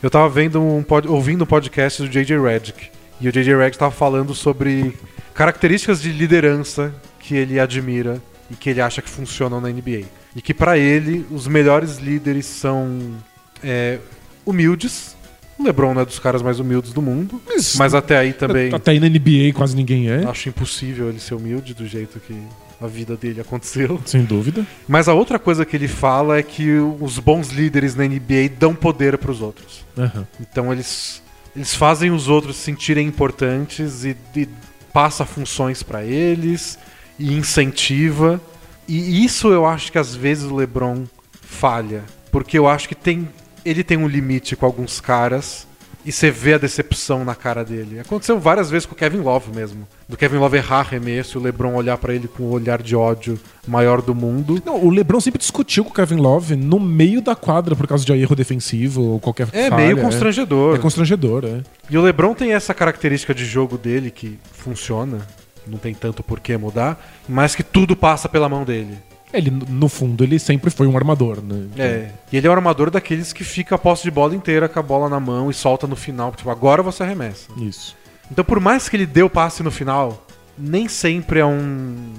Eu 0.00 0.08
tava 0.08 0.28
vendo 0.28 0.62
um 0.62 0.84
pod, 0.84 1.08
ouvindo 1.08 1.42
um 1.42 1.46
podcast 1.46 2.00
do 2.00 2.08
J.J. 2.08 2.38
Redick. 2.40 2.90
E 3.20 3.28
o 3.28 3.32
J.J. 3.32 3.56
Redick 3.56 3.76
tava 3.76 3.90
falando 3.90 4.36
sobre 4.36 4.96
características 5.34 6.00
de 6.00 6.12
liderança 6.12 6.94
que 7.18 7.34
ele 7.34 7.58
admira 7.58 8.22
e 8.48 8.54
que 8.54 8.70
ele 8.70 8.80
acha 8.80 9.02
que 9.02 9.10
funcionam 9.10 9.60
na 9.60 9.68
NBA. 9.68 10.04
E 10.36 10.40
que 10.40 10.54
pra 10.54 10.78
ele, 10.78 11.26
os 11.32 11.48
melhores 11.48 11.96
líderes 11.96 12.46
são 12.46 13.16
é, 13.64 13.98
humildes. 14.44 15.16
O 15.58 15.64
LeBron 15.64 15.92
não 15.92 16.02
é 16.02 16.04
dos 16.04 16.20
caras 16.20 16.40
mais 16.40 16.60
humildes 16.60 16.92
do 16.92 17.02
mundo. 17.02 17.42
Mas- 17.48 17.74
Mas 17.74 17.94
até 17.94 18.16
aí 18.16 18.32
também 18.32 18.72
Até 18.72 18.92
aí 18.92 19.00
na 19.00 19.08
NBA 19.08 19.52
quase 19.54 19.74
ninguém 19.74 20.08
é, 20.08 20.24
acho 20.24 20.48
impossível 20.48 21.08
ele 21.08 21.18
ser 21.18 21.34
humilde 21.34 21.74
do 21.74 21.84
jeito 21.84 22.20
que 22.20 22.34
a 22.80 22.86
vida 22.86 23.16
dele 23.16 23.40
aconteceu. 23.40 24.00
sem 24.04 24.24
dúvida. 24.24 24.66
Mas 24.86 25.08
a 25.08 25.14
outra 25.14 25.38
coisa 25.38 25.64
que 25.64 25.76
ele 25.76 25.88
fala 25.88 26.38
é 26.38 26.42
que 26.42 26.78
os 26.78 27.18
bons 27.18 27.48
líderes 27.48 27.94
na 27.94 28.04
NBA 28.04 28.50
dão 28.58 28.74
poder 28.74 29.16
pros 29.18 29.40
outros. 29.40 29.84
Aham. 29.96 30.26
Então 30.40 30.72
eles, 30.72 31.22
eles 31.54 31.74
fazem 31.74 32.10
os 32.10 32.28
outros 32.28 32.56
se 32.56 32.62
sentirem 32.62 33.06
importantes 33.06 34.04
e, 34.04 34.16
e 34.34 34.48
passa 34.92 35.24
funções 35.24 35.82
pra 35.82 36.04
eles 36.04 36.78
e 37.18 37.34
incentiva. 37.34 38.40
E 38.86 39.24
isso 39.24 39.48
eu 39.48 39.66
acho 39.66 39.90
que 39.90 39.98
às 39.98 40.14
vezes 40.14 40.44
o 40.44 40.54
LeBron 40.54 41.04
falha, 41.42 42.04
porque 42.30 42.58
eu 42.58 42.68
acho 42.68 42.88
que 42.88 42.94
tem 42.94 43.28
ele 43.64 43.82
tem 43.82 43.96
um 43.96 44.06
limite 44.06 44.54
com 44.54 44.64
alguns 44.64 45.00
caras 45.00 45.66
e 46.06 46.12
você 46.12 46.30
vê 46.30 46.54
a 46.54 46.58
decepção 46.58 47.24
na 47.24 47.34
cara 47.34 47.64
dele. 47.64 47.98
Aconteceu 47.98 48.38
várias 48.38 48.70
vezes 48.70 48.86
com 48.86 48.94
o 48.94 48.96
Kevin 48.96 49.18
Love 49.18 49.50
mesmo. 49.52 49.88
Do 50.08 50.16
Kevin 50.16 50.36
Love 50.36 50.56
errar 50.56 50.78
arremesso 50.78 51.36
e 51.36 51.40
o 51.40 51.42
LeBron 51.42 51.74
olhar 51.74 51.98
pra 51.98 52.14
ele 52.14 52.28
com 52.28 52.44
um 52.44 52.50
olhar 52.50 52.80
de 52.80 52.94
ódio 52.94 53.36
maior 53.66 54.00
do 54.00 54.14
mundo. 54.14 54.62
Não, 54.64 54.84
o 54.84 54.88
LeBron 54.88 55.18
sempre 55.20 55.40
discutiu 55.40 55.84
com 55.84 55.90
o 55.90 55.92
Kevin 55.92 56.18
Love 56.18 56.54
no 56.54 56.78
meio 56.78 57.20
da 57.20 57.34
quadra 57.34 57.74
por 57.74 57.88
causa 57.88 58.04
de 58.04 58.12
erro 58.12 58.36
defensivo 58.36 59.02
ou 59.02 59.20
qualquer 59.20 59.48
É 59.52 59.68
falha, 59.68 59.84
meio 59.84 60.00
constrangedor. 60.00 60.76
É 60.76 60.78
constrangedor, 60.78 61.44
é. 61.44 61.62
E 61.90 61.98
o 61.98 62.02
LeBron 62.02 62.34
tem 62.34 62.52
essa 62.52 62.72
característica 62.72 63.34
de 63.34 63.44
jogo 63.44 63.76
dele 63.76 64.12
que 64.12 64.38
funciona, 64.52 65.26
não 65.66 65.76
tem 65.76 65.92
tanto 65.92 66.22
por 66.22 66.38
que 66.38 66.56
mudar, 66.56 67.04
mas 67.28 67.56
que 67.56 67.64
tudo 67.64 67.96
passa 67.96 68.28
pela 68.28 68.48
mão 68.48 68.62
dele. 68.62 68.96
Ele, 69.32 69.50
no 69.50 69.88
fundo, 69.88 70.22
ele 70.22 70.38
sempre 70.38 70.70
foi 70.70 70.86
um 70.86 70.96
armador, 70.96 71.42
né? 71.42 71.66
É. 71.76 72.10
E 72.32 72.36
ele 72.36 72.46
é 72.46 72.50
o 72.50 72.52
armador 72.52 72.90
daqueles 72.90 73.32
que 73.32 73.44
fica 73.44 73.74
a 73.74 73.78
posse 73.78 74.04
de 74.04 74.10
bola 74.10 74.34
inteira 74.34 74.68
com 74.68 74.78
a 74.78 74.82
bola 74.82 75.08
na 75.08 75.18
mão 75.18 75.50
e 75.50 75.54
solta 75.54 75.86
no 75.86 75.96
final, 75.96 76.32
tipo, 76.32 76.48
agora 76.48 76.82
você 76.82 77.02
arremessa. 77.02 77.48
Isso. 77.58 77.96
Então, 78.30 78.44
por 78.44 78.60
mais 78.60 78.88
que 78.88 78.96
ele 78.96 79.06
dê 79.06 79.22
o 79.22 79.30
passe 79.30 79.62
no 79.62 79.70
final, 79.70 80.26
nem 80.56 80.88
sempre 80.88 81.40
é 81.40 81.46
um, 81.46 82.12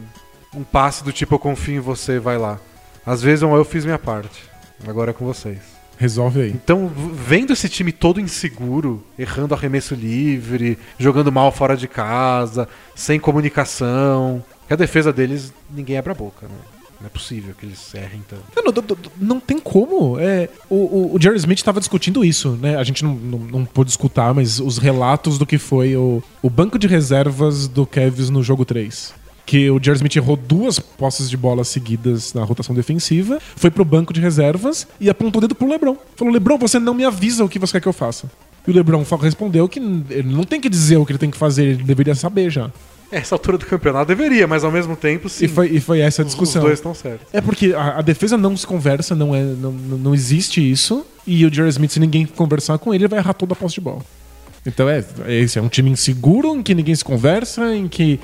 um 0.53 0.63
passe 0.63 1.03
do 1.03 1.11
tipo 1.11 1.35
eu 1.35 1.39
confio 1.39 1.77
em 1.77 1.79
você, 1.79 2.19
vai 2.19 2.37
lá. 2.37 2.59
Às 3.05 3.21
vezes 3.21 3.43
é 3.43 3.45
um 3.45 3.55
eu 3.55 3.65
fiz 3.65 3.85
minha 3.85 3.99
parte. 3.99 4.43
Agora 4.85 5.11
é 5.11 5.13
com 5.13 5.25
vocês. 5.25 5.59
Resolve 5.97 6.41
aí. 6.41 6.49
Então, 6.51 6.87
vendo 6.87 7.53
esse 7.53 7.67
time 7.67 7.91
todo 7.91 8.21
inseguro, 8.21 9.03
errando 9.17 9.55
arremesso 9.55 9.95
livre, 9.95 10.77
jogando 10.99 11.31
mal 11.31 11.51
fora 11.51 11.75
de 11.75 11.87
casa, 11.87 12.69
sem 12.93 13.19
comunicação, 13.19 14.43
que 14.67 14.73
a 14.73 14.77
defesa 14.77 15.12
deles 15.12 15.51
ninguém 15.71 15.97
abre 15.97 16.12
a 16.12 16.15
boca, 16.15 16.47
né? 16.47 16.77
Não 17.00 17.08
é 17.08 17.10
possível 17.10 17.54
que 17.58 17.65
eles 17.65 17.93
errem 17.93 18.23
tanto. 18.27 18.43
Não, 18.56 18.63
não, 18.71 18.98
não, 19.17 19.39
tem 19.39 19.60
como. 19.60 20.19
É, 20.19 20.50
o, 20.69 20.75
o, 20.75 21.15
o 21.15 21.21
Jerry 21.21 21.37
Smith 21.37 21.60
estava 21.60 21.79
discutindo 21.79 22.25
isso, 22.25 22.52
né? 22.62 22.75
A 22.75 22.83
gente 22.83 23.04
não, 23.04 23.13
não, 23.13 23.39
não 23.39 23.65
pôde 23.65 23.91
escutar, 23.91 24.33
mas 24.33 24.60
os 24.60 24.77
relatos 24.79 25.37
do 25.37 25.45
que 25.45 25.58
foi 25.58 25.95
o, 25.95 26.23
o 26.41 26.50
banco 26.50 26.79
de 26.79 26.87
reservas 26.87 27.67
do 27.67 27.85
Cavs 27.85 28.29
no 28.29 28.41
jogo 28.41 28.65
3. 28.65 29.13
Que 29.45 29.69
o 29.69 29.81
Jerry 29.81 29.98
Smith 29.98 30.15
errou 30.15 30.35
duas 30.35 30.79
posses 30.79 31.29
de 31.29 31.37
bola 31.37 31.63
seguidas 31.63 32.33
na 32.33 32.43
rotação 32.43 32.75
defensiva, 32.75 33.39
foi 33.56 33.71
pro 33.71 33.85
banco 33.85 34.12
de 34.12 34.19
reservas 34.19 34.87
e 35.00 35.10
apontou 35.10 35.39
o 35.39 35.41
dedo 35.41 35.56
pro 35.56 35.69
LeBron. 35.69 35.95
Falou: 36.15 36.33
LeBron, 36.33 36.58
você 36.58 36.79
não 36.79 36.93
me 36.93 37.06
avisa 37.06 37.45
o 37.45 37.50
que 37.50 37.60
você 37.60 37.73
quer 37.73 37.81
que 37.81 37.87
eu 37.87 37.93
faça. 37.93 38.29
E 38.67 38.71
o 38.71 38.73
LeBron 38.73 39.06
respondeu 39.21 39.69
que 39.69 39.79
ele 39.79 40.29
não 40.29 40.43
tem 40.43 40.60
que 40.60 40.67
dizer 40.67 40.98
o 40.98 41.06
que 41.06 41.13
ele 41.13 41.19
tem 41.19 41.31
que 41.31 41.37
fazer, 41.37 41.63
ele 41.63 41.83
deveria 41.83 42.15
saber 42.15 42.50
já. 42.50 42.69
Essa 43.12 43.35
altura 43.35 43.58
do 43.58 43.65
campeonato 43.65 44.08
deveria, 44.08 44.45
mas 44.47 44.63
ao 44.63 44.71
mesmo 44.71 44.95
tempo, 44.95 45.29
sim. 45.29 45.45
E 45.45 45.47
foi, 45.47 45.67
e 45.67 45.79
foi 45.79 45.99
essa 45.99 46.21
a 46.21 46.25
discussão. 46.25 46.62
Os 46.62 46.67
dois 46.67 46.79
estão 46.79 46.93
certos. 46.93 47.27
É 47.31 47.39
porque 47.39 47.73
a, 47.73 47.99
a 47.99 48.01
defesa 48.01 48.37
não 48.37 48.55
se 48.58 48.67
conversa, 48.67 49.15
não, 49.15 49.33
é, 49.33 49.41
não, 49.41 49.71
não 49.71 50.13
existe 50.13 50.60
isso. 50.60 51.05
E 51.25 51.45
o 51.45 51.53
Jerry 51.53 51.69
Smith, 51.69 51.91
se 51.91 51.99
ninguém 51.99 52.25
conversar 52.25 52.77
com 52.77 52.93
ele, 52.93 53.03
ele 53.03 53.10
vai 53.10 53.19
errar 53.19 53.33
toda 53.33 53.53
a 53.53 53.55
posse 53.55 53.75
de 53.75 53.81
bola. 53.81 54.01
Então 54.65 54.89
é, 54.89 55.03
é 55.25 55.33
esse, 55.35 55.58
é 55.58 55.62
um 55.62 55.69
time 55.69 55.89
inseguro, 55.89 56.53
em 56.53 56.62
que 56.62 56.75
ninguém 56.75 56.93
se 56.93 57.03
conversa, 57.03 57.73
em 57.73 57.87
que 57.87 58.19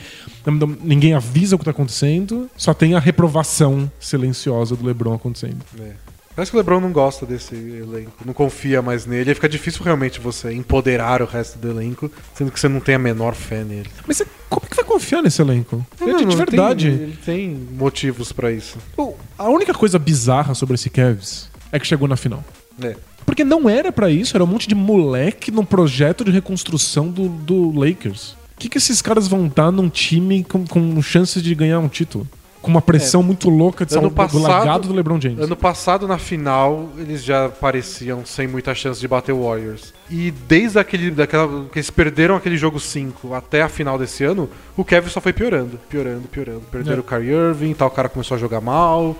ninguém 0.81 1.13
avisa 1.13 1.55
o 1.55 1.59
que 1.59 1.63
tá 1.63 1.71
acontecendo, 1.71 2.49
só 2.57 2.73
tem 2.73 2.95
a 2.95 2.99
reprovação 2.99 3.89
silenciosa 3.97 4.75
do 4.75 4.86
LeBron 4.86 5.13
acontecendo. 5.13 5.59
É. 5.79 6.12
Parece 6.36 6.51
que 6.51 6.57
o 6.57 6.59
LeBron 6.59 6.79
não 6.79 6.91
gosta 6.91 7.25
desse 7.25 7.53
elenco, 7.55 8.11
não 8.25 8.34
confia 8.34 8.81
mais 8.81 9.05
nele. 9.05 9.29
Aí 9.29 9.36
fica 9.36 9.47
difícil 9.47 9.84
realmente 9.84 10.19
você 10.19 10.51
empoderar 10.51 11.21
o 11.21 11.25
resto 11.25 11.59
do 11.59 11.69
elenco, 11.69 12.11
sendo 12.34 12.51
que 12.51 12.59
você 12.59 12.67
não 12.67 12.79
tem 12.79 12.95
a 12.95 12.99
menor 12.99 13.36
fé 13.36 13.63
nele. 13.63 13.89
Mas 14.07 14.17
você, 14.17 14.25
como 14.49 14.65
que 14.67 14.75
vai 14.75 14.86
confiar 14.86 15.21
nesse 15.21 15.41
elenco? 15.41 15.86
É 16.01 16.05
Não, 16.05 16.13
de, 16.17 16.19
de 16.19 16.25
não 16.25 16.36
verdade. 16.38 16.89
Tem, 16.89 17.01
ele 17.01 17.17
tem 17.23 17.49
motivos 17.49 18.31
pra 18.31 18.51
isso. 18.51 18.77
Bom, 18.97 19.15
A 19.38 19.47
única 19.49 19.73
coisa 19.73 19.99
bizarra 19.99 20.55
sobre 20.55 20.75
esse 20.75 20.89
Cavs 20.89 21.49
é 21.71 21.79
que 21.79 21.86
chegou 21.86 22.07
na 22.07 22.15
final. 22.15 22.43
É. 22.81 22.95
Porque 23.25 23.43
não 23.43 23.69
era 23.69 23.91
pra 23.91 24.09
isso, 24.09 24.36
era 24.36 24.43
um 24.43 24.47
monte 24.47 24.67
de 24.67 24.75
moleque 24.75 25.51
num 25.51 25.63
projeto 25.63 26.23
de 26.25 26.31
reconstrução 26.31 27.09
do, 27.09 27.29
do 27.29 27.71
Lakers. 27.79 28.31
O 28.55 28.59
que, 28.59 28.69
que 28.69 28.77
esses 28.77 29.01
caras 29.01 29.27
vão 29.27 29.47
dar 29.47 29.71
num 29.71 29.89
time 29.89 30.43
com, 30.43 30.65
com 30.65 31.01
chances 31.01 31.41
de 31.43 31.53
ganhar 31.53 31.79
um 31.79 31.88
título? 31.88 32.27
Com 32.64 32.72
uma 32.72 32.82
pressão 32.82 33.22
muito 33.22 33.49
louca 33.49 33.86
de 33.86 33.91
ser 33.91 33.99
Ano 33.99 34.09
do 34.09 34.16
passado- 34.16 34.41
legado 34.41 34.88
do 34.88 34.93
LeBron 34.93 35.20
James. 35.22 35.38
Ano 35.39 35.55
passado, 35.55 36.07
na 36.07 36.18
final, 36.18 36.89
eles 36.97 37.24
já 37.24 37.49
pareciam 37.49 38.26
sem 38.26 38.47
muita 38.47 38.74
chance 38.74 38.99
de 38.99 39.07
bater 39.07 39.34
o 39.34 39.43
Warriors. 39.47 39.93
E 40.09 40.32
desde 40.32 40.80
aquele, 40.80 41.11
daquela, 41.11 41.66
que 41.66 41.78
eles 41.78 41.89
perderam 41.91 42.36
aquele 42.38 42.55
jogo 42.57 42.80
5 42.80 43.34
até 43.34 43.61
a 43.61 43.70
final 43.70 43.99
desse 43.99 44.24
ano, 44.24 44.49
o 44.78 44.84
Kevin 44.86 45.09
só 45.09 45.20
foi 45.22 45.34
piorando, 45.34 45.78
piorando, 45.89 46.28
piorando. 46.30 46.61
Perderam 46.72 46.97
É. 46.97 46.99
o 47.01 47.03
Kyrie 47.03 47.32
Irving, 47.34 47.74
tal, 47.74 47.89
o 47.89 47.91
cara 47.91 48.07
começou 48.09 48.36
a 48.36 48.39
jogar 48.39 48.61
mal. 48.61 49.16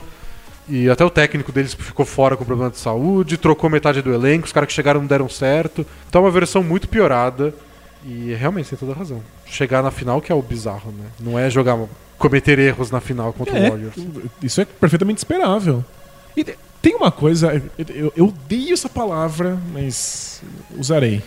E 0.70 0.90
até 0.90 1.04
o 1.04 1.10
técnico 1.10 1.52
deles 1.52 1.74
ficou 1.74 2.06
fora 2.06 2.38
com 2.38 2.46
problema 2.46 2.72
de 2.72 2.78
saúde, 2.78 3.36
trocou 3.38 3.70
metade 3.70 4.02
do 4.02 4.14
elenco, 4.14 4.46
os 4.46 4.54
caras 4.54 4.68
que 4.68 4.74
chegaram 4.74 5.02
não 5.02 5.08
deram 5.08 5.28
certo. 5.28 5.86
Então 6.08 6.22
é 6.22 6.26
uma 6.26 6.32
versão 6.32 6.64
muito 6.64 6.88
piorada. 6.88 7.54
E 8.06 8.34
realmente 8.34 8.70
tem 8.70 8.78
toda 8.80 8.92
a 8.94 8.96
razão. 8.96 9.22
Chegar 9.46 9.82
na 9.84 9.92
final 9.92 10.22
que 10.22 10.32
é 10.32 10.36
o 10.36 10.42
bizarro, 10.42 10.92
né? 10.92 11.06
Não 11.20 11.38
é 11.40 11.50
jogar 11.50 11.78
cometer 12.24 12.58
erros 12.60 12.90
na 12.90 13.00
final 13.02 13.32
contra 13.34 13.54
o 13.54 13.58
É, 13.58 13.70
Warriors. 13.70 13.96
isso 14.42 14.62
é 14.62 14.66
perfeitamente 14.66 15.20
esperável. 15.20 15.84
E 16.36 16.44
te- 16.44 16.58
tem 16.82 16.96
uma 16.96 17.12
coisa, 17.12 17.62
eu, 17.78 18.12
eu- 18.16 18.26
odeio 18.28 18.74
essa 18.74 18.90
palavra, 18.90 19.58
mas 19.74 20.42
usarei. 20.78 21.22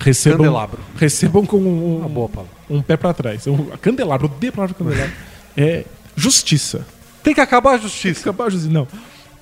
Recebam, 0.00 0.38
Candelabro. 0.38 0.78
recebam 0.96 1.44
com 1.46 1.56
um, 1.56 1.98
Uma 1.98 2.08
boa 2.08 2.28
palavra. 2.28 2.52
um 2.70 2.80
pé 2.80 2.96
pra 2.96 3.12
trás. 3.12 3.46
Um, 3.46 3.64
candelabro, 3.80 4.28
eu 4.28 4.32
odeio 4.36 4.52
a 4.52 4.56
palavra 4.56 4.74
candelabro. 4.76 5.12
é 5.56 5.84
justiça. 6.14 6.86
Tem 7.22 7.34
que 7.34 7.40
acabar 7.40 7.70
a 7.70 7.72
Tem 7.72 7.80
que 7.80 7.88
justiça. 7.88 8.20
acabar 8.20 8.44
a 8.46 8.50
justiça. 8.50 8.72
Não. 8.72 8.86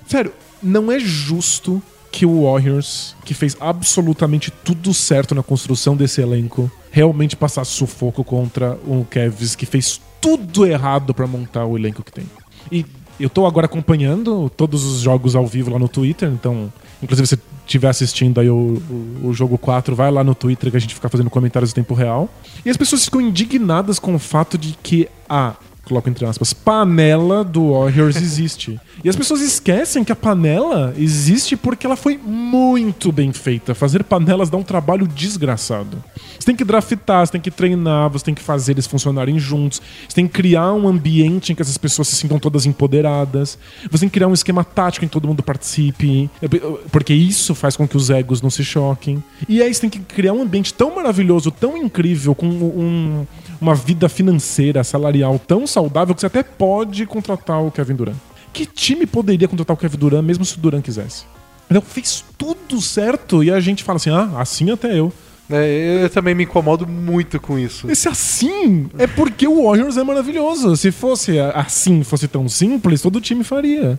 Sério, 0.07 0.33
não 0.63 0.91
é 0.91 0.99
justo 0.99 1.83
que 2.11 2.25
o 2.25 2.45
Warriors, 2.51 3.15
que 3.27 3.35
fez 3.35 3.55
absolutamente 3.61 4.51
tudo 4.51 4.95
certo 4.95 5.35
na 5.35 5.43
construção 5.43 5.95
desse 5.95 6.21
elenco, 6.23 6.71
realmente 6.91 7.37
passasse 7.37 7.73
sufoco 7.73 8.25
contra 8.25 8.73
o 8.87 9.05
Cavs, 9.11 9.55
que 9.55 9.67
fez 9.67 10.01
tudo 10.27 10.67
errado 10.67 11.15
pra 11.15 11.25
montar 11.25 11.65
o 11.67 11.79
elenco 11.79 12.03
que 12.03 12.11
tem. 12.11 12.27
E 12.73 12.85
eu 13.21 13.31
tô 13.31 13.47
agora 13.47 13.67
acompanhando 13.67 14.51
todos 14.51 14.85
os 14.85 15.01
jogos 15.01 15.37
ao 15.37 15.47
vivo 15.47 15.71
lá 15.71 15.79
no 15.79 15.89
Twitter, 15.89 16.29
então, 16.29 16.73
inclusive 17.01 17.29
se 17.29 17.39
estiver 17.65 17.89
assistindo 17.89 18.41
aí 18.41 18.51
o, 18.51 18.83
o, 19.23 19.29
o 19.29 19.33
jogo 19.33 19.57
4, 19.57 19.95
vai 19.95 20.11
lá 20.11 20.25
no 20.25 20.35
Twitter 20.35 20.69
que 20.73 20.77
a 20.77 20.81
gente 20.81 20.97
fica 20.97 21.09
fazendo 21.09 21.31
comentários 21.31 21.71
em 21.71 21.75
tempo 21.75 21.95
real. 21.95 22.29
E 22.65 22.71
as 22.71 22.77
pessoas 22.77 23.05
ficam 23.05 23.21
indignadas 23.21 24.01
com 24.01 24.17
o 24.17 24.19
fato 24.19 24.59
de 24.59 24.77
que 24.83 25.09
a 25.29 25.55
coloco 25.87 26.11
entre 26.11 26.27
aspas, 26.27 26.53
panela 26.53 27.45
do 27.45 27.73
Warriors 27.73 28.17
existe. 28.17 28.79
E 29.05 29.09
as 29.09 29.15
pessoas 29.15 29.41
esquecem 29.41 30.03
que 30.03 30.11
a 30.11 30.17
panela 30.17 30.93
existe 30.99 31.57
porque 31.57 31.87
ela 31.87 31.97
foi 31.97 32.19
muito 32.19 33.13
bem 33.13 33.33
feita. 33.33 33.75
Fazer 33.75 34.03
panelas 34.03 34.51
dá 34.51 34.57
um 34.57 34.63
trabalho 34.63 35.07
desgraçado. 35.07 36.03
Você 36.39 36.47
tem 36.47 36.57
que 36.57 36.65
draftar, 36.65 37.27
você 37.27 37.33
tem 37.33 37.41
que 37.41 37.51
treinar, 37.51 38.11
você 38.11 38.25
tem 38.25 38.35
que 38.35 38.43
fazer 38.43 38.73
eles 38.73 38.87
funcionarem 38.87 39.39
juntos, 39.39 39.81
você 40.09 40.15
tem 40.15 40.27
que 40.27 40.33
criar 40.33 40.73
um 40.73 40.89
ambiente 40.89 41.53
em 41.53 41.55
que 41.55 41.63
essas 41.63 41.79
pessoas 41.79 42.09
se 42.09 42.17
sintam 42.17 42.39
todas 42.39 42.67
empoderadas, 42.67 43.59
você 43.91 44.01
tem 44.01 44.09
que 44.09 44.15
criar 44.15 44.29
um 44.29 44.35
esquema 44.35 44.65
tático 44.65 45.05
em 45.05 45.09
que 45.09 45.13
todo 45.13 45.29
mundo 45.29 45.43
participe, 45.43 46.31
porque 46.91 47.15
isso 47.15 47.55
faz 47.55 47.77
com 47.77 47.87
que 47.87 47.97
os 47.97 48.11
egos 48.11 48.43
não 48.43 48.51
se 48.51 48.65
choquem. 48.65 49.23
E 49.49 49.63
aí 49.63 49.73
você 49.73 49.81
tem 49.83 49.91
que 49.91 50.01
criar 50.01 50.33
um 50.33 50.43
ambiente 50.43 50.75
tão 50.75 50.95
maravilhoso, 50.95 51.51
tão 51.51 51.77
incrível, 51.77 52.35
com 52.35 52.47
um, 52.47 53.27
uma 53.61 53.75
vida 53.75 54.09
financeira, 54.09 54.85
salarial 54.85 55.39
tão 55.39 55.67
saudável 55.67 56.15
que 56.15 56.21
você 56.21 56.27
até 56.27 56.43
pode 56.43 57.07
contratar 57.07 57.63
o 57.63 57.71
Kevin 57.71 57.95
Durant. 57.95 58.17
Que 58.53 58.67
time 58.67 59.07
poderia 59.07 59.49
contratar 59.49 59.75
o 59.75 59.79
Kevin 59.79 59.99
Durant 59.99 60.25
mesmo 60.25 60.45
se 60.45 60.57
o 60.57 60.61
Durant 60.61 60.83
quisesse? 60.83 61.25
Então 61.71 61.83
fez 61.83 62.25
tudo 62.39 62.81
certo 62.81 63.43
e 63.43 63.51
a 63.51 63.61
gente 63.61 63.83
fala 63.83 63.97
assim: 63.97 64.11
ah, 64.11 64.31
assim 64.39 64.71
até 64.71 64.99
eu. 64.99 65.13
É, 65.49 66.03
eu 66.03 66.11
também 66.11 66.35
me 66.35 66.45
incomodo 66.45 66.87
muito 66.87 67.39
com 67.39 67.59
isso. 67.59 67.89
Esse 67.91 68.09
assim 68.09 68.89
é 68.99 69.07
porque 69.07 69.47
o 69.47 69.65
Warriors 69.65 69.97
é 69.97 70.03
maravilhoso. 70.03 70.77
Se 70.77 70.91
fosse 70.91 71.39
assim, 71.39 72.03
fosse 72.03 72.27
tão 72.27 72.49
simples, 72.49 73.01
todo 73.01 73.21
time 73.21 73.45
faria. 73.45 73.99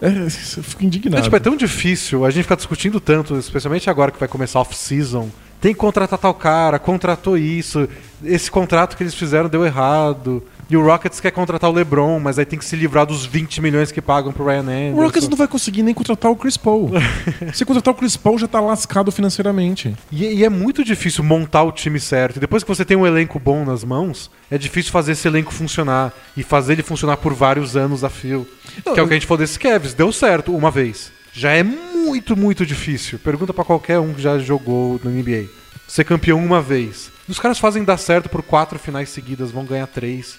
É, 0.00 0.08
eu 0.08 0.30
fico 0.62 0.84
indignado. 0.84 1.20
É, 1.20 1.22
tipo, 1.22 1.36
é 1.36 1.40
tão 1.40 1.56
difícil, 1.56 2.24
a 2.24 2.30
gente 2.30 2.44
fica 2.44 2.56
discutindo 2.56 3.00
tanto, 3.00 3.36
especialmente 3.36 3.90
agora 3.90 4.10
que 4.10 4.18
vai 4.18 4.28
começar 4.28 4.60
off-season. 4.60 5.28
Tem 5.60 5.72
que 5.72 5.78
contratar 5.80 6.18
tal 6.18 6.34
cara, 6.34 6.78
contratou 6.78 7.36
isso, 7.36 7.88
esse 8.24 8.50
contrato 8.50 8.96
que 8.96 9.02
eles 9.02 9.14
fizeram 9.14 9.48
deu 9.48 9.64
errado. 9.64 10.42
E 10.70 10.76
o 10.76 10.84
Rockets 10.84 11.18
quer 11.18 11.30
contratar 11.30 11.70
o 11.70 11.72
LeBron, 11.72 12.20
mas 12.20 12.38
aí 12.38 12.44
tem 12.44 12.58
que 12.58 12.64
se 12.64 12.76
livrar 12.76 13.06
dos 13.06 13.24
20 13.24 13.62
milhões 13.62 13.90
que 13.90 14.02
pagam 14.02 14.30
pro 14.30 14.44
Ryan 14.44 14.60
Anderson. 14.60 14.98
O 14.98 15.02
Rockets 15.02 15.28
não 15.28 15.36
vai 15.36 15.48
conseguir 15.48 15.82
nem 15.82 15.94
contratar 15.94 16.30
o 16.30 16.36
Chris 16.36 16.58
Paul. 16.58 16.90
Se 17.54 17.64
contratar 17.64 17.94
o 17.94 17.96
Chris 17.96 18.18
Paul, 18.18 18.38
já 18.38 18.46
tá 18.46 18.60
lascado 18.60 19.10
financeiramente. 19.10 19.96
E, 20.12 20.26
e 20.26 20.44
é 20.44 20.50
muito 20.50 20.84
difícil 20.84 21.24
montar 21.24 21.62
o 21.62 21.72
time 21.72 21.98
certo. 21.98 22.36
E 22.36 22.40
depois 22.40 22.62
que 22.62 22.68
você 22.68 22.84
tem 22.84 22.98
um 22.98 23.06
elenco 23.06 23.38
bom 23.38 23.64
nas 23.64 23.82
mãos, 23.82 24.30
é 24.50 24.58
difícil 24.58 24.92
fazer 24.92 25.12
esse 25.12 25.26
elenco 25.26 25.54
funcionar. 25.54 26.12
E 26.36 26.42
fazer 26.42 26.74
ele 26.74 26.82
funcionar 26.82 27.16
por 27.16 27.32
vários 27.32 27.74
anos 27.74 28.04
a 28.04 28.10
fio. 28.10 28.46
Que 28.82 29.00
é 29.00 29.02
o 29.02 29.06
que 29.06 29.14
a 29.14 29.16
gente 29.16 29.26
falou 29.26 29.38
desse 29.38 29.58
Cavs. 29.58 29.94
Deu 29.94 30.12
certo 30.12 30.54
uma 30.54 30.70
vez. 30.70 31.10
Já 31.38 31.52
é 31.52 31.62
muito, 31.62 32.36
muito 32.36 32.66
difícil. 32.66 33.18
Pergunta 33.18 33.54
pra 33.54 33.64
qualquer 33.64 33.98
um 34.00 34.12
que 34.12 34.20
já 34.20 34.38
jogou 34.38 35.00
no 35.04 35.10
NBA. 35.10 35.44
Ser 35.86 36.02
campeão 36.04 36.44
uma 36.44 36.60
vez. 36.60 37.10
Os 37.28 37.38
caras 37.38 37.58
fazem 37.58 37.84
dar 37.84 37.96
certo 37.96 38.28
por 38.28 38.42
quatro 38.42 38.78
finais 38.78 39.08
seguidas, 39.10 39.50
vão 39.52 39.64
ganhar 39.64 39.86
três. 39.86 40.36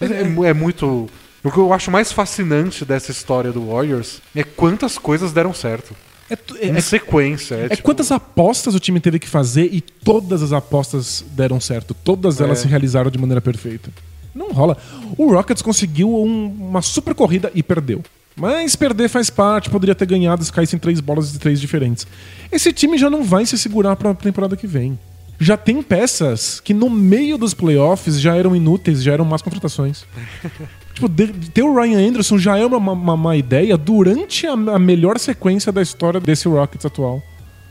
É, 0.00 0.24
mu- 0.24 0.44
é 0.44 0.52
muito. 0.52 1.08
O 1.44 1.50
que 1.50 1.58
eu 1.58 1.72
acho 1.72 1.90
mais 1.92 2.10
fascinante 2.10 2.84
dessa 2.84 3.10
história 3.12 3.52
do 3.52 3.68
Warriors 3.68 4.20
é 4.34 4.42
quantas 4.42 4.98
coisas 4.98 5.32
deram 5.32 5.54
certo. 5.54 5.94
É, 6.28 6.36
Em 6.68 6.76
é- 6.76 6.80
sequência. 6.80 7.54
É, 7.54 7.64
é 7.66 7.68
tipo- 7.70 7.82
quantas 7.82 8.10
apostas 8.10 8.74
o 8.74 8.80
time 8.80 8.98
teve 8.98 9.18
que 9.20 9.28
fazer 9.28 9.68
e 9.72 9.80
todas 9.80 10.42
as 10.42 10.52
apostas 10.52 11.24
deram 11.32 11.60
certo. 11.60 11.94
Todas 11.94 12.40
elas 12.40 12.58
É. 12.58 12.62
se 12.62 12.68
realizaram 12.68 13.10
de 13.10 13.18
maneira 13.18 13.40
perfeita. 13.40 13.90
Não 14.34 14.50
rola. 14.50 14.76
O 15.16 15.30
Rockets 15.32 15.62
conseguiu 15.62 16.08
um- 16.12 16.46
uma 16.68 16.80
super 16.82 17.14
corrida 17.14 17.50
e 17.54 17.62
perdeu. 17.62 18.02
Mas 18.36 18.74
perder 18.74 19.08
faz 19.08 19.28
parte, 19.30 19.68
poderia 19.70 19.94
ter 19.94 20.06
ganhado 20.06 20.44
se 20.44 20.52
caíssem 20.52 20.78
três 20.78 21.00
bolas 21.00 21.32
de 21.32 21.38
três 21.38 21.60
diferentes. 21.60 22.06
Esse 22.50 22.72
time 22.72 22.96
já 22.96 23.10
não 23.10 23.22
vai 23.22 23.44
se 23.44 23.58
segurar 23.58 23.94
pra 23.96 24.14
temporada 24.14 24.56
que 24.56 24.66
vem. 24.66 24.98
Já 25.38 25.56
tem 25.56 25.82
peças 25.82 26.60
que 26.60 26.72
no 26.72 26.88
meio 26.88 27.36
dos 27.36 27.52
playoffs 27.52 28.20
já 28.20 28.36
eram 28.36 28.54
inúteis, 28.54 29.02
já 29.02 29.12
eram 29.12 29.24
más 29.24 29.42
contratações. 29.42 30.04
tipo, 30.94 31.08
ter 31.52 31.62
o 31.62 31.74
Ryan 31.74 32.08
Anderson 32.08 32.38
já 32.38 32.56
é 32.56 32.64
uma, 32.64 32.76
uma- 32.78 32.92
uma 32.92 33.16
má 33.16 33.36
ideia 33.36 33.76
durante 33.76 34.46
a, 34.46 34.52
a 34.52 34.78
melhor 34.78 35.18
sequência 35.18 35.72
da 35.72 35.82
história 35.82 36.20
desse 36.20 36.48
Rockets 36.48 36.86
atual. 36.86 37.20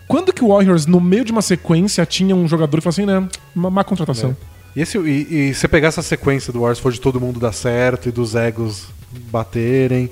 Quando 0.07 0.33
que 0.33 0.43
o 0.43 0.49
Warriors, 0.49 0.85
no 0.85 0.99
meio 0.99 1.23
de 1.23 1.31
uma 1.31 1.41
sequência, 1.41 2.05
tinha 2.05 2.35
um 2.35 2.45
jogador 2.47 2.77
e 2.77 2.81
falou 2.81 2.91
assim, 2.91 3.05
né, 3.05 3.27
uma 3.55 3.69
má 3.69 3.83
contratação. 3.83 4.35
E, 4.75 4.81
esse, 4.81 4.97
e, 4.97 5.49
e 5.49 5.53
você 5.53 5.67
pegar 5.67 5.87
essa 5.87 6.01
sequência 6.01 6.51
do 6.51 6.59
Warriors, 6.59 6.79
for 6.79 6.91
de 6.91 6.99
todo 6.99 7.19
mundo 7.21 7.39
dar 7.39 7.53
certo 7.53 8.09
e 8.09 8.11
dos 8.11 8.35
egos 8.35 8.87
baterem. 9.31 10.09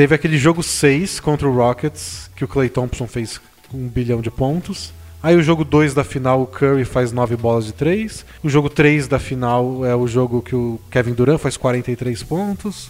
Teve 0.00 0.14
aquele 0.14 0.38
jogo 0.38 0.62
6 0.62 1.20
contra 1.20 1.46
o 1.46 1.54
Rockets, 1.54 2.30
que 2.34 2.42
o 2.42 2.48
Clay 2.48 2.70
Thompson 2.70 3.06
fez 3.06 3.38
um 3.70 3.86
bilhão 3.86 4.22
de 4.22 4.30
pontos. 4.30 4.94
Aí 5.22 5.36
o 5.36 5.42
jogo 5.42 5.62
2 5.62 5.92
da 5.92 6.02
final, 6.02 6.40
o 6.40 6.46
Curry 6.46 6.86
faz 6.86 7.12
9 7.12 7.36
bolas 7.36 7.66
de 7.66 7.74
3. 7.74 8.24
O 8.42 8.48
jogo 8.48 8.70
3 8.70 9.06
da 9.06 9.18
final 9.18 9.84
é 9.84 9.94
o 9.94 10.06
jogo 10.06 10.40
que 10.40 10.56
o 10.56 10.80
Kevin 10.90 11.12
Durant 11.12 11.38
faz 11.38 11.58
43 11.58 12.22
pontos. 12.22 12.88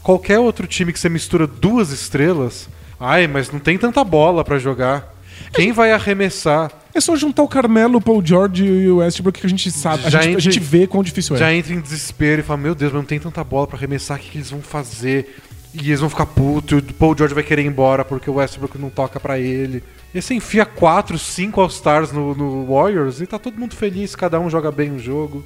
Qualquer 0.00 0.38
outro 0.38 0.64
time 0.68 0.92
que 0.92 1.00
você 1.00 1.08
mistura 1.08 1.44
duas 1.44 1.90
estrelas, 1.90 2.68
ai, 3.00 3.26
mas 3.26 3.50
não 3.50 3.58
tem 3.58 3.76
tanta 3.76 4.04
bola 4.04 4.44
pra 4.44 4.56
jogar. 4.56 5.12
Quem 5.52 5.72
vai 5.72 5.90
arremessar? 5.90 6.70
É 6.94 7.00
só 7.00 7.16
juntar 7.16 7.42
o 7.42 7.48
Carmelo, 7.48 7.98
o 7.98 8.00
Paul 8.00 8.24
George 8.24 8.64
e 8.64 8.88
o 8.88 8.98
Westbrook 8.98 9.40
que 9.40 9.46
a 9.46 9.50
gente 9.50 9.72
sabe, 9.72 10.06
a 10.06 10.08
Já 10.08 10.20
gente, 10.20 10.28
a 10.28 10.30
entre- 10.38 10.40
gente 10.52 10.60
vê 10.60 10.86
quão 10.86 11.02
difícil 11.02 11.34
é. 11.34 11.38
já 11.40 11.52
entra 11.52 11.74
em 11.74 11.80
desespero 11.80 12.42
e 12.42 12.44
fala: 12.44 12.60
Meu 12.60 12.76
Deus, 12.76 12.92
mas 12.92 13.00
não 13.02 13.06
tem 13.08 13.18
tanta 13.18 13.42
bola 13.42 13.66
pra 13.66 13.76
arremessar, 13.76 14.16
o 14.16 14.20
que, 14.20 14.30
que 14.30 14.38
eles 14.38 14.50
vão 14.52 14.62
fazer? 14.62 15.34
E 15.74 15.88
eles 15.88 16.00
vão 16.00 16.08
ficar 16.08 16.26
putos, 16.26 16.78
o 16.78 16.94
Paul 16.94 17.16
George 17.16 17.34
vai 17.34 17.42
querer 17.42 17.62
ir 17.62 17.66
embora 17.66 18.04
porque 18.04 18.30
o 18.30 18.34
Westbrook 18.34 18.78
não 18.78 18.90
toca 18.90 19.18
pra 19.18 19.38
ele. 19.38 19.82
E 20.14 20.22
você 20.22 20.34
enfia 20.34 20.64
4, 20.64 21.18
5 21.18 21.60
All-Stars 21.60 22.12
no, 22.12 22.34
no 22.36 22.66
Warriors 22.72 23.20
e 23.20 23.26
tá 23.26 23.36
todo 23.36 23.58
mundo 23.58 23.74
feliz, 23.74 24.14
cada 24.14 24.38
um 24.38 24.48
joga 24.48 24.70
bem 24.70 24.92
o 24.92 24.98
jogo. 24.98 25.44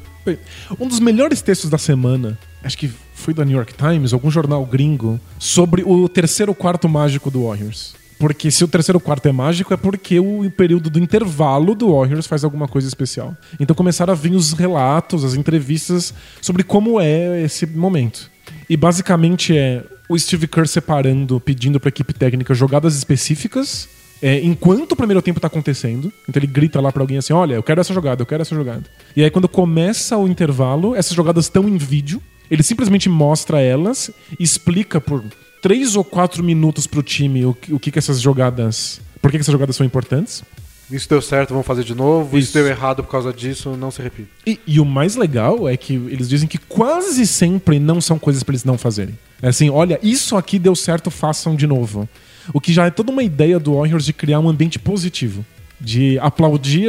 Um 0.79 0.87
dos 0.87 1.01
melhores 1.01 1.41
textos 1.41 1.71
da 1.71 1.79
semana, 1.79 2.39
acho 2.63 2.77
que 2.77 2.93
foi 3.15 3.33
da 3.33 3.47
New 3.47 3.57
York 3.57 3.73
Times, 3.73 4.13
algum 4.13 4.31
jornal 4.31 4.67
gringo, 4.67 5.19
sobre 5.39 5.83
o 5.83 6.07
terceiro 6.07 6.55
quarto 6.55 6.87
mágico 6.87 7.31
do 7.31 7.47
Warriors. 7.47 7.97
Porque 8.19 8.51
se 8.51 8.63
o 8.65 8.69
terceiro 8.69 9.01
quarto 9.01 9.27
é 9.27 9.33
mágico, 9.33 9.73
é 9.73 9.77
porque 9.77 10.19
o 10.21 10.51
período 10.51 10.91
do 10.91 10.99
intervalo 10.99 11.75
do 11.75 11.95
Warriors 11.95 12.27
faz 12.27 12.45
alguma 12.45 12.69
coisa 12.69 12.87
especial. 12.87 13.35
Então 13.59 13.75
começaram 13.75 14.13
a 14.13 14.17
vir 14.17 14.33
os 14.33 14.53
relatos, 14.53 15.25
as 15.25 15.35
entrevistas 15.35 16.13
sobre 16.43 16.63
como 16.63 17.01
é 17.01 17.43
esse 17.43 17.65
momento. 17.65 18.31
E 18.69 18.77
basicamente 18.77 19.57
é 19.57 19.85
o 20.09 20.19
Steve 20.19 20.47
Kerr 20.49 20.67
separando, 20.67 21.39
pedindo 21.41 21.79
pra 21.79 21.89
equipe 21.89 22.13
técnica 22.13 22.55
jogadas 22.55 22.97
específicas 22.97 23.89
é, 24.21 24.41
enquanto 24.41 24.93
o 24.93 24.97
primeiro 24.97 25.23
tempo 25.23 25.39
tá 25.39 25.47
acontecendo. 25.47 26.13
Então 26.29 26.41
ele 26.41 26.47
grita 26.47 26.81
lá 26.81 26.91
pra 26.91 27.03
alguém 27.03 27.19
assim: 27.19 27.33
Olha, 27.33 27.55
eu 27.55 27.63
quero 27.63 27.81
essa 27.81 27.93
jogada, 27.95 28.23
eu 28.23 28.27
quero 28.27 28.43
essa 28.43 28.55
jogada. 28.55 28.85
E 29.15 29.23
aí 29.23 29.31
quando 29.31 29.49
começa 29.49 30.17
o 30.17 30.27
intervalo, 30.27 30.95
essas 30.95 31.13
jogadas 31.15 31.45
estão 31.45 31.69
em 31.69 31.77
vídeo. 31.77 32.21
Ele 32.51 32.63
simplesmente 32.63 33.09
mostra 33.11 33.61
elas 33.61 34.11
explica 34.41 35.01
por 35.01 35.23
três 35.61 35.95
ou 35.97 36.03
quatro 36.03 36.43
minutos 36.43 36.87
pro 36.87 37.03
time 37.03 37.45
o, 37.45 37.53
que- 37.53 37.75
o 37.75 37.79
que, 37.79 37.91
que 37.91 37.99
essas 37.99 38.21
jogadas. 38.21 39.01
Por 39.21 39.31
que, 39.31 39.37
que 39.37 39.43
essas 39.43 39.53
jogadas 39.53 39.77
são 39.77 39.85
importantes. 39.85 40.43
Isso 40.91 41.09
deu 41.09 41.21
certo, 41.21 41.51
vamos 41.51 41.67
fazer 41.67 41.85
de 41.85 41.95
novo. 41.95 42.37
Isso, 42.39 42.47
Isso. 42.49 42.55
deu 42.59 42.67
errado 42.67 43.03
por 43.05 43.11
causa 43.11 43.33
disso, 43.33 43.77
não 43.77 43.91
se 43.91 44.01
repita. 44.01 44.29
E, 44.47 44.59
e 44.67 44.81
o 44.81 44.85
mais 44.85 45.17
legal 45.17 45.69
é 45.69 45.77
que 45.77 45.95
eles 45.95 46.29
dizem 46.29 46.49
que 46.49 46.59
quase 46.59 47.27
sempre 47.27 47.79
não 47.79 48.01
são 48.01 48.19
coisas 48.19 48.43
pra 48.43 48.53
eles 48.53 48.65
não 48.65 48.79
fazerem. 48.79 49.19
É 49.43 49.49
assim, 49.49 49.69
olha, 49.71 49.99
isso 50.03 50.37
aqui 50.37 50.59
deu 50.59 50.75
certo, 50.75 51.11
façam 51.11 51.55
de 51.55 51.67
novo. 51.67 52.09
O 52.55 52.61
que 52.61 52.73
já 52.73 52.87
é 52.87 52.91
toda 52.91 53.13
uma 53.13 53.23
ideia 53.23 53.59
do 53.59 53.75
Warriors 53.75 54.05
de 54.05 54.13
criar 54.13 54.41
um 54.41 54.49
ambiente 54.49 54.79
positivo. 54.79 55.45
De 55.81 56.19
aplaudir 56.19 56.89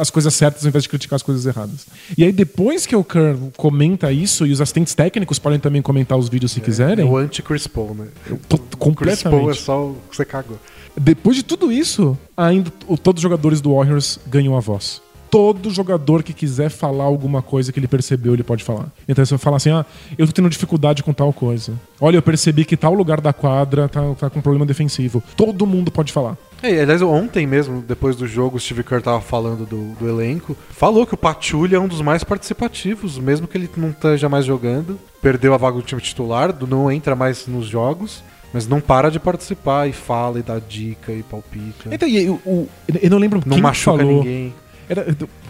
as 0.00 0.10
coisas 0.10 0.34
certas 0.34 0.64
ao 0.64 0.68
invés 0.68 0.82
de 0.82 0.88
criticar 0.88 1.14
as 1.14 1.22
coisas 1.22 1.46
erradas. 1.46 1.86
E 2.18 2.24
aí, 2.24 2.32
depois 2.32 2.84
que 2.84 2.96
o 2.96 3.04
Kerr 3.04 3.36
comenta 3.56 4.10
isso, 4.10 4.44
e 4.44 4.50
os 4.50 4.60
assistentes 4.60 4.92
técnicos 4.92 5.38
podem 5.38 5.60
também 5.60 5.80
comentar 5.80 6.18
os 6.18 6.28
vídeos 6.28 6.50
se 6.50 6.58
É 6.58 6.62
quiserem, 6.64 7.04
o 7.04 7.16
anti-Chris 7.16 7.68
Paul, 7.68 7.94
né? 7.94 8.06
to- 8.48 8.58
Chris 8.58 8.58
Paul 8.58 8.72
é 8.72 8.76
completamente. 8.76 9.60
só 9.60 9.84
o 9.86 9.96
que 10.10 10.16
você 10.16 10.24
cagou. 10.24 10.58
Depois 10.96 11.36
de 11.36 11.42
tudo 11.42 11.72
isso, 11.72 12.16
ainda 12.36 12.70
todos 13.02 13.18
os 13.18 13.22
jogadores 13.22 13.60
do 13.60 13.74
Warriors 13.74 14.18
ganham 14.26 14.56
a 14.56 14.60
voz. 14.60 15.02
Todo 15.30 15.68
jogador 15.70 16.22
que 16.22 16.32
quiser 16.32 16.70
falar 16.70 17.02
alguma 17.02 17.42
coisa 17.42 17.72
que 17.72 17.80
ele 17.80 17.88
percebeu, 17.88 18.34
ele 18.34 18.44
pode 18.44 18.62
falar. 18.62 18.86
Então 19.08 19.24
você 19.24 19.34
vai 19.34 19.38
falar 19.38 19.56
assim: 19.56 19.70
ah, 19.70 19.84
eu 20.16 20.26
tô 20.28 20.32
tendo 20.32 20.48
dificuldade 20.48 21.02
com 21.02 21.12
tal 21.12 21.32
coisa. 21.32 21.72
Olha, 22.00 22.18
eu 22.18 22.22
percebi 22.22 22.64
que 22.64 22.76
tal 22.76 22.94
lugar 22.94 23.20
da 23.20 23.32
quadra 23.32 23.88
tá, 23.88 24.14
tá 24.14 24.30
com 24.30 24.40
problema 24.40 24.64
defensivo. 24.64 25.20
Todo 25.36 25.66
mundo 25.66 25.90
pode 25.90 26.12
falar. 26.12 26.36
É, 26.62 26.80
aliás, 26.80 27.02
ontem 27.02 27.48
mesmo, 27.48 27.82
depois 27.82 28.14
do 28.14 28.28
jogo, 28.28 28.58
o 28.58 28.60
Steve 28.60 28.84
Kerr 28.84 29.02
tava 29.02 29.20
falando 29.20 29.66
do, 29.66 29.94
do 29.98 30.08
elenco. 30.08 30.56
Falou 30.70 31.04
que 31.04 31.14
o 31.14 31.16
Pachulia 31.16 31.78
é 31.78 31.80
um 31.80 31.88
dos 31.88 32.00
mais 32.00 32.22
participativos, 32.22 33.18
mesmo 33.18 33.48
que 33.48 33.58
ele 33.58 33.68
não 33.76 33.90
esteja 33.90 34.28
mais 34.28 34.44
jogando. 34.44 34.98
Perdeu 35.20 35.52
a 35.52 35.56
vaga 35.56 35.78
do 35.78 35.82
time 35.82 36.00
titular, 36.00 36.54
não 36.64 36.92
entra 36.92 37.16
mais 37.16 37.48
nos 37.48 37.66
jogos. 37.66 38.22
Mas 38.54 38.66
não 38.68 38.80
para 38.80 39.10
de 39.10 39.18
participar 39.18 39.88
e 39.88 39.92
fala 39.92 40.38
e 40.38 40.42
dá 40.42 40.58
dica 40.60 41.12
e 41.12 41.22
palpita. 41.22 41.92
Então, 41.92 42.08
e, 42.08 42.28
o, 42.30 42.34
o- 42.46 42.68
eu 43.02 43.10
não 43.10 43.18
lembro 43.18 43.42
não 43.44 43.54
quem 43.54 43.62
machuca 43.62 43.98
falou. 43.98 44.18
ninguém. 44.24 44.54
Era- 44.88 45.04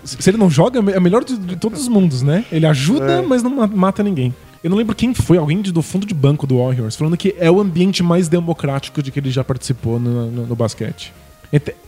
se 0.05 0.31
ele 0.31 0.37
não 0.39 0.49
joga, 0.51 0.79
é 0.93 0.99
o 0.99 1.03
melhor 1.03 1.23
de, 1.25 1.37
de 1.37 1.57
todos 1.57 1.81
os 1.83 1.89
mundos, 1.89 2.23
né? 2.23 2.45
Ele 2.51 2.67
ajuda, 2.67 3.13
É. 3.13 3.23
mas 3.23 3.43
não 3.43 3.55
ma- 3.55 3.67
mata 3.67 4.03
ninguém. 4.03 4.35
Eu 4.63 4.71
não 4.71 4.79
lembro 4.79 4.95
quem 4.97 5.13
foi, 5.13 5.37
alguém 5.37 5.61
do 5.61 5.83
fundo 5.83 6.07
de 6.07 6.15
banco 6.15 6.47
do 6.47 6.57
Warriors, 6.59 6.97
falando 6.97 7.17
que 7.17 7.35
é 7.39 7.51
o 7.51 7.61
ambiente 7.61 8.03
mais 8.03 8.29
democrático 8.29 9.03
de 9.03 9.11
que 9.11 9.19
ele 9.21 9.31
já 9.31 9.45
participou 9.45 10.01
no, 10.01 10.31
no- 10.31 10.47
no 10.47 10.57
basquete. 10.57 11.13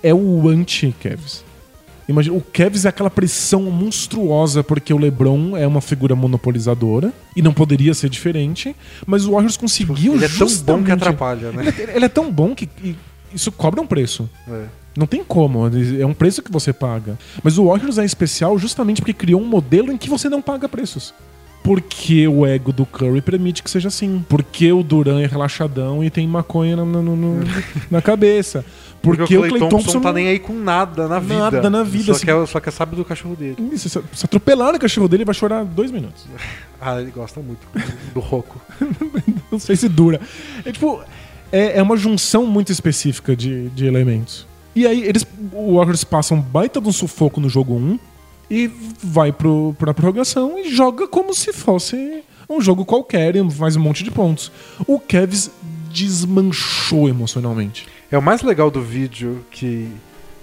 É 0.03 0.13
o 0.13 0.49
anti-Cavs. 0.49 1.43
Imagina, 2.09 2.37
o 2.37 2.41
Cavs 2.41 2.85
é 2.85 2.89
aquela 2.89 3.11
pressão 3.11 3.63
monstruosa 3.63 4.63
porque 4.63 4.95
o 4.95 4.99
LeBron 4.99 5.57
é 5.57 5.67
uma 5.67 5.81
figura 5.81 6.15
monopolizadora 6.15 7.13
e 7.35 7.43
não 7.43 7.53
poderia 7.53 7.95
ser 7.95 8.09
diferente, 8.09 8.77
mas 9.05 9.27
o 9.27 9.33
Warriors 9.33 9.57
conseguiu 9.57 10.15
Ele 10.15 10.25
é 10.25 10.29
tão 10.29 10.49
bom 10.59 10.85
que 10.85 10.93
atrapalha, 10.93 11.51
né? 11.51 11.67
Ele 11.67 11.91
é, 11.91 11.97
ele 11.97 12.05
é 12.05 12.09
tão 12.09 12.31
bom 12.31 12.55
que 12.55 12.69
isso 13.35 13.51
cobra 13.51 13.81
um 13.81 13.87
preço. 13.87 14.31
É. 14.49 14.65
Não 14.97 15.07
tem 15.07 15.23
como, 15.23 15.67
é 15.67 16.07
um 16.07 16.15
preço 16.15 16.43
que 16.43 16.51
você 16.51 16.73
paga. 16.73 17.19
Mas 17.43 17.59
o 17.59 17.67
Warriors 17.67 17.99
é 17.99 18.05
especial 18.05 18.59
justamente 18.59 19.03
porque 19.03 19.13
criou 19.13 19.43
um 19.43 19.47
modelo 19.47 19.93
em 19.93 19.99
que 19.99 20.09
você 20.09 20.29
não 20.29 20.41
paga 20.41 20.69
preços. 20.69 21.13
Porque 21.67 22.29
o 22.29 22.47
ego 22.47 22.73
do 22.73 22.87
Curry 22.87 23.21
permite 23.21 23.61
que 23.61 23.69
seja 23.69 23.89
assim. 23.89 24.25
Porque 24.29 24.71
o 24.71 24.85
Duran 24.85 25.21
é 25.21 25.27
relaxadão 25.27 26.05
e 26.05 26.09
tem 26.09 26.25
maconha 26.29 26.77
na, 26.77 26.85
na 27.91 27.99
cabeça. 28.01 28.65
Porque, 29.03 29.37
o 29.37 29.49
Clay 29.49 29.69
Thompson, 29.69 29.95
não 29.95 30.01
tá 30.01 30.13
nem 30.13 30.29
aí 30.29 30.39
com 30.39 30.53
nada 30.53 31.09
na 31.09 31.19
vida. 31.19 31.39
Nada 31.39 31.71
na 31.71 31.83
vida, 31.83 32.05
Só, 32.05 32.13
assim. 32.13 32.27
quer, 32.27 32.47
só 32.47 32.61
quer 32.61 32.71
saber 32.71 32.95
do 32.95 33.05
cachorro 33.05 33.35
dele. 33.35 33.57
Isso, 33.73 33.89
se, 33.89 34.01
se 34.13 34.25
atropelar 34.25 34.73
no 34.73 34.79
cachorro 34.79 35.09
dele, 35.09 35.23
ele 35.23 35.27
vai 35.27 35.35
chorar 35.35 35.65
dois 35.65 35.91
minutos. 35.91 36.25
Ah, 36.79 37.01
ele 37.01 37.11
gosta 37.11 37.41
muito 37.41 37.67
do 38.13 38.21
Roco. 38.21 38.61
Não 39.51 39.59
sei 39.59 39.77
se 39.77 39.89
dura. 39.89 40.21
É 40.63 40.71
tipo, 40.71 41.01
é, 41.51 41.79
é 41.79 41.83
uma 41.83 41.97
junção 41.97 42.45
muito 42.45 42.71
específica 42.71 43.35
de, 43.35 43.71
de 43.71 43.87
elementos. 43.87 44.47
E 44.75 44.87
aí, 44.87 45.03
eles, 45.03 45.27
o 45.55 45.77
Warriors 45.77 46.05
passa 46.05 46.35
um 46.35 46.41
baita 46.41 46.79
de 46.79 46.87
um 46.87 46.93
sufoco 46.93 47.41
no 47.41 47.49
jogo 47.49 47.75
1 47.75 47.99
e 48.51 48.71
vai 49.03 49.33
pro, 49.33 49.75
pra 49.79 49.95
prorrogação 49.95 50.59
e 50.59 50.71
joga 50.71 51.09
como 51.09 51.35
se 51.35 51.53
fosse 51.53 52.23
um 52.49 52.61
jogo 52.61 52.85
qualquer 52.85 53.35
e 53.37 53.51
faz 53.51 53.77
um 53.77 53.81
monte 53.81 54.05
de 54.05 54.11
pontos. 54.11 54.53
O 54.87 54.99
Cavs 54.99 55.51
desmanchou 55.91 57.09
emocionalmente. 57.09 57.87
É 58.11 58.17
o 58.17 58.23
mais 58.23 58.43
legal 58.43 58.71
do 58.71 58.83
vídeo 58.83 59.45
que, 59.51 59.91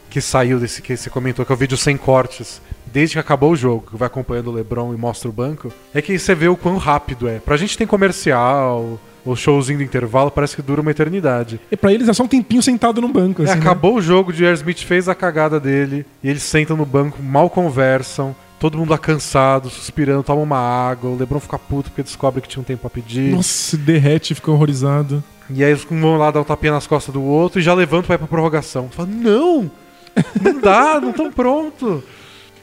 que 0.10 0.20
saiu 0.20 0.60
desse 0.60 0.82
que 0.82 0.98
você 0.98 1.10
comentou, 1.10 1.46
que 1.46 1.52
é 1.52 1.56
o 1.56 1.58
vídeo 1.58 1.78
sem 1.78 1.96
cortes, 1.96 2.62
desde 2.92 3.16
que 3.16 3.20
acabou 3.20 3.52
o 3.52 3.56
jogo, 3.56 3.88
que 3.92 3.98
vai 3.98 4.08
acompanhando 4.08 4.48
o 4.48 4.54
LeBron 4.54 4.94
e 4.94 4.98
mostra 4.98 5.30
o 5.30 5.34
banco, 5.34 5.72
é 5.94 6.02
que 6.02 6.18
você 6.18 6.36
vê 6.36 6.48
o 6.48 6.58
quão 6.58 6.78
rápido 6.78 7.28
é. 7.28 7.40
Pra 7.40 7.56
gente 7.56 7.78
tem 7.78 7.88
comercial, 7.88 9.00
o 9.26 9.36
showzinho 9.36 9.80
do 9.80 9.84
intervalo, 9.84 10.32
parece 10.32 10.56
que 10.56 10.62
dura 10.62 10.82
uma 10.82 10.92
eternidade. 10.92 11.60
E 11.72 11.78
pra 11.78 11.94
eles 11.94 12.08
é 12.08 12.14
só 12.14 12.24
um 12.24 12.28
tempinho 12.28 12.62
sentado 12.62 13.02
no 13.02 13.08
banco. 13.08 13.42
É, 13.42 13.46
assim, 13.46 13.56
né? 13.56 13.62
acabou 13.62 13.96
o 13.96 14.02
jogo, 14.02 14.32
o 14.32 14.34
J.R. 14.34 14.54
Smith 14.56 14.80
fez 14.80 15.08
a 15.08 15.16
cagada 15.16 15.60
dele, 15.60 16.06
e 16.24 16.30
eles 16.30 16.44
sentam 16.44 16.76
no 16.76 16.86
banco, 16.86 17.22
mal 17.22 17.50
conversam, 17.50 18.36
todo 18.60 18.78
mundo 18.78 18.92
lá 18.92 18.98
cansado, 18.98 19.70
suspirando, 19.70 20.24
toma 20.24 20.42
uma 20.42 20.58
água, 20.58 21.10
o 21.10 21.18
LeBron 21.18 21.40
fica 21.40 21.60
puto 21.60 21.90
porque 21.90 22.04
descobre 22.04 22.42
que 22.42 22.48
tinha 22.48 22.62
um 22.62 22.66
tempo 22.66 22.82
pra 22.82 22.90
pedir. 22.90 23.34
Nossa, 23.34 23.50
se 23.50 23.78
derrete, 23.78 24.36
fica 24.36 24.52
horrorizado. 24.52 25.24
E 25.50 25.64
aí 25.64 25.72
eles 25.72 25.86
vão 25.90 26.18
lá 26.18 26.32
dar 26.32 26.42
um 26.42 26.46
tapinha 26.46 26.72
nas 26.72 26.88
costas 26.88 27.14
do 27.14 27.22
outro 27.22 27.60
e 27.60 27.64
já 27.64 27.74
levantam 27.74 28.08
pra 28.08 28.16
ir 28.16 28.18
pra 28.20 28.28
prorrogação. 28.28 28.90
Fala, 28.90 29.10
não! 29.10 29.70
Não 30.42 30.60
dá, 30.62 31.00
não 31.02 31.12
tão 31.12 31.32
pronto. 31.32 32.04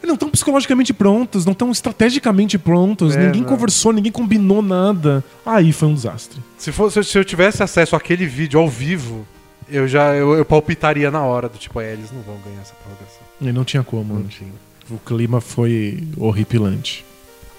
Não 0.02 0.14
estão 0.14 0.30
psicologicamente 0.30 0.92
prontos, 0.92 1.44
não 1.44 1.52
estão 1.52 1.70
estrategicamente 1.70 2.58
prontos, 2.58 3.14
É, 3.14 3.26
ninguém 3.26 3.42
não. 3.42 3.48
conversou, 3.48 3.92
ninguém 3.92 4.10
combinou 4.10 4.60
nada. 4.62 5.22
Aí 5.46 5.72
foi 5.72 5.88
um 5.88 5.94
desastre. 5.94 6.40
Se, 6.58 6.72
fosse, 6.72 7.02
se 7.04 7.16
eu 7.18 7.24
tivesse 7.24 7.62
acesso 7.62 7.94
àquele 7.94 8.26
vídeo 8.26 8.58
ao 8.58 8.68
vivo, 8.68 9.26
eu 9.68 9.86
já 9.86 10.14
eu, 10.14 10.34
eu 10.34 10.44
palpitaria 10.44 11.10
na 11.10 11.22
hora 11.22 11.48
do 11.48 11.56
tipo, 11.58 11.80
é, 11.80 11.92
eles 11.92 12.10
não 12.10 12.22
vão 12.22 12.36
ganhar 12.44 12.60
essa 12.60 12.74
prorrogação. 12.74 13.20
E 13.40 13.52
não 13.52 13.64
tinha 13.64 13.82
como. 13.82 14.14
Não 14.14 14.20
né? 14.22 14.26
tinha. 14.28 14.50
O 14.90 14.98
clima 14.98 15.40
foi 15.40 16.02
horripilante. 16.16 17.04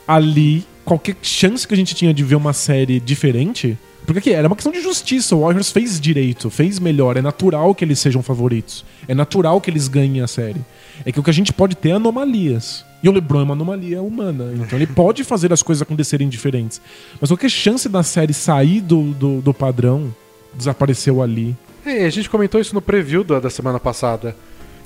Ali, 0.08 0.66
qualquer 0.84 1.16
chance 1.22 1.66
que 1.66 1.74
a 1.74 1.78
gente 1.78 1.96
tinha 1.96 2.14
de 2.14 2.24
ver 2.24 2.36
uma 2.36 2.52
série 2.54 3.00
diferente. 3.00 3.78
Porque 4.06 4.20
aqui 4.20 4.34
era 4.34 4.48
uma 4.48 4.56
questão 4.56 4.72
de 4.72 4.82
justiça. 4.82 5.36
O 5.36 5.42
Warriors 5.42 5.72
fez 5.72 6.00
direito, 6.00 6.50
fez 6.50 6.80
melhor. 6.80 7.18
É 7.18 7.22
natural 7.22 7.74
que 7.76 7.86
eles 7.86 8.00
sejam 8.00 8.22
favoritos. 8.22 8.84
É 9.08 9.14
natural 9.14 9.62
que 9.62 9.70
eles 9.70 9.88
ganhem 9.88 10.22
a 10.22 10.28
série. 10.28 10.62
É 11.06 11.12
que 11.12 11.20
o 11.20 11.24
que 11.24 11.30
a 11.30 11.34
gente 11.34 11.54
pode 11.54 11.76
ter 11.76 11.90
é 11.90 11.94
anomalias. 11.94 12.86
E 13.04 13.10
o 13.10 13.12
LeBron 13.12 13.42
é 13.42 13.44
uma 13.44 13.54
anomalia 13.54 14.02
humana. 14.02 14.52
Então 14.56 14.78
ele 14.78 14.88
pode 14.88 15.24
fazer 15.24 15.52
as 15.52 15.64
coisas 15.64 15.82
acontecerem 15.82 16.30
diferentes. 16.30 16.82
Mas 17.20 17.30
qualquer 17.30 17.50
chance 17.50 17.88
da 17.90 18.04
série 18.04 18.34
sair 18.34 18.82
do, 18.82 19.12
do, 19.14 19.42
do 19.42 19.54
padrão 19.54 20.14
desapareceu 20.54 21.22
ali. 21.22 21.56
É, 21.86 22.06
a 22.06 22.10
gente 22.10 22.30
comentou 22.30 22.62
isso 22.62 22.76
no 22.76 22.82
preview 22.82 23.24
da, 23.24 23.40
da 23.40 23.50
semana 23.50 23.80
passada. 23.80 24.36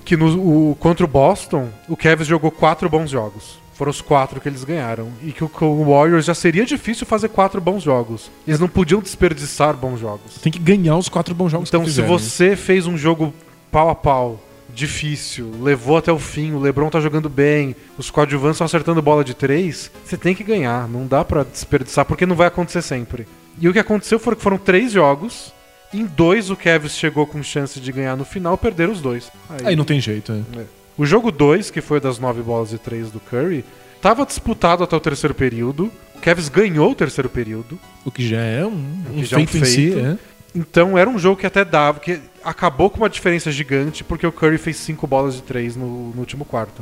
Que 0.06 0.16
no, 0.16 0.72
o, 0.72 0.76
contra 0.76 1.04
o 1.04 1.10
Boston, 1.10 1.70
o 1.90 1.98
Cavs 1.98 2.28
jogou 2.28 2.52
quatro 2.52 2.90
bons 2.90 3.10
jogos. 3.10 3.58
Foram 3.76 3.92
os 3.92 4.02
quatro 4.02 4.40
que 4.40 4.48
eles 4.48 4.64
ganharam. 4.64 5.10
E 5.22 5.32
que 5.32 5.44
o, 5.44 5.86
Warriors 5.86 6.26
já 6.26 6.34
seria 6.34 6.66
difícil 6.66 7.06
fazer 7.06 7.30
quatro 7.30 7.60
bons 7.60 7.84
jogos. 7.84 8.32
Eles 8.48 8.60
não 8.60 8.70
podiam 8.70 9.02
desperdiçar 9.02 9.76
bons 9.76 10.00
jogos. 10.00 10.36
Tem 10.42 10.52
que 10.52 10.60
ganhar 10.60 10.98
os 10.98 11.10
quatro 11.10 11.36
bons 11.36 11.52
jogos 11.52 11.70
Então, 11.70 11.82
que 11.82 11.90
se 11.90 11.96
fizeram. 11.96 12.08
você 12.08 12.56
fez 12.56 12.88
um 12.88 12.98
jogo 12.98 13.34
pau 13.70 13.90
a 13.90 13.96
pau, 13.96 14.40
difícil, 14.74 15.52
levou 15.62 15.98
até 15.98 16.12
o 16.12 16.18
fim, 16.18 16.54
o 16.54 16.60
LeBron 16.60 16.90
tá 16.90 17.02
jogando 17.02 17.30
bem, 17.30 17.76
os 17.98 18.10
coadjuvantes 18.10 18.56
estão 18.56 18.66
acertando 18.66 19.02
bola 19.02 19.24
de 19.24 19.34
três, 19.34 19.92
você 20.04 20.16
tem 20.16 20.34
que 20.34 20.44
ganhar. 20.44 20.88
Não 20.88 21.06
dá 21.06 21.26
pra 21.26 21.44
desperdiçar, 21.44 22.06
porque 22.06 22.26
não 22.26 22.36
vai 22.36 22.48
acontecer 22.48 22.82
sempre. 22.82 23.28
E 23.60 23.68
o 23.68 23.74
que 23.74 23.80
aconteceu 23.80 24.18
foi 24.18 24.36
que 24.36 24.42
foram 24.42 24.58
três 24.58 24.92
jogos. 24.92 25.54
Em 25.94 26.06
dois, 26.06 26.50
o 26.50 26.56
Cavs 26.56 26.94
chegou 26.94 27.26
com 27.26 27.42
chance 27.44 27.80
de 27.80 27.92
ganhar 27.92 28.16
no 28.18 28.26
final, 28.26 28.58
perderam 28.58 28.92
os 28.92 29.02
dois. 29.02 29.32
Aí 29.64 29.76
não 29.76 29.86
tem 29.86 30.00
jeito, 30.00 30.32
é. 30.32 30.60
é. 30.60 30.66
O 30.98 31.06
jogo 31.06 31.32
2, 31.32 31.72
que 31.72 31.82
foi 31.82 32.00
das 32.00 32.20
nove 32.20 32.42
bolas 32.42 32.70
de 32.70 32.78
três 32.78 33.12
do 33.12 33.20
Curry, 33.20 33.66
tava 34.02 34.26
disputado 34.26 34.84
até 34.84 34.96
o 34.96 35.00
terceiro 35.00 35.34
período. 35.34 35.92
O 36.16 36.20
Cavs 36.20 36.48
ganhou 36.48 36.92
o 36.92 36.96
terceiro 36.96 37.30
período. 37.30 37.78
O 38.06 38.12
que 38.12 38.28
já 38.28 38.42
é 38.42 38.66
um, 38.66 39.04
um 39.14 39.24
já 39.24 39.38
é 39.38 39.44
um 39.44 39.48
feito 39.48 39.64
em 39.64 39.66
si, 39.66 39.92
feito. 39.92 40.00
é. 40.00 40.18
Então 40.56 40.98
era 40.98 41.10
um 41.10 41.20
jogo 41.20 41.40
que 41.40 41.46
até 41.46 41.66
dava, 41.66 42.00
que 42.00 42.20
acabou 42.44 42.90
com 42.90 42.98
uma 42.98 43.10
diferença 43.10 43.52
gigante 43.52 44.04
porque 44.06 44.26
o 44.26 44.32
Curry 44.32 44.58
fez 44.58 44.78
cinco 44.78 45.06
bolas 45.06 45.36
de 45.36 45.44
três 45.44 45.76
no, 45.76 46.12
no 46.12 46.20
último 46.20 46.46
quarto. 46.46 46.82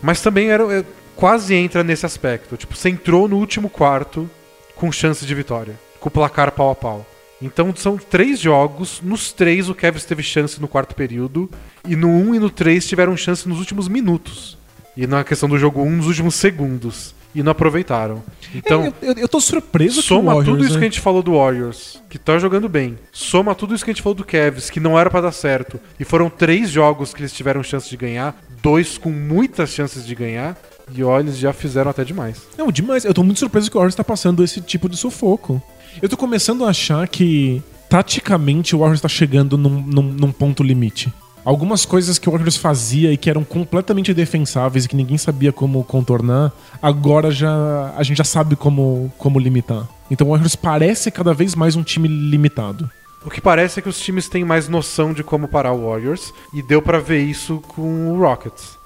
Mas 0.00 0.20
também 0.20 0.50
era 0.50 0.62
é, 0.72 0.84
quase 1.16 1.54
entra 1.54 1.82
nesse 1.82 2.06
aspecto. 2.06 2.56
Tipo, 2.56 2.76
você 2.76 2.88
entrou 2.88 3.26
no 3.26 3.36
último 3.36 3.68
quarto 3.68 4.30
com 4.76 4.92
chance 4.92 5.26
de 5.26 5.34
vitória, 5.34 5.74
com 5.98 6.08
o 6.08 6.12
placar 6.12 6.52
pau 6.52 6.70
a 6.70 6.74
pau. 6.76 7.04
Então 7.40 7.72
são 7.76 7.96
três 7.96 8.40
jogos, 8.40 9.00
nos 9.02 9.32
três 9.32 9.68
o 9.68 9.74
Cavs 9.74 10.04
teve 10.04 10.22
chance 10.22 10.60
no 10.60 10.66
quarto 10.66 10.94
período, 10.94 11.48
e 11.86 11.94
no 11.94 12.08
1 12.08 12.28
um 12.28 12.34
e 12.34 12.38
no 12.38 12.50
3 12.50 12.86
tiveram 12.86 13.16
chance 13.16 13.48
nos 13.48 13.58
últimos 13.58 13.88
minutos. 13.88 14.58
E 14.96 15.06
na 15.06 15.22
questão 15.22 15.48
do 15.48 15.58
jogo 15.58 15.80
1, 15.80 15.86
um, 15.86 15.96
nos 15.96 16.06
últimos 16.08 16.34
segundos. 16.34 17.14
E 17.34 17.42
não 17.42 17.52
aproveitaram. 17.52 18.22
Então, 18.54 18.86
É, 18.86 18.92
eu, 19.00 19.12
eu 19.14 19.28
tô 19.28 19.40
surpreso 19.40 20.02
Soma 20.02 20.34
Warriors, 20.34 20.46
tudo 20.46 20.64
isso 20.64 20.72
né? 20.74 20.78
que 20.80 20.84
a 20.84 20.88
gente 20.88 21.00
falou 21.00 21.22
do 21.22 21.36
Warriors, 21.36 22.02
que 22.08 22.18
tá 22.18 22.38
jogando 22.38 22.68
bem. 22.68 22.98
Soma 23.12 23.54
tudo 23.54 23.74
isso 23.74 23.84
que 23.84 23.90
a 23.90 23.94
gente 23.94 24.02
falou 24.02 24.16
do 24.16 24.24
Cavs, 24.24 24.70
que 24.70 24.80
não 24.80 24.98
era 24.98 25.08
pra 25.08 25.20
dar 25.20 25.30
certo. 25.30 25.78
E 26.00 26.04
foram 26.04 26.28
três 26.28 26.70
jogos 26.70 27.14
que 27.14 27.20
eles 27.20 27.32
tiveram 27.32 27.62
chance 27.62 27.88
de 27.88 27.96
ganhar, 27.96 28.36
dois 28.60 28.98
com 28.98 29.10
muitas 29.10 29.70
chances 29.70 30.04
de 30.04 30.14
ganhar. 30.14 30.56
E 30.92 31.04
olha, 31.04 31.24
eles 31.24 31.38
já 31.38 31.52
fizeram 31.52 31.90
até 31.90 32.02
demais. 32.02 32.42
Não, 32.56 32.72
demais. 32.72 33.04
Eu 33.04 33.12
tô 33.12 33.22
muito 33.22 33.38
surpreso 33.38 33.70
que 33.70 33.76
o 33.76 33.78
Warriors 33.78 33.94
tá 33.94 34.02
passando 34.02 34.42
esse 34.42 34.60
tipo 34.62 34.88
de 34.88 34.96
sufoco. 34.96 35.62
Eu 36.00 36.08
tô 36.08 36.16
começando 36.16 36.64
a 36.64 36.70
achar 36.70 37.06
que, 37.08 37.62
taticamente, 37.88 38.74
o 38.74 38.80
Warriors 38.80 39.00
tá 39.00 39.08
chegando 39.08 39.56
num, 39.58 39.80
num, 39.82 40.02
num 40.02 40.32
ponto 40.32 40.62
limite. 40.62 41.12
Algumas 41.44 41.86
coisas 41.86 42.18
que 42.18 42.28
o 42.28 42.32
Warriors 42.32 42.56
fazia 42.56 43.12
e 43.12 43.16
que 43.16 43.30
eram 43.30 43.42
completamente 43.42 44.12
defensáveis 44.12 44.84
e 44.84 44.88
que 44.88 44.96
ninguém 44.96 45.16
sabia 45.16 45.52
como 45.52 45.82
contornar, 45.82 46.52
agora 46.82 47.30
já 47.30 47.94
a 47.96 48.02
gente 48.02 48.18
já 48.18 48.24
sabe 48.24 48.54
como, 48.54 49.10
como 49.16 49.38
limitar. 49.38 49.88
Então 50.10 50.26
o 50.26 50.30
Warriors 50.30 50.56
parece 50.56 51.10
cada 51.10 51.32
vez 51.32 51.54
mais 51.54 51.74
um 51.74 51.82
time 51.82 52.06
limitado. 52.06 52.90
O 53.24 53.30
que 53.30 53.40
parece 53.40 53.78
é 53.78 53.82
que 53.82 53.88
os 53.88 54.00
times 54.00 54.28
têm 54.28 54.44
mais 54.44 54.68
noção 54.68 55.12
de 55.12 55.24
como 55.24 55.48
parar 55.48 55.72
o 55.72 55.88
Warriors, 55.88 56.32
e 56.52 56.62
deu 56.62 56.80
pra 56.80 56.98
ver 56.98 57.20
isso 57.20 57.62
com 57.68 58.12
o 58.12 58.18
Rockets. 58.18 58.78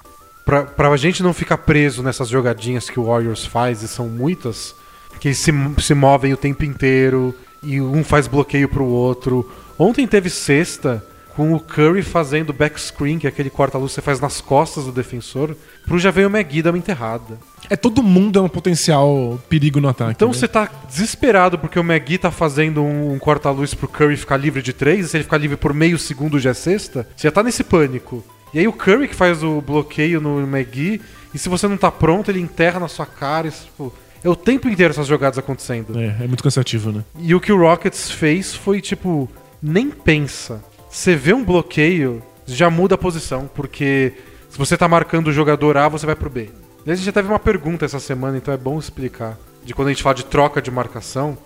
Pra, 0.43 0.63
pra 0.63 0.97
gente 0.97 1.21
não 1.21 1.33
ficar 1.33 1.57
preso 1.59 2.01
nessas 2.01 2.29
jogadinhas 2.29 2.89
que 2.89 2.99
o 2.99 3.05
Warriors 3.05 3.45
faz, 3.45 3.83
e 3.83 3.87
são 3.87 4.09
muitas, 4.09 4.75
que 5.19 5.29
eles 5.29 5.37
se, 5.37 5.51
se 5.79 5.93
movem 5.93 6.33
o 6.33 6.37
tempo 6.37 6.63
inteiro, 6.63 7.35
e 7.61 7.79
um 7.79 8.03
faz 8.03 8.27
bloqueio 8.27 8.67
pro 8.67 8.85
outro. 8.85 9.49
Ontem 9.79 10.05
teve 10.05 10.29
sexta 10.29 11.03
com 11.35 11.53
o 11.53 11.59
Curry 11.59 12.03
fazendo 12.03 12.53
back 12.53 12.79
screen, 12.79 13.17
que 13.17 13.25
é 13.25 13.29
aquele 13.29 13.49
corta-luz 13.49 13.91
que 13.91 13.95
você 13.95 14.01
faz 14.01 14.19
nas 14.19 14.39
costas 14.39 14.85
do 14.85 14.91
defensor, 14.91 15.55
pro 15.85 15.97
já 15.97 16.11
veio 16.11 16.27
o 16.27 16.31
McGee 16.31 16.61
dar 16.61 16.69
uma 16.71 16.77
enterrada. 16.77 17.39
É 17.69 17.75
todo 17.75 18.03
mundo 18.03 18.37
é 18.37 18.41
um 18.41 18.49
potencial 18.49 19.39
perigo 19.49 19.81
no 19.81 19.89
ataque. 19.89 20.11
Então 20.11 20.27
né? 20.27 20.33
você 20.33 20.47
tá 20.47 20.69
desesperado 20.87 21.57
porque 21.57 21.79
o 21.79 21.83
McGee 21.83 22.19
tá 22.19 22.29
fazendo 22.29 22.83
um, 22.83 23.13
um 23.13 23.19
corta-luz 23.19 23.73
pro 23.73 23.87
Curry 23.87 24.15
ficar 24.15 24.37
livre 24.37 24.61
de 24.61 24.73
três, 24.73 25.05
e 25.05 25.09
se 25.09 25.17
ele 25.17 25.23
ficar 25.23 25.37
livre 25.37 25.57
por 25.57 25.73
meio 25.73 25.97
segundo 25.97 26.39
já 26.39 26.51
é 26.51 26.53
sexta, 26.53 27.07
você 27.15 27.27
já 27.27 27.31
tá 27.31 27.41
nesse 27.41 27.63
pânico. 27.63 28.23
E 28.53 28.59
aí 28.59 28.67
o 28.67 28.73
Curry 28.73 29.07
que 29.07 29.15
faz 29.15 29.41
o 29.41 29.59
bloqueio 29.59 30.21
no 30.21 30.39
McGee, 30.41 31.01
e 31.33 31.39
se 31.39 31.49
você 31.49 31.67
não 31.67 31.77
tá 31.77 31.89
pronto, 31.89 32.29
ele 32.29 32.39
enterra 32.39 32.79
na 32.79 32.87
sua 32.87 33.07
cara. 33.07 33.47
Isso, 33.47 33.63
tipo, 33.65 33.91
é 34.23 34.29
o 34.29 34.35
tempo 34.35 34.69
inteiro 34.69 34.91
essas 34.91 35.07
jogadas 35.07 35.37
acontecendo. 35.37 35.99
É, 35.99 36.23
é 36.23 36.27
muito 36.27 36.43
cansativo, 36.43 36.91
né? 36.91 37.03
E 37.19 37.35
o 37.35 37.41
que 37.41 37.51
o 37.51 37.59
Rockets 37.59 38.09
fez 38.09 38.55
foi 38.55 38.79
tipo, 38.81 39.29
nem 39.61 39.89
pensa. 39.89 40.63
Você 40.89 41.15
vê 41.15 41.33
um 41.33 41.43
bloqueio, 41.43 42.21
já 42.45 42.69
muda 42.69 42.95
a 42.95 42.97
posição, 42.97 43.49
porque 43.53 44.13
se 44.49 44.57
você 44.57 44.77
tá 44.77 44.87
marcando 44.87 45.27
o 45.27 45.33
jogador 45.33 45.75
A, 45.77 45.89
você 45.89 46.05
vai 46.05 46.15
pro 46.15 46.29
B. 46.29 46.49
E 46.85 46.91
a 46.91 46.95
gente 46.95 47.05
já 47.05 47.11
teve 47.11 47.27
uma 47.27 47.39
pergunta 47.39 47.85
essa 47.85 47.99
semana, 47.99 48.37
então 48.37 48.53
é 48.53 48.57
bom 48.57 48.77
explicar. 48.77 49.37
De 49.63 49.73
quando 49.73 49.87
a 49.87 49.91
gente 49.91 50.03
fala 50.03 50.15
de 50.15 50.25
troca 50.25 50.61
de 50.61 50.69
marcação, 50.69 51.37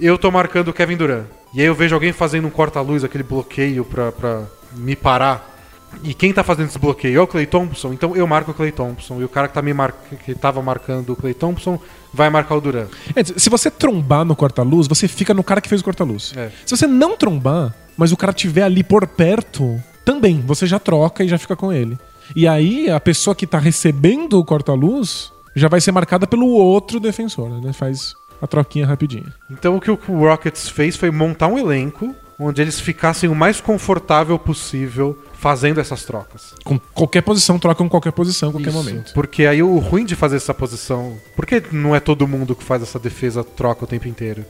eu 0.00 0.18
tô 0.18 0.30
marcando 0.30 0.68
o 0.68 0.72
Kevin 0.72 0.96
Durant. 0.96 1.26
E 1.54 1.60
aí 1.60 1.66
eu 1.66 1.74
vejo 1.74 1.94
alguém 1.94 2.12
fazendo 2.12 2.46
um 2.46 2.50
corta-luz, 2.50 3.04
aquele 3.04 3.24
bloqueio 3.24 3.84
pra, 3.84 4.10
pra 4.12 4.42
me 4.74 4.96
parar. 4.96 5.56
E 6.02 6.12
quem 6.12 6.32
tá 6.32 6.42
fazendo 6.42 6.68
esse 6.68 6.78
bloqueio 6.78 7.18
é 7.18 7.22
o 7.22 7.26
Clay 7.26 7.46
Thompson, 7.46 7.92
então 7.92 8.14
eu 8.14 8.26
marco 8.26 8.50
o 8.50 8.54
Clay 8.54 8.72
Thompson. 8.72 9.20
E 9.20 9.24
o 9.24 9.28
cara 9.28 9.48
que, 9.48 9.54
tá 9.54 9.62
me 9.62 9.72
mar... 9.72 9.92
que 10.24 10.34
tava 10.34 10.60
marcando 10.60 11.12
o 11.12 11.16
Clay 11.16 11.34
Thompson 11.34 11.80
vai 12.12 12.30
marcar 12.30 12.56
o 12.56 12.60
Durant. 12.60 12.88
É, 13.14 13.22
se 13.24 13.50
você 13.50 13.70
trombar 13.70 14.24
no 14.24 14.34
corta-luz, 14.36 14.86
você 14.86 15.06
fica 15.06 15.34
no 15.34 15.44
cara 15.44 15.60
que 15.60 15.68
fez 15.68 15.80
o 15.80 15.84
corta-luz. 15.84 16.32
É. 16.36 16.50
Se 16.64 16.76
você 16.76 16.86
não 16.86 17.16
trombar, 17.16 17.74
mas 17.96 18.12
o 18.12 18.16
cara 18.16 18.32
tiver 18.32 18.62
ali 18.62 18.82
por 18.82 19.06
perto, 19.06 19.82
também, 20.04 20.40
você 20.40 20.66
já 20.66 20.78
troca 20.78 21.22
e 21.24 21.28
já 21.28 21.38
fica 21.38 21.54
com 21.54 21.72
ele. 21.72 21.98
E 22.34 22.46
aí, 22.46 22.90
a 22.90 23.00
pessoa 23.00 23.34
que 23.34 23.46
tá 23.46 23.58
recebendo 23.58 24.38
o 24.38 24.44
corta-luz 24.44 25.32
já 25.54 25.68
vai 25.68 25.80
ser 25.80 25.92
marcada 25.92 26.26
pelo 26.26 26.46
outro 26.48 27.00
defensor, 27.00 27.48
né? 27.60 27.72
Faz 27.72 28.14
a 28.40 28.46
troquinha 28.46 28.86
rapidinho. 28.86 29.32
Então 29.50 29.76
o 29.76 29.80
que 29.80 29.90
o 29.90 29.96
Rockets 30.06 30.68
fez 30.68 30.96
foi 30.96 31.10
montar 31.10 31.48
um 31.48 31.58
elenco 31.58 32.14
onde 32.38 32.62
eles 32.62 32.78
ficassem 32.78 33.28
o 33.28 33.34
mais 33.34 33.60
confortável 33.60 34.38
possível 34.38 35.18
fazendo 35.34 35.80
essas 35.80 36.04
trocas. 36.04 36.54
Com 36.64 36.78
qualquer 36.78 37.22
posição, 37.22 37.58
troca 37.58 37.76
com 37.76 37.88
qualquer 37.88 38.12
posição, 38.12 38.50
em 38.50 38.52
qualquer 38.52 38.70
Isso. 38.70 38.78
momento. 38.78 39.12
Porque 39.14 39.46
aí 39.46 39.62
o 39.62 39.78
ruim 39.78 40.04
de 40.04 40.14
fazer 40.14 40.36
essa 40.36 40.54
posição. 40.54 41.16
Porque 41.36 41.62
não 41.72 41.94
é 41.94 42.00
todo 42.00 42.26
mundo 42.28 42.54
que 42.54 42.64
faz 42.64 42.82
essa 42.82 42.98
defesa 42.98 43.42
troca 43.42 43.84
o 43.84 43.86
tempo 43.88 44.08
inteiro. 44.08 44.44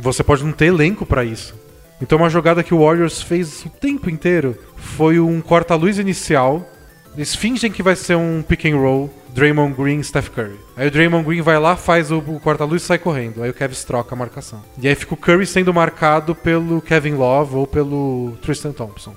Você 0.00 0.22
pode 0.22 0.44
não 0.44 0.52
ter 0.52 0.66
elenco 0.66 1.06
pra 1.06 1.24
isso. 1.24 1.54
Então 2.00 2.18
uma 2.18 2.28
jogada 2.28 2.62
que 2.62 2.74
o 2.74 2.84
Warriors 2.84 3.22
fez 3.22 3.64
o 3.64 3.70
tempo 3.70 4.10
inteiro 4.10 4.58
foi 4.76 5.20
um 5.20 5.40
corta-luz 5.40 5.98
inicial. 5.98 6.68
Eles 7.16 7.34
fingem 7.34 7.70
que 7.70 7.82
vai 7.82 7.94
ser 7.94 8.16
um 8.16 8.42
pick 8.42 8.64
and 8.66 8.76
roll, 8.76 9.08
Draymond 9.34 9.74
Green, 9.74 10.00
Steph 10.02 10.28
Curry. 10.28 10.56
Aí 10.76 10.86
o 10.86 10.90
Draymond 10.90 11.24
Green 11.26 11.42
vai 11.42 11.58
lá, 11.58 11.74
faz 11.74 12.12
o, 12.12 12.18
o 12.18 12.38
corta-luz 12.38 12.82
e 12.82 12.86
sai 12.86 12.98
correndo. 12.98 13.42
Aí 13.42 13.50
o 13.50 13.54
Kevin 13.54 13.74
troca 13.84 14.14
a 14.14 14.18
marcação. 14.18 14.62
E 14.80 14.86
aí 14.86 14.94
fica 14.94 15.12
o 15.12 15.16
Curry 15.16 15.44
sendo 15.44 15.74
marcado 15.74 16.34
pelo 16.36 16.80
Kevin 16.80 17.14
Love 17.14 17.56
ou 17.56 17.66
pelo 17.66 18.36
Tristan 18.40 18.70
Thompson. 18.70 19.14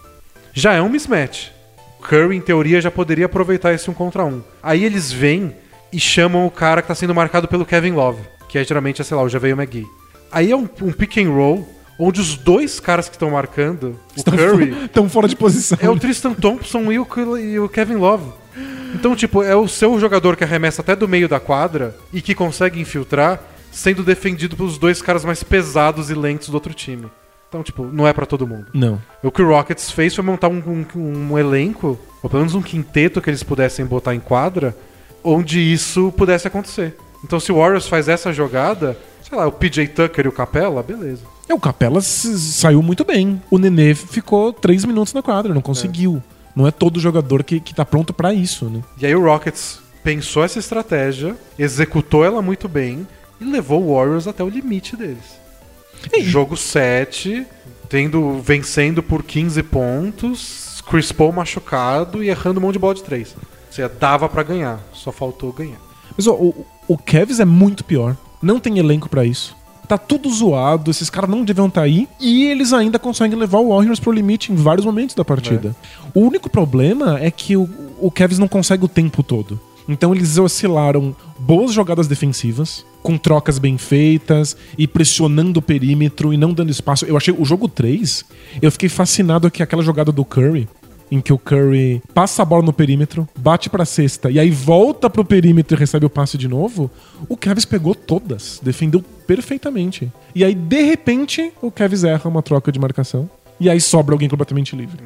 Já 0.53 0.73
é 0.73 0.81
um 0.81 0.89
mismatch. 0.89 1.49
Curry, 2.01 2.35
em 2.35 2.41
teoria, 2.41 2.81
já 2.81 2.89
poderia 2.89 3.27
aproveitar 3.27 3.73
esse 3.73 3.89
um 3.91 3.93
contra 3.93 4.25
um. 4.25 4.41
Aí 4.61 4.83
eles 4.83 5.11
vêm 5.11 5.55
e 5.93 5.99
chamam 5.99 6.47
o 6.47 6.51
cara 6.51 6.81
que 6.81 6.87
tá 6.87 6.95
sendo 6.95 7.13
marcado 7.13 7.47
pelo 7.47 7.65
Kevin 7.65 7.91
Love, 7.91 8.21
que 8.49 8.57
é 8.57 8.63
geralmente, 8.63 9.03
sei 9.03 9.15
lá, 9.15 9.23
o 9.23 9.29
Javeio 9.29 9.55
McGee. 9.55 9.85
Aí 10.31 10.51
é 10.51 10.55
um, 10.55 10.67
um 10.81 10.91
pick 10.91 11.17
and 11.17 11.29
roll, 11.29 11.67
onde 11.99 12.19
os 12.19 12.35
dois 12.35 12.79
caras 12.79 13.07
que 13.07 13.15
estão 13.15 13.29
marcando, 13.31 13.99
o 14.17 14.23
Curry, 14.23 14.85
Estão 14.85 15.07
fora 15.09 15.27
de 15.27 15.35
posição. 15.35 15.77
é 15.81 15.89
o 15.89 15.97
Tristan 15.97 16.33
Thompson 16.33 16.91
e 16.91 16.97
o, 16.99 17.07
e 17.37 17.59
o 17.59 17.69
Kevin 17.69 17.95
Love. 17.95 18.31
Então, 18.93 19.15
tipo, 19.15 19.43
é 19.43 19.55
o 19.55 19.67
seu 19.67 19.99
jogador 19.99 20.35
que 20.35 20.43
arremessa 20.43 20.81
até 20.81 20.95
do 20.95 21.07
meio 21.07 21.27
da 21.27 21.39
quadra 21.39 21.95
e 22.13 22.21
que 22.21 22.33
consegue 22.33 22.79
infiltrar, 22.79 23.39
sendo 23.71 24.03
defendido 24.03 24.55
pelos 24.55 24.77
dois 24.77 25.01
caras 25.01 25.23
mais 25.25 25.43
pesados 25.43 26.09
e 26.09 26.13
lentos 26.13 26.49
do 26.49 26.53
outro 26.55 26.73
time. 26.73 27.07
Então, 27.49 27.63
tipo, 27.63 27.83
não 27.85 28.07
é 28.07 28.13
pra 28.13 28.25
todo 28.25 28.47
mundo. 28.47 28.67
Não. 28.73 29.01
O 29.23 29.31
que 29.31 29.41
o 29.41 29.47
Rockets 29.47 29.91
fez 29.91 30.13
foi 30.15 30.23
montar 30.23 30.47
um, 30.49 30.85
um- 30.95 31.31
um 31.31 31.37
elenco, 31.37 31.97
ou 32.23 32.29
pelo 32.29 32.41
menos 32.41 32.55
um 32.55 32.61
quinteto 32.61 33.21
que 33.21 33.29
eles 33.29 33.43
pudessem 33.43 33.85
botar 33.85 34.13
em 34.15 34.19
quadra, 34.19 34.75
onde 35.23 35.59
isso 35.59 36.11
pudesse 36.17 36.47
acontecer. 36.47 36.95
Então, 37.23 37.39
se 37.39 37.51
o 37.51 37.55
Warriors 37.57 37.87
faz 37.87 38.07
essa 38.07 38.31
jogada, 38.33 38.97
sei 39.27 39.37
lá, 39.37 39.47
o 39.47 39.51
PJ 39.51 39.87
Tucker 39.89 40.25
e 40.25 40.29
o 40.29 40.31
Capella, 40.31 40.81
beleza. 40.83 41.21
É, 41.49 41.53
o 41.53 41.59
Capela 41.59 42.01
saiu 42.01 42.81
muito 42.81 43.05
bem. 43.05 43.41
O 43.49 43.57
Nenê 43.57 43.95
ficou 43.95 44.51
três 44.53 44.83
minutos 44.85 45.13
na 45.13 45.21
quadra, 45.21 45.53
não 45.53 45.61
conseguiu. 45.61 46.21
Não 46.57 46.65
é 46.65 46.71
todo 46.71 46.99
jogador 46.99 47.43
que, 47.43 47.59
que 47.59 47.75
tá 47.75 47.85
pronto 47.85 48.11
pra 48.11 48.33
isso, 48.33 48.65
né? 48.65 48.81
E 48.99 49.05
aí 49.05 49.15
o 49.15 49.23
Rockets 49.23 49.79
pensou 50.03 50.43
essa 50.43 50.57
estratégia, 50.57 51.37
executou 51.59 52.25
ela 52.25 52.41
muito 52.41 52.67
bem 52.67 53.07
e 53.39 53.45
levou 53.45 53.83
o 53.83 53.93
Warriors 53.93 54.27
até 54.27 54.43
o 54.43 54.49
limite 54.49 54.95
deles. 54.95 55.37
Jogo 56.21 56.57
7, 56.57 57.45
tendo 57.87 58.39
vencendo 58.41 59.03
por 59.03 59.21
15 59.21 59.61
pontos, 59.63 60.81
Chris 60.89 61.11
Paul 61.11 61.31
machucado 61.31 62.23
e 62.23 62.29
errando 62.29 62.59
um 62.59 62.63
monte 62.63 62.73
de 62.73 62.79
bola 62.79 62.95
de 62.95 63.03
3. 63.03 63.35
Ou 63.35 63.43
seja, 63.69 63.89
dava 63.89 64.27
pra 64.27 64.41
ganhar, 64.41 64.79
só 64.93 65.11
faltou 65.11 65.51
ganhar. 65.53 65.79
Mas 66.15 66.25
ó, 66.25 66.33
o, 66.33 66.65
o 66.87 66.97
Cavs 66.97 67.39
é 67.39 67.45
muito 67.45 67.83
pior. 67.83 68.17
Não 68.41 68.59
tem 68.59 68.79
elenco 68.79 69.09
pra 69.09 69.25
isso. 69.25 69.55
Tá 69.87 69.97
tudo 69.97 70.29
zoado, 70.29 70.91
esses 70.91 71.09
caras 71.09 71.29
não 71.29 71.45
deviam 71.45 71.67
estar 71.67 71.83
aí. 71.83 72.07
E 72.19 72.45
eles 72.45 72.73
ainda 72.73 72.99
conseguem 72.99 73.37
levar 73.37 73.59
o 73.59 73.69
Warriors 73.69 73.99
pro 73.99 74.11
limite 74.11 74.51
em 74.51 74.55
vários 74.55 74.85
momentos 74.85 75.15
da 75.15 75.23
partida. 75.23 75.75
O 76.13 76.19
único 76.21 76.49
problema 76.49 77.19
é 77.19 77.31
que 77.31 77.55
o, 77.55 77.69
o 77.99 78.11
Cavs 78.11 78.37
não 78.37 78.47
consegue 78.47 78.83
o 78.83 78.87
tempo 78.89 79.23
todo. 79.23 79.59
Então 79.87 80.13
eles 80.13 80.37
oscilaram 80.37 81.15
boas 81.39 81.71
jogadas 81.71 82.07
defensivas, 82.07 82.85
com 83.01 83.17
trocas 83.17 83.57
bem 83.57 83.77
feitas 83.77 84.57
e 84.77 84.85
pressionando 84.85 85.59
o 85.59 85.61
perímetro 85.61 86.33
e 86.33 86.37
não 86.37 86.51
dando 86.51 86.69
espaço. 86.69 87.05
Eu 87.05 87.15
achei 87.15 87.33
o 87.33 87.45
jogo 87.45 87.69
3, 87.69 88.25
eu 88.61 88.71
fiquei 88.71 88.89
fascinado 88.89 89.49
que 89.49 89.63
aquela 89.63 89.81
jogada 89.81 90.11
do 90.11 90.25
Curry, 90.25 90.67
em 91.09 91.21
que 91.21 91.31
o 91.31 91.37
Curry 91.37 92.01
passa 92.13 92.41
a 92.41 92.45
bola 92.45 92.63
no 92.63 92.73
perímetro, 92.73 93.27
bate 93.37 93.69
pra 93.69 93.85
cesta 93.85 94.29
e 94.29 94.39
aí 94.39 94.49
volta 94.51 95.09
pro 95.09 95.23
perímetro 95.23 95.77
e 95.77 95.79
recebe 95.79 96.05
o 96.05 96.09
passe 96.09 96.37
de 96.37 96.47
novo, 96.47 96.91
o 97.29 97.37
Cavs 97.37 97.63
pegou 97.65 97.95
todas, 97.95 98.59
defendeu 98.61 99.03
perfeitamente. 99.25 100.11
E 100.35 100.43
aí, 100.43 100.53
de 100.53 100.81
repente, 100.83 101.51
o 101.61 101.71
Cavs 101.71 102.03
erra 102.03 102.29
uma 102.29 102.41
troca 102.41 102.71
de 102.71 102.79
marcação 102.79 103.29
e 103.59 103.69
aí 103.69 103.79
sobra 103.79 104.13
alguém 104.13 104.27
completamente 104.29 104.75
livre. 104.75 104.97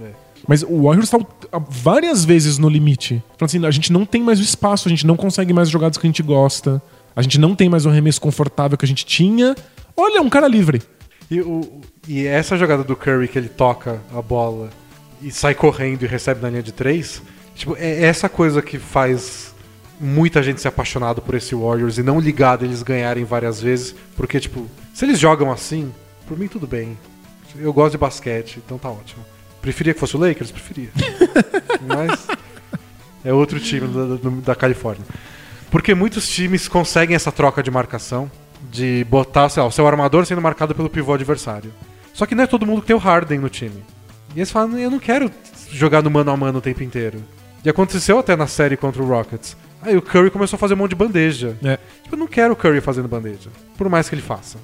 Mas 0.47 0.63
o 0.63 0.83
Warriors 0.83 1.09
tá 1.09 1.19
ah, 1.51 1.59
várias 1.59 2.25
vezes 2.25 2.57
no 2.57 2.67
limite. 2.67 3.21
Falando 3.37 3.49
assim, 3.49 3.65
a 3.65 3.71
gente 3.71 3.93
não 3.93 4.05
tem 4.05 4.23
mais 4.23 4.39
o 4.39 4.43
espaço, 4.43 4.87
a 4.87 4.89
gente 4.89 5.05
não 5.05 5.15
consegue 5.15 5.53
mais 5.53 5.69
jogadas 5.69 5.97
que 5.99 6.07
a 6.07 6.09
gente 6.09 6.23
gosta. 6.23 6.81
A 7.15 7.21
gente 7.21 7.39
não 7.39 7.53
tem 7.55 7.69
mais 7.69 7.85
o 7.85 7.89
arremesso 7.89 8.19
confortável 8.19 8.75
que 8.77 8.85
a 8.85 8.87
gente 8.87 9.05
tinha. 9.05 9.55
Olha, 9.95 10.21
um 10.21 10.29
cara 10.29 10.47
livre. 10.47 10.81
E, 11.29 11.41
o- 11.41 11.81
e 12.07 12.25
essa 12.25 12.57
jogada 12.57 12.83
do 12.83 12.95
Curry 12.95 13.27
que 13.27 13.37
ele 13.37 13.49
toca 13.49 14.01
a 14.15 14.21
bola 14.21 14.69
e 15.21 15.31
sai 15.31 15.53
correndo 15.55 16.03
e 16.03 16.07
recebe 16.07 16.41
na 16.41 16.49
linha 16.49 16.63
de 16.63 16.71
três, 16.71 17.21
tipo, 17.55 17.75
é 17.77 18.03
essa 18.03 18.27
coisa 18.29 18.61
que 18.61 18.77
faz 18.79 19.53
muita 19.99 20.41
gente 20.41 20.59
ser 20.61 20.67
apaixonado 20.69 21.21
por 21.21 21.35
esse 21.35 21.53
Warriors 21.53 21.97
e 21.97 22.03
não 22.03 22.19
ligar 22.19 22.57
deles 22.57 22.81
ganharem 22.81 23.23
várias 23.23 23.61
vezes, 23.61 23.95
porque, 24.17 24.39
tipo, 24.39 24.67
se 24.93 25.05
eles 25.05 25.19
jogam 25.19 25.51
assim, 25.51 25.93
por 26.27 26.37
mim 26.37 26.47
tudo 26.47 26.65
bem. 26.65 26.97
Eu 27.57 27.71
gosto 27.73 27.91
de 27.91 27.97
basquete, 27.97 28.59
então 28.65 28.77
tá 28.77 28.89
ótimo. 28.89 29.23
Preferia 29.61 29.93
que 29.93 29.99
fosse 29.99 30.15
o 30.15 30.19
Lakers? 30.19 30.49
Preferia. 30.51 30.89
Mas 31.85 32.27
é 33.23 33.31
outro 33.33 33.59
time 33.59 33.87
da, 33.87 34.15
da- 34.15 34.29
da 34.45 34.55
Califórnia. 34.55 35.05
Porque 35.69 35.93
muitos 35.93 36.27
times 36.27 36.67
conseguem 36.67 37.15
essa 37.15 37.31
troca 37.31 37.61
de 37.61 37.69
marcação, 37.69 38.29
de 38.71 39.05
botar, 39.09 39.49
sei 39.49 39.61
lá, 39.61 39.67
o 39.69 39.71
seu 39.71 39.85
armador 39.87 40.25
sendo 40.25 40.41
marcado 40.41 40.73
pelo 40.73 40.89
pivô 40.89 41.13
adversário. 41.13 41.71
Só 42.13 42.25
que 42.25 42.33
não 42.35 42.43
é 42.43 42.47
todo 42.47 42.65
mundo 42.65 42.81
que 42.81 42.87
tem 42.87 42.95
o 42.95 42.99
Harden 42.99 43.39
no 43.39 43.49
time. 43.49 43.83
E 44.35 44.39
eles 44.39 44.51
falam, 44.51 44.77
eu 44.79 44.89
não 44.89 44.99
quero 44.99 45.29
jogar 45.71 46.01
no 46.01 46.09
mano 46.11 46.31
a 46.31 46.37
mano 46.37 46.59
o 46.59 46.61
tempo 46.61 46.83
inteiro. 46.83 47.21
E 47.63 47.69
aconteceu 47.69 48.17
até 48.19 48.35
na 48.35 48.47
série 48.47 48.75
contra 48.77 49.01
o 49.01 49.05
Rockets. 49.07 49.55
Aí 49.81 49.95
o 49.97 50.01
Curry 50.01 50.29
começou 50.31 50.57
a 50.57 50.59
fazer 50.59 50.73
um 50.73 50.77
monte 50.77 50.91
de 50.91 50.95
bandeja. 50.95 51.55
É. 51.63 51.77
Tipo, 52.03 52.15
eu 52.15 52.19
não 52.19 52.27
quero 52.27 52.53
o 52.53 52.55
Curry 52.55 52.81
fazendo 52.81 53.07
bandeja. 53.07 53.49
Por 53.77 53.89
mais 53.89 54.07
que 54.09 54.15
ele 54.15 54.21
faça. 54.21 54.57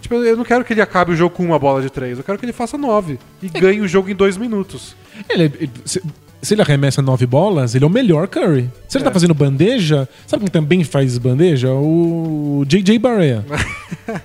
Tipo, 0.00 0.16
eu 0.16 0.36
não 0.36 0.44
quero 0.44 0.64
que 0.64 0.72
ele 0.72 0.80
acabe 0.82 1.12
o 1.12 1.16
jogo 1.16 1.34
com 1.34 1.44
uma 1.44 1.58
bola 1.58 1.80
de 1.80 1.90
três. 1.90 2.18
Eu 2.18 2.24
quero 2.24 2.38
que 2.38 2.44
ele 2.44 2.52
faça 2.52 2.76
nove. 2.76 3.18
E 3.42 3.48
ganhe 3.48 3.80
o 3.80 3.88
jogo 3.88 4.10
em 4.10 4.14
dois 4.14 4.36
minutos. 4.36 4.94
Ele, 5.28 5.44
ele- 5.44 5.70
se, 5.84 6.02
se 6.42 6.54
ele 6.54 6.60
arremessa 6.62 7.00
nove 7.00 7.24
bolas, 7.26 7.74
ele 7.74 7.84
é 7.84 7.86
o 7.86 7.90
melhor 7.90 8.28
Curry. 8.28 8.68
Se 8.88 8.98
ele 8.98 9.04
É. 9.04 9.06
tá 9.06 9.12
fazendo 9.12 9.32
bandeja, 9.32 10.08
sabe 10.26 10.42
quem 10.44 10.50
também 10.52 10.84
faz 10.84 11.16
bandeja? 11.18 11.72
O 11.72 12.64
JJ 12.66 12.98
Barea. 12.98 13.44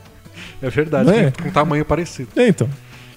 É 0.62 0.70
verdade, 0.70 1.10
é? 1.10 1.32
com, 1.32 1.44
com 1.44 1.52
tamanho 1.52 1.86
parecido. 1.86 2.30
é, 2.36 2.50
então. 2.50 2.70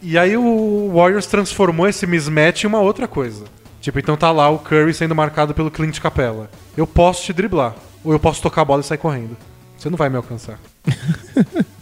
E 0.02 0.18
aí 0.18 0.36
o 0.36 0.90
Warriors 0.94 1.26
transformou 1.26 1.88
esse 1.88 2.06
mismatch 2.06 2.64
em 2.64 2.66
uma 2.66 2.80
outra 2.80 3.06
coisa. 3.06 3.44
Tipo, 3.80 3.98
então 3.98 4.16
tá 4.16 4.30
lá 4.30 4.48
o 4.50 4.58
Curry 4.58 4.92
sendo 4.94 5.14
marcado 5.14 5.54
pelo 5.54 5.70
Clint 5.70 5.98
Capella. 6.00 6.50
Eu 6.76 6.86
posso 6.86 7.22
te 7.24 7.32
driblar. 7.32 7.74
Ou 8.04 8.12
eu 8.12 8.18
posso 8.18 8.42
tocar 8.42 8.62
a 8.62 8.64
bola 8.64 8.80
e 8.80 8.84
sair 8.84 8.98
correndo. 8.98 9.36
Você 9.78 9.88
não 9.90 9.96
vai 9.96 10.08
me 10.08 10.16
alcançar. 10.16 10.58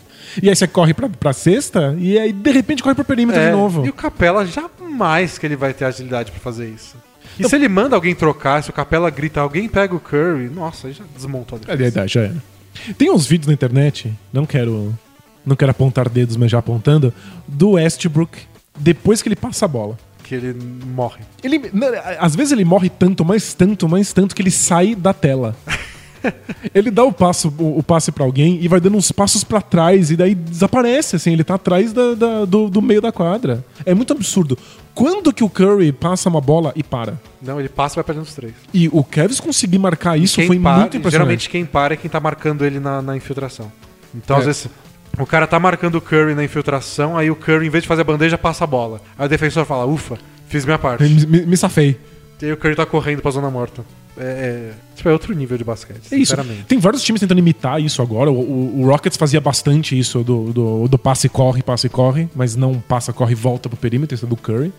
E 0.40 0.48
aí 0.48 0.54
você 0.54 0.68
corre 0.68 0.94
pra, 0.94 1.08
pra 1.08 1.32
cesta 1.32 1.92
e 1.98 2.16
aí 2.16 2.32
de 2.32 2.52
repente 2.52 2.84
corre 2.84 2.94
pro 2.94 3.04
perímetro 3.04 3.40
de 3.40 3.48
É, 3.48 3.50
novo. 3.50 3.84
E 3.84 3.88
o 3.88 3.92
Capela 3.92 4.46
jamais 4.46 5.36
que 5.38 5.44
ele 5.44 5.56
vai 5.56 5.74
ter 5.74 5.84
agilidade 5.84 6.30
pra 6.30 6.38
fazer 6.40 6.68
isso. 6.68 6.94
E 7.36 7.48
se 7.48 7.56
ele 7.56 7.68
manda 7.68 7.96
alguém 7.96 8.14
trocar, 8.14 8.62
se 8.62 8.70
o 8.70 8.72
Capela 8.72 9.10
grita, 9.10 9.40
alguém 9.40 9.68
pega 9.68 9.92
o 9.92 9.98
Curry, 9.98 10.48
nossa, 10.48 10.86
aí 10.86 10.92
já 10.92 11.02
desmontou 11.16 11.56
a 11.58 11.58
É 11.58 11.76
defesa. 11.76 11.82
verdade, 11.82 12.12
já 12.14 12.20
era. 12.20 12.36
Tem 12.96 13.10
uns 13.10 13.26
vídeos 13.26 13.48
na 13.48 13.54
internet, 13.54 14.16
não 14.32 14.46
quero 14.46 14.96
não 15.44 15.56
quero 15.56 15.70
apontar 15.70 16.08
dedos, 16.08 16.36
mas 16.36 16.50
já 16.50 16.58
apontando, 16.58 17.12
do 17.46 17.70
Westbrook 17.72 18.38
depois 18.78 19.20
que 19.22 19.28
ele 19.28 19.36
passa 19.36 19.64
a 19.64 19.68
bola. 19.68 19.98
Que 20.22 20.34
ele 20.34 20.54
morre. 20.86 21.22
Ele, 21.42 21.70
não, 21.72 21.88
às 22.18 22.36
vezes 22.36 22.52
ele 22.52 22.64
morre 22.64 22.88
tanto, 22.88 23.24
mais 23.24 23.52
tanto, 23.52 23.88
mais 23.88 24.12
tanto 24.12 24.34
que 24.34 24.40
ele 24.42 24.50
sai 24.50 24.94
da 24.94 25.12
tela. 25.12 25.56
ele 26.74 26.90
dá 26.90 27.02
o 27.02 27.12
passo, 27.12 27.52
o, 27.58 27.78
o 27.78 27.82
passe 27.82 28.12
pra 28.12 28.24
alguém 28.24 28.58
e 28.60 28.68
vai 28.68 28.78
dando 28.80 28.96
uns 28.96 29.10
passos 29.10 29.42
pra 29.42 29.60
trás 29.60 30.10
e 30.10 30.16
daí 30.16 30.34
desaparece, 30.34 31.16
assim, 31.16 31.32
ele 31.32 31.42
tá 31.42 31.54
atrás 31.54 31.92
da- 31.92 32.14
da- 32.14 32.44
do, 32.44 32.68
do 32.68 32.82
meio 32.82 33.00
da 33.00 33.10
quadra. 33.10 33.64
É 33.84 33.94
muito 33.94 34.12
absurdo. 34.12 34.56
Quando 34.94 35.32
que 35.32 35.42
o 35.42 35.48
Curry 35.48 35.92
passa 35.92 36.28
uma 36.28 36.40
bola 36.40 36.72
e 36.76 36.82
para? 36.82 37.18
Não, 37.40 37.58
ele 37.58 37.68
passa 37.70 37.94
e 37.94 37.96
vai 37.96 38.04
perdendo 38.04 38.24
os 38.24 38.34
três. 38.34 38.52
E 38.72 38.88
o 38.92 39.02
Kevs 39.02 39.40
conseguir 39.40 39.78
marcar 39.78 40.18
isso 40.18 40.36
foi 40.46 40.58
para- 40.58 40.76
muito 40.80 40.96
impressionante. 40.96 41.10
Geralmente 41.12 41.48
quem 41.48 41.64
para 41.64 41.94
é 41.94 41.96
quem 41.96 42.10
tá 42.10 42.20
marcando 42.20 42.64
ele 42.64 42.78
na, 42.78 43.00
na 43.00 43.16
infiltração. 43.16 43.72
Então, 44.14 44.36
às 44.36 44.42
É. 44.42 44.46
vezes, 44.46 44.68
o 45.18 45.26
cara 45.26 45.46
tá 45.46 45.58
marcando 45.58 45.96
o 45.96 46.00
Curry 46.00 46.34
na 46.34 46.44
infiltração, 46.44 47.16
aí 47.16 47.30
o 47.30 47.36
Curry, 47.36 47.66
em 47.66 47.70
vez 47.70 47.82
de 47.82 47.88
fazer 47.88 48.02
a 48.02 48.04
bandeja, 48.04 48.38
passa 48.38 48.64
a 48.64 48.66
bola. 48.66 49.00
Aí 49.18 49.26
o 49.26 49.28
defensor 49.28 49.64
fala, 49.66 49.84
ufa, 49.86 50.16
fiz 50.48 50.64
minha 50.64 50.78
parte. 50.78 51.02
Me, 51.04 51.26
me- 51.26 51.46
me 51.46 51.56
safei. 51.56 51.98
E 52.40 52.46
aí 52.46 52.52
o 52.52 52.56
Curry 52.56 52.74
tá 52.74 52.86
correndo 52.86 53.20
pra 53.20 53.30
zona 53.30 53.50
morta. 53.50 53.84
É, 54.18 54.22
é, 54.22 54.72
tipo, 54.96 55.08
é 55.08 55.12
outro 55.12 55.32
nível 55.34 55.56
de 55.56 55.62
basquete, 55.64 56.00
É 56.10 56.16
isso. 56.16 56.34
Tem 56.66 56.78
vários 56.78 57.02
times 57.02 57.20
tentando 57.20 57.38
imitar 57.38 57.80
isso 57.80 58.02
agora. 58.02 58.30
O, 58.30 58.34
o- 58.34 58.80
o 58.82 58.86
Rockets 58.86 59.16
fazia 59.16 59.40
bastante 59.40 59.98
isso 59.98 60.22
do, 60.24 60.52
do, 60.52 60.88
do 60.88 60.98
passe 60.98 61.28
corre, 61.28 61.62
passe 61.62 61.88
corre, 61.88 62.28
mas 62.34 62.56
não 62.56 62.74
passa, 62.80 63.12
corre 63.12 63.32
e 63.32 63.34
volta 63.34 63.68
pro 63.68 63.78
perímetro, 63.78 64.14
isso 64.14 64.24
é 64.24 64.28
do 64.28 64.36
Curry. 64.36 64.72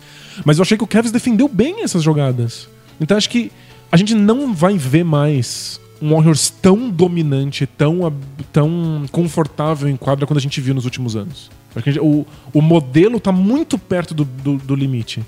Mas 0.44 0.58
eu 0.58 0.62
achei 0.62 0.76
que 0.76 0.84
o 0.84 0.86
Cavs 0.86 1.10
defendeu 1.12 1.48
bem 1.48 1.82
essas 1.82 2.02
jogadas. 2.02 2.68
Então 3.00 3.16
acho 3.16 3.30
que 3.30 3.50
a 3.90 3.96
gente 3.96 4.14
não 4.14 4.52
vai 4.54 4.76
ver 4.76 5.04
mais 5.04 5.80
um 6.02 6.14
Warriors 6.14 6.50
tão 6.50 6.90
dominante, 6.90 7.64
tão, 7.66 8.12
tão 8.52 9.04
confortável 9.12 9.88
em 9.88 9.96
quadra 9.96 10.26
quando 10.26 10.38
a 10.38 10.40
gente 10.42 10.60
viu 10.60 10.74
nos 10.74 10.84
últimos 10.84 11.14
anos. 11.16 11.50
Gente- 11.76 12.00
o, 12.00 12.26
o 12.52 12.60
modelo 12.60 13.20
tá 13.20 13.30
muito 13.32 13.78
perto 13.78 14.12
do, 14.12 14.24
do, 14.24 14.56
do 14.58 14.74
limite. 14.74 15.22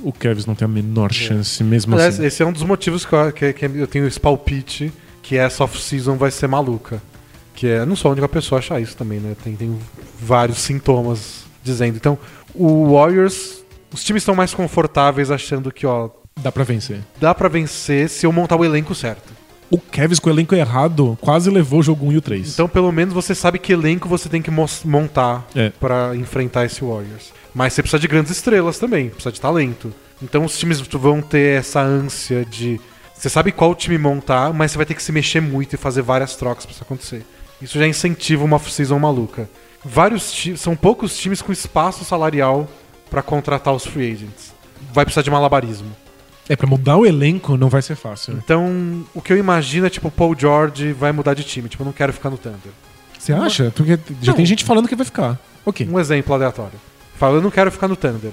O 0.00 0.12
Cavs 0.12 0.46
não 0.46 0.54
tem 0.54 0.64
a 0.66 0.68
menor 0.68 1.12
chance, 1.12 1.62
mesmo 1.64 1.94
Aliás, 1.94 2.14
assim. 2.14 2.24
esse 2.26 2.42
é 2.42 2.46
um 2.46 2.52
dos 2.52 2.62
motivos 2.62 3.04
que 3.04 3.12
eu, 3.14 3.32
que- 3.32 3.52
que 3.52 3.64
eu 3.64 3.86
tenho 3.86 4.06
esse 4.06 4.20
palpite 4.20 4.92
que 5.22 5.36
essa 5.36 5.64
off-season 5.64 6.16
vai 6.16 6.30
ser 6.30 6.46
maluca. 6.46 7.02
Que 7.54 7.66
é, 7.68 7.84
não 7.86 7.94
sou 7.96 8.08
a 8.10 8.12
única 8.12 8.28
pessoa 8.28 8.58
a 8.58 8.60
achar 8.60 8.80
isso 8.80 8.96
também, 8.96 9.18
né? 9.20 9.34
Tem, 9.42 9.54
tem 9.56 9.78
vários 10.20 10.58
sintomas 10.58 11.44
dizendo. 11.62 11.96
Então, 11.96 12.18
o 12.54 12.92
Warriors, 12.94 13.64
os 13.92 14.02
times 14.04 14.22
estão 14.22 14.34
mais 14.34 14.52
confortáveis 14.52 15.30
achando 15.30 15.70
que, 15.72 15.86
ó, 15.86 16.10
Dá 16.42 16.50
pra 16.50 16.64
vencer. 16.64 17.00
dá 17.20 17.32
pra 17.34 17.48
vencer 17.48 18.08
se 18.08 18.26
eu 18.26 18.32
montar 18.32 18.56
o 18.56 18.64
elenco 18.64 18.94
certo. 18.94 19.32
O 19.70 19.78
Cavs 19.78 20.18
com 20.18 20.28
o 20.28 20.32
elenco 20.32 20.54
errado 20.54 21.18
quase 21.20 21.50
levou 21.50 21.80
o 21.80 21.82
jogo 21.82 22.06
1 22.06 22.12
e 22.12 22.16
o 22.16 22.20
3. 22.20 22.52
Então, 22.54 22.68
pelo 22.68 22.92
menos 22.92 23.12
você 23.14 23.34
sabe 23.34 23.58
que 23.58 23.72
elenco 23.72 24.08
você 24.08 24.28
tem 24.28 24.40
que 24.42 24.50
montar 24.50 25.46
É. 25.54 25.70
pra 25.70 26.14
enfrentar 26.14 26.64
esse 26.64 26.84
Warriors. 26.84 27.32
Mas 27.54 27.72
você 27.72 27.82
precisa 27.82 27.98
de 28.00 28.06
grandes 28.08 28.32
estrelas 28.32 28.78
também, 28.78 29.08
precisa 29.08 29.32
de 29.32 29.40
talento. 29.40 29.92
Então, 30.22 30.44
os 30.44 30.56
times 30.58 30.80
vão 30.80 31.20
ter 31.20 31.58
essa 31.58 31.80
ânsia 31.80 32.44
de. 32.44 32.80
Você 33.14 33.28
sabe 33.28 33.52
qual 33.52 33.74
time 33.74 33.96
montar, 33.98 34.52
mas 34.52 34.70
você 34.72 34.76
vai 34.76 34.86
ter 34.86 34.94
que 34.94 35.02
se 35.02 35.12
mexer 35.12 35.40
muito 35.40 35.74
e 35.74 35.76
fazer 35.78 36.02
várias 36.02 36.36
trocas 36.36 36.64
pra 36.66 36.72
isso 36.74 36.82
acontecer. 36.82 37.24
Isso 37.62 37.78
já 37.78 37.86
incentiva 37.86 38.44
uma 38.44 38.56
off-season 38.56 38.98
maluca. 38.98 39.48
Vários 39.84 40.44
são 40.56 40.74
poucos 40.76 41.16
times 41.16 41.40
com 41.42 41.52
espaço 41.52 42.04
salarial 42.04 42.68
pra 43.10 43.22
contratar 43.22 43.74
os 43.74 43.86
free 43.86 44.12
agents. 44.12 44.52
Vai 44.92 45.04
precisar 45.04 45.22
de 45.22 45.30
malabarismo. 45.30 45.88
É, 46.48 46.54
pra 46.56 46.66
mudar 46.66 46.96
o 46.96 47.06
elenco 47.06 47.56
não 47.56 47.68
vai 47.68 47.80
ser 47.82 47.96
fácil. 47.96 48.34
né? 48.34 48.40
Então, 48.44 49.04
o 49.14 49.20
que 49.22 49.32
eu 49.32 49.36
imagino 49.38 49.86
é 49.86 49.90
tipo, 49.90 50.08
o 50.08 50.10
Paul 50.10 50.36
George 50.38 50.92
vai 50.92 51.10
mudar 51.12 51.34
de 51.34 51.42
time. 51.44 51.68
Tipo, 51.68 51.82
eu 51.82 51.86
não 51.86 51.92
quero 51.92 52.12
ficar 52.12 52.28
no 52.30 52.36
Thunder. 52.36 52.72
Você 53.18 53.32
acha? 53.32 53.72
Porque 53.74 53.98
já 54.20 54.32
Não. 54.32 54.36
tem 54.36 54.44
gente 54.44 54.64
falando 54.64 54.86
que 54.86 54.94
vai 54.94 55.06
ficar. 55.06 55.38
Ok. 55.64 55.88
Um 55.90 55.98
exemplo 55.98 56.34
aleatório. 56.34 56.78
Fala, 57.16 57.36
eu 57.36 57.42
não 57.42 57.50
quero 57.50 57.70
ficar 57.72 57.88
no 57.88 57.96
Thunder. 57.96 58.32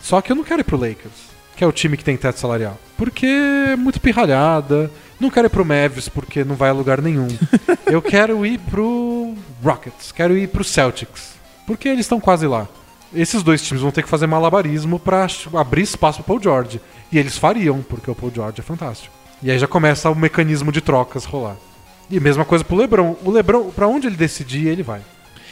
Só 0.00 0.20
que 0.22 0.32
eu 0.32 0.36
não 0.36 0.42
quero 0.44 0.62
ir 0.62 0.64
pro 0.64 0.78
Lakers, 0.78 1.12
que 1.54 1.62
é 1.62 1.66
o 1.66 1.72
time 1.72 1.96
que 1.98 2.04
tem 2.04 2.16
teto 2.16 2.38
salarial. 2.38 2.78
Porque 2.96 3.26
é 3.26 3.76
muito 3.76 4.00
pirralhada. 4.00 4.90
Não 5.20 5.28
quero 5.30 5.46
ir 5.46 5.50
pro 5.50 5.64
Mavis 5.66 6.08
porque 6.08 6.42
não 6.42 6.54
vai 6.54 6.70
a 6.70 6.72
lugar 6.72 7.02
nenhum. 7.02 7.28
eu 7.86 8.00
quero 8.00 8.46
ir 8.46 8.58
pro 8.58 9.34
Rockets, 9.62 10.10
quero 10.12 10.34
ir 10.38 10.48
pro 10.48 10.64
Celtics. 10.64 11.34
Porque 11.66 11.86
eles 11.88 12.00
estão 12.06 12.18
quase 12.18 12.46
lá. 12.46 12.66
Esses 13.14 13.42
dois 13.42 13.62
times 13.62 13.82
vão 13.82 13.90
ter 13.90 14.02
que 14.02 14.08
fazer 14.08 14.26
malabarismo 14.26 14.98
pra 14.98 15.26
ch- 15.26 15.48
abrir 15.54 15.82
espaço 15.82 16.18
pro 16.22 16.26
Paul 16.38 16.42
George. 16.42 16.80
E 17.10 17.18
eles 17.18 17.36
fariam, 17.36 17.82
porque 17.88 18.10
o 18.10 18.14
Paul 18.14 18.30
George 18.34 18.60
é 18.60 18.62
fantástico. 18.62 19.12
E 19.42 19.50
aí 19.50 19.58
já 19.58 19.66
começa 19.66 20.08
o 20.10 20.14
mecanismo 20.14 20.70
de 20.70 20.80
trocas 20.80 21.24
rolar. 21.24 21.56
E 22.10 22.20
mesma 22.20 22.44
coisa 22.44 22.62
pro 22.64 22.76
LeBron. 22.76 23.16
O 23.24 23.30
LeBron, 23.30 23.70
pra 23.70 23.88
onde 23.88 24.06
ele 24.06 24.16
decidir, 24.16 24.66
ele 24.68 24.82
vai. 24.82 25.00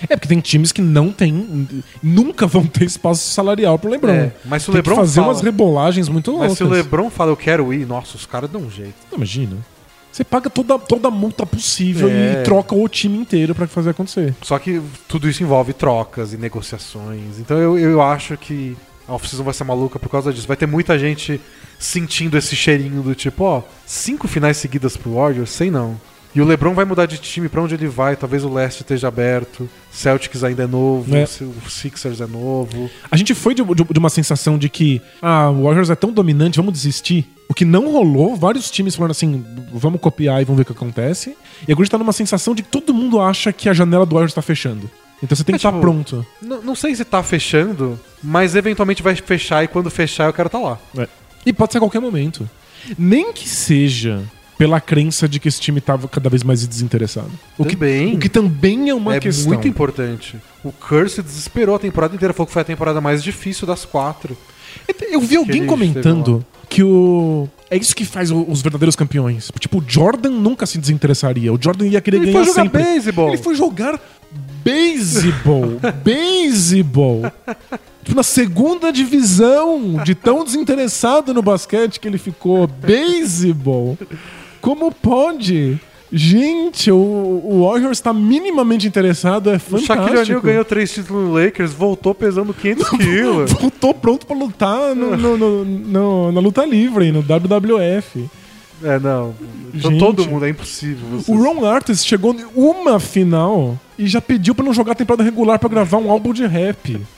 É 0.09 0.15
porque 0.17 0.29
tem 0.29 0.39
times 0.39 0.71
que 0.71 0.81
não 0.81 1.11
tem. 1.11 1.67
Nunca 2.03 2.47
vão 2.47 2.65
ter 2.65 2.85
espaço 2.85 3.29
salarial 3.33 3.77
pro 3.79 3.91
LeBron. 3.91 4.13
É, 4.13 4.33
mas 4.45 4.63
se 4.63 4.71
o 4.71 4.73
tem 4.73 4.83
que 4.83 4.89
LeBron 4.89 5.03
fazer 5.03 5.21
fala- 5.21 5.33
umas 5.33 5.41
rebolagens 5.43 6.09
muito 6.09 6.31
loucas. 6.31 6.51
Mas 6.51 6.59
se 6.59 6.65
o 6.65 6.69
LeBron 6.69 7.11
fala 7.11 7.33
eu 7.33 7.37
quero 7.37 7.73
ir, 7.73 7.85
nossa, 7.87 8.17
os 8.17 8.25
caras 8.25 8.49
dão 8.49 8.61
um 8.61 8.71
jeito. 8.71 8.95
Não, 9.11 9.17
imagina. 9.17 9.57
Você 10.19 10.25
paga 10.25 10.51
toda, 10.51 10.77
toda 10.81 11.07
a 11.07 11.11
multa 11.13 11.47
possível 11.47 12.09
É. 12.09 12.41
e 12.41 12.43
troca 12.43 12.75
o 12.75 12.89
time 12.89 13.17
inteiro 13.19 13.55
pra 13.55 13.69
fazer 13.69 13.91
acontecer. 13.91 14.35
Só 14.43 14.59
que 14.59 14.83
tudo 15.07 15.29
isso 15.29 15.45
envolve 15.45 15.73
trocas 15.73 16.33
e 16.33 16.37
negociações. 16.37 17.39
Então 17.39 17.57
eu, 17.57 17.79
eu 17.79 18.03
acho 18.03 18.37
que 18.37 18.77
a 19.07 19.15
off-season 19.15 19.45
vai 19.45 19.55
ser 19.55 19.63
maluca 19.63 19.97
por 19.97 20.09
causa 20.09 20.33
disso. 20.33 20.49
Vai 20.49 20.57
ter 20.57 20.67
muita 20.67 20.99
gente 20.99 21.41
sentindo 21.79 22.37
esse 22.37 22.57
cheirinho 22.57 23.01
do 23.01 23.15
tipo, 23.15 23.45
ó, 23.45 23.63
cinco 23.87 24.27
finais 24.27 24.57
seguidas 24.57 24.97
pro 24.97 25.15
Warriors, 25.15 25.51
sei 25.51 25.71
não. 25.71 25.97
E 26.39 26.41
o 26.41 26.45
LeBron 26.45 26.73
vai 26.73 26.85
mudar 26.85 27.07
de 27.07 27.19
time 27.19 27.49
pra 27.49 27.61
onde 27.61 27.75
ele 27.75 27.89
vai, 27.89 28.15
talvez 28.15 28.45
o 28.45 28.53
leste 28.53 28.83
esteja 28.83 29.09
aberto, 29.09 29.69
Celtics 29.91 30.45
ainda 30.45 30.63
é 30.63 30.67
novo, 30.69 31.17
É. 31.17 31.25
o 31.25 31.69
Sixers 31.69 32.21
é 32.21 32.27
novo. 32.29 32.89
A 33.11 33.17
gente 33.17 33.35
foi 33.35 33.55
de, 33.57 33.65
de- 33.65 33.85
de 33.85 33.99
uma 33.99 34.09
sensação 34.09 34.57
de 34.57 34.69
que 34.69 35.03
ah, 35.21 35.51
o 35.51 35.65
Warriors 35.65 35.91
é 35.91 35.97
tão 35.97 36.13
dominante, 36.13 36.57
vamos 36.59 36.73
desistir. 36.73 37.27
O 37.49 37.55
que 37.55 37.65
não 37.65 37.91
rolou, 37.91 38.37
vários 38.37 38.71
times 38.71 38.95
falaram 38.95 39.11
assim, 39.11 39.45
vamos 39.73 40.01
copiar 40.01 40.41
e 40.41 40.45
vamos 40.45 40.59
ver 40.59 40.63
o 40.63 40.67
que 40.67 40.73
acontece. 40.73 41.31
E 41.67 41.73
agora 41.73 41.83
a 41.83 41.85
gente 41.87 41.91
tá 41.91 41.99
numa 41.99 42.13
sensação 42.13 42.55
de 42.55 42.63
que 42.63 42.69
todo 42.69 42.95
mundo 42.95 43.21
acha 43.21 43.53
que 43.53 43.69
a 43.69 43.73
janela 43.75 44.07
do 44.07 44.15
Warriors 44.15 44.33
tá 44.35 44.43
fechando. 44.43 44.89
Então 45.21 45.35
você 45.37 45.43
tem 45.43 45.55
É, 45.55 45.59
que 45.59 45.67
estar 45.67 45.71
tipo, 45.73 45.81
pronto. 45.81 46.25
N- 46.41 46.61
não 46.63 46.77
sei 46.77 46.95
se 46.95 47.05
tá 47.05 47.21
fechando, 47.21 47.99
mas 48.23 48.55
eventualmente 48.55 49.03
vai 49.03 49.17
fechar 49.17 49.65
e 49.65 49.67
quando 49.67 49.91
fechar 49.91 50.27
eu 50.27 50.33
quero 50.33 50.47
estar 50.47 50.61
lá. 50.61 50.79
É. 50.97 51.09
E 51.45 51.53
pode 51.53 51.73
ser 51.73 51.79
a 51.79 51.81
qualquer 51.81 52.01
momento. 52.01 52.49
Nem 52.97 53.33
que 53.33 53.49
seja 53.49 54.23
pela 54.59 54.81
crença 54.81 55.29
de 55.29 55.39
que 55.39 55.49
esse 55.49 55.61
time 55.61 55.81
tava 55.81 56.09
cada 56.09 56.29
vez 56.29 56.43
mais 56.43 56.67
desinteressado. 56.67 57.31
O 57.57 57.65
que, 57.65 57.77
Também. 57.77 58.17
o 58.17 58.19
que 58.19 58.29
também 58.29 58.91
é 58.91 58.95
uma 58.95 59.15
é 59.15 59.21
questão. 59.21 59.47
muito 59.47 59.69
importante. 59.69 60.37
O 60.65 60.73
Curry 60.73 61.09
se 61.09 61.23
desesperou 61.23 61.77
a 61.77 61.79
temporada 61.79 62.15
inteira, 62.15 62.35
falou 62.35 62.49
que 62.49 62.53
foi 62.53 62.63
a 62.63 62.65
temporada 62.65 63.01
mais 63.01 63.23
difícil 63.23 63.67
das 63.67 63.85
quatro. 63.85 64.37
Eu 65.11 65.21
vi 65.21 65.37
alguém 65.37 65.65
comentando 65.65 66.45
que 66.69 66.83
o. 66.83 67.49
É 67.71 67.77
isso 67.77 67.95
que 67.95 68.05
faz 68.05 68.31
os 68.31 68.61
verdadeiros 68.61 68.97
campeões. 68.97 69.51
Tipo, 69.59 69.79
o 69.79 69.85
Jordan 69.87 70.31
nunca 70.31 70.67
se 70.67 70.77
desinteressaria. 70.79 71.53
O 71.53 71.59
Jordan 71.61 71.87
ia 71.87 72.01
querer 72.01 72.17
Ele 72.19 72.27
ganhar 72.27 72.45
foi 72.45 72.47
jogar 72.47 72.63
sempre. 72.65 72.83
beisebol. 72.83 73.29
Ele 73.29 73.39
foi 73.39 73.55
jogar 73.55 74.01
beisebol. 74.65 75.81
beisebol. 76.05 77.23
Tipo, 78.03 78.17
na 78.17 78.23
segunda 78.23 78.91
divisão, 78.91 80.03
de 80.05 80.15
tão 80.15 80.45
desinteressado 80.45 81.33
no 81.33 81.43
basquete 81.43 82.01
que 82.01 82.09
ele 82.09 82.19
ficou. 82.19 82.67
Beisebol. 82.67 83.99
Como 84.69 84.93
pode? 84.93 85.81
Gente, 86.13 86.91
o, 86.93 86.97
o 86.97 87.67
Warriors 87.67 88.01
tá 88.01 88.13
minimamente 88.13 88.87
interessado, 88.87 89.51
é 89.51 89.57
O 89.57 89.61
fantástico. 89.61 89.95
Shaquille 89.95 90.19
O'Neal 90.21 90.41
ganhou 90.43 90.65
três 90.65 90.93
títulos 90.93 91.25
no 91.29 91.33
Lakers, 91.33 91.73
voltou 91.73 92.15
pesando 92.15 92.53
500 92.53 92.89
quilos. 92.99 93.53
Voltou 93.53 93.95
pronto 93.95 94.27
pra 94.27 94.37
lutar 94.37 94.95
no, 94.95 95.17
no- 95.17 95.37
no- 95.39 95.65
no- 95.65 96.33
na 96.33 96.41
luta 96.41 96.67
livre, 96.67 97.11
no 97.13 97.23
WWF. 97.23 98.29
É, 98.83 98.99
não. 98.99 99.35
Então 99.75 99.91
Gente. 99.91 100.01
todo 100.01 100.27
mundo, 100.29 100.45
é 100.45 100.51
impossível. 100.51 101.07
você- 101.19 101.33
O 101.33 101.43
Ron 101.43 101.65
Artest 101.67 102.07
chegou 102.07 102.35
em 102.35 102.45
uma 102.55 103.01
final 103.01 103.79
e 103.99 104.07
já 104.07 104.21
pediu 104.21 104.55
pra 104.55 104.65
não 104.67 104.73
jogar 104.75 104.93
a 104.93 104.95
temporada 104.97 105.23
regular 105.25 105.59
pra 105.59 105.69
gravar 105.71 105.97
um 105.97 106.11
álbum 106.11 106.33
de 106.35 106.47
rap. 106.47 107.01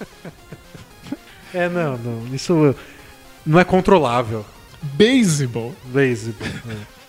É, 1.52 1.68
não, 1.68 1.98
não. 1.98 2.32
Isso 2.34 2.76
não 3.44 3.58
é 3.58 3.64
controlável. 3.64 4.44
Baseball. 4.96 5.74
Baseball. 5.92 6.48
é. 6.68 6.99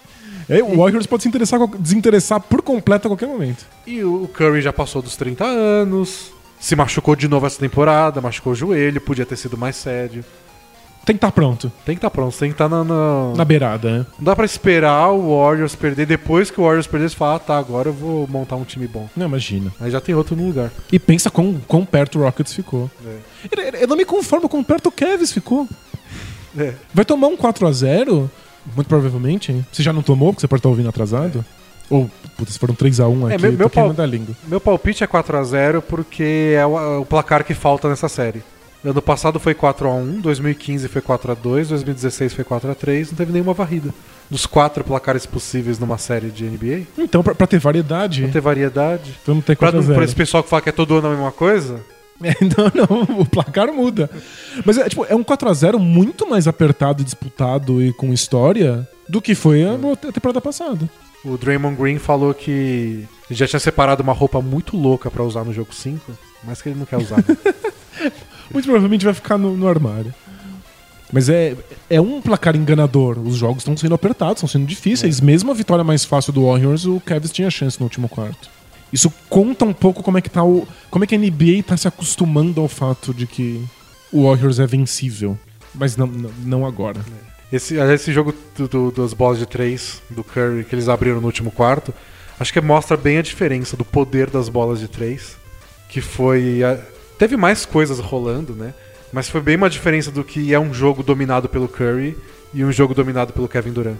É, 0.60 0.64
o 0.64 0.78
Warriors 0.78 1.06
pode 1.08 1.24
se 1.24 1.30
interessar, 1.30 1.60
desinteressar 1.80 2.40
por 2.42 2.62
completo 2.62 3.08
a 3.08 3.12
qualquer 3.12 3.28
momento. 3.28 3.66
E 3.88 4.04
o 4.04 4.28
Curry 4.34 4.62
já 4.62 4.74
passou 4.74 5.02
dos 5.02 5.16
30 5.16 5.44
anos, 5.46 6.32
se 6.60 6.76
machucou 6.76 7.16
de 7.16 7.28
novo 7.28 7.46
essa 7.48 7.60
temporada, 7.60 8.20
machucou 8.22 8.54
o 8.54 8.56
joelho, 8.56 9.00
podia 9.02 9.26
ter 9.26 9.36
sido 9.38 9.58
mais 9.58 9.76
sério. 9.76 10.24
Tem 11.04 11.16
que 11.16 11.18
estar 11.18 11.32
pronto. 11.32 11.72
Tem 11.84 11.96
que 11.96 11.98
estar 11.98 12.12
pronto, 12.12 12.38
tem 12.38 12.50
que 12.50 12.54
estar 12.54 12.70
na, 12.70 12.84
na- 12.84 13.34
Na 13.36 13.44
beirada, 13.44 13.90
né? 13.90 14.06
Não 14.20 14.26
dá 14.26 14.36
pra 14.36 14.46
esperar 14.46 15.10
o 15.10 15.36
Warriors 15.36 15.74
perder. 15.74 16.06
Depois 16.06 16.52
que 16.52 16.62
o 16.62 16.64
Warriors 16.64 16.86
perder, 16.86 17.10
você 17.10 17.16
fala, 17.16 17.38
ah, 17.38 17.40
tá, 17.40 17.58
agora 17.58 17.90
eu 17.90 17.94
vou 17.94 18.28
montar 18.28 18.56
um 18.56 18.64
time 18.64 18.86
bom. 18.88 19.10
Não, 19.16 19.26
imagina. 19.26 19.74
Aí 19.82 19.90
já 19.90 20.00
tem 20.00 20.14
outro 20.14 20.36
no 20.36 20.46
lugar. 20.46 20.70
E 20.92 21.00
pensa 21.00 21.32
quão, 21.32 21.60
quão 21.68 21.84
perto 21.86 22.20
o 22.20 22.22
Rockets 22.22 22.54
ficou. 22.54 22.88
Eu, 23.04 23.64
eu 23.82 23.88
não 23.88 23.96
me 23.98 24.06
conformo 24.06 24.44
com 24.44 24.58
quão 24.58 24.64
perto 24.64 24.90
o 24.90 24.92
Cavs 24.92 25.32
ficou. 25.32 25.68
É. 26.56 26.74
Vai 26.94 27.04
tomar 27.04 27.30
um 27.30 27.36
4x0? 27.38 28.30
Muito 28.76 28.88
provavelmente, 28.88 29.52
hein? 29.52 29.66
Você 29.72 29.82
já 29.84 29.92
não 29.94 30.02
tomou, 30.02 30.32
porque 30.34 30.42
você 30.42 30.48
pode 30.48 30.60
estar 30.60 30.70
ouvindo 30.70 30.90
atrasado? 30.90 31.44
Ou, 31.90 32.10
puta, 32.38 32.52
se 32.52 32.58
for 32.60 32.70
um 32.72 32.76
3x1 32.76 33.26
aqui, 33.26 33.34
É, 33.36 33.38
meu- 33.38 33.52
meu 33.58 33.70
queimando 33.70 33.96
pau- 33.96 34.04
a 34.06 34.08
língua. 34.08 34.36
Meu 34.48 34.62
palpite 34.62 35.04
é 35.04 35.08
4x0 35.08 35.82
porque 35.82 36.54
é 36.56 36.66
o, 36.66 37.02
o 37.02 37.06
placar 37.06 37.44
que 37.44 37.54
falta 37.54 37.90
nessa 37.90 38.08
série. 38.08 38.42
Ano 38.84 39.02
passado 39.02 39.40
foi 39.40 39.54
4x1, 39.54 40.22
2015 40.22 40.88
foi 40.88 41.02
4x2, 41.02 41.68
2016 41.68 42.34
foi 42.34 42.44
4x3, 42.46 43.10
não 43.10 43.16
teve 43.18 43.32
nenhuma 43.32 43.54
varrida. 43.54 43.94
Dos 44.30 44.46
quatro 44.46 44.84
placares 44.84 45.26
possíveis 45.26 45.78
numa 45.78 45.98
série 45.98 46.30
de 46.32 46.46
NBA, 46.46 46.84
Então, 46.98 47.22
pra, 47.22 47.36
pra 47.36 47.46
ter 47.46 47.60
variedade, 47.60 48.22
não 48.24 48.32
ter 48.32 48.42
variedade. 48.42 49.14
vamos 49.28 49.44
ter 49.46 49.56
Pra, 49.58 49.72
não- 49.72 49.82
4x0. 49.82 49.94
pra 49.94 50.04
esse 50.06 50.16
pessoal 50.16 50.42
que 50.42 50.50
fala 50.50 50.62
que 50.62 50.70
é 50.70 50.72
todo 50.72 50.96
ano 50.98 51.08
a 51.08 51.12
mesma 51.12 51.32
coisa, 51.32 51.76
É, 51.76 52.01
não, 52.42 53.08
não, 53.08 53.20
o 53.20 53.26
placar 53.26 53.74
muda. 53.74 54.10
Mas 54.66 54.78
é, 54.78 54.88
tipo, 54.88 55.06
é 55.06 55.16
um 55.16 55.24
4x0 55.24 55.78
muito 55.78 56.30
mais 56.30 56.48
apertado, 56.48 57.04
disputado 57.04 57.82
e 57.82 57.92
com 57.94 58.14
história 58.14 58.88
do 59.10 59.22
que 59.22 59.36
foi 59.36 59.64
a, 59.64 59.74
a 59.74 60.12
temporada 60.12 60.40
passada. 60.40 60.90
o 61.26 61.38
Draymond 61.38 61.76
Green 61.76 61.98
falou 61.98 62.34
que 62.34 63.08
ele 63.30 63.38
já 63.38 63.48
tinha 63.48 63.60
separado 63.60 64.04
uma 64.04 64.14
roupa 64.14 64.42
muito 64.42 64.78
louca 64.78 65.10
pra 65.10 65.24
usar 65.24 65.44
no 65.44 65.54
jogo 65.54 65.74
5, 65.74 66.12
mas 66.44 66.62
que 66.62 66.70
ele 66.70 66.80
não 66.80 66.86
quer 66.86 66.98
usar. 66.98 67.24
Muito 68.54 68.66
provavelmente 68.66 69.06
vai 69.06 69.14
ficar 69.14 69.38
no, 69.38 69.56
no 69.56 69.66
armário. 69.66 70.14
Mas 71.12 71.30
é, 71.30 71.56
é 71.90 72.02
um 72.02 72.22
placar 72.22 72.56
enganador. 72.56 73.18
Os 73.20 73.36
jogos 73.36 73.60
estão 73.60 73.76
sendo 73.76 73.96
apertados, 73.96 74.38
estão 74.38 74.48
sendo 74.50 74.66
difíceis. 74.66 75.22
Mesmo 75.22 75.52
a 75.52 75.54
vitória 75.54 75.84
mais 75.84 76.04
fácil 76.04 76.32
do 76.34 76.46
Warriors, 76.46 76.86
o 76.86 77.00
Cavs 77.00 77.32
tinha 77.32 77.50
chance 77.50 77.80
no 77.80 77.86
último 77.86 78.10
quarto. 78.10 78.50
Isso 78.92 79.12
conta 79.30 79.64
um 79.66 79.74
pouco 79.74 80.04
como 80.04 80.18
é 80.18 80.22
que 80.22 80.30
tá 80.30 80.44
o. 80.44 80.68
Como 80.90 81.04
é 81.04 81.08
que 81.08 81.16
a 81.16 81.18
NBA 81.18 81.64
tá 81.66 81.78
se 81.78 81.88
acostumando 81.88 82.60
ao 82.62 82.68
fato 82.68 83.14
de 83.14 83.26
que 83.26 83.64
o 84.12 84.28
Warriors 84.28 84.60
é 84.60 84.68
vencível. 84.68 85.38
Mas 85.74 85.96
não, 85.96 86.08
não, 86.08 86.32
não 86.44 86.66
agora. 86.66 87.00
Esse, 87.52 87.76
esse 87.76 88.12
jogo 88.14 88.34
do- 88.58 88.68
do- 88.68 88.92
das 88.92 89.14
bolas 89.14 89.38
de 89.40 89.46
três 89.46 90.02
do 90.10 90.24
Curry 90.24 90.64
que 90.66 90.76
eles 90.76 90.90
abriram 90.90 91.20
no 91.22 91.26
último 91.28 91.52
quarto, 91.52 91.94
acho 92.40 92.52
que 92.52 92.60
mostra 92.62 92.96
bem 92.98 93.18
a 93.18 93.22
diferença 93.22 93.76
do 93.78 93.84
poder 93.86 94.30
das 94.30 94.50
bolas 94.50 94.80
de 94.80 94.88
três. 94.88 95.38
Que 95.90 96.02
foi. 96.02 96.64
a- 96.64 96.78
teve 97.18 97.36
mais 97.38 97.66
coisas 97.66 98.00
rolando, 98.00 98.54
né? 98.54 98.74
Mas 99.14 99.30
foi 99.30 99.42
bem 99.42 99.56
uma 99.58 99.70
diferença 99.70 100.10
do 100.12 100.24
que 100.24 100.54
é 100.54 100.60
um 100.60 100.74
jogo 100.74 101.04
dominado 101.04 101.48
pelo 101.50 101.68
Curry 101.68 102.18
e 102.54 102.64
um 102.64 102.72
jogo 102.72 102.94
dominado 102.94 103.32
pelo 103.34 103.48
Kevin 103.48 103.72
Durant. 103.74 103.98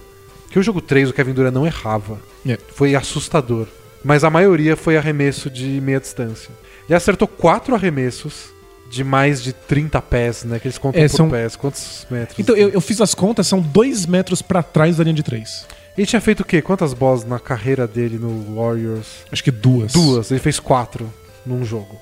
Que 0.50 0.58
o 0.58 0.62
jogo 0.62 0.80
3 0.82 1.08
o 1.10 1.12
Kevin 1.14 1.32
Durant 1.32 1.52
não 1.54 1.66
errava. 1.66 2.18
É. 2.46 2.58
Foi 2.74 2.94
assustador. 2.94 3.66
Mas 4.04 4.24
a 4.24 4.30
maioria 4.30 4.76
foi 4.76 4.96
arremesso 4.96 5.48
de 5.50 5.80
meia 5.80 6.00
distância. 6.00 6.50
Ele 6.88 6.96
acertou 6.96 7.28
quatro 7.28 7.74
arremessos 7.74 8.50
de 8.90 9.02
mais 9.04 9.42
de 9.42 9.52
30 9.52 10.02
pés, 10.02 10.44
né? 10.44 10.58
Que 10.58 10.66
eles 10.68 10.76
contam 10.78 11.00
É, 11.00 11.08
por 11.08 11.16
são- 11.16 11.30
pés. 11.30 11.56
Quantos 11.56 12.06
metros? 12.10 12.38
Então, 12.38 12.54
eu, 12.56 12.68
eu 12.70 12.80
fiz 12.80 13.00
as 13.00 13.14
contas, 13.14 13.46
são 13.46 13.60
dois 13.60 14.04
metros 14.06 14.42
pra 14.42 14.62
trás 14.62 14.96
da 14.96 15.04
linha 15.04 15.14
de 15.14 15.22
três. 15.22 15.66
Ele 15.96 16.06
tinha 16.06 16.20
feito 16.20 16.40
o 16.40 16.44
quê? 16.44 16.60
Quantas 16.60 16.92
bolas 16.94 17.24
na 17.24 17.38
carreira 17.38 17.86
dele 17.86 18.18
no 18.18 18.56
Warriors? 18.56 19.06
Acho 19.30 19.44
que 19.44 19.50
duas. 19.50 19.92
Duas. 19.92 20.30
Ele 20.30 20.40
fez 20.40 20.58
quatro 20.58 21.12
num 21.46 21.64
jogo. 21.64 21.98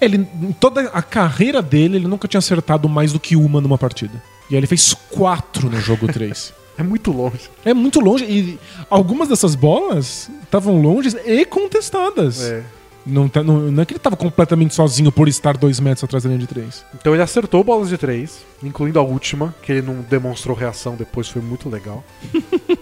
Ele, 0.00 0.16
em 0.42 0.52
toda 0.52 0.82
a 0.90 1.02
carreira 1.02 1.62
dele, 1.62 1.96
ele 1.96 2.06
nunca 2.08 2.28
tinha 2.28 2.38
acertado 2.38 2.88
mais 2.88 3.12
do 3.12 3.18
que 3.20 3.34
uma 3.36 3.60
numa 3.60 3.78
partida. 3.78 4.22
E 4.50 4.54
aí 4.54 4.60
ele 4.60 4.66
fez 4.66 4.94
quatro 5.10 5.70
no 5.70 5.80
jogo 5.80 6.06
3. 6.12 6.52
É 6.78 6.82
muito 6.82 7.10
longe. 7.10 7.50
é 7.64 7.74
muito 7.74 8.00
longe. 8.00 8.24
E 8.24 8.58
algumas 8.88 9.28
dessas 9.28 9.54
bolas 9.56 10.30
estavam 10.44 10.80
longes 10.80 11.14
e 11.26 11.44
contestadas. 11.44 12.42
É. 12.42 12.62
Não, 13.04 13.26
tá- 13.28 13.42
não- 13.42 13.70
não 13.70 13.82
é 13.82 13.86
que 13.86 13.92
ele 13.94 13.98
tava 13.98 14.16
completamente 14.16 14.74
sozinho 14.74 15.10
por 15.10 15.28
estar 15.28 15.56
dois 15.56 15.80
metros 15.80 16.04
atrás 16.04 16.24
da 16.24 16.28
linha 16.28 16.40
de 16.40 16.46
três. 16.46 16.84
Então 16.94 17.14
ele 17.14 17.22
acertou 17.22 17.64
bolas 17.64 17.88
de 17.88 17.96
três, 17.96 18.40
incluindo 18.62 18.98
a 18.98 19.02
última, 19.02 19.54
que 19.62 19.72
ele 19.72 19.82
não 19.82 20.02
demonstrou 20.02 20.54
reação 20.54 20.94
depois, 20.94 21.26
foi 21.28 21.40
muito 21.40 21.68
legal. 21.70 22.04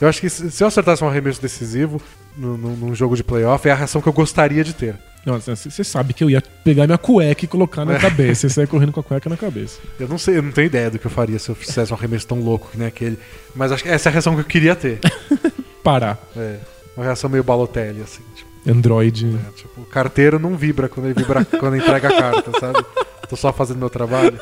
eu 0.00 0.08
acho 0.08 0.20
que 0.20 0.28
se 0.28 0.62
eu 0.62 0.66
acertasse 0.68 1.02
um 1.02 1.08
arremesso 1.08 1.40
decisivo 1.40 2.00
num 2.36 2.94
jogo 2.94 3.16
de 3.16 3.24
playoff, 3.24 3.66
é 3.68 3.72
a 3.72 3.74
reação 3.74 4.00
que 4.02 4.08
eu 4.08 4.12
gostaria 4.12 4.62
de 4.64 4.74
ter. 4.74 4.96
Nossa, 5.24 5.54
você 5.54 5.84
sabe 5.84 6.12
que 6.12 6.24
eu 6.24 6.28
ia 6.30 6.42
pegar 6.64 6.84
minha 6.86 6.98
cueca 6.98 7.44
e 7.44 7.48
colocar 7.48 7.82
É. 7.82 7.84
na 7.84 7.98
cabeça. 7.98 8.46
E 8.46 8.50
sair 8.50 8.66
correndo 8.66 8.90
com 8.92 8.98
a 9.00 9.04
cueca 9.04 9.30
na 9.30 9.36
cabeça. 9.36 9.78
Eu 10.00 10.08
não 10.08 10.18
sei, 10.18 10.38
eu 10.38 10.42
não 10.42 10.50
tenho 10.50 10.66
ideia 10.66 10.90
do 10.90 10.98
que 10.98 11.06
eu 11.06 11.10
faria 11.10 11.38
se 11.38 11.48
eu 11.48 11.54
fizesse 11.54 11.92
um 11.92 11.96
arremesso 11.96 12.26
tão 12.26 12.40
louco 12.40 12.68
que 12.72 12.78
nem 12.78 12.88
aquele. 12.88 13.18
Mas 13.54 13.70
acho 13.70 13.82
que 13.84 13.88
essa 13.88 14.08
é 14.08 14.10
a 14.10 14.12
reação 14.12 14.34
que 14.34 14.40
eu 14.40 14.44
queria 14.44 14.74
ter. 14.74 14.98
Parar. 15.84 16.18
É. 16.36 16.56
Uma 16.96 17.04
reação 17.06 17.30
meio 17.30 17.44
balotelli, 17.44 18.02
assim. 18.02 18.22
Tipo, 18.34 18.50
Android. 18.70 19.26
é, 19.48 19.52
tipo, 19.52 19.80
o 19.80 19.84
carteiro 19.84 20.38
não 20.38 20.56
vibra 20.56 20.88
quando 20.88 21.06
ele 21.06 21.14
vibra 21.14 21.44
quando 21.58 21.76
entrega 21.76 22.08
a 22.08 22.16
carta, 22.16 22.50
sabe? 22.58 22.84
Tô 23.28 23.36
só 23.36 23.52
fazendo 23.52 23.78
meu 23.78 23.90
trabalho. 23.90 24.38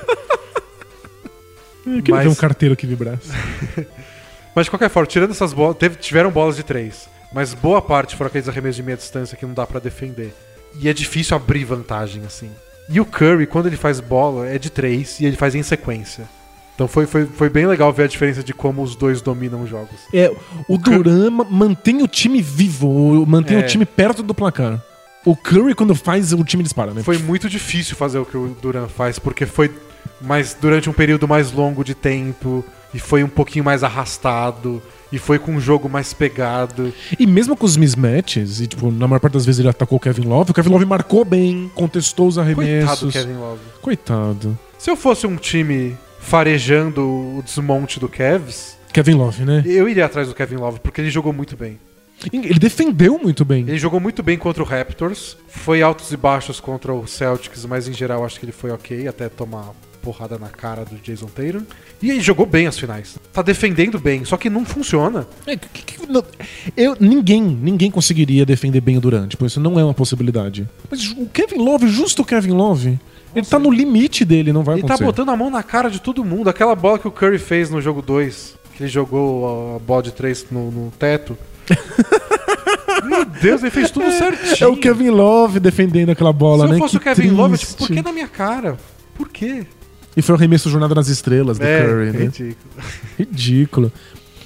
Eu 1.87 1.95
queria 2.03 2.15
Mas- 2.17 2.25
ver 2.25 2.31
um 2.31 2.35
carteiro 2.35 2.77
que 2.77 2.87
vibrasse. 2.87 3.31
Mas 4.55 4.65
de 4.67 4.71
qualquer 4.71 4.91
forma, 4.91 5.07
tirando 5.07 5.31
essas 5.31 5.53
bolas, 5.53 5.77
teve- 5.77 5.97
tiveram 5.97 6.31
bolas 6.31 6.57
de 6.57 6.63
três. 6.63 7.09
Mas 7.33 7.55
boa 7.55 7.81
parte 7.81 8.17
foram 8.17 8.29
aqueles 8.29 8.49
arremessos 8.49 8.77
de 8.77 8.83
meia 8.83 8.97
distância 8.97 9.37
que 9.37 9.47
não 9.47 9.55
dá 9.55 9.67
pra 9.67 9.79
defender. 9.79 10.35
E 10.79 10.89
é 10.89 10.93
difícil 10.93 11.37
abrir 11.37 11.65
vantagem, 11.65 12.23
assim. 12.27 12.51
E 12.89 13.01
o 13.01 13.05
Curry, 13.05 13.47
quando 13.47 13.67
ele 13.67 13.77
faz 13.77 14.01
bola, 14.01 14.47
é 14.49 14.59
de 14.59 14.71
três 14.71 15.21
e 15.21 15.25
ele 15.27 15.37
faz 15.37 15.55
em 15.55 15.63
sequência. 15.63 16.29
Então 16.75 16.89
foi, 16.89 17.07
foi, 17.07 17.27
foi 17.27 17.49
bem 17.51 17.67
legal 17.67 17.93
ver 17.93 18.05
a 18.05 18.07
diferença 18.07 18.43
de 18.43 18.55
como 18.55 18.83
os 18.83 18.97
dois 18.97 19.21
dominam 19.21 19.63
os 19.63 19.69
jogos. 19.69 20.01
É, 20.15 20.33
o 20.67 20.79
Duran 20.79 21.31
ma- 21.31 21.45
mantém 21.45 22.03
o 22.03 22.09
time 22.09 22.41
vivo, 22.41 23.25
mantém 23.27 23.59
É. 23.59 23.61
o 23.61 23.67
time 23.67 23.85
perto 23.85 24.23
do 24.23 24.35
placar. 24.35 24.81
O 25.25 25.37
Curry, 25.37 25.75
quando 25.75 25.95
faz, 25.95 26.33
o 26.33 26.43
time 26.43 26.63
dispara, 26.63 26.95
né? 26.95 27.03
Foi 27.03 27.19
muito 27.19 27.49
difícil 27.51 27.95
fazer 27.97 28.19
o 28.19 28.25
que 28.25 28.37
o 28.37 28.57
Duran 28.63 28.89
faz, 28.89 29.19
porque 29.19 29.45
foi 29.45 29.71
mais 30.21 30.57
durante 30.59 30.89
um 30.89 30.93
período 30.95 31.29
mais 31.29 31.53
longo 31.53 31.85
de 31.85 31.95
tempo, 31.95 32.65
e 32.95 32.99
foi 32.99 33.23
um 33.23 33.29
pouquinho 33.29 33.65
mais 33.65 33.85
arrastado, 33.85 34.83
e 35.13 35.19
foi 35.19 35.39
com 35.39 35.53
um 35.53 35.61
jogo 35.61 35.89
mais 35.89 36.13
pegado. 36.13 36.93
E 37.19 37.27
mesmo 37.27 37.57
com 37.57 37.67
os 37.67 37.77
mismatches, 37.77 38.61
e 38.61 38.67
tipo, 38.67 38.91
na 38.91 39.07
maior 39.07 39.21
parte 39.21 39.35
das 39.35 39.47
vezes 39.47 39.59
ele 39.59 39.69
atacou 39.69 39.99
o 39.99 40.01
Kevin 40.01 40.23
Love, 40.23 40.51
o 40.51 40.55
Kevin 40.55 40.71
Love 40.71 40.85
marcou 40.85 41.25
bem, 41.25 41.71
contestou 41.75 42.29
os 42.29 42.37
Coitado 42.37 42.61
arremessos. 42.61 43.01
do 43.01 43.13
Kevin 43.13 43.35
Love. 43.35 43.61
Coitado. 43.81 44.59
Se 44.79 44.91
eu 44.91 44.97
fosse 44.97 45.27
um 45.27 45.37
time 45.37 45.97
farejando 46.21 47.03
o 47.03 47.43
desmonte 47.45 47.99
do 47.99 48.09
Cavs, 48.09 48.79
Kevin 48.93 49.15
Love, 49.15 49.45
né? 49.45 49.63
eu 49.67 49.89
iria 49.89 50.05
atrás 50.07 50.29
do 50.29 50.35
Kevin 50.35 50.57
Love, 50.57 50.81
porque 50.81 51.01
ele 51.01 51.11
jogou 51.11 51.33
muito 51.33 51.57
bem. 51.57 51.79
Ele 52.33 52.59
defendeu 52.59 53.19
muito 53.19 53.45
bem. 53.45 53.63
Ele 53.63 53.79
jogou 53.79 53.99
muito 53.99 54.23
bem 54.23 54.37
contra 54.37 54.63
o 54.63 54.67
Raptors, 54.67 55.37
foi 55.49 55.81
altos 55.81 56.13
e 56.13 56.17
baixos 56.17 56.61
contra 56.61 56.93
o 56.93 57.07
Celtics, 57.07 57.65
mas 57.65 57.89
em 57.89 57.95
geral 57.95 58.25
acho 58.25 58.39
que 58.39 58.45
ele 58.45 58.53
foi 58.53 58.71
ok, 58.71 59.09
até 59.09 59.29
tomar 59.29 59.71
porrada 60.01 60.39
na 60.39 60.49
cara 60.49 60.85
do 60.85 60.97
Jason 60.97 61.27
Tatum. 61.27 61.63
E 62.03 62.11
ele 62.11 62.21
jogou 62.21 62.47
bem 62.47 62.67
as 62.67 62.79
finais. 62.79 63.19
Tá 63.33 63.43
defendendo 63.43 63.99
bem, 63.99 64.25
só 64.25 64.37
que 64.37 64.49
não 64.51 64.65
funciona. 64.65 65.27
É, 65.47 65.57
que- 65.57 65.69
que- 65.85 66.07
não- 66.11 66.25
eu, 66.77 66.97
ninguém, 66.99 67.43
ninguém 67.43 67.91
conseguiria 67.91 68.45
defender 68.47 68.81
bem 68.81 68.97
o 68.97 69.01
Durant. 69.01 69.29
Tipo, 69.31 69.47
isso 69.47 69.61
não 69.61 69.79
é 69.79 69.85
uma 69.85 69.95
possibilidade. 69.95 70.69
Mas 70.91 71.11
o 71.13 71.27
Kevin 71.27 71.59
Love, 71.59 71.89
justo 71.89 72.23
o 72.23 72.25
Kevin 72.25 72.53
Love, 72.53 72.99
ele 73.35 73.47
tá 73.47 73.59
no 73.59 73.71
limite 73.71 74.25
dele, 74.25 74.53
não 74.53 74.63
vai 74.63 74.77
Ele 74.77 74.83
tá 74.83 74.95
acontecer. 74.95 75.05
botando 75.05 75.29
a 75.31 75.37
mão 75.37 75.51
na 75.51 75.63
cara 75.63 75.89
de 75.91 76.01
todo 76.01 76.25
mundo. 76.25 76.49
Aquela 76.51 76.75
bola 76.75 76.99
que 76.99 77.07
o 77.07 77.11
Curry 77.11 77.39
fez 77.39 77.71
no 77.71 77.81
jogo 77.81 78.03
2, 78.03 78.57
que 78.77 78.83
ele 78.85 78.91
jogou 78.91 79.77
a 79.77 79.79
bola 79.79 80.03
de 80.03 80.13
3 80.13 80.47
no, 80.51 80.71
no 80.71 80.91
teto. 80.93 81.37
Meu 83.05 83.25
Deus, 83.25 83.63
ele 83.63 83.71
fez 83.71 83.91
tudo 83.91 84.11
certinho. 84.13 84.57
É 84.61 84.67
o 84.67 84.77
Kevin 84.77 85.11
Love 85.11 85.59
defendendo 85.61 86.11
aquela 86.11 86.33
bola, 86.33 86.65
Se 86.65 86.71
né? 86.71 86.77
eu 86.77 86.81
fosse 86.81 86.99
Que 86.99 87.09
o 87.11 87.15
Kevin 87.15 87.31
Love, 87.31 87.57
triste. 87.57 87.69
tipo, 87.77 87.87
por 87.87 87.95
que 87.97 88.03
na 88.03 88.13
minha 88.13 88.29
cara? 88.29 88.77
Por 89.15 89.29
quê? 89.29 89.67
E 90.17 90.23
foi 90.23 90.35
o 90.35 90.39
arremesso 90.39 90.69
Jornada 90.69 90.95
nas 90.95 91.09
Estrelas 91.09 91.59
do 91.59 91.65
é, 91.65 91.83
Curry, 91.83 92.11
né? 92.13 92.19
ridículo. 92.25 92.57
Ridículo. 93.19 93.93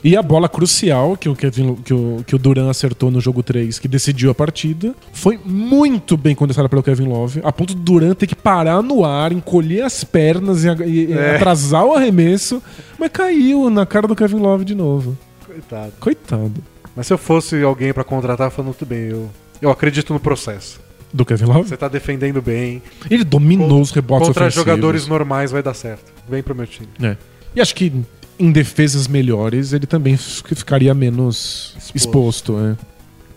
E 0.02 0.14
a 0.18 0.22
bola 0.22 0.50
crucial 0.50 1.16
que 1.16 1.30
o, 1.30 1.34
Kevin, 1.34 1.76
que, 1.76 1.94
o, 1.94 2.22
que 2.26 2.34
o 2.34 2.38
Duran 2.38 2.68
acertou 2.68 3.10
no 3.10 3.22
jogo 3.22 3.42
3, 3.42 3.78
que 3.78 3.88
decidiu 3.88 4.30
a 4.30 4.34
partida, 4.34 4.94
foi 5.14 5.40
muito 5.42 6.14
bem 6.14 6.34
contestada 6.34 6.68
pelo 6.68 6.82
Kevin 6.82 7.06
Love, 7.06 7.40
a 7.42 7.50
ponto 7.50 7.74
do 7.74 7.80
Duran 7.80 8.12
ter 8.14 8.26
que 8.26 8.34
parar 8.36 8.82
no 8.82 9.02
ar, 9.02 9.32
encolher 9.32 9.80
as 9.82 10.04
pernas 10.04 10.62
e, 10.62 10.68
e- 10.84 11.12
É. 11.12 11.36
atrasar 11.36 11.86
o 11.86 11.94
arremesso, 11.94 12.62
mas 12.98 13.10
caiu 13.10 13.70
na 13.70 13.86
cara 13.86 14.06
do 14.06 14.14
Kevin 14.14 14.40
Love 14.40 14.66
de 14.66 14.74
novo. 14.74 15.16
Coitado. 15.46 15.92
Coitado 15.98 16.52
Mas 16.94 17.06
se 17.06 17.12
eu 17.14 17.18
fosse 17.18 17.62
alguém 17.62 17.90
pra 17.94 18.04
contratar, 18.04 18.50
falando 18.50 18.74
tudo 18.74 18.88
bem, 18.88 19.04
eu, 19.08 19.30
eu 19.62 19.70
acredito 19.70 20.12
no 20.12 20.20
processo. 20.20 20.83
Do 21.14 21.24
Kevin 21.24 21.44
Love. 21.44 21.68
Você 21.68 21.76
tá 21.76 21.88
defendendo 21.88 22.42
bem. 22.42 22.82
Ele 23.10 23.22
dominou 23.24 23.80
os 23.80 23.90
rebotes 23.92 24.26
Contra 24.28 24.44
ofensivos. 24.44 24.66
jogadores 24.66 25.06
normais 25.06 25.50
vai 25.52 25.62
dar 25.62 25.72
certo. 25.74 26.12
Vem 26.28 26.42
pro 26.42 26.54
meu 26.54 26.66
time. 26.66 26.88
É. 27.00 27.16
E 27.54 27.60
acho 27.60 27.74
que 27.74 27.92
em 28.38 28.50
defesas 28.50 29.06
melhores 29.06 29.72
ele 29.72 29.86
também 29.86 30.16
ficaria 30.16 30.92
menos 30.92 31.76
exposto. 31.94 32.56
é. 32.58 32.76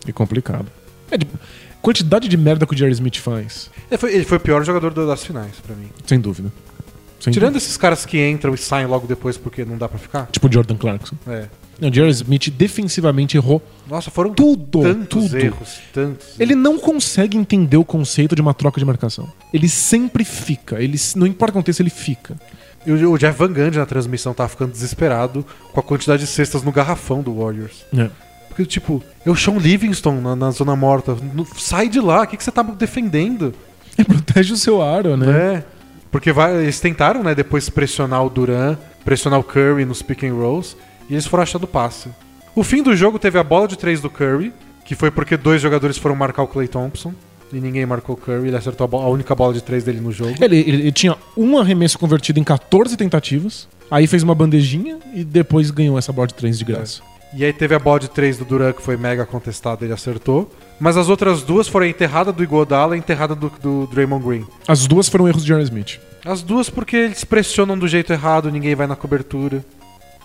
E 0.08 0.12
complicado. 0.12 0.66
É, 1.10 1.16
tipo, 1.18 1.38
quantidade 1.80 2.28
de 2.28 2.36
merda 2.36 2.66
que 2.66 2.74
o 2.74 2.76
Jerry 2.76 2.92
Smith 2.92 3.16
faz, 3.18 3.70
Ele 3.90 3.98
foi, 3.98 4.14
ele 4.14 4.24
foi 4.24 4.38
o 4.38 4.40
pior 4.40 4.64
jogador 4.64 4.92
do- 4.92 5.06
das 5.06 5.24
finais, 5.24 5.52
pra 5.64 5.74
mim. 5.76 5.88
sem 6.06 6.18
dúvida. 6.20 6.50
Sem 7.20 7.32
Tirando 7.32 7.52
dúvida. 7.52 7.64
esses 7.64 7.76
caras 7.76 8.04
que 8.06 8.18
entram 8.28 8.54
e 8.54 8.58
saem 8.58 8.86
logo 8.86 9.06
depois 9.06 9.36
porque 9.36 9.64
não 9.64 9.76
dá 9.78 9.88
pra 9.88 9.98
ficar. 9.98 10.26
Tipo 10.32 10.48
o 10.48 10.52
Jordan 10.52 10.76
Clarkson. 10.76 11.16
É. 11.26 11.46
O 11.80 11.92
Jerry 11.94 12.10
Smith 12.10 12.50
defensivamente 12.50 13.36
errou. 13.36 13.62
Nossa, 13.88 14.10
foram 14.10 14.32
Tudo, 14.34 14.82
tantos 14.82 15.24
tudo. 15.24 15.38
erros, 15.38 15.78
tantos. 15.92 16.28
Ele 16.38 16.54
não 16.54 16.78
consegue 16.78 17.36
entender 17.38 17.76
o 17.76 17.84
conceito 17.84 18.34
de 18.34 18.42
uma 18.42 18.52
troca 18.52 18.80
de 18.80 18.84
marcação. 18.84 19.28
Ele 19.54 19.68
sempre 19.68 20.24
fica. 20.24 20.82
Ele, 20.82 20.98
não 21.14 21.26
importa 21.26 21.50
o 21.50 21.52
que 21.52 21.58
aconteça, 21.58 21.82
ele 21.82 21.90
fica. 21.90 22.36
E 22.86 22.90
o 22.92 23.12
o 23.12 23.18
Jeff 23.18 23.38
Van 23.38 23.52
Gundy 23.52 23.78
na 23.78 23.86
transmissão 23.86 24.34
tava 24.34 24.48
ficando 24.48 24.72
desesperado 24.72 25.44
com 25.72 25.78
a 25.80 25.82
quantidade 25.82 26.22
de 26.22 26.28
cestas 26.28 26.62
no 26.62 26.72
garrafão 26.72 27.22
do 27.22 27.34
Warriors. 27.38 27.84
É. 27.96 28.08
Porque, 28.48 28.64
tipo, 28.64 29.02
é 29.24 29.30
o 29.30 29.36
Sean 29.36 29.56
Livingston 29.58 30.20
na, 30.20 30.34
na 30.34 30.50
zona 30.50 30.74
morta. 30.74 31.16
No- 31.32 31.46
sai 31.56 31.88
de 31.88 32.00
lá, 32.00 32.22
o 32.22 32.26
que, 32.26 32.36
que 32.36 32.42
você 32.42 32.50
tá 32.50 32.62
defendendo? 32.62 33.54
Ele 33.96 34.06
protege 34.08 34.52
o 34.52 34.56
seu 34.56 34.82
aro, 34.82 35.16
né? 35.16 35.54
É. 35.56 35.64
Porque 36.10 36.32
vai- 36.32 36.62
eles 36.62 36.80
tentaram, 36.80 37.22
né, 37.22 37.34
depois 37.34 37.68
pressionar 37.70 38.24
o 38.24 38.30
Duran, 38.30 38.76
pressionar 39.04 39.38
o 39.38 39.44
Curry 39.44 39.84
nos 39.84 40.02
pick 40.02 40.24
and 40.24 40.34
rolls, 40.34 40.76
e 41.08 41.14
eles 41.14 41.26
foram 41.26 41.42
achando 41.42 41.66
passe. 41.66 42.08
O 42.54 42.62
fim 42.64 42.82
do 42.82 42.94
jogo 42.96 43.18
teve 43.18 43.38
a 43.38 43.44
bola 43.44 43.68
de 43.68 43.76
três 43.78 44.00
do 44.00 44.10
Curry, 44.10 44.52
que 44.84 44.94
foi 44.94 45.10
porque 45.10 45.36
dois 45.36 45.60
jogadores 45.62 45.96
foram 45.98 46.16
marcar 46.16 46.42
o 46.42 46.46
Clay 46.46 46.66
Thompson, 46.68 47.12
e 47.52 47.56
ninguém 47.60 47.86
marcou 47.86 48.14
o 48.14 48.18
Curry, 48.18 48.48
ele 48.48 48.56
acertou 48.56 48.88
a, 48.92 48.96
a 49.04 49.08
única 49.08 49.34
bola 49.34 49.54
de 49.54 49.62
três 49.62 49.84
dele 49.84 50.00
no 50.00 50.12
jogo. 50.12 50.34
Ele, 50.40 50.56
ele- 50.58 50.70
ele 50.82 50.92
tinha 50.92 51.16
um 51.36 51.56
arremesso 51.58 51.98
convertido 51.98 52.38
em 52.40 52.44
14 52.44 52.96
tentativas. 52.96 53.68
Aí 53.90 54.06
fez 54.06 54.22
uma 54.22 54.34
bandejinha 54.34 54.98
e 55.14 55.24
depois 55.24 55.70
ganhou 55.70 55.96
essa 55.96 56.12
bola 56.12 56.26
de 56.28 56.34
três 56.34 56.58
de 56.58 56.64
graça. 56.64 57.00
E 57.34 57.42
aí 57.44 57.52
teve 57.54 57.74
a 57.74 57.78
bola 57.78 58.00
de 58.00 58.08
três 58.08 58.36
do 58.36 58.44
Duran, 58.44 58.72
que 58.74 58.82
foi 58.82 58.98
mega 58.98 59.24
contestada, 59.24 59.82
ele 59.84 59.94
acertou. 59.94 60.50
Mas 60.78 60.96
as 60.98 61.08
outras 61.08 61.42
duas 61.42 61.68
foram 61.68 61.86
a 61.86 61.88
enterrada 61.88 62.30
do 62.30 62.42
Iguodala 62.42 62.94
e 62.94 62.96
a 62.96 62.98
enterrada 62.98 63.34
do, 63.34 63.50
do 63.62 63.86
Draymond 63.86 64.24
Green. 64.26 64.46
As 64.66 64.86
duas 64.86 65.08
foram 65.08 65.26
erros 65.26 65.42
de 65.42 65.48
Jerry 65.48 65.62
Smith. 65.64 65.98
As 66.24 66.42
duas 66.42 66.68
porque 66.68 66.96
eles 66.96 67.24
pressionam 67.24 67.78
do 67.78 67.88
jeito 67.88 68.12
errado, 68.12 68.50
ninguém 68.50 68.74
vai 68.74 68.86
na 68.86 68.96
cobertura. 68.96 69.64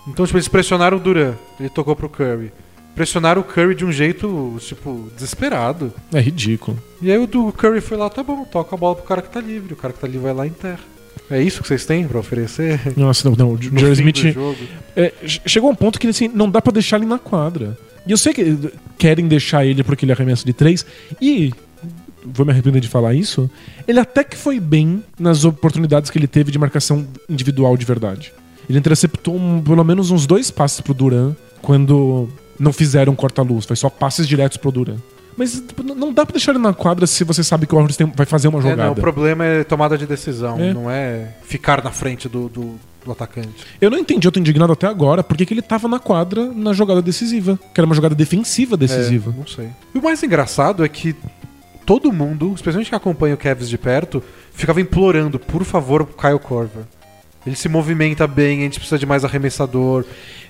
Então, 0.06 0.24
tipo, 0.26 0.36
eles 0.36 0.48
pressionaram 0.48 0.96
o 0.96 1.00
Duran, 1.00 1.34
ele 1.58 1.68
tocou 1.68 1.96
pro 1.96 2.08
Curry. 2.08 2.52
Pressionaram 2.94 3.40
o 3.40 3.44
Curry 3.44 3.74
de 3.74 3.84
um 3.84 3.90
jeito, 3.90 4.54
tipo, 4.60 5.08
desesperado. 5.16 5.92
É 6.12 6.20
ridículo. 6.20 6.78
E 7.02 7.10
aí 7.10 7.18
o 7.18 7.26
do 7.26 7.50
Curry 7.52 7.80
foi 7.80 7.96
lá, 7.96 8.08
tá 8.08 8.22
bom, 8.22 8.44
toca 8.44 8.74
a 8.76 8.78
bola 8.78 8.94
pro 8.94 9.04
cara 9.04 9.20
que 9.22 9.30
tá 9.30 9.40
livre. 9.40 9.72
O 9.72 9.76
cara 9.76 9.92
que 9.92 9.98
tá 10.00 10.06
livre 10.06 10.22
vai 10.22 10.34
lá 10.34 10.46
e 10.46 10.50
enterra. 10.50 10.78
É 11.30 11.42
isso 11.42 11.62
que 11.62 11.66
vocês 11.68 11.84
têm 11.86 12.06
pra 12.06 12.18
oferecer? 12.20 12.80
Nossa, 12.96 13.28
não, 13.28 13.36
não. 13.36 13.52
O 13.54 13.58
Jerry 13.62 13.92
Smith. 13.92 14.36
É, 14.94 15.12
che- 15.26 15.40
chegou 15.46 15.70
um 15.70 15.74
ponto 15.74 15.98
que 15.98 16.06
assim, 16.06 16.28
não 16.28 16.48
dá 16.50 16.60
pra 16.60 16.72
deixar 16.72 16.96
ele 16.98 17.06
na 17.06 17.18
quadra. 17.18 17.76
E 18.06 18.12
eu 18.12 18.18
sei 18.18 18.32
que 18.34 18.56
querem 18.98 19.26
deixar 19.26 19.64
ele 19.64 19.82
porque 19.82 20.04
ele 20.04 20.12
arremessa 20.12 20.44
de 20.44 20.52
três. 20.52 20.84
E, 21.20 21.52
vou 22.24 22.44
me 22.44 22.52
arrepender 22.52 22.80
de 22.80 22.88
falar 22.88 23.14
isso, 23.14 23.50
ele 23.88 23.98
até 23.98 24.22
que 24.22 24.36
foi 24.36 24.60
bem 24.60 25.02
nas 25.18 25.44
oportunidades 25.44 26.10
que 26.10 26.18
ele 26.18 26.26
teve 26.28 26.52
de 26.52 26.58
marcação 26.58 27.06
individual 27.28 27.76
de 27.76 27.86
verdade. 27.86 28.32
Ele 28.68 28.78
interceptou 28.78 29.34
um- 29.36 29.60
pelo 29.62 29.84
menos 29.84 30.10
uns 30.10 30.26
dois 30.26 30.50
passes 30.50 30.80
pro 30.80 30.94
Duran 30.94 31.34
quando 31.62 32.28
não 32.58 32.72
fizeram 32.72 33.14
corta-luz. 33.14 33.64
Foi 33.64 33.76
só 33.76 33.88
passes 33.90 34.26
diretos 34.26 34.56
pro 34.56 34.70
Duran. 34.70 34.96
Mas 35.36 35.54
tipo, 35.54 35.82
não 35.82 36.12
dá 36.12 36.24
pra 36.24 36.34
deixar 36.34 36.52
ele 36.52 36.60
na 36.60 36.72
quadra 36.72 37.06
se 37.08 37.24
você 37.24 37.42
sabe 37.42 37.66
que 37.66 37.74
o 37.74 37.76
Warriors 37.76 37.96
tem- 37.96 38.06
vai 38.14 38.24
fazer 38.24 38.46
uma 38.48 38.60
É, 38.60 38.62
jogada. 38.62 38.84
não, 38.84 38.92
o 38.92 38.94
problema 38.94 39.44
é 39.44 39.64
tomada 39.64 39.98
de 39.98 40.06
decisão, 40.06 40.60
É. 40.60 40.72
não 40.72 40.88
é 40.88 41.34
ficar 41.42 41.82
na 41.82 41.90
frente 41.90 42.28
do, 42.28 42.48
do, 42.48 42.74
do 43.04 43.10
atacante. 43.10 43.48
Eu 43.80 43.90
não 43.90 43.98
entendi, 43.98 44.28
eu 44.28 44.30
tô 44.32 44.38
indignado 44.38 44.72
até 44.72 44.86
agora, 44.86 45.24
porque 45.24 45.44
que 45.44 45.52
ele 45.52 45.60
tava 45.62 45.88
na 45.88 45.98
quadra 45.98 46.44
na 46.54 46.72
jogada 46.72 47.02
decisiva. 47.02 47.58
Que 47.74 47.80
era 47.80 47.84
uma 47.86 47.96
jogada 47.96 48.14
defensiva 48.14 48.76
decisiva. 48.76 49.32
É, 49.34 49.38
não 49.40 49.46
sei. 49.46 49.68
E 49.92 49.98
o 49.98 50.02
mais 50.02 50.22
engraçado 50.22 50.84
é 50.84 50.88
que 50.88 51.16
todo 51.84 52.12
mundo, 52.12 52.52
especialmente 52.54 52.88
que 52.88 52.94
acompanha 52.94 53.34
o 53.34 53.38
Cavs 53.38 53.68
de 53.68 53.76
perto, 53.76 54.22
ficava 54.52 54.80
implorando, 54.80 55.38
por 55.40 55.64
favor, 55.64 56.02
o 56.02 56.06
Kyle 56.06 56.38
Korver. 56.38 56.84
Ele 57.46 57.56
se 57.56 57.68
movimenta 57.68 58.26
bem, 58.26 58.60
a 58.60 58.62
gente 58.62 58.78
precisa 58.78 58.98
de 58.98 59.04
mais 59.06 59.24
arremessador. 59.24 60.04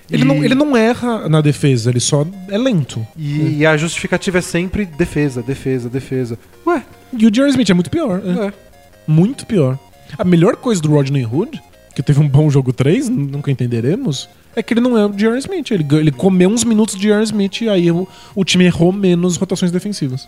Ele, 0.09 0.21
E- 0.21 0.25
não, 0.25 0.43
ele 0.43 0.55
não 0.55 0.77
erra 0.77 1.27
na 1.27 1.41
defesa, 1.41 1.89
ele 1.89 1.99
só 1.99 2.25
é 2.49 2.57
lento. 2.57 3.05
E, 3.17 3.57
e 3.57 3.65
a 3.65 3.75
justificativa 3.75 4.37
é 4.37 4.41
sempre 4.41 4.85
defesa, 4.85 5.41
defesa, 5.41 5.89
defesa. 5.89 6.37
Ué, 6.65 6.83
E 7.17 7.25
o 7.25 7.33
Jerry 7.33 7.49
Smith 7.49 7.69
é 7.69 7.73
muito 7.73 7.89
pior. 7.89 8.21
é. 8.23 8.47
é. 8.47 8.53
Muito 9.07 9.45
pior. 9.45 9.77
A 10.17 10.23
melhor 10.23 10.55
coisa 10.55 10.81
do 10.81 10.89
Rodney 10.89 11.25
Hood, 11.25 11.61
que 11.95 12.01
teve 12.01 12.19
um 12.19 12.27
bom 12.27 12.49
jogo 12.49 12.71
3, 12.73 13.09
n- 13.09 13.27
nunca 13.31 13.51
entenderemos, 13.51 14.29
é 14.55 14.63
que 14.63 14.73
ele 14.73 14.81
não 14.81 14.97
é 14.97 15.05
o 15.05 15.17
Jerry 15.17 15.39
Smith. 15.39 15.69
Ele, 15.71 15.85
ele 15.99 16.11
comeu 16.11 16.49
uns 16.49 16.63
minutos 16.63 16.95
de 16.95 17.03
Jerry 17.09 17.23
Smith 17.23 17.61
e 17.61 17.69
aí 17.69 17.91
o, 17.91 18.07
o 18.33 18.43
time 18.45 18.65
errou 18.65 18.91
menos 18.91 19.35
rotações 19.37 19.71
defensivas. 19.71 20.27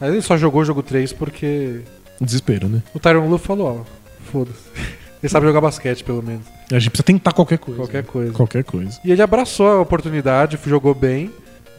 Aí 0.00 0.10
ele 0.10 0.22
só 0.22 0.36
jogou 0.38 0.62
o 0.62 0.64
jogo 0.64 0.82
3 0.82 1.12
porque 1.12 1.80
Desespero, 2.20 2.68
né? 2.68 2.82
o 2.94 2.98
Tyron 2.98 3.28
Lue 3.28 3.38
falou, 3.38 3.84
ó, 3.84 4.30
foda-se. 4.32 4.58
Ele 5.22 5.28
sabe 5.30 5.46
jogar 5.46 5.60
basquete, 5.60 6.04
pelo 6.04 6.22
menos. 6.22 6.46
A 6.70 6.78
gente 6.78 6.90
precisa 6.90 7.02
tentar 7.04 7.32
qualquer 7.32 7.58
coisa. 7.58 7.78
Qualquer 7.80 8.04
coisa. 8.04 8.32
Qualquer 8.32 8.64
coisa. 8.64 9.00
E 9.04 9.10
ele 9.10 9.20
abraçou 9.22 9.66
a 9.68 9.80
oportunidade, 9.80 10.58
jogou 10.66 10.94
bem, 10.94 11.30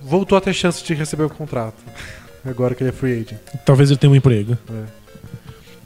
voltou 0.03 0.37
a 0.37 0.41
ter 0.41 0.53
chance 0.53 0.83
de 0.83 0.93
receber 0.93 1.23
o 1.23 1.29
contrato. 1.29 1.75
Agora 2.45 2.73
que 2.75 2.83
ele 2.83 2.89
é 2.89 2.93
free 2.93 3.13
agent. 3.13 3.39
Talvez 3.65 3.89
ele 3.89 3.97
tenha 3.99 4.11
um 4.11 4.15
emprego. 4.15 4.57
É. 4.69 4.83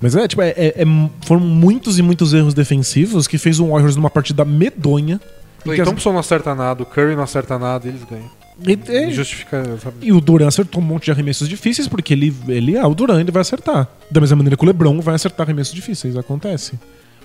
Mas 0.02 0.16
é, 0.16 0.28
tipo, 0.28 0.42
é, 0.42 0.50
é- 0.50 0.82
é- 0.82 0.86
foram 1.26 1.42
muitos 1.42 1.98
e 1.98 2.02
muitos 2.02 2.34
erros 2.34 2.54
defensivos 2.54 3.26
que 3.28 3.38
fez 3.38 3.60
o 3.60 3.68
Warriors 3.68 3.96
numa 3.96 4.10
partida 4.10 4.44
medonha. 4.44 5.20
E, 5.60 5.64
Clay 5.64 5.76
que 5.78 5.82
as- 5.82 5.88
Thompson 5.88 6.12
não 6.12 6.20
acerta 6.20 6.54
nada, 6.54 6.84
o 6.84 6.86
Curry 6.86 7.16
não 7.16 7.24
acerta 7.24 7.58
nada, 7.58 7.88
eles 7.88 8.02
ganham. 8.04 8.30
e- 8.68 8.80
é- 8.92 9.10
Justifica, 9.12 9.64
sabe? 9.82 9.96
e 10.02 10.12
o 10.12 10.20
Duran 10.20 10.48
acertou 10.48 10.82
um 10.82 10.86
monte 10.86 11.06
de 11.06 11.12
arremessos 11.12 11.48
difíceis 11.48 11.88
porque 11.88 12.14
ele, 12.14 12.36
ele 12.48 12.76
é 12.76 12.86
o 12.86 12.94
Duran, 12.94 13.20
ele 13.22 13.32
vai 13.32 13.42
acertar. 13.42 13.88
Da 14.12 14.20
mesma 14.20 14.36
maneira 14.38 14.58
que 14.58 14.64
o 14.64 14.68
LeBron 14.68 15.00
vai 15.02 15.16
acertar 15.16 15.46
arremessos 15.48 15.74
difíceis, 15.74 16.18
acontece. 16.18 16.78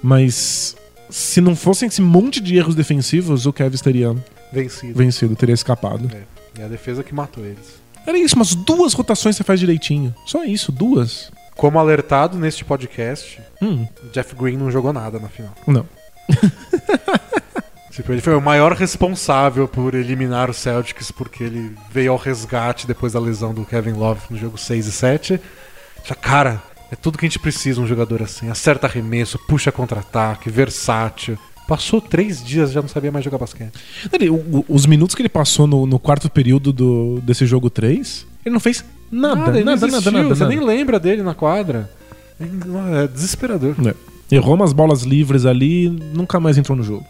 Mas 0.03 0.77
se 1.11 1.41
não 1.41 1.57
fossem 1.57 1.89
esse 1.89 2.01
monte 2.03 2.41
de 2.41 2.57
erros 2.57 2.75
defensivos, 2.75 3.47
o 3.47 3.53
Cavs 3.53 3.81
teria 3.81 4.15
vencido. 4.53 4.95
vencido, 4.95 5.37
teria 5.37 5.55
escapado. 5.55 6.11
É. 6.15 6.23
E 6.61 6.63
a 6.63 6.69
defesa 6.69 7.03
que 7.03 7.15
matou 7.15 7.45
eles. 7.45 7.81
Era 8.07 8.19
isso, 8.19 8.35
umas 8.37 8.55
duas 8.55 8.93
rotações 8.95 9.37
você 9.37 9.45
faz 9.45 9.61
direitinho. 9.61 10.15
Só 10.27 10.45
isso, 10.45 10.73
duas. 10.73 11.31
Como 11.57 11.79
alertado 11.79 12.39
neste 12.39 12.65
podcast, 12.65 13.41
Hum, 13.61 13.87
Jeff 14.13 14.35
Green 14.35 14.57
não 14.57 14.71
jogou 14.71 14.93
nada 14.93 15.19
na 15.19 15.29
final. 15.29 15.53
não. 15.67 15.87
Tipo, 17.91 18.13
ele 18.13 18.21
foi 18.21 18.35
o 18.37 18.41
maior 18.41 18.73
responsável 18.75 19.67
por 19.67 19.93
eliminar 19.95 20.49
o 20.49 20.55
Celtics 20.55 21.11
porque 21.11 21.43
ele 21.43 21.75
veio 21.91 22.13
ao 22.13 22.19
resgate 22.19 22.87
depois 22.87 23.13
da 23.15 23.19
lesão 23.19 23.53
do 23.53 23.65
Kevin 23.65 23.93
Love 23.95 24.21
no 24.31 24.37
jogo 24.37 24.57
6 24.57 24.87
e 24.87 24.93
7. 24.93 25.41
Já, 26.05 26.15
cara, 26.15 26.63
é 26.91 26.97
tudo 26.97 27.19
que 27.19 27.25
a 27.27 27.29
gente 27.29 27.39
precisa 27.39 27.81
um 27.81 27.87
jogador 27.87 28.23
assim. 28.23 28.49
Acerta 28.51 28.87
arremesso, 28.87 29.39
puxa 29.47 29.71
contra-ataque, 29.73 30.51
versátil. 30.51 31.39
Passou 31.67 32.01
três 32.01 32.43
dias 32.43 32.73
já 32.73 32.81
não 32.81 32.89
sabia 32.89 33.13
mais 33.13 33.25
jogar 33.25 33.37
basquete. 33.39 33.73
Ele- 34.13 34.31
o- 34.31 34.35
o- 34.37 34.65
os 34.69 34.87
minutos 34.87 35.15
que 35.15 35.21
ele 35.21 35.29
passou 35.29 35.67
no, 35.67 35.87
no 35.87 35.99
quarto 35.99 36.31
período 36.31 36.73
do, 36.73 37.21
desse 37.23 37.45
jogo 37.45 37.69
3, 37.69 38.27
ele 38.45 38.53
não 38.55 38.61
fez 38.61 38.83
nada, 39.13 39.37
nada, 39.37 39.65
nada, 39.65 39.87
existiu, 39.87 40.13
nada, 40.13 40.29
Você 40.35 40.45
nada. 40.45 40.55
nem 40.55 40.65
lembra 40.65 40.99
dele 40.99 41.23
na 41.23 41.35
quadra. 41.35 41.91
É 42.41 43.07
desesperador. 43.09 43.75
É. 43.87 44.35
Errou 44.35 44.55
umas 44.55 44.73
bolas 44.73 45.03
livres 45.03 45.45
ali 45.45 45.89
nunca 45.91 46.39
mais 46.41 46.57
entrou 46.57 46.77
no 46.77 46.83
jogo. 46.85 47.05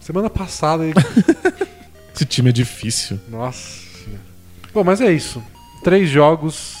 Semana 0.00 0.28
passada 0.30 0.84
ele. 0.84 0.94
Esse 2.14 2.24
time 2.24 2.50
é 2.50 2.52
difícil. 2.52 3.20
Nossa. 3.30 3.82
Bom, 4.74 4.82
mas 4.82 5.00
é 5.00 5.12
isso. 5.12 5.42
Três 5.84 6.08
jogos, 6.10 6.74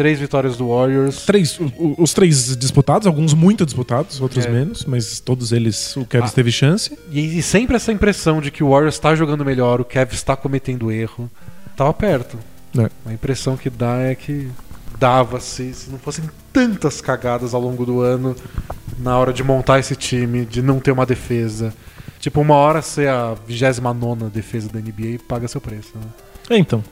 três 0.00 0.18
vitórias 0.18 0.56
do 0.56 0.68
Warriors. 0.68 1.26
Três, 1.26 1.60
o- 1.60 1.94
os 1.98 2.14
três 2.14 2.56
disputados, 2.56 3.06
alguns 3.06 3.34
muito 3.34 3.66
disputados, 3.66 4.18
outros 4.18 4.46
É. 4.46 4.50
menos, 4.50 4.86
mas 4.86 5.20
todos 5.20 5.52
eles 5.52 5.94
o 5.94 6.06
Cavs 6.06 6.30
Ah. 6.30 6.34
teve 6.34 6.50
chance. 6.50 6.96
E, 7.12 7.36
e 7.38 7.42
sempre 7.42 7.76
essa 7.76 7.92
impressão 7.92 8.40
de 8.40 8.50
que 8.50 8.64
o 8.64 8.70
Warriors 8.70 8.94
está 8.94 9.14
jogando 9.14 9.44
melhor, 9.44 9.78
o 9.78 9.84
Kev 9.84 10.14
está 10.14 10.34
cometendo 10.34 10.90
erro. 10.90 11.30
Tava 11.76 11.92
perto. 11.92 12.38
É. 12.78 12.88
A 13.04 13.12
impressão 13.12 13.58
que 13.58 13.68
dá 13.68 13.98
é 13.98 14.14
que 14.14 14.48
dava 14.98 15.38
se, 15.38 15.74
se 15.74 15.90
não 15.90 15.98
fossem 15.98 16.24
tantas 16.50 17.02
cagadas 17.02 17.52
ao 17.52 17.60
longo 17.60 17.84
do 17.84 18.00
ano 18.00 18.34
na 18.98 19.18
hora 19.18 19.34
de 19.34 19.44
montar 19.44 19.80
esse 19.80 19.94
time, 19.94 20.46
de 20.46 20.62
não 20.62 20.80
ter 20.80 20.92
uma 20.92 21.04
defesa. 21.04 21.74
Tipo, 22.18 22.40
uma 22.40 22.54
hora 22.54 22.80
ser 22.80 23.08
a 23.10 23.34
29 23.46 24.30
defesa 24.30 24.66
da 24.70 24.80
NBA 24.80 25.18
paga 25.28 25.46
seu 25.46 25.60
preço. 25.60 25.90
Né? 25.94 26.56
É, 26.56 26.56
então. 26.56 26.82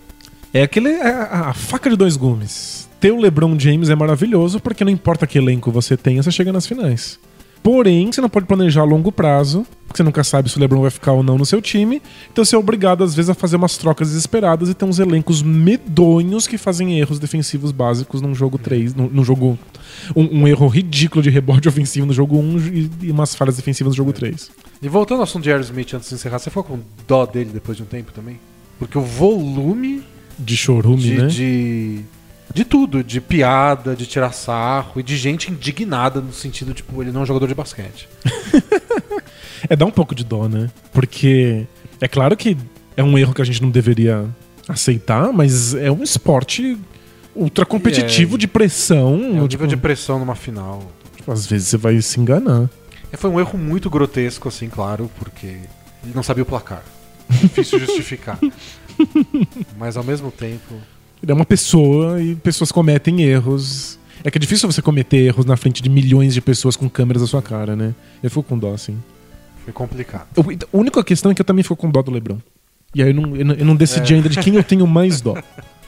É 0.52 0.62
aquele. 0.62 0.88
é 0.88 1.06
a, 1.10 1.48
a 1.48 1.52
faca 1.54 1.90
de 1.90 1.96
dois 1.96 2.16
gumes. 2.16 2.87
Ter 3.00 3.12
o 3.12 3.20
LeBron 3.20 3.58
James 3.58 3.90
é 3.90 3.94
maravilhoso 3.94 4.58
porque 4.58 4.84
não 4.84 4.90
importa 4.90 5.26
que 5.26 5.38
elenco 5.38 5.70
você 5.70 5.96
tenha, 5.96 6.22
você 6.22 6.32
chega 6.32 6.52
nas 6.52 6.66
finais. 6.66 7.18
Porém, 7.62 8.10
você 8.10 8.20
não 8.20 8.28
pode 8.28 8.46
planejar 8.46 8.80
a 8.80 8.84
longo 8.84 9.12
prazo, 9.12 9.66
porque 9.86 9.98
você 9.98 10.02
nunca 10.02 10.24
sabe 10.24 10.48
se 10.48 10.56
o 10.56 10.60
LeBron 10.60 10.80
vai 10.80 10.90
ficar 10.90 11.12
ou 11.12 11.22
não 11.22 11.36
no 11.36 11.44
seu 11.44 11.60
time. 11.60 12.00
Então 12.32 12.44
você 12.44 12.56
é 12.56 12.58
obrigado, 12.58 13.04
às 13.04 13.14
vezes, 13.14 13.28
a 13.28 13.34
fazer 13.34 13.56
umas 13.56 13.76
trocas 13.76 14.08
desesperadas 14.08 14.68
e 14.68 14.74
ter 14.74 14.84
uns 14.84 14.98
elencos 14.98 15.42
medonhos 15.42 16.46
que 16.46 16.56
fazem 16.56 16.98
erros 16.98 17.18
defensivos 17.18 17.72
básicos 17.72 18.20
num 18.20 18.34
jogo 18.34 18.58
3, 18.58 18.94
num, 18.94 19.08
num 19.08 19.24
jogo. 19.24 19.58
Um, 20.14 20.42
um 20.42 20.48
erro 20.48 20.66
ridículo 20.66 21.22
de 21.22 21.30
rebote 21.30 21.68
ofensivo 21.68 22.06
no 22.06 22.12
jogo 22.12 22.38
1 22.38 22.58
e, 22.58 22.90
e 23.02 23.10
umas 23.10 23.34
falhas 23.34 23.56
defensivas 23.56 23.92
no 23.92 23.96
jogo 23.96 24.12
3. 24.12 24.50
E 24.80 24.88
voltando 24.88 25.18
ao 25.18 25.24
assunto 25.24 25.42
de 25.42 25.50
Jared 25.50 25.66
Smith 25.66 25.92
antes 25.94 26.08
de 26.08 26.14
encerrar, 26.14 26.38
você 26.38 26.50
ficou 26.50 26.64
com 26.64 26.80
dó 27.06 27.26
dele 27.26 27.50
depois 27.52 27.76
de 27.76 27.82
um 27.82 27.86
tempo 27.86 28.12
também? 28.12 28.38
Porque 28.78 28.96
o 28.96 29.02
volume 29.02 30.02
De 30.38 30.56
chorume, 30.56 31.02
de, 31.02 31.18
né? 31.18 31.26
de, 31.26 32.00
de 32.52 32.64
tudo, 32.64 33.04
de 33.04 33.20
piada, 33.20 33.94
de 33.94 34.06
tirar 34.06 34.32
sarro 34.32 35.00
e 35.00 35.02
de 35.02 35.16
gente 35.16 35.50
indignada 35.50 36.20
no 36.20 36.32
sentido, 36.32 36.72
tipo, 36.74 37.02
ele 37.02 37.12
não 37.12 37.20
é 37.20 37.22
um 37.22 37.26
jogador 37.26 37.46
de 37.46 37.54
basquete. 37.54 38.08
É 39.68 39.74
dar 39.74 39.86
um 39.86 39.90
pouco 39.90 40.14
de 40.14 40.22
dó, 40.24 40.48
né? 40.48 40.70
Porque 40.92 41.66
é 42.00 42.06
claro 42.06 42.36
que 42.36 42.56
é 42.96 43.02
um 43.02 43.18
erro 43.18 43.34
que 43.34 43.42
a 43.42 43.44
gente 43.44 43.60
não 43.60 43.70
deveria 43.70 44.24
aceitar, 44.68 45.32
mas 45.32 45.74
é 45.74 45.90
um 45.90 46.00
esporte 46.02 46.78
ultra 47.34 47.66
competitivo 47.66 48.36
É. 48.36 48.38
de 48.38 48.46
pressão. 48.46 49.14
É 49.36 49.42
o 49.42 49.48
tipo, 49.48 49.64
nível 49.64 49.66
de 49.66 49.76
pressão 49.76 50.20
numa 50.20 50.36
final. 50.36 50.90
tipo, 51.16 51.32
às 51.32 51.44
vezes 51.44 51.68
você 51.68 51.76
vai 51.76 52.00
se 52.00 52.20
enganar. 52.20 52.70
É, 53.12 53.16
foi 53.16 53.28
um 53.30 53.40
erro 53.40 53.58
muito 53.58 53.90
grotesco, 53.90 54.46
assim, 54.48 54.68
claro, 54.68 55.10
porque 55.18 55.46
ele 55.46 56.12
não 56.14 56.22
sabia 56.22 56.44
o 56.44 56.46
placar. 56.46 56.84
Difícil 57.28 57.80
justificar. 57.80 58.38
Mas 59.76 59.96
ao 59.96 60.04
mesmo 60.04 60.30
tempo. 60.30 60.74
Ele 61.22 61.32
é 61.32 61.34
uma 61.34 61.44
pessoa 61.44 62.20
e 62.22 62.34
pessoas 62.36 62.70
cometem 62.72 63.22
erros. 63.22 63.98
É 64.24 64.30
que 64.30 64.38
é 64.38 64.40
difícil 64.40 64.70
você 64.70 64.82
cometer 64.82 65.18
erros 65.18 65.44
na 65.44 65.56
frente 65.56 65.82
de 65.82 65.88
milhões 65.88 66.34
de 66.34 66.40
pessoas 66.40 66.76
com 66.76 66.88
câmeras 66.88 67.22
na 67.22 67.28
sua 67.28 67.42
cara, 67.42 67.76
né? 67.76 67.94
Eu 68.22 68.30
fico 68.30 68.42
com 68.42 68.58
dó, 68.58 68.72
assim. 68.74 68.98
Foi 69.64 69.72
complicado. 69.72 70.26
A 70.36 70.76
única 70.76 71.02
questão 71.04 71.30
é 71.30 71.34
que 71.34 71.40
eu 71.40 71.44
também 71.44 71.62
fico 71.62 71.76
com 71.76 71.90
dó 71.90 72.02
do 72.02 72.10
Lebron. 72.10 72.38
E 72.94 73.02
aí 73.02 73.10
eu 73.10 73.14
não, 73.14 73.36
eu 73.36 73.44
não, 73.44 73.54
eu 73.54 73.64
não 73.64 73.76
decidi 73.76 74.12
É. 74.14 74.16
ainda 74.16 74.28
de 74.28 74.38
quem 74.40 74.54
eu 74.54 74.64
tenho 74.64 74.86
mais 74.86 75.20
dó. 75.20 75.34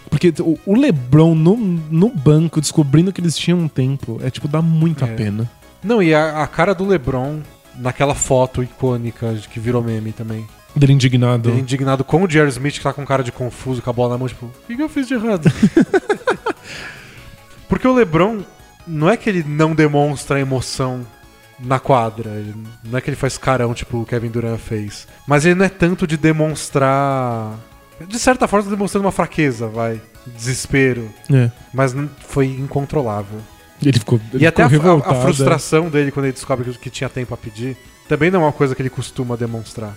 Porque 0.09 0.33
o, 0.41 0.59
o 0.67 0.75
Lebron 0.79 1.35
no, 1.35 1.57
no 1.57 2.09
banco, 2.11 2.61
descobrindo 2.61 3.13
que 3.13 3.21
eles 3.21 3.37
tinham 3.37 3.59
um 3.59 3.69
tempo, 3.69 4.21
é 4.23 4.31
tipo, 4.31 4.47
dá 4.49 4.61
muita 4.61 5.07
É. 5.07 5.15
pena. 5.15 5.51
Não, 5.83 6.03
e 6.03 6.13
a, 6.15 6.43
a 6.43 6.47
cara 6.47 6.75
do 6.75 6.85
LeBron 6.87 7.39
naquela 7.77 8.15
foto 8.15 8.63
icônica 8.63 9.35
que 9.51 9.59
virou 9.59 9.83
meme 9.83 10.13
também. 10.13 10.45
Dele 10.75 10.93
indignado. 10.93 11.51
Ele 11.51 11.61
indignado 11.61 12.05
com 12.05 12.23
o 12.23 12.31
Jerry 12.31 12.49
Smith 12.51 12.75
que 12.75 12.83
tá 12.83 12.93
com 12.93 13.05
cara 13.05 13.25
de 13.25 13.33
confuso, 13.33 13.83
com 13.83 13.91
a 13.91 13.93
bola 13.93 14.15
na 14.15 14.19
mão, 14.19 14.29
tipo, 14.29 14.47
o 14.47 14.53
que, 14.67 14.77
que 14.77 14.83
eu 14.83 14.89
fiz 14.89 15.09
de 15.09 15.15
errado? 15.15 15.51
Porque 17.69 17.87
o 17.87 17.95
LeBron 17.95 18.41
não 18.87 19.09
é 19.09 19.17
que 19.17 19.29
ele 19.29 19.45
não 19.47 19.75
demonstra 19.75 20.41
emoção 20.41 21.07
na 21.59 21.79
quadra, 21.79 22.31
ele- 22.31 22.55
não 22.85 22.99
é 22.99 23.01
que 23.01 23.11
ele 23.11 23.17
faz 23.17 23.37
carão, 23.37 23.75
tipo 23.75 23.99
o 24.01 24.07
Kevin 24.07 24.31
Durant 24.31 24.59
fez, 24.59 25.07
mas 25.27 25.45
ele 25.45 25.55
não 25.55 25.65
é 25.65 25.69
tanto 25.69 26.07
de 26.07 26.17
demonstrar. 26.17 27.55
De 28.09 28.19
certa 28.19 28.49
forma, 28.49 28.65
tá 28.65 28.71
demonstrando 28.71 29.05
uma 29.05 29.13
fraqueza, 29.13 29.67
vai. 29.69 30.01
Desespero. 30.27 31.11
É. 31.31 31.51
Mas 31.73 31.93
não- 31.93 32.09
foi 32.27 32.47
incontrolável. 32.47 33.41
Ele 33.83 33.99
ficou. 33.99 34.19
Ele 34.33 34.45
E 34.45 34.47
até 34.47 34.63
a, 34.63 34.71
ficou 34.71 34.87
a- 34.87 34.93
a 34.93 34.97
revoltado, 34.97 35.19
é. 35.19 35.23
frustração 35.23 35.89
dele 35.91 36.11
quando 36.11 36.25
ele 36.27 36.33
descobre 36.33 36.71
que, 36.73 36.79
que 36.79 36.91
tinha 36.91 37.09
tempo 37.11 37.33
a 37.35 37.37
pedir 37.37 37.77
também 38.09 38.31
não 38.31 38.41
é 38.41 38.45
uma 38.47 38.53
coisa 38.53 38.75
que 38.75 38.81
ele 38.83 38.91
costuma 38.91 39.37
demonstrar. 39.37 39.97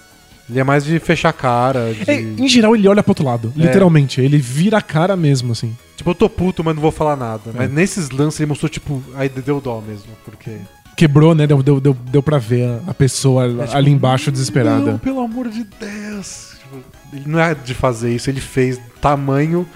Ele 0.49 0.59
é 0.59 0.63
mais 0.63 0.83
de 0.83 0.99
fechar 0.99 1.29
a 1.29 1.33
cara, 1.33 1.93
de... 1.93 2.09
É, 2.09 2.19
em 2.19 2.47
geral, 2.47 2.75
ele 2.75 2.87
olha 2.87 3.01
pro 3.01 3.11
outro 3.11 3.25
lado. 3.25 3.53
É. 3.57 3.61
Literalmente. 3.61 4.19
Ele 4.19 4.37
vira 4.37 4.77
a 4.77 4.81
cara 4.81 5.15
mesmo, 5.15 5.53
assim. 5.53 5.75
Tipo, 5.95 6.09
eu 6.09 6.15
tô 6.15 6.29
puto, 6.29 6.63
mas 6.63 6.75
não 6.75 6.81
vou 6.81 6.91
falar 6.91 7.15
nada. 7.15 7.51
É. 7.51 7.53
Mas 7.59 7.71
nesses 7.71 8.09
lances 8.09 8.39
ele 8.39 8.49
mostrou, 8.49 8.69
tipo, 8.69 9.01
aí 9.15 9.29
deu 9.29 9.61
dó 9.61 9.81
mesmo, 9.81 10.11
porque... 10.25 10.57
Quebrou, 10.95 11.33
né? 11.33 11.47
Deu, 11.47 11.63
deu, 11.63 11.79
deu, 11.79 11.93
deu 11.93 12.21
pra 12.21 12.37
ver 12.37 12.79
a, 12.87 12.93
pessoa 12.93 13.45
É, 13.45 13.65
tipo, 13.65 13.77
ali 13.77 13.91
embaixo 13.91 14.31
desesperada. 14.31 14.91
Não, 14.91 14.99
pelo 14.99 15.21
amor 15.21 15.49
de 15.49 15.63
Deus. 15.63 16.51
Tipo, 16.59 16.83
ele 17.13 17.23
não 17.25 17.39
é 17.39 17.55
de 17.55 17.73
fazer 17.73 18.13
isso, 18.13 18.29
ele 18.29 18.41
fez 18.41 18.79
tamanho 19.01 19.67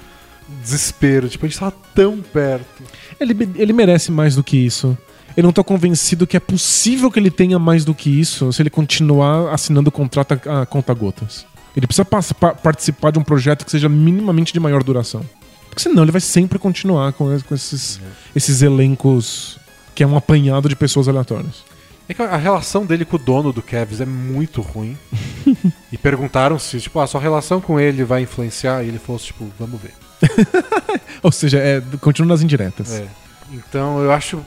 desespero. 0.62 1.28
Tipo, 1.28 1.46
a 1.46 1.50
gente 1.50 1.60
tava 1.60 1.74
tão 1.96 2.22
perto. 2.22 2.84
Ele, 3.20 3.36
ele 3.56 3.74
merece 3.74 4.12
mais 4.12 4.36
do 4.36 4.44
que 4.44 4.58
isso. 4.58 4.98
Eu 5.38 5.44
não 5.44 5.54
tô 5.54 5.64
convencido 5.64 6.26
que 6.26 6.36
é 6.36 6.40
possível 6.40 7.12
que 7.12 7.20
ele 7.20 7.30
tenha 7.30 7.60
mais 7.60 7.86
do 7.86 7.94
que 7.94 8.10
isso 8.10 8.52
se 8.52 8.62
ele 8.62 8.72
continuar 8.72 9.54
assinando 9.54 9.90
o 9.90 9.92
contrato 9.92 10.34
a, 10.34 10.64
a 10.64 10.66
conta-gotas. 10.66 11.46
Ele 11.76 11.86
precisa 11.86 12.04
participar 12.04 13.12
de 13.12 13.20
um 13.20 13.24
projeto 13.24 13.64
que 13.64 13.70
seja 13.70 13.88
minimamente 13.88 14.52
de 14.52 14.60
maior 14.60 14.82
duração. 14.82 15.24
Porque 15.70 15.84
senão 15.84 16.02
ele 16.02 16.12
vai 16.12 16.22
sempre 16.22 16.58
continuar 16.58 17.14
com, 17.14 17.40
com 17.42 17.54
esses, 17.54 18.02
esses 18.36 18.64
elencos 18.64 19.60
que 19.94 20.02
é 20.02 20.08
um 20.08 20.18
apanhado 20.18 20.68
de 20.68 20.76
pessoas 20.76 21.08
aleatórias. 21.08 21.64
É 22.10 22.14
que 22.14 22.22
a 22.22 22.38
relação 22.38 22.86
dele 22.86 23.06
com 23.06 23.18
o 23.18 23.20
dono 23.20 23.54
do 23.54 23.62
Cavs 23.62 24.02
é 24.02 24.06
muito 24.06 24.62
ruim. 24.62 24.98
e 25.92 25.98
perguntaram 25.98 26.58
se, 26.58 26.80
tipo, 26.80 27.00
a 27.00 27.06
sua 27.06 27.22
relação 27.22 27.62
com 27.62 27.80
ele 27.80 28.04
vai 28.04 28.22
influenciar. 28.22 28.84
E 28.84 28.88
ele 28.88 28.98
falou, 28.98 29.20
tipo, 29.20 29.48
vamos 29.60 29.80
ver. 29.80 29.94
Ou 31.22 31.32
seja, 31.32 31.60
é, 31.60 31.82
continua 32.02 32.30
nas 32.30 32.42
indiretas. 32.42 32.92
É. 32.92 33.08
Então 33.52 34.02
eu 34.02 34.12
acho. 34.12 34.44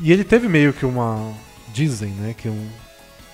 E 0.00 0.12
ele 0.12 0.24
teve 0.24 0.48
meio 0.48 0.72
que 0.72 0.84
uma. 0.86 1.32
Dizem, 1.72 2.10
né? 2.10 2.34
Que 2.36 2.48
um 2.48 2.68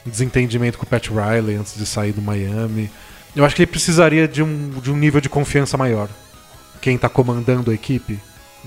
desentendimento 0.05 0.79
com 0.79 0.85
o 0.85 0.89
Pat 0.89 1.09
Riley 1.09 1.57
antes 1.57 1.77
de 1.77 1.85
sair 1.87 2.13
do 2.13 2.23
Miami. 2.23 2.91
Eu 3.37 3.45
acho 3.45 3.55
que 3.55 3.63
ele 3.63 3.71
precisaria 3.71 4.27
de 4.27 4.43
um, 4.43 4.71
de 4.83 4.91
um 4.91 4.97
nível 4.97 5.21
de 5.21 5.29
confiança 5.29 5.77
maior. 5.77 6.09
Quem 6.81 6.97
tá 6.99 7.09
comandando 7.09 7.71
a 7.71 7.75
equipe. 7.75 8.19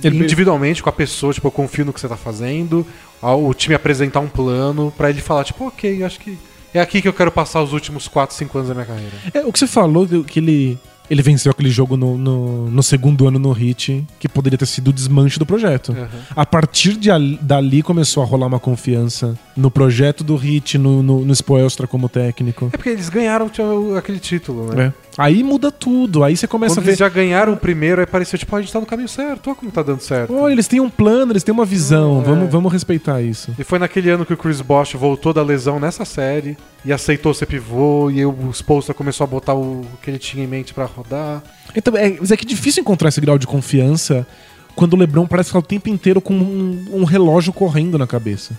Ele- 0.03 0.23
Individualmente, 0.23 0.81
com 0.81 0.89
a 0.89 0.93
pessoa, 0.93 1.33
tipo, 1.33 1.47
eu 1.47 1.51
confio 1.51 1.85
no 1.85 1.93
que 1.93 1.99
você 1.99 2.07
tá 2.07 2.15
fazendo. 2.17 2.85
O 3.21 3.53
time 3.53 3.73
apresentar 3.75 4.19
um 4.19 4.27
plano 4.27 4.91
pra 4.95 5.09
ele 5.09 5.21
falar, 5.21 5.43
tipo, 5.43 5.67
ok, 5.67 6.03
acho 6.03 6.19
que 6.19 6.37
é 6.73 6.79
aqui 6.81 7.01
que 7.01 7.07
eu 7.07 7.13
quero 7.13 7.31
passar 7.31 7.61
os 7.61 7.73
últimos 7.73 8.07
4, 8.07 8.35
5 8.35 8.57
anos 8.57 8.69
da 8.69 8.73
minha 8.75 8.85
carreira. 8.85 9.13
É, 9.33 9.45
o 9.45 9.51
que 9.51 9.59
você 9.59 9.67
falou, 9.67 10.07
que 10.23 10.39
ele, 10.39 10.79
ele 11.13 11.21
venceu 11.21 11.51
aquele 11.51 11.69
jogo 11.69 11.95
no, 11.95 12.17
no, 12.17 12.69
no 12.69 12.83
segundo 12.83 13.27
ano 13.27 13.39
no 13.39 13.51
Hit, 13.51 14.05
que 14.19 14.27
poderia 14.27 14.57
ter 14.57 14.65
sido 14.65 14.89
o 14.89 14.93
desmanche 14.93 15.39
do 15.39 15.45
projeto. 15.45 15.89
Uhum. 15.93 16.07
A 16.35 16.45
partir 16.45 16.95
de 16.95 17.09
ali- 17.11 17.39
dali 17.41 17.81
começou 17.81 18.23
a 18.23 18.25
rolar 18.25 18.47
uma 18.47 18.59
confiança 18.59 19.37
no 19.55 19.69
projeto 19.71 20.23
do 20.23 20.35
Hit, 20.35 20.77
no, 20.77 21.01
no, 21.03 21.23
no 21.23 21.33
Spoelstra 21.33 21.87
como 21.87 22.09
técnico. 22.09 22.69
É 22.73 22.77
porque 22.77 22.89
eles 22.89 23.09
ganharam 23.09 23.49
aquele 23.97 24.19
título, 24.19 24.73
né? 24.73 24.87
É. 24.87 25.03
Aí 25.17 25.43
muda 25.43 25.71
tudo, 25.71 26.23
aí 26.23 26.35
você 26.35 26.47
começa 26.47 26.73
Quando 26.75 26.79
a 26.79 26.85
ver. 26.85 26.89
eles 26.91 26.99
já 26.99 27.07
ganharam 27.09 27.53
o 27.53 27.57
primeiro, 27.57 28.01
aí 28.01 28.07
pareceu, 28.07 28.37
tipo, 28.39 28.55
"Ah, 28.55 28.59
a 28.59 28.61
gente 28.61 28.73
tá 28.73 28.79
no 28.79 28.85
caminho 28.85 29.07
certo, 29.07 29.47
olha 29.47 29.55
como 29.55 29.71
tá 29.71 29.83
dando 29.83 30.01
certo. 30.01 30.33
Olha, 30.35 30.51
eles 30.53 30.67
têm 30.67 30.79
um 30.79 30.89
plano, 30.89 31.31
eles 31.31 31.43
têm 31.43 31.53
uma 31.53 31.65
visão, 31.65 32.19
É. 32.21 32.23
vamos, 32.23 32.51
vamos 32.51 32.73
respeitar 32.73 33.21
isso. 33.21 33.53
E 33.59 33.63
foi 33.63 33.77
naquele 33.77 34.09
ano 34.09 34.25
que 34.25 34.33
o 34.33 34.37
Chris 34.37 34.59
Bosh 34.61 34.93
voltou 34.95 35.31
da 35.31 35.43
lesão 35.43 35.79
nessa 35.79 36.03
série 36.03 36.57
e 36.85 36.91
aceitou 36.91 37.33
ser 37.33 37.45
pivô 37.45 38.09
e 38.11 38.25
o 38.25 38.49
Spolstra 38.51 38.93
começou 38.93 39.23
a 39.23 39.27
botar 39.27 39.53
o 39.53 39.85
que 40.01 40.09
ele 40.09 40.19
tinha 40.19 40.43
em 40.43 40.47
mente 40.47 40.73
pra 40.73 40.85
rodar. 40.85 41.41
Então, 41.75 41.95
é, 41.95 42.17
mas 42.19 42.31
é 42.31 42.37
que 42.37 42.45
é 42.45 42.47
difícil 42.47 42.81
encontrar 42.81 43.09
esse 43.09 43.21
grau 43.21 43.37
de 43.37 43.47
confiança 43.47 44.27
quando 44.75 44.93
o 44.93 44.97
Lebron 44.97 45.25
parece 45.27 45.49
ficar 45.49 45.59
o 45.59 45.63
tempo 45.63 45.87
inteiro 45.89 46.19
com 46.19 46.33
um, 46.33 46.85
um 46.91 47.03
relógio 47.03 47.53
correndo 47.53 47.97
na 47.97 48.05
cabeça. 48.07 48.53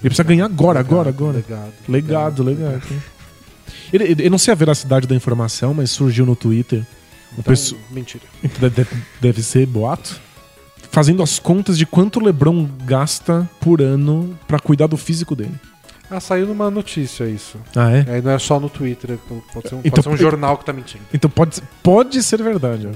Ele 0.00 0.08
precisa 0.10 0.22
ganhar 0.22 0.44
agora, 0.46 0.80
agora, 0.80 1.08
agora. 1.10 1.36
Legado. 1.36 1.72
Legado, 1.88 2.42
legado. 2.42 2.82
Ele- 3.92 4.16
Eu 4.24 4.30
não 4.30 4.38
sei 4.38 4.52
a 4.52 4.54
veracidade 4.56 5.06
da 5.06 5.14
informação, 5.14 5.74
mas 5.74 5.90
surgiu 5.90 6.24
no 6.24 6.36
Twitter. 6.36 6.82
Então, 7.32 7.44
pessoa- 7.44 7.80
Mentira. 7.90 8.24
deve, 8.60 8.70
deve- 8.76 9.02
deve 9.20 9.42
ser 9.42 9.66
boato. 9.66 10.20
Fazendo 10.90 11.22
as 11.22 11.38
contas 11.38 11.78
de 11.78 11.86
quanto 11.86 12.18
o 12.18 12.24
LeBron 12.24 12.66
gasta 12.84 13.48
por 13.60 13.80
ano 13.80 14.36
pra 14.48 14.58
cuidar 14.58 14.86
do 14.88 14.96
físico 14.96 15.36
dele. 15.36 15.54
Ah, 16.10 16.18
saiu 16.18 16.46
numa 16.46 16.70
notícia 16.70 17.24
isso. 17.24 17.58
Ah, 17.76 17.90
é? 17.90 18.04
Aí 18.14 18.22
não 18.22 18.32
é 18.32 18.38
só 18.38 18.58
no 18.58 18.68
Twitter, 18.68 19.16
pode 19.52 19.68
ser 19.68 19.74
um, 19.76 19.80
Então, 19.84 19.90
pode 19.90 20.02
ser 20.02 20.08
um 20.10 20.16
jornal 20.16 20.58
que 20.58 20.64
tá 20.64 20.72
mentindo. 20.72 21.04
Então 21.14 21.30
pode, 21.30 21.62
pode 21.82 22.22
ser 22.22 22.42
verdade. 22.42 22.88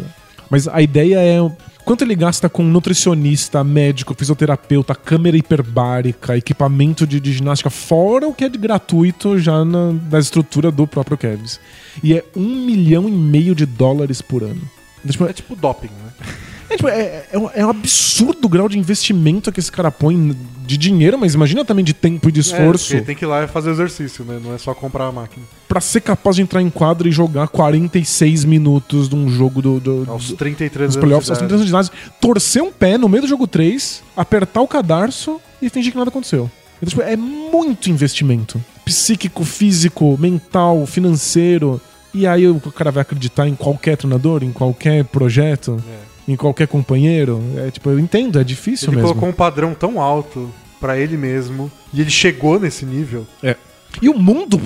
Mas 0.51 0.69
a 0.69 0.83
ideia 0.83 1.19
é 1.21 1.39
quanto 1.85 2.03
ele 2.03 2.15
gasta 2.15 2.49
com 2.49 2.63
nutricionista, 2.63 3.63
médico, 3.65 4.15
fisioterapeuta, 4.15 4.95
câmera 4.95 5.37
hiperbárica, 5.37 6.37
equipamento 6.37 7.07
de, 7.07 7.21
de 7.21 7.33
ginástica, 7.33 7.71
fora 7.71 8.27
o 8.27 8.35
que 8.35 8.45
é 8.45 8.49
de 8.49 8.59
gratuito 8.59 9.39
já 9.39 9.65
na, 9.65 9.93
na 9.93 10.19
estrutura 10.19 10.71
do 10.71 10.87
próprio 10.87 11.17
Kevs. 11.17 11.61
E 12.03 12.15
é 12.15 12.25
um 12.37 12.67
milhão 12.67 13.09
e 13.09 13.13
meio 13.13 13.55
de 13.55 13.65
dólares 13.65 14.21
por 14.21 14.43
ano. 14.43 14.61
Tipo, 15.09 15.25
É 15.27 15.33
tipo 15.33 15.55
doping, 15.55 15.89
né? 15.89 16.27
É, 16.71 16.77
tipo, 16.77 16.89
é, 16.89 17.27
é 17.33 17.39
um, 17.39 17.51
é 17.55 17.67
um 17.67 17.71
absurdo 17.71 18.47
o 18.47 18.49
grau 18.49 18.69
de 18.69 18.79
investimento 18.79 19.51
que 19.53 19.59
esse 19.61 19.71
cara 19.73 19.91
põe 19.91 20.37
de 20.67 20.77
dinheiro, 20.77 21.19
mas 21.19 21.35
imagina 21.35 21.65
também 21.65 21.85
de 21.85 21.93
tempo 21.95 22.29
e 22.29 22.33
de 22.33 22.41
esforço 22.41 22.95
É, 22.97 23.01
tem 23.01 23.15
que 23.17 23.25
ir 23.25 23.29
lá 23.29 23.45
e 23.45 23.49
fazer 23.49 23.71
exercício, 23.71 24.25
né? 24.25 24.39
Não 24.43 24.55
é 24.55 24.59
só 24.59 24.75
comprar 24.75 25.07
a 25.07 25.13
máquina. 25.13 25.45
pra 25.69 25.81
ser 25.81 26.01
capaz 26.01 26.37
de 26.37 26.43
entrar 26.43 26.63
em 26.63 26.71
quadra 26.71 27.09
e 27.09 27.11
jogar 27.13 27.49
46 27.49 28.45
minutos 28.45 29.09
de 29.09 29.15
um 29.15 29.29
jogo 29.29 29.61
do, 29.61 29.81
do, 29.81 30.05
Aos 30.09 30.29
do- 30.31 30.37
33 30.37 30.89
dos 30.93 30.97
playoffs, 30.97 31.29
aos 31.31 31.39
idade. 31.39 31.49
30 31.49 31.55
anos 31.55 31.67
de 31.67 31.71
idade, 31.99 32.13
torcer 32.21 32.63
um 32.63 32.71
pé 32.73 32.97
no 32.97 33.09
meio 33.09 33.23
do 33.23 33.29
jogo 33.29 33.47
3, 33.47 34.03
apertar 34.17 34.61
o 34.61 34.69
cadarço 34.69 35.41
e 35.61 35.69
fingir 35.69 35.93
que 35.93 35.99
nada 35.99 36.09
aconteceu. 36.11 36.51
Então, 36.77 36.89
tipo, 36.89 37.03
é 37.03 37.17
muito 37.17 37.91
investimento. 37.91 38.63
Psíquico, 38.85 39.45
físico, 39.45 40.17
mental, 40.19 40.85
financeiro. 40.87 41.81
E 42.13 42.27
aí 42.27 42.47
o 42.47 42.61
cara 42.61 42.91
vai 42.91 43.03
acreditar 43.03 43.49
em 43.49 43.55
qualquer 43.55 43.97
treinador, 43.97 44.43
em 44.45 44.53
qualquer 44.53 45.05
projeto, 45.05 45.83
em 46.27 46.37
qualquer 46.37 46.67
companheiro. 46.69 47.41
É 47.67 47.71
tipo, 47.71 47.91
eu 47.91 47.99
entendo, 47.99 48.39
é 48.41 48.45
difícil 48.45 48.89
Ele 48.89 48.97
mesmo. 48.97 49.09
colocou 49.11 49.29
um 49.29 49.33
padrão 49.33 49.75
tão 49.75 50.01
alto 50.01 50.51
pra 50.81 50.99
ele 50.99 51.17
mesmo 51.17 51.71
e 51.93 52.01
ele 52.01 52.11
chegou 52.11 52.59
nesse 52.61 52.85
nível. 52.85 53.27
É. 53.43 53.57
E 54.03 54.09
o 54.09 54.15
mundo 54.19 54.59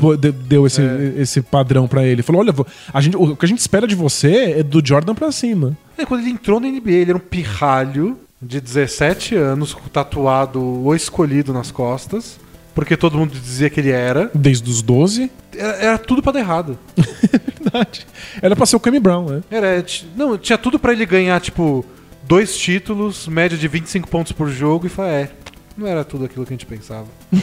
deu 0.47 0.67
esse, 0.67 0.81
É. 0.81 1.13
esse 1.19 1.43
padrão 1.43 1.87
pra 1.87 2.03
ele. 2.05 2.23
Falou: 2.23 2.41
olha, 2.41 2.55
a 2.95 3.01
gente, 3.01 3.17
o 3.17 3.37
que 3.37 3.45
a 3.45 3.49
gente 3.49 3.59
espera 3.59 3.87
de 3.87 3.95
você 3.95 4.55
é 4.59 4.63
do 4.63 4.81
Jordan 4.85 5.15
pra 5.15 5.31
cima. 5.31 5.77
É, 5.99 6.07
quando 6.07 6.23
ele 6.23 6.31
entrou 6.31 6.59
na 6.59 6.67
NBA, 6.69 6.91
ele 6.93 7.11
era 7.11 7.17
um 7.17 7.21
pirralho 7.21 8.17
de 8.41 8.61
17 8.61 9.35
anos, 9.35 9.77
tatuado 9.93 10.63
o 10.63 10.95
escolhido 10.95 11.53
nas 11.53 11.71
costas, 11.71 12.39
porque 12.79 12.97
todo 12.97 13.19
mundo 13.19 13.33
dizia 13.33 13.69
que 13.69 13.81
ele 13.81 13.91
era. 13.91 14.31
Desde 14.33 14.71
os 14.71 14.83
12. 14.83 15.29
Era, 15.53 15.73
era 15.79 15.99
tudo 15.99 16.23
pra 16.23 16.31
dar 16.31 16.39
errado. 16.39 16.79
Verdade. 17.61 18.07
Era 18.41 18.55
pra 18.55 18.65
ser 18.67 18.77
o 18.77 18.81
Cami 18.81 19.01
Brown, 19.01 19.27
né? 19.29 19.43
Era, 19.51 19.83
t- 19.83 20.07
não, 20.17 20.39
tinha 20.39 20.57
tudo 20.57 20.79
pra 20.79 20.93
ele 20.93 21.05
ganhar, 21.05 21.41
tipo, 21.41 21.85
dois 22.23 22.57
títulos, 22.57 23.27
média 23.27 23.59
de 23.59 23.67
25 23.67 24.09
pontos 24.09 24.31
por 24.31 24.49
jogo, 24.49 24.87
e 24.87 24.89
falar, 24.89 25.09
é, 25.09 25.31
não 25.77 25.89
era 25.89 26.05
tudo 26.05 26.25
aquilo 26.27 26.47
que 26.47 26.53
a 26.53 26.57
gente 26.57 26.67
pensava. 26.67 27.09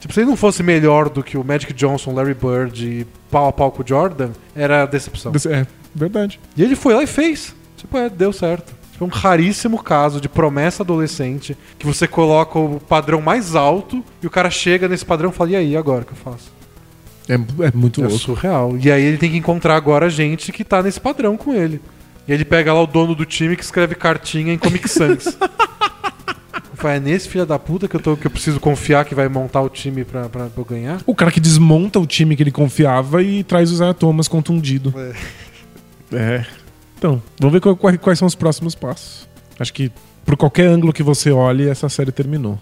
tipo, 0.00 0.12
se 0.12 0.18
ele 0.18 0.28
não 0.28 0.36
fosse 0.36 0.60
melhor 0.60 1.08
do 1.08 1.22
que 1.22 1.38
o 1.38 1.44
Magic 1.44 1.72
Johnson, 1.72 2.12
Larry 2.12 2.34
Bird 2.34 2.84
e 2.84 3.06
pau 3.30 3.46
a 3.46 3.52
pau 3.52 3.70
com 3.70 3.84
o 3.84 3.86
Jordan, 3.86 4.30
era 4.56 4.86
decepção. 4.86 5.30
É, 5.48 5.64
verdade. 5.94 6.40
E 6.56 6.64
ele 6.64 6.74
foi 6.74 6.94
lá 6.94 7.04
e 7.04 7.06
fez. 7.06 7.54
Tipo, 7.76 7.96
é, 7.96 8.10
deu 8.10 8.32
certo. 8.32 8.74
Tipo, 8.98 9.04
é 9.04 9.06
um 9.06 9.10
raríssimo 9.10 9.80
caso 9.80 10.20
de 10.20 10.28
promessa 10.28 10.82
adolescente 10.82 11.56
que 11.78 11.86
você 11.86 12.08
coloca 12.08 12.58
o 12.58 12.80
padrão 12.80 13.20
mais 13.20 13.54
alto 13.54 14.04
e 14.20 14.26
o 14.26 14.30
cara 14.30 14.50
chega 14.50 14.88
nesse 14.88 15.04
padrão 15.04 15.30
e 15.30 15.32
fala, 15.32 15.50
e 15.50 15.56
aí, 15.56 15.76
agora 15.76 16.02
o 16.02 16.04
que 16.04 16.12
eu 16.12 16.16
faço? 16.16 16.50
É, 17.28 17.34
é 17.34 17.70
muito 17.72 18.00
É 18.00 18.08
louco. 18.08 18.18
surreal. 18.18 18.76
E 18.76 18.90
aí 18.90 19.02
ele 19.04 19.16
tem 19.18 19.30
que 19.30 19.36
encontrar 19.36 19.76
agora 19.76 20.10
gente 20.10 20.50
que 20.50 20.64
tá 20.64 20.82
nesse 20.82 20.98
padrão 21.00 21.36
com 21.36 21.54
ele. 21.54 21.80
E 22.26 22.32
ele 22.32 22.44
pega 22.44 22.72
lá 22.72 22.82
o 22.82 22.86
dono 22.86 23.14
do 23.14 23.24
time 23.24 23.54
que 23.54 23.62
escreve 23.62 23.94
cartinha 23.94 24.52
em 24.52 24.58
Comic 24.58 24.88
Sans. 24.88 25.38
Fala, 26.74 26.94
é 26.94 27.00
nesse 27.00 27.28
filho 27.28 27.44
da 27.46 27.58
puta 27.58 27.88
que 27.88 27.96
eu, 27.96 28.00
tô, 28.00 28.16
que 28.16 28.26
eu 28.26 28.30
preciso 28.30 28.60
confiar 28.60 29.04
que 29.04 29.14
vai 29.14 29.28
montar 29.28 29.60
o 29.62 29.68
time 29.68 30.04
pra, 30.04 30.28
pra, 30.28 30.46
pra 30.46 30.60
eu 30.60 30.64
ganhar? 30.64 31.00
O 31.06 31.14
cara 31.14 31.30
que 31.32 31.40
desmonta 31.40 31.98
o 31.98 32.06
time 32.06 32.36
que 32.36 32.42
ele 32.42 32.52
confiava 32.52 33.20
e 33.22 33.42
traz 33.42 33.70
o 33.70 33.74
Isaiah 33.74 33.92
Thomas 33.94 34.28
contundido. 34.28 34.94
É. 36.12 36.44
Então, 36.98 37.22
vamos 37.38 37.52
ver 37.52 37.60
quais, 37.60 37.96
quais 37.98 38.18
são 38.18 38.26
os 38.26 38.34
próximos 38.34 38.74
passos. 38.74 39.28
Acho 39.58 39.72
que 39.72 39.90
por 40.24 40.36
qualquer 40.36 40.66
ângulo 40.66 40.92
que 40.92 41.02
você 41.02 41.30
olhe, 41.30 41.68
essa 41.68 41.88
série 41.88 42.10
terminou. 42.10 42.58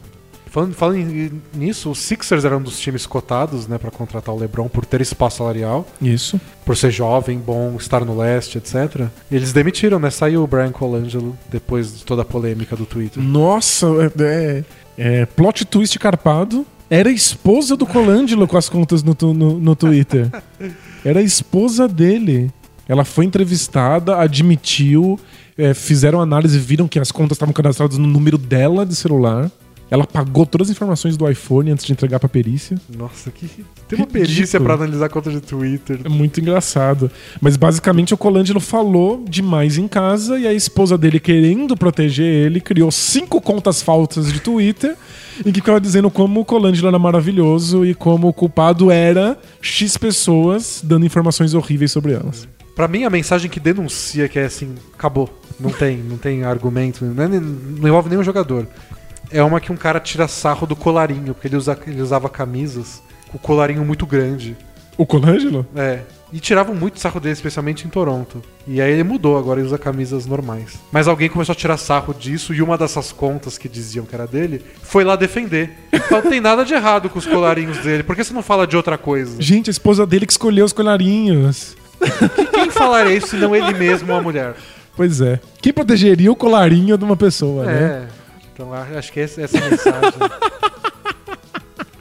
Falando, 0.51 0.75
falando 0.75 1.41
nisso, 1.55 1.91
os 1.91 1.99
Sixers 1.99 2.45
eram 2.45 2.59
um 2.59 2.63
dos 2.63 2.79
times 2.79 3.05
cotados, 3.05 3.67
né, 3.67 3.77
para 3.77 3.91
contratar 3.91 4.35
o 4.35 4.39
LeBron 4.39 4.69
por 4.69 4.87
ter 4.87 5.01
espaço 5.01 5.39
salarial, 5.39 5.87
Isso. 6.01 6.41
por 6.65 6.77
ser 6.77 6.91
jovem, 6.91 7.39
bom, 7.39 7.77
estar 7.79 8.05
no 8.05 8.17
leste, 8.17 8.57
etc. 8.57 9.09
Eles 9.31 9.53
demitiram, 9.53 9.99
né? 9.99 10.09
Saiu 10.09 10.45
o 10.45 10.47
Brian 10.47 10.73
Colangelo 10.73 11.37
depois 11.51 11.99
de 11.99 12.05
toda 12.05 12.23
a 12.23 12.25
polêmica 12.25 12.77
do 12.77 12.87
Twitter. 12.87 13.23
Nossa, 13.23 13.87
é, 13.87 14.23
é, 14.23 14.65
é, 14.97 15.27
plot 15.27 15.65
twist 15.65 15.99
carpado. 15.99 16.65
Era 16.89 17.09
a 17.09 17.13
esposa 17.13 17.77
do 17.77 17.85
Colangelo 17.85 18.47
com 18.47 18.57
as 18.57 18.69
contas 18.69 19.03
no, 19.03 19.15
no, 19.35 19.59
no 19.59 19.77
Twitter. 19.77 20.31
Era 21.05 21.21
a 21.21 21.23
esposa 21.23 21.87
dele. 21.87 22.51
Ela 22.89 23.05
foi 23.05 23.25
entrevistada, 23.25 24.17
admitiu, 24.17 25.19
é, 25.59 25.75
fizeram 25.75 26.21
análise, 26.21 26.59
viram 26.59 26.87
que 26.87 26.99
as 26.99 27.11
contas 27.11 27.37
estavam 27.37 27.53
cadastradas 27.53 27.99
no 27.99 28.07
número 28.07 28.39
dela 28.39 28.87
de 28.87 28.95
celular. 28.95 29.51
Ela 29.89 30.05
pagou 30.05 30.45
todas 30.45 30.69
as 30.69 30.73
informações 30.73 31.17
do 31.17 31.31
iPhone 31.31 31.71
antes 31.71 31.85
de 31.85 31.93
entregar 31.93 32.19
pra 32.19 32.29
perícia. 32.29 32.77
Nossa, 32.97 33.31
que 33.31 33.49
tem 33.87 33.97
uma 33.97 34.07
perícia 34.07 34.61
pra 34.61 34.75
analisar 34.75 35.07
a 35.07 35.09
conta 35.09 35.31
de 35.31 35.41
Twitter. 35.41 36.01
É 36.05 36.09
muito 36.09 36.41
engraçado. 36.41 37.09
Mas 37.41 37.57
basicamente 37.57 38.13
o 38.13 38.17
Colangelo 38.17 38.59
falou 38.59 39.25
demais 39.29 39.79
em 39.79 39.87
casa 39.87 40.41
e 40.41 40.47
a 40.47 40.53
esposa 40.53 40.99
dele, 40.99 41.21
querendo 41.21 41.77
proteger 41.77 42.27
ele, 42.27 42.61
criou 42.61 42.91
cinco 42.91 43.41
contas 43.41 43.81
falsas 43.81 44.33
de 44.33 44.41
Twitter 44.41 44.97
em 45.45 45.53
que 45.53 45.61
ficava 45.61 45.81
dizendo 45.81 46.11
como 46.11 46.41
o 46.41 46.45
Colangelo 46.45 46.89
era 46.89 46.99
maravilhoso 46.99 47.87
e 47.87 47.95
como 47.95 48.27
o 48.27 48.33
culpado 48.33 48.91
era 48.91 49.39
X 49.61 49.97
pessoas 49.97 50.81
dando 50.83 51.07
informações 51.07 51.55
horríveis 51.55 51.93
sobre 51.93 52.13
elas. 52.13 52.49
Pra 52.77 52.87
mim, 52.87 53.03
a 53.05 53.11
mensagem 53.11 53.51
que 53.51 53.59
denuncia 53.59 54.29
que 54.29 54.39
é 54.39 54.45
assim, 54.45 54.75
acabou. 54.95 55.35
Não 55.59 55.71
tem, 55.71 55.97
não 55.97 56.19
tem 56.19 56.45
argumento, 56.45 57.05
não, 57.05 57.25
é 57.25 57.27
nem- 57.27 57.41
não 57.41 57.89
envolve 57.89 58.11
nenhum 58.11 58.23
jogador. 58.23 58.67
É 59.31 59.43
uma 59.43 59.61
que 59.61 59.73
um 59.73 59.77
cara 59.77 59.99
tira 59.99 60.29
sarro 60.29 60.67
do 60.67 60.77
colarinho, 60.77 61.33
porque 61.35 61.49
ele, 61.49 61.57
usa, 61.57 61.77
ele 61.87 62.01
usava 62.03 62.29
camisas 62.29 63.03
com 63.31 63.39
o 63.39 63.41
colarinho 63.41 63.83
muito 63.85 64.07
grande. 64.07 64.55
O 64.99 65.05
Colangelo? 65.07 65.67
É. 65.75 66.01
E 66.33 66.39
tiravam 66.41 66.75
muito 66.75 66.99
sarro 67.01 67.19
dele, 67.21 67.33
especialmente 67.33 67.87
em 67.87 67.91
Toronto. 67.91 68.43
E 68.67 68.81
aí 68.81 68.93
ele 68.93 69.05
mudou, 69.05 69.39
agora 69.39 69.59
ele 69.61 69.67
usa 69.67 69.79
camisas 69.79 70.27
normais. 70.27 70.75
Mas 70.93 71.07
alguém 71.09 71.29
começou 71.31 71.53
a 71.53 71.57
tirar 71.57 71.77
sarro 71.79 72.13
disso 72.13 72.53
e 72.53 72.61
uma 72.61 72.77
dessas 72.77 73.13
contas 73.13 73.57
que 73.57 73.69
diziam 73.69 74.05
que 74.05 74.15
era 74.15 74.27
dele 74.27 74.63
foi 74.83 75.05
lá 75.05 75.17
defender. 75.17 75.71
Não 76.11 76.21
tem 76.23 76.41
nada 76.41 76.65
de 76.65 76.75
errado 76.75 77.09
com 77.09 77.19
os 77.19 77.27
colarinhos 77.27 77.79
dele. 77.79 78.03
Por 78.03 78.15
que 78.17 78.23
você 78.25 78.35
não 78.35 78.43
fala 78.43 78.67
de 78.67 78.77
outra 78.77 78.99
coisa? 78.99 79.41
Gente, 79.41 79.71
a 79.71 79.73
esposa 79.73 80.05
dele 80.07 80.27
que 80.27 80.33
escolheu 80.33 80.65
os 80.67 80.73
colarinhos. 80.73 81.77
Quem 82.53 82.71
falaria 82.71 83.15
isso 83.17 83.29
se 83.29 83.37
não 83.37 83.55
ele 83.55 83.73
mesmo 83.75 84.13
ou 84.13 84.19
a 84.19 84.23
mulher? 84.23 84.55
Pois 84.97 85.21
é. 85.21 85.41
Quem 85.61 85.73
protegeria 85.73 86.31
o 86.33 86.37
colarinho 86.37 86.97
de 86.97 87.05
uma 87.05 87.17
pessoa, 87.17 87.65
né? 87.67 87.73
É. 87.83 88.07
Então 88.55 88.73
a- 88.73 88.87
acho 88.99 89.13
que 89.13 89.21
essa, 89.21 89.43
essa 89.43 89.59
mensagem. 89.61 90.13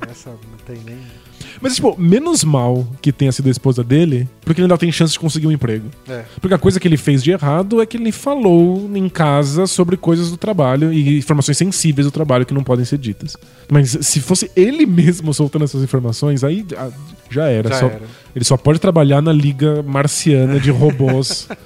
essa 0.09 0.29
não 0.29 0.57
tem 0.65 0.77
nem. 0.85 0.97
Mas, 1.61 1.75
tipo, 1.75 1.95
menos 1.99 2.43
mal 2.43 2.85
que 3.01 3.11
tenha 3.13 3.31
sido 3.31 3.47
a 3.47 3.51
esposa 3.51 3.81
dele, 3.83 4.27
porque 4.41 4.59
ele 4.59 4.65
ainda 4.65 4.77
tem 4.77 4.91
chance 4.91 5.13
de 5.13 5.19
conseguir 5.19 5.47
um 5.47 5.51
emprego. 5.51 5.89
É. 6.07 6.23
Porque 6.41 6.53
a 6.53 6.57
coisa 6.57 6.79
que 6.79 6.87
ele 6.87 6.97
fez 6.97 7.23
de 7.23 7.31
errado 7.31 7.81
é 7.81 7.85
que 7.85 7.95
ele 7.97 8.11
falou 8.11 8.89
em 8.93 9.07
casa 9.09 9.65
sobre 9.65 9.95
coisas 9.95 10.29
do 10.29 10.37
trabalho 10.37 10.91
e 10.91 11.17
informações 11.17 11.57
sensíveis 11.57 12.05
do 12.05 12.11
trabalho 12.11 12.45
que 12.45 12.53
não 12.53 12.63
podem 12.63 12.83
ser 12.85 12.97
ditas. 12.97 13.35
Mas 13.71 13.97
se 14.01 14.19
fosse 14.19 14.51
ele 14.55 14.85
mesmo 14.85 15.33
soltando 15.33 15.63
essas 15.63 15.81
informações, 15.81 16.43
aí 16.43 16.65
já 17.35 17.47
era. 17.47 17.69
Já 17.69 17.79
Só- 17.79 17.85
era. 17.87 18.01
Ele 18.35 18.43
só 18.45 18.57
pode 18.57 18.79
trabalhar 18.79 19.21
na 19.21 19.31
liga 19.31 19.81
marciana 19.83 20.59
de 20.59 20.71
robôs. 20.71 21.47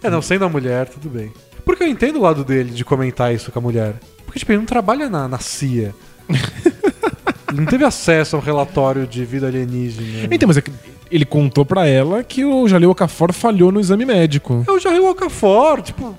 É, 0.00 0.08
não, 0.08 0.22
sendo 0.22 0.44
a 0.44 0.48
mulher, 0.48 0.86
tudo 0.86 1.08
bem. 1.10 1.32
Porque 1.64 1.82
eu 1.82 1.88
entendo 1.88 2.20
o 2.20 2.22
lado 2.22 2.44
dele 2.44 2.70
de 2.70 2.84
comentar 2.84 3.34
isso 3.34 3.50
com 3.50 3.58
a 3.58 3.62
mulher. 3.62 3.94
Porque, 4.24 4.38
tipo, 4.38 4.52
ele 4.52 4.58
não 4.60 4.64
trabalha 4.64 5.08
na, 5.10 5.26
na 5.26 5.40
CIA. 5.40 5.92
ele 7.50 7.60
não 7.60 7.66
teve 7.66 7.84
acesso 7.84 8.36
a 8.36 8.38
um 8.38 8.42
relatório 8.42 9.08
de 9.08 9.24
vida 9.24 9.48
alienígena. 9.48 10.28
então, 10.32 10.46
mas 10.46 10.56
é 10.56 10.60
que 10.60 10.70
ele 11.10 11.24
contou 11.24 11.64
pra 11.64 11.84
ela 11.86 12.22
que 12.22 12.44
o 12.44 12.68
Jaleel 12.68 12.90
Okafor 12.90 13.32
falhou 13.32 13.72
no 13.72 13.80
exame 13.80 14.04
médico. 14.04 14.64
Ri 14.68 15.00
o 15.00 15.10
Okafor, 15.10 15.82
tipo, 15.82 16.16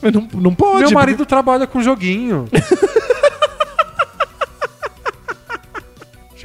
Mas 0.00 0.12
não, 0.12 0.28
não 0.34 0.54
pode. 0.54 0.74
meu 0.74 0.82
porque- 0.84 0.94
marido 0.94 1.26
trabalha 1.26 1.66
com 1.66 1.82
joguinho. 1.82 2.46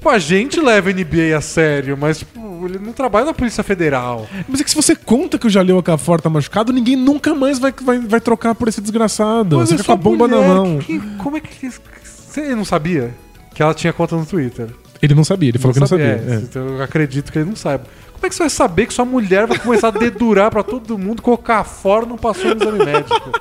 tipo, 0.02 0.10
a 0.10 0.18
gente 0.18 0.60
leva 0.60 0.90
a 0.90 0.94
NBA 0.94 1.38
a 1.38 1.42
sério, 1.42 1.96
mas, 1.96 2.18
tipo, 2.20 2.66
ele 2.66 2.80
não 2.80 2.92
trabalha 2.92 3.26
na 3.26 3.34
Polícia 3.36 3.64
Federal. 3.64 4.28
Mas 4.50 4.60
é 4.60 4.64
que 4.64 4.70
se 4.72 4.76
você 4.76 4.96
conta 4.96 5.38
que 5.38 5.46
o 5.46 5.50
Jaleel 5.50 5.78
Okafor 5.78 6.20
tá 6.20 6.28
machucado, 6.30 6.74
ninguém 6.74 6.96
nunca 6.96 7.36
mais 7.36 7.60
vai, 7.60 7.72
vai, 7.84 8.00
vai 8.00 8.20
trocar 8.20 8.56
por 8.56 8.68
esse 8.68 8.82
desgraçado. 8.82 9.58
Mas 9.58 9.70
você 9.70 9.76
eu 9.76 9.78
fica 9.78 9.88
com 9.88 9.94
a 9.94 9.96
bomba 9.96 10.28
na 10.28 10.38
mulher, 10.38 10.48
mão. 10.56 10.80
que- 10.80 11.00
que- 11.00 11.16
como 11.18 11.38
é 11.38 11.40
que. 11.40 11.70
Você 12.04 12.56
não 12.56 12.66
sabia? 12.66 13.14
Que 13.54 13.62
ela 13.62 13.74
tinha 13.76 13.94
conta 13.94 14.16
no 14.16 14.26
Twitter. 14.26 14.70
Ele 15.02 15.14
não 15.14 15.24
sabia, 15.24 15.50
ele 15.50 15.60
falou 15.60 15.74
que 15.74 15.80
não 15.80 15.88
sabia. 15.88 16.06
é, 16.06 16.34
é. 16.34 16.36
Então 16.36 16.62
eu 16.68 16.82
acredito 16.82 17.32
que 17.32 17.38
ele 17.38 17.50
não 17.50 17.56
saiba. 17.56 17.84
Como 18.14 18.26
é 18.26 18.30
que 18.30 18.36
você 18.36 18.44
vai 18.44 18.50
saber 18.50 18.86
que 18.88 18.94
sua 18.94 19.06
mulher 19.06 19.46
vai 19.48 19.58
começar 19.60 19.88
a 19.90 19.92
dedurar 19.92 20.50
pra 20.52 20.64
todo 20.64 20.98
mundo, 20.98 21.22
colocar 21.22 21.64
fora 21.64 22.06
não 22.06 22.18
passou 22.18 22.56
no 22.56 22.62
exame 22.62 22.86
médico? 22.86 23.32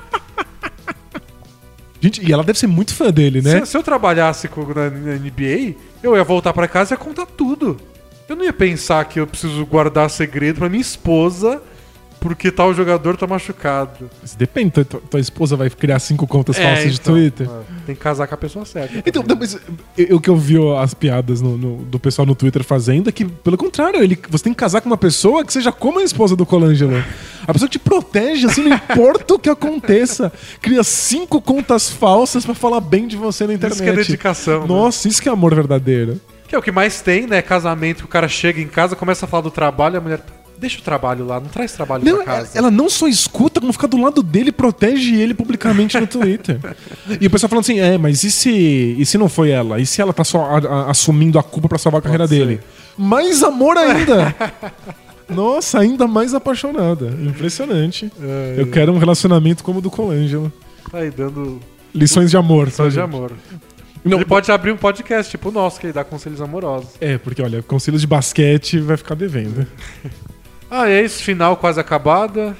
Gente, 2.01 2.27
e 2.27 2.33
ela 2.33 2.43
deve 2.43 2.57
ser 2.57 2.65
muito 2.67 2.93
fã 2.95 3.11
dele, 3.11 3.41
né? 3.43 3.59
Se, 3.59 3.67
se 3.71 3.77
eu 3.77 3.83
trabalhasse 3.83 4.47
com, 4.47 4.61
na, 4.73 4.89
na 4.89 5.13
NBA, 5.17 5.75
eu 6.03 6.15
ia 6.15 6.23
voltar 6.23 6.53
pra 6.53 6.67
casa 6.67 6.93
e 6.93 6.95
ia 6.95 6.97
contar 6.97 7.25
tudo. 7.25 7.77
Eu 8.27 8.35
não 8.35 8.45
ia 8.45 8.53
pensar 8.53 9.03
que 9.05 9.19
eu 9.19 9.27
preciso 9.27 9.65
guardar 9.65 10.09
segredo 10.09 10.59
pra 10.59 10.69
minha 10.69 10.81
esposa 10.81 11.61
porque 12.21 12.51
tal 12.51 12.71
jogador 12.73 13.17
tá 13.17 13.25
machucado. 13.27 14.09
Mas 14.21 14.35
Depende, 14.35 14.69
tua, 14.71 14.85
tua- 14.85 15.19
esposa 15.19 15.55
vai 15.57 15.69
criar 15.71 15.97
cinco 15.99 16.25
contas 16.27 16.55
falsas 16.57 16.93
de 16.93 16.99
então, 17.01 17.13
Twitter. 17.15 17.47
é, 17.49 17.61
Tem 17.87 17.95
que 17.95 18.01
casar 18.01 18.27
com 18.27 18.35
a 18.35 18.37
pessoa 18.37 18.63
certa. 18.63 19.01
Então, 19.05 19.23
não, 19.27 19.35
mas 19.35 19.59
eu- 19.97 20.21
que 20.21 20.29
eu 20.29 20.37
vi 20.37 20.55
as 20.77 20.93
piadas 20.93 21.41
no- 21.41 21.57
no- 21.57 21.77
do 21.83 21.99
pessoal 21.99 22.25
no 22.25 22.35
Twitter 22.35 22.63
fazendo 22.63 23.09
é 23.09 23.11
que, 23.11 23.25
pelo 23.25 23.57
contrário, 23.57 24.01
ele, 24.03 24.17
você 24.29 24.43
tem 24.45 24.53
que 24.53 24.59
casar 24.59 24.81
com 24.81 24.87
uma 24.87 24.97
pessoa 24.97 25.43
que 25.43 25.51
seja 25.51 25.71
como 25.71 25.99
a 25.99 26.03
esposa 26.03 26.35
do 26.35 26.45
Colangelo. 26.45 27.03
A 27.47 27.51
pessoa 27.53 27.67
que 27.67 27.79
te 27.79 27.79
protege, 27.79 28.45
assim, 28.45 28.61
não 28.63 28.75
importa 28.75 29.33
o 29.33 29.39
que 29.39 29.49
aconteça. 29.49 30.31
Cria 30.61 30.83
cinco 30.83 31.41
contas 31.41 31.89
falsas 31.89 32.45
pra 32.45 32.53
falar 32.53 32.81
bem 32.81 33.07
de 33.07 33.17
você 33.17 33.47
na 33.47 33.53
internet. 33.55 33.73
Isso 33.77 33.83
que 33.83 33.89
é 33.89 33.93
dedicação. 33.95 34.61
né? 34.61 34.67
Nossa, 34.67 35.07
isso 35.07 35.19
que 35.19 35.27
é 35.27 35.31
amor 35.31 35.55
verdadeiro. 35.55 36.21
Que 36.47 36.53
é 36.55 36.59
o 36.59 36.61
que 36.61 36.71
mais 36.71 37.01
tem, 37.01 37.25
né? 37.25 37.41
Casamento, 37.41 37.99
que 37.99 38.05
o 38.05 38.07
cara 38.09 38.27
chega 38.27 38.61
em 38.61 38.67
casa, 38.67 38.95
começa 38.95 39.25
a 39.25 39.27
falar 39.27 39.41
do 39.41 39.49
trabalho 39.51 39.97
a 39.97 40.01
mulher. 40.01 40.19
Deixa 40.61 40.77
o 40.79 40.83
trabalho 40.83 41.25
lá, 41.25 41.39
não 41.39 41.47
traz 41.47 41.71
trabalho 41.71 42.05
Não, 42.05 42.17
pra 42.17 42.25
casa. 42.25 42.55
ela 42.55 42.69
não 42.69 42.87
só 42.87 43.07
escuta, 43.07 43.59
como 43.59 43.73
fica 43.73 43.87
do 43.87 43.99
lado 43.99 44.21
dele 44.21 44.49
e 44.49 44.51
protege 44.51 45.15
ele 45.15 45.33
publicamente 45.33 45.99
no 45.99 46.05
Twitter. 46.05 46.59
E 47.19 47.25
o 47.25 47.29
pessoal 47.31 47.49
falando 47.49 47.63
assim, 47.63 47.79
é, 47.79 47.97
mas 47.97 48.23
e 48.23 48.29
se, 48.31 48.95
e 48.97 49.03
se 49.05 49.17
não 49.17 49.27
foi 49.27 49.49
ela? 49.49 49.79
E 49.79 49.85
se 49.87 49.99
ela 50.01 50.13
tá 50.13 50.23
só 50.23 50.43
a- 50.45 50.57
a- 50.59 50.91
assumindo 50.91 51.39
a 51.39 51.43
culpa 51.43 51.67
pra 51.67 51.79
salvar 51.79 51.97
a 51.99 52.01
carreira 52.03 52.27
dele? 52.27 52.59
Mais 52.95 53.41
amor 53.41 53.75
ainda! 53.75 54.35
Nossa, 55.27 55.79
ainda 55.79 56.07
mais 56.07 56.33
apaixonada. 56.35 57.07
Impressionante. 57.21 58.11
Eu 58.55 58.67
quero 58.69 58.91
um 58.93 58.97
relacionamento 58.99 59.63
como 59.63 59.79
o 59.79 59.81
do 59.81 59.89
Colangelo. 59.89 60.51
Tá 60.91 60.99
aí 60.99 61.09
dando 61.09 61.59
Lições 61.95 62.29
de 62.29 62.37
amor. 62.37 62.69
sabe? 62.69 62.91
de 62.91 62.99
amor. 62.99 63.31
Não, 64.03 64.17
Ele 64.17 64.25
pode 64.25 64.51
abrir 64.51 64.71
um 64.71 64.77
podcast 64.77 65.29
tipo 65.31 65.49
o 65.49 65.51
nosso, 65.51 65.79
que 65.79 65.85
ele 65.85 65.93
dá 65.93 66.03
conselhos 66.03 66.41
amorosos. 66.41 66.89
É, 66.99 67.17
porque 67.17 67.41
olha, 67.41 67.61
conselhos 67.63 68.01
de 68.01 68.07
basquete 68.07 68.79
vai 68.79 68.97
ficar 68.97 69.15
devendo. 69.15 69.65
Ah, 70.71 70.89
é 70.89 71.03
isso, 71.03 71.21
final 71.21 71.57
quase 71.57 71.81
acabada. 71.81 72.55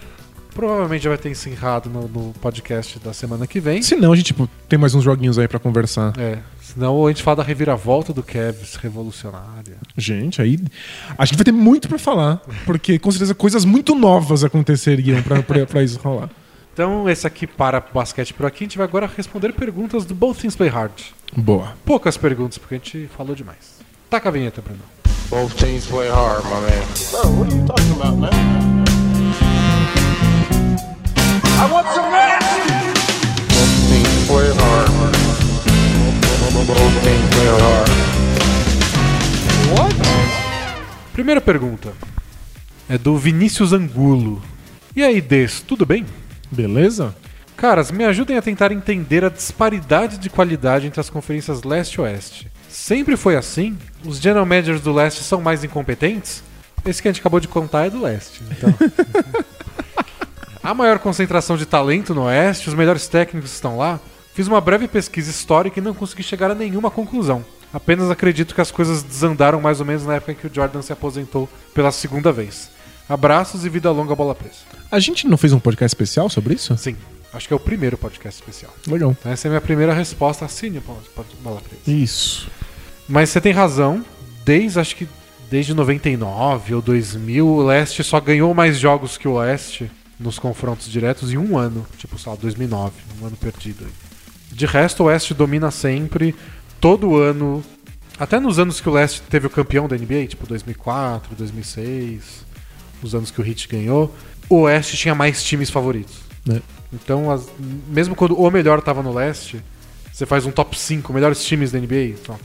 Provavelmente 0.54 1.04
já 1.06 1.10
vai 1.10 1.18
ter 1.18 1.30
encerrado 1.30 1.90
no, 1.90 2.10
no 2.10 2.34
podcast 2.34 3.00
da 3.00 3.14
semana 3.14 3.48
que 3.48 3.62
vem. 3.62 3.82
Se 3.82 3.96
não, 3.96 4.12
a 4.12 4.16
gente 4.18 4.26
tipo, 4.26 4.50
tem 4.68 4.78
mais 4.78 4.94
uns 4.94 5.02
joguinhos 5.02 5.40
aí 5.40 5.48
pra 5.48 5.58
conversar. 5.60 6.12
É. 6.20 6.40
Senão 6.62 7.06
a 7.06 7.10
gente 7.10 7.24
fala 7.24 7.38
da 7.38 7.44
reviravolta 7.44 8.12
do 8.12 8.22
Kevs 8.22 8.76
revolucionária. 8.76 9.78
Gente, 9.98 10.42
aí 10.42 10.60
a 11.18 11.24
gente 11.24 11.38
vai 11.38 11.46
ter 11.46 11.54
muito 11.54 11.88
pra 11.88 11.98
falar, 11.98 12.42
porque 12.66 13.00
com 13.00 13.10
certeza 13.12 13.34
coisas 13.34 13.64
muito 13.64 13.96
novas 13.96 14.44
aconteceriam 14.44 15.24
pra, 15.24 15.42
pra, 15.42 15.66
pra 15.66 15.82
isso 15.82 15.98
rolar. 16.00 16.30
Então, 16.74 17.10
esse 17.10 17.26
aqui 17.26 17.46
para 17.46 17.80
o 17.80 17.94
basquete 17.94 18.34
por 18.34 18.46
aqui. 18.46 18.64
A 18.64 18.68
gente 18.68 18.78
vai 18.78 18.88
agora 18.88 19.10
responder 19.16 19.54
perguntas 19.54 20.04
do 20.04 20.14
Both 20.14 20.40
Things 20.40 20.56
Play 20.56 20.70
Hard. 20.70 20.94
Boa. 21.36 21.74
Poucas 21.86 22.18
perguntas, 22.18 22.58
porque 22.58 22.76
a 22.76 22.78
gente 22.78 23.10
falou 23.16 23.36
demais. 23.36 23.80
Taca 24.10 24.30
a 24.30 24.32
vinheta, 24.32 24.62
Bruno. 24.62 24.82
Both 25.32 25.58
teams 25.58 25.88
play 25.88 26.10
hard, 26.10 26.44
my 26.44 26.60
man. 26.60 26.86
Bro, 27.10 27.32
what 27.40 27.48
are 27.48 27.56
you 27.56 27.66
talking 27.66 27.92
about, 27.96 28.18
man? 28.18 28.34
I 31.56 31.72
want 31.72 31.88
some 31.96 32.12
rest! 32.12 32.44
Both 33.48 33.74
teams 33.88 34.28
play 34.28 34.52
hard. 34.60 34.92
Both 36.68 37.04
teams 37.06 37.30
play 37.34 37.48
hard. 37.48 37.90
Primeira 41.14 41.40
pergunta 41.40 41.94
é 42.90 42.98
do 42.98 43.18
Vinícius 43.18 43.72
Angulo. 43.72 44.42
E 44.94 45.02
aí, 45.02 45.22
Des, 45.22 45.62
tudo 45.62 45.86
bem? 45.86 46.06
Beleza? 46.52 47.16
Caras, 47.56 47.90
me 47.90 48.04
ajudem 48.04 48.38
a 48.38 48.42
tentar 48.42 48.74
entender 48.74 49.24
a 49.24 49.30
disparidade 49.30 50.18
de 50.18 50.30
qualidade 50.30 50.88
entre 50.88 51.00
as 51.00 51.10
conferências 51.10 51.64
leste 51.64 51.96
e 51.96 52.02
oeste. 52.02 52.51
Sempre 52.82 53.16
foi 53.16 53.36
assim? 53.36 53.78
Os 54.04 54.18
general 54.18 54.44
managers 54.44 54.82
do 54.82 54.92
leste 54.92 55.24
são 55.24 55.40
mais 55.40 55.64
incompetentes? 55.64 56.42
Esse 56.84 57.00
que 57.00 57.08
a 57.08 57.12
gente 57.12 57.20
acabou 57.20 57.40
de 57.40 57.48
contar 57.48 57.86
é 57.86 57.92
do 57.92 58.02
leste. 58.02 58.42
Então. 58.50 58.74
a 60.64 60.74
maior 60.74 60.98
concentração 60.98 61.56
de 61.56 61.68
talento 61.68 62.16
no 62.16 62.24
oeste, 62.24 62.68
os 62.68 62.74
melhores 62.74 63.08
técnicos 63.08 63.54
estão 63.54 63.78
lá. 63.78 64.00
Fiz 64.34 64.48
uma 64.48 64.60
breve 64.60 64.88
pesquisa 64.88 65.30
histórica 65.30 65.80
e 65.80 65.84
não 65.84 65.94
consegui 65.94 66.24
chegar 66.24 66.50
a 66.50 66.56
nenhuma 66.56 66.90
conclusão. 66.90 67.46
Apenas 67.72 68.10
acredito 68.10 68.56
que 68.56 68.62
as 68.62 68.72
coisas 68.72 69.04
desandaram 69.04 69.62
mais 69.62 69.80
ou 69.80 69.86
menos 69.86 70.04
na 70.04 70.16
época 70.16 70.32
em 70.32 70.36
que 70.36 70.48
o 70.48 70.52
Jordan 70.52 70.82
se 70.82 70.92
aposentou 70.92 71.48
pela 71.76 71.92
segunda 71.92 72.32
vez. 72.32 72.72
Abraços 73.08 73.64
e 73.64 73.70
vida 73.70 73.92
longa 73.92 74.16
bola 74.16 74.34
presa. 74.34 74.62
A 74.90 75.00
gente 75.00 75.28
não 75.28 75.38
fez 75.38 75.54
um 75.54 75.60
podcast 75.60 75.94
especial 75.94 76.32
sobre 76.32 76.56
isso? 76.56 76.76
Sim, 76.78 76.98
acho 77.32 77.48
que 77.48 77.54
é 77.54 77.56
o 77.56 77.60
primeiro 77.60 77.96
podcast 77.96 78.42
especial. 78.42 78.74
Legal. 78.88 79.12
Então 79.12 79.32
essa 79.32 79.48
é 79.48 79.50
a 79.50 79.52
minha 79.52 79.62
primeira 79.62 79.94
resposta. 79.94 80.46
Assine 80.46 80.80
o 80.80 80.82
bola 81.44 81.62
presa. 81.62 81.84
Isso. 81.86 82.50
Mas 83.12 83.30
você 83.30 83.42
tem 83.42 83.52
razão. 83.52 84.06
Desde, 84.46 84.80
acho 84.80 84.96
que 84.96 85.08
desde 85.50 85.74
99 85.74 86.76
ou 86.76 86.82
2000, 86.82 87.46
o 87.46 87.62
Leste 87.62 88.04
só 88.04 88.20
ganhou 88.22 88.54
mais 88.54 88.80
jogos 88.80 89.18
que 89.18 89.28
o 89.28 89.34
Oeste 89.34 89.92
nos 90.18 90.40
confrontos 90.40 90.90
diretos 90.90 91.34
em 91.34 91.38
um 91.38 91.58
ano. 91.58 91.86
Tipo, 91.98 92.18
sei 92.18 92.32
lá, 92.32 92.38
2009. 92.42 92.94
Um 93.22 93.28
ano 93.28 93.36
perdido 93.36 93.84
aí. 93.84 93.92
De 94.50 94.66
resto, 94.66 95.04
o 95.04 95.06
Oeste 95.08 95.34
domina 95.34 95.70
sempre, 95.72 96.34
todo 96.80 97.18
ano. 97.18 97.62
Até 98.18 98.40
nos 98.40 98.58
anos 98.58 98.80
que 98.80 98.88
o 98.88 98.94
Leste 98.94 99.22
teve 99.24 99.46
o 99.46 99.50
campeão 99.50 99.90
da 99.90 99.98
NBA, 99.98 100.28
tipo 100.28 100.48
2004, 100.48 101.36
2006, 101.36 102.46
os 103.04 103.14
anos 103.14 103.30
que 103.30 103.42
o 103.42 103.46
Heat 103.46 103.68
ganhou, 103.68 104.16
o 104.48 104.62
Oeste 104.62 104.96
tinha 104.96 105.14
mais 105.14 105.44
times 105.44 105.70
favoritos. 105.70 106.16
É. 106.50 106.62
Então, 106.94 107.30
as, 107.30 107.48
mesmo 107.88 108.16
quando 108.16 108.40
o 108.40 108.50
melhor 108.50 108.80
estava 108.80 109.04
no 109.04 109.14
Leste, 109.14 109.62
você 110.12 110.26
faz 110.26 110.46
um 110.46 110.52
top 110.52 110.78
5 110.78 111.12
melhores 111.12 111.44
times 111.44 111.72
da 111.72 111.80
NBA, 111.80 112.16
então, 112.22 112.38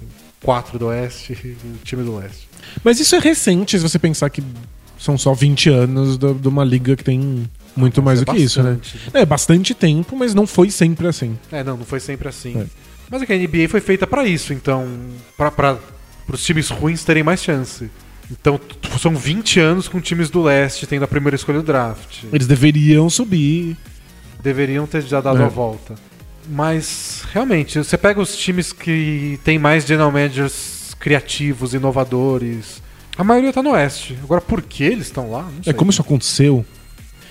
4 0.46 0.78
do 0.78 0.86
Oeste 0.86 1.32
e 1.32 1.48
o 1.48 1.78
time 1.82 2.04
do 2.04 2.16
Leste. 2.16 2.48
Mas 2.84 3.00
isso 3.00 3.16
é 3.16 3.18
recente, 3.18 3.76
se 3.76 3.82
você 3.82 3.98
pensar 3.98 4.30
que 4.30 4.40
são 4.96 5.18
só 5.18 5.34
20 5.34 5.68
anos 5.70 6.16
de 6.16 6.48
uma 6.48 6.64
liga 6.64 6.94
que 6.94 7.02
tem 7.02 7.48
muito 7.74 8.00
mais 8.00 8.20
é 8.20 8.24
do 8.24 8.32
que 8.32 8.38
bastante, 8.38 8.46
isso, 8.46 8.62
né? 8.62 8.78
né? 9.12 9.22
É, 9.22 9.26
bastante 9.26 9.74
tempo, 9.74 10.16
mas 10.16 10.34
não 10.34 10.46
foi 10.46 10.70
sempre 10.70 11.08
assim. 11.08 11.36
É, 11.50 11.64
não, 11.64 11.76
não 11.76 11.84
foi 11.84 11.98
sempre 11.98 12.28
assim. 12.28 12.56
É. 12.56 12.66
Mas 13.10 13.22
é 13.22 13.26
que 13.26 13.32
a 13.32 13.36
NBA 13.36 13.68
foi 13.68 13.80
feita 13.80 14.06
para 14.06 14.24
isso, 14.24 14.52
então, 14.52 14.86
para 15.36 15.78
os 16.32 16.44
times 16.44 16.70
ruins 16.70 17.02
terem 17.02 17.24
mais 17.24 17.42
chance. 17.42 17.90
Então, 18.30 18.60
são 19.00 19.16
20 19.16 19.58
anos 19.58 19.88
com 19.88 20.00
times 20.00 20.30
do 20.30 20.42
leste 20.42 20.86
tendo 20.86 21.04
a 21.04 21.08
primeira 21.08 21.34
escolha 21.34 21.58
do 21.58 21.64
draft. 21.64 22.22
Eles 22.32 22.46
deveriam 22.46 23.10
subir. 23.10 23.76
Deveriam 24.42 24.86
ter 24.86 25.02
já 25.02 25.20
dado 25.20 25.42
é. 25.42 25.44
a 25.44 25.48
volta. 25.48 25.96
Mas, 26.48 27.24
realmente, 27.32 27.78
você 27.78 27.98
pega 27.98 28.20
os 28.20 28.36
times 28.36 28.72
que 28.72 29.38
tem 29.44 29.58
mais 29.58 29.84
general 29.84 30.12
managers 30.12 30.94
criativos, 30.98 31.74
inovadores. 31.74 32.82
A 33.18 33.24
maioria 33.24 33.52
tá 33.52 33.62
no 33.62 33.70
oeste. 33.70 34.16
Agora, 34.22 34.40
por 34.40 34.62
que 34.62 34.84
eles 34.84 35.06
estão 35.06 35.30
lá? 35.30 35.48
É 35.64 35.72
como 35.72 35.90
isso 35.90 36.02
aconteceu. 36.02 36.64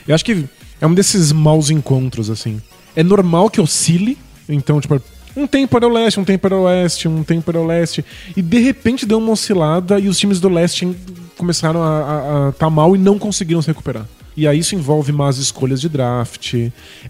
Eu 0.08 0.14
acho 0.16 0.26
que 0.26 0.46
é 0.82 0.88
um 0.88 0.94
desses 0.94 1.32
maus 1.32 1.70
encontros, 1.70 2.30
assim. 2.30 2.62
É 2.96 3.04
normal 3.04 3.50
que 3.50 3.62
oscile. 3.62 4.18
Então, 4.48 4.80
tipo, 4.82 5.02
um 5.36 5.46
tempo 5.46 5.76
era 5.76 5.88
o 5.88 5.92
leste, 5.92 6.20
um 6.20 6.24
tempo 6.24 6.48
era 6.48 6.56
o 6.56 6.64
oeste, 6.64 7.08
um 7.08 7.24
tempo 7.24 7.52
era 7.52 7.60
o 7.60 7.66
leste. 7.66 8.06
E 8.36 8.42
de 8.42 8.60
repente 8.60 9.06
deu 9.06 9.18
uma 9.18 9.32
oscilada 9.32 10.00
e 10.00 10.08
os 10.08 10.18
times 10.18 10.40
do 10.40 10.50
leste 10.50 10.96
começaram 11.38 11.84
a 11.84 12.50
estar 12.50 12.70
mal 12.70 12.96
e 12.96 13.00
não 13.00 13.20
conseguiram 13.20 13.62
se 13.62 13.68
recuperar. 13.68 14.06
E 14.38 14.48
aí 14.48 14.60
isso 14.60 14.76
envolve 14.76 15.12
más 15.12 15.38
escolhas 15.38 15.80
de 15.80 15.88
draft, 15.90 16.54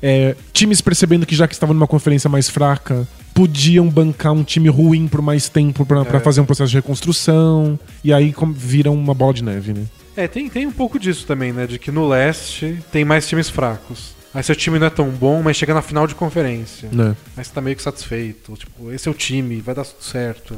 é, 0.01 0.35
times 0.53 0.81
percebendo 0.81 1.25
que 1.25 1.35
já 1.35 1.47
que 1.47 1.53
estavam 1.53 1.73
numa 1.73 1.87
conferência 1.87 2.29
mais 2.29 2.49
fraca, 2.49 3.07
podiam 3.33 3.89
bancar 3.89 4.31
um 4.31 4.43
time 4.43 4.69
ruim 4.69 5.07
por 5.07 5.21
mais 5.21 5.49
tempo 5.49 5.85
pra 5.85 6.05
pra 6.05 6.17
É. 6.19 6.21
fazer 6.21 6.41
um 6.41 6.45
processo 6.45 6.69
de 6.71 6.77
reconstrução. 6.77 7.79
E 8.03 8.13
aí 8.13 8.31
com- 8.31 8.51
vira 8.53 8.91
uma 8.91 9.13
bola 9.13 9.33
de 9.33 9.43
neve, 9.43 9.73
né? 9.73 9.85
É, 10.15 10.27
tem, 10.27 10.47
tem 10.49 10.65
um 10.65 10.71
pouco 10.71 10.97
disso 10.97 11.25
também, 11.25 11.51
né? 11.51 11.67
De 11.67 11.77
que 11.77 11.91
no 11.91 12.07
leste 12.07 12.77
tem 12.91 13.03
mais 13.03 13.27
times 13.27 13.49
fracos. 13.49 14.13
Aí 14.33 14.43
seu 14.43 14.55
time 14.55 14.77
não 14.79 14.87
é 14.87 14.89
tão 14.89 15.09
bom, 15.09 15.41
mas 15.41 15.55
chega 15.57 15.73
na 15.73 15.81
final 15.81 16.05
de 16.07 16.13
conferência. 16.15 16.89
né? 16.91 17.15
Aí 17.35 17.43
você 17.43 17.51
tá 17.53 17.59
meio 17.61 17.75
que 17.75 17.81
satisfeito. 17.81 18.53
Tipo, 18.53 18.91
esse 18.91 19.07
é 19.07 19.11
o 19.11 19.13
time, 19.13 19.59
vai 19.61 19.73
dar 19.75 19.83
tudo 19.85 20.03
certo. 20.03 20.57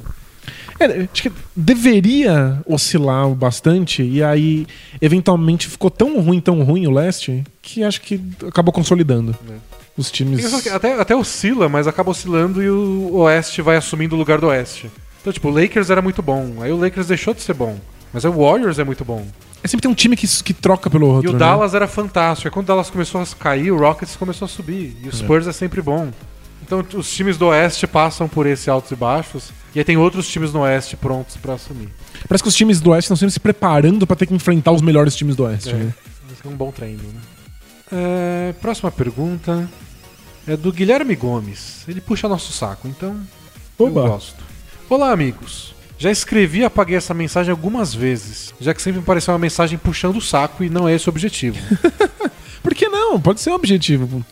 É, 0.79 1.07
acho 1.11 1.23
que 1.23 1.31
deveria 1.55 2.61
oscilar 2.65 3.29
bastante 3.29 4.03
e 4.03 4.23
aí 4.23 4.67
eventualmente 5.01 5.67
ficou 5.67 5.89
tão 5.89 6.19
ruim, 6.21 6.39
tão 6.39 6.63
ruim 6.63 6.85
o 6.87 6.91
leste 6.91 7.43
que 7.61 7.83
acho 7.83 8.01
que 8.01 8.21
acabou 8.47 8.73
consolidando. 8.73 9.35
É. 9.49 9.77
Os 9.97 10.11
times. 10.11 10.67
Até, 10.67 10.93
até 10.93 11.15
oscila, 11.15 11.67
mas 11.67 11.87
acaba 11.87 12.11
oscilando 12.11 12.61
e 12.61 12.69
o 12.69 13.15
oeste 13.15 13.63
vai 13.63 13.77
assumindo 13.77 14.15
o 14.15 14.17
lugar 14.17 14.39
do 14.39 14.45
oeste. 14.45 14.91
Então, 15.19 15.33
tipo, 15.33 15.49
o 15.49 15.51
Lakers 15.51 15.89
era 15.89 16.03
muito 16.03 16.21
bom. 16.21 16.57
Aí 16.61 16.71
o 16.71 16.77
Lakers 16.77 17.07
deixou 17.07 17.33
de 17.33 17.41
ser 17.41 17.55
bom. 17.55 17.75
Mas 18.13 18.23
aí 18.23 18.31
o 18.31 18.35
Warriors 18.35 18.77
é 18.77 18.83
muito 18.83 19.03
bom. 19.03 19.25
É 19.63 19.67
sempre 19.67 19.81
tem 19.81 19.91
um 19.91 19.95
time 19.95 20.15
que, 20.15 20.27
que 20.43 20.53
troca 20.53 20.89
pelo 20.89 21.07
outro. 21.07 21.27
E 21.27 21.29
o 21.29 21.33
né? 21.33 21.39
Dallas 21.39 21.73
era 21.73 21.87
fantástico. 21.87 22.47
Aí 22.47 22.51
quando 22.51 22.65
o 22.65 22.67
Dallas 22.67 22.89
começou 22.89 23.21
a 23.21 23.25
cair, 23.25 23.71
o 23.71 23.77
Rockets 23.77 24.15
começou 24.15 24.45
a 24.45 24.49
subir. 24.49 24.95
E 25.03 25.09
o 25.09 25.15
Spurs 25.15 25.47
é 25.47 25.51
sempre 25.51 25.81
bom. 25.81 26.11
Então 26.61 26.83
os 26.95 27.09
times 27.13 27.37
do 27.37 27.47
Oeste 27.47 27.87
passam 27.87 28.27
por 28.27 28.45
esse 28.45 28.69
altos 28.69 28.91
e 28.91 28.95
baixos. 28.95 29.51
E 29.73 29.79
aí 29.79 29.85
tem 29.85 29.97
outros 29.97 30.27
times 30.27 30.51
no 30.51 30.61
Oeste 30.61 30.97
prontos 30.97 31.37
pra 31.37 31.53
assumir. 31.53 31.89
Parece 32.27 32.43
que 32.43 32.49
os 32.49 32.55
times 32.55 32.81
do 32.81 32.91
oeste 32.91 33.05
estão 33.05 33.17
sempre 33.17 33.33
se 33.33 33.39
preparando 33.39 34.07
pra 34.07 34.15
ter 34.15 34.25
que 34.25 34.33
enfrentar 34.33 34.71
os 34.71 34.81
melhores 34.81 35.15
times 35.15 35.35
do 35.35 35.43
oeste. 35.43 35.69
É, 35.69 35.73
né? 35.73 35.93
é 36.43 36.47
um 36.47 36.55
bom 36.55 36.71
treino, 36.71 37.03
né? 37.03 37.21
É, 37.91 38.53
próxima 38.61 38.91
pergunta 38.91 39.69
é 40.45 40.57
do 40.57 40.71
Guilherme 40.71 41.15
Gomes. 41.15 41.83
Ele 41.87 42.01
puxa 42.01 42.27
nosso 42.27 42.51
saco, 42.51 42.87
então 42.87 43.19
Oba. 43.77 44.01
eu 44.01 44.07
gosto. 44.07 44.43
Olá, 44.89 45.11
amigos. 45.11 45.75
Já 45.97 46.11
escrevi 46.11 46.59
e 46.59 46.63
apaguei 46.63 46.95
essa 46.95 47.13
mensagem 47.13 47.51
algumas 47.51 47.93
vezes, 47.93 48.53
já 48.59 48.73
que 48.73 48.81
sempre 48.81 48.99
me 48.99 49.05
pareceu 49.05 49.33
uma 49.33 49.39
mensagem 49.39 49.77
puxando 49.77 50.17
o 50.17 50.21
saco 50.21 50.63
e 50.63 50.69
não 50.69 50.87
é 50.87 50.93
esse 50.93 51.09
o 51.09 51.11
objetivo. 51.11 51.57
Por 52.61 52.75
que 52.75 52.87
não? 52.87 53.19
Pode 53.19 53.41
ser 53.41 53.49
um 53.49 53.55
objetivo. 53.55 54.23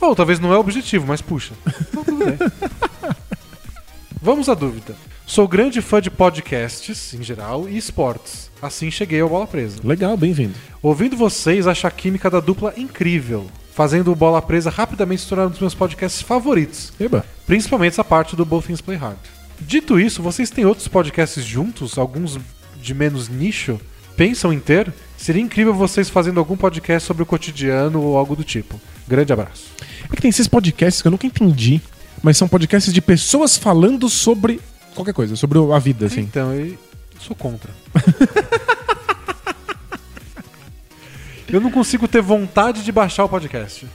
Ou 0.00 0.14
talvez 0.14 0.38
não 0.38 0.52
é 0.52 0.56
o 0.56 0.60
objetivo, 0.60 1.06
mas 1.06 1.20
puxa. 1.22 1.54
Então 1.88 2.04
tudo 2.04 2.24
bem. 2.24 2.36
Vamos 4.20 4.48
à 4.48 4.54
dúvida. 4.54 4.94
Sou 5.26 5.46
grande 5.48 5.80
fã 5.80 6.00
de 6.00 6.10
podcasts, 6.10 7.14
em 7.14 7.22
geral, 7.22 7.68
e 7.68 7.76
esportes. 7.76 8.50
Assim 8.60 8.90
cheguei 8.90 9.20
ao 9.20 9.28
Bola 9.28 9.46
Presa. 9.46 9.78
Legal, 9.82 10.16
bem-vindo. 10.16 10.54
Ouvindo 10.82 11.16
vocês, 11.16 11.66
acho 11.66 11.86
a 11.86 11.90
química 11.90 12.30
da 12.30 12.40
dupla 12.40 12.72
incrível, 12.76 13.46
fazendo 13.72 14.12
o 14.12 14.16
Bola 14.16 14.40
Presa 14.40 14.70
rapidamente 14.70 15.22
se 15.22 15.28
tornar 15.28 15.46
um 15.46 15.50
dos 15.50 15.60
meus 15.60 15.74
podcasts 15.74 16.22
favoritos, 16.22 16.92
Eba. 16.98 17.24
principalmente 17.46 17.92
essa 17.92 18.04
parte 18.04 18.36
do 18.36 18.44
Both 18.44 18.66
Things 18.66 18.80
Play 18.80 18.96
Hard. 18.96 19.18
Dito 19.60 19.98
isso, 19.98 20.22
vocês 20.22 20.50
têm 20.50 20.64
outros 20.64 20.88
podcasts 20.88 21.44
juntos, 21.44 21.98
alguns 21.98 22.38
de 22.80 22.94
menos 22.94 23.28
nicho? 23.28 23.80
Pensam 24.16 24.52
em 24.52 24.60
ter? 24.60 24.92
Seria 25.16 25.42
incrível 25.42 25.74
vocês 25.74 26.10
fazendo 26.10 26.38
algum 26.38 26.56
podcast 26.56 27.06
sobre 27.06 27.22
o 27.22 27.26
cotidiano 27.26 28.02
ou 28.02 28.16
algo 28.16 28.36
do 28.36 28.44
tipo. 28.44 28.80
Grande 29.08 29.32
abraço. 29.32 29.64
É 30.04 30.14
que 30.14 30.22
tem 30.22 30.28
esses 30.28 30.46
podcasts 30.46 31.02
que 31.02 31.08
eu 31.08 31.12
nunca 31.12 31.26
entendi, 31.26 31.80
mas 32.22 32.36
são 32.36 32.48
podcasts 32.48 32.92
de 32.92 33.00
pessoas 33.00 33.56
falando 33.56 34.08
sobre 34.08 34.60
qualquer 34.94 35.14
coisa, 35.14 35.36
sobre 35.36 35.58
a 35.58 35.78
vida, 35.78 36.06
assim. 36.06 36.20
Então, 36.20 36.52
eu 36.52 36.76
sou 37.18 37.34
contra. 37.34 37.70
eu 41.48 41.60
não 41.60 41.70
consigo 41.70 42.06
ter 42.06 42.20
vontade 42.20 42.84
de 42.84 42.92
baixar 42.92 43.24
o 43.24 43.28
podcast. 43.28 43.86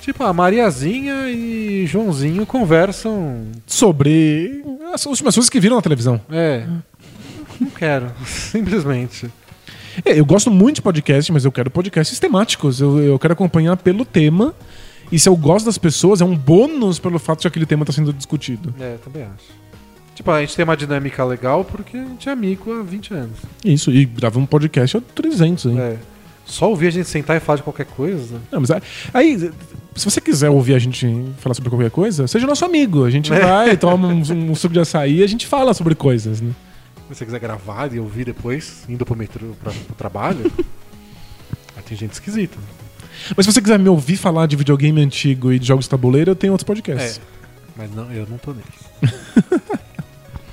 Tipo, 0.00 0.24
a 0.24 0.32
Mariazinha 0.32 1.28
e 1.28 1.86
Joãozinho 1.86 2.46
conversam. 2.46 3.48
Sobre 3.66 4.64
as 4.94 5.04
últimas 5.04 5.34
coisas 5.34 5.50
que 5.50 5.60
viram 5.60 5.76
na 5.76 5.82
televisão. 5.82 6.18
É. 6.30 6.66
Não 7.60 7.68
quero, 7.68 8.10
simplesmente. 8.24 9.30
É, 10.04 10.18
eu 10.18 10.24
gosto 10.24 10.50
muito 10.50 10.76
de 10.76 10.82
podcast, 10.82 11.32
mas 11.32 11.44
eu 11.44 11.52
quero 11.52 11.70
podcasts 11.70 12.18
temáticos. 12.18 12.80
Eu, 12.80 12.98
eu 13.00 13.18
quero 13.18 13.32
acompanhar 13.32 13.76
pelo 13.76 14.04
tema. 14.04 14.54
E 15.12 15.18
se 15.18 15.28
eu 15.28 15.36
gosto 15.36 15.66
das 15.66 15.76
pessoas, 15.78 16.20
é 16.20 16.24
um 16.24 16.36
bônus 16.36 16.98
pelo 16.98 17.18
fato 17.18 17.40
de 17.40 17.48
aquele 17.48 17.66
tema 17.66 17.82
estar 17.82 17.92
sendo 17.92 18.12
discutido. 18.12 18.72
É, 18.80 18.96
também 19.04 19.24
acho. 19.24 19.60
Tipo, 20.14 20.30
a 20.30 20.40
gente 20.40 20.54
tem 20.54 20.64
uma 20.64 20.76
dinâmica 20.76 21.24
legal 21.24 21.64
porque 21.64 21.96
a 21.96 22.04
gente 22.04 22.28
é 22.28 22.32
amigo 22.32 22.72
há 22.78 22.82
20 22.82 23.14
anos. 23.14 23.38
Isso, 23.64 23.90
e 23.90 24.04
grava 24.04 24.38
um 24.38 24.46
podcast 24.46 24.96
há 24.98 25.00
300, 25.14 25.66
hein? 25.66 25.78
É. 25.78 25.96
Só 26.44 26.68
ouvir 26.68 26.88
a 26.88 26.90
gente 26.90 27.08
sentar 27.08 27.36
e 27.36 27.40
falar 27.40 27.56
de 27.56 27.62
qualquer 27.62 27.86
coisa. 27.86 28.40
Não, 28.50 28.60
mas 28.60 28.70
aí- 29.14 29.50
se 29.94 30.04
você 30.04 30.20
quiser 30.20 30.50
ouvir 30.50 30.74
a 30.74 30.78
gente 30.78 31.06
falar 31.38 31.54
sobre 31.54 31.70
qualquer 31.70 31.90
coisa, 31.90 32.26
seja 32.26 32.46
nosso 32.46 32.64
amigo. 32.64 33.04
A 33.04 33.10
gente 33.10 33.30
vai, 33.32 33.76
toma 33.76 34.08
um, 34.08 34.20
um 34.50 34.54
suco 34.54 34.74
de 34.74 34.80
açaí 34.80 35.18
e 35.20 35.22
a 35.22 35.26
gente 35.26 35.46
fala 35.46 35.72
sobre 35.74 35.94
coisas, 35.94 36.40
né? 36.40 36.50
Se 37.12 37.16
você 37.18 37.24
quiser 37.24 37.40
gravar 37.40 37.92
e 37.92 37.98
ouvir 37.98 38.24
depois, 38.24 38.84
indo 38.88 39.04
pro 39.04 39.16
metrô 39.16 39.48
pra, 39.62 39.72
pro 39.72 39.94
trabalho, 39.96 40.50
aí 41.76 41.82
tem 41.82 41.96
gente 41.96 42.12
esquisita. 42.12 42.56
Mas 43.36 43.44
se 43.46 43.52
você 43.52 43.60
quiser 43.60 43.78
me 43.78 43.88
ouvir 43.88 44.16
falar 44.16 44.46
de 44.46 44.54
videogame 44.56 45.00
antigo 45.02 45.52
e 45.52 45.58
de 45.58 45.66
jogos 45.66 45.86
de 45.86 45.90
tabuleiro, 45.90 46.30
eu 46.30 46.36
tenho 46.36 46.52
outros 46.52 46.64
É. 46.64 46.72
podcasts. 46.72 47.20
Mas 47.76 47.92
não, 47.92 48.10
eu 48.12 48.26
não 48.28 48.38
tô 48.38 48.52
nele. 48.52 48.64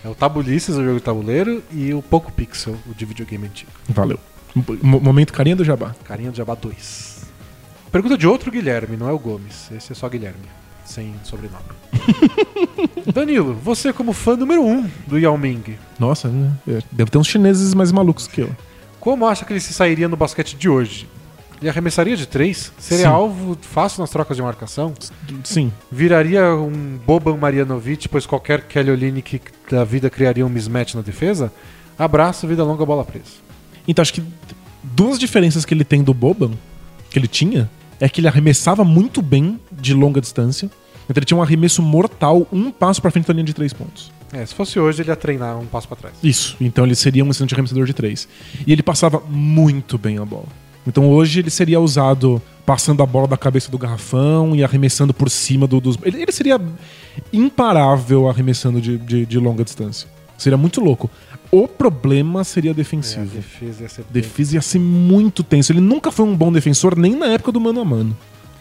é 0.03 0.09
o 0.09 0.15
Tabulices, 0.15 0.75
o 0.75 0.83
jogo 0.83 0.95
de 0.97 1.01
tabuleiro, 1.03 1.61
e 1.71 1.93
o 1.93 2.01
Poco 2.01 2.31
Pixel, 2.31 2.75
o 2.89 2.93
de 2.93 3.05
videogame 3.05 3.45
antigo. 3.47 3.71
Valeu. 3.89 4.19
Mo- 4.81 4.99
Momento 4.99 5.33
carinha 5.33 5.55
do 5.55 5.63
jabá. 5.63 5.95
Carinha 6.05 6.31
do 6.31 6.37
Jabá 6.37 6.55
2. 6.55 7.17
Pergunta 7.91 8.17
de 8.17 8.25
outro 8.27 8.49
Guilherme, 8.51 8.97
não 8.97 9.07
é 9.07 9.11
o 9.11 9.19
Gomes. 9.19 9.69
Esse 9.71 9.91
é 9.91 9.95
só 9.95 10.09
Guilherme, 10.09 10.39
sem 10.87 11.13
sobrenome. 11.23 11.63
Danilo, 13.13 13.53
você 13.53 13.91
como 13.91 14.13
fã 14.13 14.35
número 14.35 14.63
1 14.63 14.71
um 14.71 14.89
do 15.05 15.19
Yao 15.19 15.37
Ming, 15.37 15.77
Nossa, 15.99 16.29
né? 16.29 16.51
É, 16.67 16.79
deve 16.91 17.11
ter 17.11 17.17
uns 17.17 17.27
chineses 17.27 17.73
mais 17.73 17.91
malucos 17.91 18.27
que 18.27 18.41
eu. 18.41 18.49
como 18.99 19.25
acha 19.25 19.45
que 19.45 19.53
ele 19.53 19.59
se 19.59 19.73
sairia 19.73 20.07
no 20.07 20.15
basquete 20.15 20.55
de 20.55 20.69
hoje? 20.69 21.07
Ele 21.59 21.69
arremessaria 21.69 22.15
de 22.15 22.27
3? 22.27 22.71
Seria 22.77 23.05
Sim. 23.05 23.11
alvo 23.11 23.57
fácil 23.59 24.01
nas 24.01 24.11
trocas 24.11 24.37
de 24.37 24.43
marcação? 24.43 24.93
Sim. 25.43 25.73
Viraria 25.91 26.53
um 26.53 26.99
Boban 27.05 27.35
Marjanovic, 27.35 28.07
pois 28.07 28.27
qualquer 28.27 28.61
Kelly 28.61 28.91
Olynyk 28.91 29.41
da 29.69 29.83
vida 29.83 30.09
criaria 30.09 30.45
um 30.45 30.49
mismatch 30.49 30.93
na 30.93 31.01
defesa? 31.01 31.51
Abraço, 31.97 32.47
vida 32.47 32.63
longa, 32.63 32.85
bola 32.85 33.03
presa. 33.03 33.47
Então 33.87 34.03
acho 34.03 34.13
que 34.13 34.23
duas 34.83 35.17
diferenças 35.17 35.65
que 35.65 35.73
ele 35.73 35.83
tem 35.83 36.03
do 36.03 36.13
Boban, 36.13 36.51
que 37.09 37.17
ele 37.17 37.27
tinha, 37.27 37.67
é 37.99 38.07
que 38.09 38.19
ele 38.21 38.27
arremessava 38.27 38.83
muito 38.83 39.21
bem 39.21 39.59
de 39.71 39.93
longa 39.93 40.19
distância. 40.21 40.65
Então 41.09 41.19
ele 41.19 41.25
tinha 41.25 41.37
um 41.37 41.41
arremesso 41.41 41.81
mortal, 41.81 42.45
um 42.51 42.69
passo 42.71 43.01
pra 43.01 43.09
frente 43.11 43.25
da 43.27 43.33
linha 43.33 43.45
de 43.45 43.53
três 43.53 43.71
pontos. 43.73 44.11
É, 44.33 44.45
se 44.45 44.53
fosse 44.53 44.77
hoje, 44.77 45.01
ele 45.01 45.09
ia 45.09 45.15
treinar 45.15 45.57
um 45.57 45.65
passo 45.65 45.87
pra 45.87 45.95
trás. 45.95 46.15
Isso. 46.21 46.57
Então 46.59 46.83
ele 46.85 46.95
seria 46.95 47.23
um 47.23 47.29
excelente 47.29 47.53
arremessador 47.53 47.85
de 47.85 47.93
três. 47.93 48.27
E 48.65 48.71
ele 48.73 48.83
passava 48.83 49.21
muito 49.29 49.97
bem 49.97 50.17
a 50.17 50.25
bola. 50.25 50.47
Então 50.85 51.09
hoje 51.09 51.39
ele 51.39 51.49
seria 51.49 51.79
usado 51.79 52.41
passando 52.65 53.01
a 53.01 53.05
bola 53.05 53.27
da 53.27 53.37
cabeça 53.37 53.71
do 53.71 53.77
garrafão 53.77 54.53
e 54.53 54.63
arremessando 54.65 55.13
por 55.13 55.29
cima 55.29 55.65
do- 55.65 55.79
dos. 55.79 55.97
Ele, 56.03 56.21
ele 56.21 56.31
seria 56.33 56.59
imparável 57.31 58.27
arremessando 58.29 58.81
de, 58.81 58.97
de, 58.97 59.25
de 59.25 59.39
longa 59.39 59.63
distância. 59.63 60.07
Seria 60.37 60.57
muito 60.57 60.81
louco. 60.81 61.09
O 61.51 61.67
problema 61.67 62.43
seria 62.43 62.71
É, 62.71 62.73
a 62.73 62.75
defensivo. 62.75 63.25
defesa 63.25 63.83
ia 63.83 63.89
ser 63.89 64.05
defesa 64.09 64.55
ia 64.55 64.61
ser 64.61 64.79
muito 64.79 65.43
tenso. 65.43 65.71
Ele 65.71 65.81
nunca 65.81 66.11
foi 66.11 66.25
um 66.25 66.35
bom 66.35 66.51
defensor, 66.51 66.97
nem 66.97 67.15
na 67.15 67.27
época 67.27 67.51
do 67.51 67.59
mano 67.59 67.79
a 67.81 67.85
mano. 67.85 68.17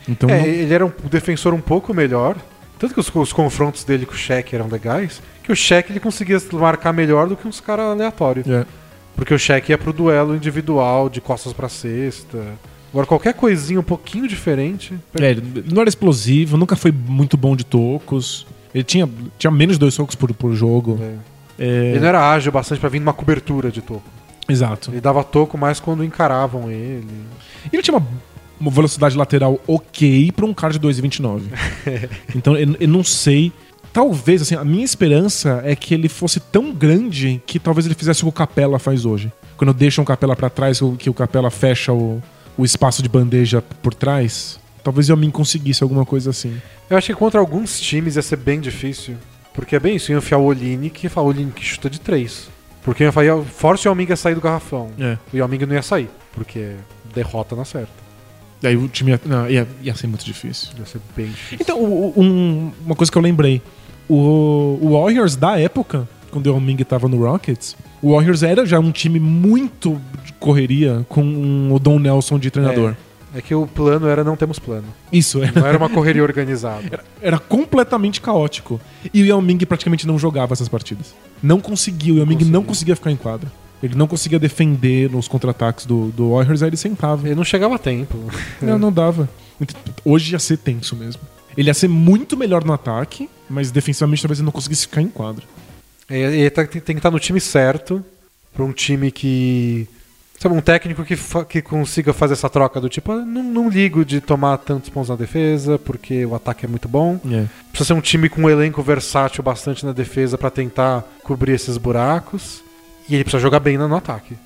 Então, 0.09 0.31
É, 0.31 0.39
não- 0.39 0.47
ele 0.47 0.73
era 0.73 0.87
um 0.87 0.93
defensor 1.11 1.53
um 1.53 1.61
pouco 1.61 1.93
melhor. 1.93 2.37
Tanto 2.79 2.95
que 2.95 3.01
os, 3.01 3.13
os 3.15 3.33
confrontos 3.33 3.83
dele 3.85 4.05
com 4.07 4.13
o 4.13 4.17
Shaq 4.17 4.55
eram 4.55 4.69
legais, 4.69 5.21
que 5.43 5.51
o 5.51 5.57
Shaq 5.57 5.91
ele 5.91 5.99
conseguia 5.99 6.41
marcar 6.53 6.93
melhor 6.93 7.27
do 7.29 7.35
que 7.37 7.49
uns 7.49 7.59
caras 7.61 7.87
aleatórios. 7.87 8.47
é. 8.49 8.65
Porque 9.17 9.33
o 9.33 9.39
Shaq 9.39 9.71
ia 9.71 9.79
pro 9.79 9.95
duelo 9.95 10.37
individual, 10.37 11.09
de 11.09 11.23
costas 11.23 11.55
pra 11.55 11.71
cesta. 11.71 12.39
Agora, 12.93 13.07
qualquer 13.07 13.33
coisinha 13.33 13.81
um 13.81 13.83
pouquinho 13.83 14.29
diferente. 14.29 14.93
É, 15.19 15.31
ele 15.31 15.65
não 15.73 15.81
era 15.81 15.89
explosivo, 15.89 16.59
nunca 16.59 16.77
foi 16.77 16.93
muito 16.93 17.35
bom 17.37 17.57
de 17.57 17.65
tocos. 17.65 18.47
Ele 18.75 18.85
tinha, 18.85 19.09
tinha 19.39 19.51
menos 19.51 19.77
de 19.77 19.81
dois 19.81 19.97
tocos 19.97 20.15
por, 20.15 20.33
por 20.35 20.55
jogo. 20.55 20.99
É. 21.01 21.15
É, 21.59 21.91
Ele 21.91 22.01
não 22.01 22.09
era 22.09 22.31
ágil 22.31 22.53
bastante 22.53 22.79
pra 22.79 22.89
vir 22.89 23.01
numa 23.01 23.13
cobertura 23.13 23.71
de 23.71 23.81
toco. 23.81 24.03
Exato. 24.49 24.91
Ele 24.91 25.01
dava 25.01 25.25
toco 25.25 25.59
mais 25.59 25.81
quando 25.81 26.05
encaravam 26.05 26.71
ele. 26.71 27.07
E 27.73 27.77
ele 27.77 27.83
tinha 27.83 27.97
uma, 27.97 28.07
uma 28.61 28.71
velocidade 28.71 29.17
lateral 29.17 29.59
ok 29.67 30.31
pra 30.33 30.47
um 30.47 30.55
cara 30.55 30.73
de 30.73 30.81
2,29. 30.81 31.43
então 32.35 32.57
eu, 32.57 32.77
eu 32.79 32.89
não 32.89 33.03
sei. 33.03 33.53
Talvez, 33.93 34.43
assim, 34.43 34.55
a 34.55 34.65
minha 34.65 34.85
esperança 34.85 35.63
é 35.65 35.75
que 35.75 35.95
ele 35.95 36.09
fosse 36.09 36.39
tão 36.39 36.73
grande 36.73 37.41
que 37.47 37.59
talvez 37.59 37.87
ele 37.87 37.95
fizesse 37.95 38.23
o 38.23 38.25
que 38.25 38.29
o 38.29 38.33
Capela 38.33 38.79
faz 38.79 39.07
hoje. 39.07 39.33
Quando 39.57 39.73
deixa 39.73 40.03
um 40.03 40.05
Capela 40.05 40.37
pra 40.37 40.51
trás, 40.51 40.81
que 40.99 41.09
o 41.09 41.15
Capela 41.15 41.51
fecha 41.51 41.93
o, 41.93 42.23
o 42.59 42.65
espaço 42.65 43.03
de 43.03 43.09
bandeja 43.09 43.63
por 43.83 43.95
trás. 43.95 44.61
Talvez 44.85 45.09
eu 45.09 45.17
me 45.17 45.31
conseguisse 45.33 45.83
alguma 45.83 46.05
coisa 46.05 46.31
assim. 46.31 46.61
Eu 46.89 46.97
acho 46.97 47.07
que 47.07 47.15
contra 47.15 47.41
alguns 47.41 47.81
times 47.81 48.17
ia 48.17 48.23
ser 48.23 48.37
bem 48.37 48.61
difícil. 48.61 49.17
Porque 49.57 49.75
é 49.75 49.81
bem 49.81 49.97
isso, 49.97 50.13
ia 50.13 50.19
enfiar 50.19 50.39
o 50.39 50.45
Olinick 50.45 51.05
e 51.05 51.09
falar 51.09 51.27
Olinick 51.29 51.65
chuta 51.65 51.91
de 51.91 51.99
três. 52.01 52.49
Porque 52.85 53.03
ia 53.03 53.11
falar, 53.11 53.43
force 53.43 53.85
o 53.85 53.89
Yao 53.89 53.97
Ming 53.97 54.13
a 54.13 54.17
sair 54.17 54.35
do 54.37 54.41
garrafão. 54.41 54.91
É. 55.01 55.19
O 55.33 55.37
Yao 55.37 55.49
Ming 55.49 55.59
não 55.67 55.75
ia 55.75 55.83
sair, 55.83 56.09
porque 56.33 56.75
derrota 57.13 57.57
na 57.57 57.65
certa. 57.65 57.91
Daí 58.63 58.77
o 58.77 58.87
time 58.87 59.11
ia, 59.11 59.21
não, 59.27 59.51
ia, 59.51 59.67
ia 59.83 59.95
ser 59.95 60.07
muito 60.07 60.25
difícil. 60.25 60.69
Ia 60.79 60.87
ser 60.87 61.01
bem 61.17 61.27
difícil. 61.27 61.59
Então, 61.61 61.81
o- 61.83 62.13
o- 62.17 62.23
um- 62.23 62.73
uma 62.85 62.95
coisa 62.95 63.11
que 63.11 63.19
eu 63.19 63.23
lembrei. 63.23 63.61
O, 64.09 64.79
o 64.81 64.91
Warriors 64.93 65.35
da 65.35 65.59
época, 65.59 66.09
quando 66.31 66.47
o 66.47 66.51
Yao 66.51 66.61
Ming 66.61 66.77
tava 66.85 67.09
no 67.09 67.19
Rockets, 67.25 67.77
o 68.01 68.13
Warriors 68.15 68.43
era 68.45 68.65
já 68.65 68.79
um 68.79 68.93
time 68.93 69.19
muito 69.19 70.01
de 70.25 70.33
correria 70.35 71.05
com 71.09 71.69
o 71.73 71.79
Don 71.81 71.99
Nelson 71.99 72.39
de 72.39 72.51
treinador. 72.51 72.91
É 72.93 72.97
que 73.43 73.55
o 73.55 73.67
plano 73.67 74.07
era 74.09 74.23
não 74.25 74.37
temos 74.37 74.59
plano. 74.59 74.87
Isso, 75.13 75.43
era, 75.43 75.61
Não 75.61 75.67
era 75.67 75.77
uma 75.79 75.89
correria 75.89 76.23
organizada. 76.23 77.05
era 77.21 77.39
completamente 77.39 78.21
caótico. 78.21 78.81
E 79.13 79.23
o 79.23 79.27
Yao 79.27 79.41
Ming 79.43 79.59
praticamente 79.67 80.07
não 80.07 80.19
jogava 80.19 80.53
essas 80.53 80.69
partidas. 80.69 81.15
Não 81.43 81.61
conseguiu, 81.61 82.15
o 82.15 82.19
Yao 82.19 82.27
Ming 82.27 82.45
não 82.45 82.63
conseguia 82.65 82.97
ficar 82.97 83.11
em 83.11 83.17
quadra. 83.17 83.51
Ele 83.83 83.95
não 83.95 84.07
conseguia 84.07 84.39
defender 84.39 85.11
nos 85.11 85.29
contra-ataques 85.29 85.85
do, 85.85 86.09
do 86.09 86.31
Warriors, 86.33 86.63
aí 86.63 86.71
ele 86.71 86.77
sentava. 86.79 87.27
Ele 87.27 87.35
não 87.35 87.45
chegava 87.45 87.75
a 87.75 87.79
tempo. 87.79 88.17
Não, 88.63 88.79
não 88.79 88.91
dava. 88.93 89.29
Hoje 90.05 90.33
ia 90.33 90.39
ser 90.39 90.57
tenso 90.59 90.97
mesmo. 90.97 91.21
Ele 91.57 91.69
ia 91.69 91.75
ser 91.75 91.89
muito 91.89 92.37
melhor 92.37 92.65
no 92.65 92.73
ataque, 92.73 93.29
mas 93.49 93.71
defensivamente 93.71 94.23
talvez 94.23 94.39
ele 94.39 94.47
não 94.47 94.53
conseguisse 94.53 94.83
ficar 94.83 95.03
em 95.03 95.09
quadra. 95.09 95.45
É, 96.09 96.19
Ele 96.19 96.51
tá- 96.51 96.65
tem 96.67 96.81
que 96.83 96.93
estar 96.93 97.11
no 97.11 97.19
time 97.19 97.41
certo, 97.41 98.03
pra 98.55 98.65
um 98.65 98.73
time 98.73 99.11
que. 99.11 99.87
Sabe, 100.39 100.55
um 100.55 100.61
técnico 100.61 101.03
que, 101.03 101.17
que 101.49 101.63
consiga 101.63 102.13
fazer 102.13 102.35
essa 102.35 102.49
troca 102.51 102.79
do 102.81 102.89
tipo, 102.91 103.11
"Ah, 103.11 103.25
não, 103.25 103.43
não 103.43 103.69
ligo 103.71 104.05
de 104.05 104.21
tomar 104.21 104.59
tantos 104.59 104.91
pontos 104.91 105.09
na 105.09 105.17
defesa, 105.17 105.79
porque 105.79 106.27
o 106.27 106.35
ataque 106.35 106.67
é 106.67 106.69
muito 106.69 106.87
bom. 106.89 107.19
É. 107.31 107.47
Precisa 107.71 107.89
ser 107.89 107.93
um 107.95 108.01
time 108.03 108.29
com 108.29 108.43
um 108.43 108.51
elenco 108.51 108.83
versátil 108.83 109.43
bastante 109.43 109.85
na 109.87 109.93
defesa 109.93 110.37
pra 110.37 110.51
tentar 110.51 111.05
cobrir 111.23 111.53
esses 111.53 111.79
buracos. 111.79 112.63
E 113.09 113.15
ele 113.15 113.25
precisa 113.25 113.41
jogar 113.41 113.61
bem 113.61 113.79
no 113.79 113.89
no 113.89 113.97
ataque. 113.97 114.37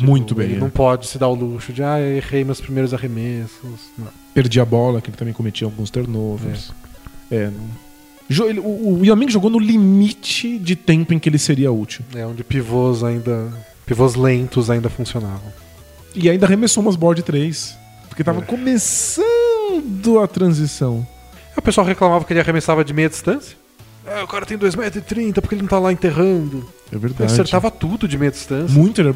Muito 0.00 0.34
bem. 0.34 0.46
Ele 0.46 0.56
é. 0.56 0.58
não 0.60 0.70
pode 0.70 1.06
se 1.06 1.18
dar 1.18 1.28
o 1.28 1.34
luxo 1.34 1.72
de, 1.72 1.82
ah, 1.82 2.00
errei 2.00 2.44
meus 2.44 2.60
primeiros 2.60 2.94
arremessos. 2.94 3.80
Não. 3.98 4.06
Perdia 4.32 4.62
a 4.62 4.64
bola, 4.64 5.00
que 5.02 5.10
ele 5.10 5.16
também 5.16 5.34
cometia 5.34 5.66
alguns 5.66 5.90
turnovers. 5.90 6.72
É. 7.30 7.50
ele- 8.30 8.60
O, 8.60 9.00
o 9.00 9.04
Yao 9.04 9.16
Ming 9.16 9.28
jogou 9.28 9.50
no 9.50 9.58
limite 9.58 10.56
de 10.58 10.76
tempo 10.76 11.12
em 11.12 11.18
que 11.18 11.28
ele 11.28 11.38
seria 11.38 11.70
útil. 11.72 12.04
É 12.14 12.24
onde 12.24 12.44
pivôs 12.44 13.02
ainda. 13.02 13.52
Pivôs 13.86 14.14
lentos 14.14 14.70
ainda 14.70 14.88
funcionavam. 14.88 15.52
E 16.14 16.28
ainda 16.30 16.46
arremessou 16.46 16.82
umas 16.82 16.96
board 16.96 17.22
3. 17.22 17.76
Porque 18.08 18.22
tava 18.22 18.40
É. 18.40 18.42
começando 18.42 20.20
a 20.22 20.26
transição. 20.26 21.06
Aí 21.50 21.54
O 21.58 21.62
pessoal 21.62 21.86
reclamava 21.86 22.24
que 22.24 22.32
ele 22.32 22.40
arremessava 22.40 22.84
de 22.84 22.92
meia 22.92 23.08
distância. 23.08 23.56
É, 24.06 24.22
o 24.22 24.26
cara 24.26 24.44
tem 24.44 24.58
2,30m, 24.58 25.40
porque 25.40 25.54
ele 25.54 25.62
não 25.62 25.68
tá 25.68 25.78
lá 25.78 25.92
enterrando. 25.92 26.68
É 26.90 26.94
Ele 26.94 27.00
verdade. 27.00 27.32
acertava 27.32 27.70
tudo 27.70 28.06
de 28.08 28.18
meia 28.18 28.30
distância. 28.32 28.76
Muito, 28.76 29.00
era 29.00 29.10
é, 29.10 29.14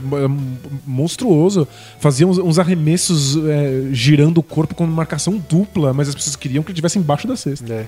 monstruoso. 0.86 1.66
Fazia 1.98 2.26
uns, 2.26 2.38
uns 2.38 2.58
arremessos 2.58 3.36
é, 3.36 3.88
girando 3.92 4.38
o 4.38 4.42
corpo 4.42 4.74
com 4.74 4.86
marcação 4.86 5.36
dupla, 5.48 5.92
mas 5.92 6.08
as 6.08 6.14
pessoas 6.14 6.36
queriam 6.36 6.62
que 6.62 6.68
ele 6.70 6.74
estivesse 6.74 6.98
embaixo 6.98 7.26
da 7.26 7.36
cesta. 7.36 7.70
É. 7.72 7.86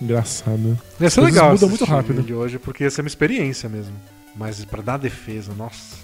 Engraçado. 0.00 0.76
Ia 1.00 1.08
ser 1.10 1.20
legal 1.20 1.52
mudam 1.52 1.68
muito 1.68 1.84
rápido. 1.84 2.20
ele 2.20 2.34
hoje, 2.34 2.58
porque 2.58 2.82
ia 2.84 2.90
ser 2.90 3.02
uma 3.02 3.08
experiência 3.08 3.68
mesmo. 3.68 3.94
Mas 4.36 4.64
pra 4.64 4.82
dar 4.82 4.96
defesa, 4.98 5.52
nossa. 5.56 5.96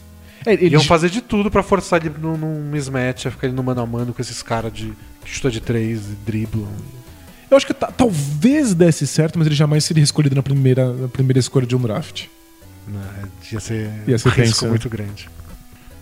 É, 0.46 0.52
ele- 0.54 0.68
Iam 0.68 0.82
fazer 0.82 1.10
de 1.10 1.20
tudo 1.20 1.50
pra 1.50 1.62
forçar 1.62 2.04
ele 2.04 2.14
num, 2.18 2.36
num 2.36 2.62
mismatch, 2.70 3.26
a 3.26 3.30
ficar 3.30 3.46
ele 3.48 3.56
no 3.56 3.62
mano 3.62 3.80
a 3.80 3.86
mano 3.86 4.12
com 4.14 4.20
esses 4.22 4.42
caras 4.42 4.72
de 4.72 4.92
chuta 5.24 5.50
de 5.50 5.60
três 5.60 6.00
e 6.06 6.16
driblam. 6.26 6.68
Eu 7.50 7.56
acho 7.56 7.66
que 7.66 7.74
ta- 7.74 7.90
talvez 7.90 8.74
desse 8.74 9.06
certo, 9.06 9.38
mas 9.38 9.46
ele 9.46 9.54
jamais 9.56 9.84
seria 9.84 10.02
escolhido 10.04 10.34
na 10.36 10.42
primeira, 10.42 10.92
na 10.92 11.08
primeira 11.08 11.38
escolha 11.38 11.66
de 11.66 11.74
um 11.74 11.80
draft. 11.80 12.26
Né? 12.86 13.00
Ia 13.52 13.60
ser, 13.60 13.90
Ia 14.06 14.18
ser 14.18 14.28
um 14.28 14.32
risco 14.32 14.64
né? 14.64 14.70
muito 14.70 14.88
grande. 14.88 15.28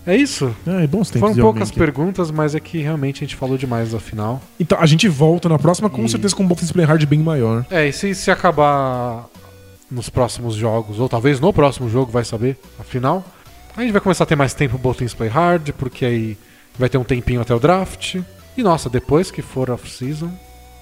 É 0.05 0.15
isso. 0.15 0.55
Ah, 0.65 0.81
é 0.81 0.87
bons 0.87 1.09
tempos 1.09 1.31
Foram 1.31 1.41
poucas 1.43 1.69
perguntas, 1.69 2.31
mas 2.31 2.55
é 2.55 2.61
que 2.61 2.77
realmente 2.77 3.17
a 3.23 3.27
gente 3.27 3.35
falou 3.35 3.57
demais 3.57 3.91
no 3.91 3.99
final. 3.99 4.41
Então, 4.57 4.77
a 4.79 4.85
gente 4.85 5.05
volta 5.09 5.49
na 5.49 5.59
próxima, 5.59 5.89
com 5.89 6.05
E- 6.05 6.09
certeza, 6.09 6.33
com 6.33 6.43
um 6.43 6.47
Box 6.47 6.71
Play 6.71 6.85
Hard 6.85 7.03
bem 7.05 7.19
maior. 7.19 7.65
É, 7.69 7.87
e 7.89 7.91
se, 7.91 8.15
se 8.15 8.31
acabar 8.31 9.25
nos 9.91 10.09
próximos 10.09 10.55
jogos, 10.55 10.97
ou 10.99 11.09
talvez 11.09 11.41
no 11.41 11.51
próximo 11.51 11.89
jogo, 11.89 12.09
vai 12.09 12.23
saber, 12.23 12.57
afinal. 12.79 13.25
A 13.77 13.81
gente 13.83 13.91
vai 13.91 14.01
começar 14.01 14.23
a 14.23 14.27
ter 14.27 14.35
mais 14.35 14.55
tempo 14.55 14.79
pro 14.79 14.91
Teams 14.95 15.13
Play 15.13 15.29
Hard, 15.29 15.69
porque 15.73 16.03
aí 16.03 16.37
vai 16.79 16.89
ter 16.89 16.97
um 16.97 17.03
tempinho 17.03 17.41
até 17.41 17.53
o 17.53 17.59
draft. 17.59 18.15
E 18.57 18.63
nossa, 18.63 18.89
depois 18.89 19.29
que 19.29 19.43
for 19.43 19.69
off-season, 19.69 20.31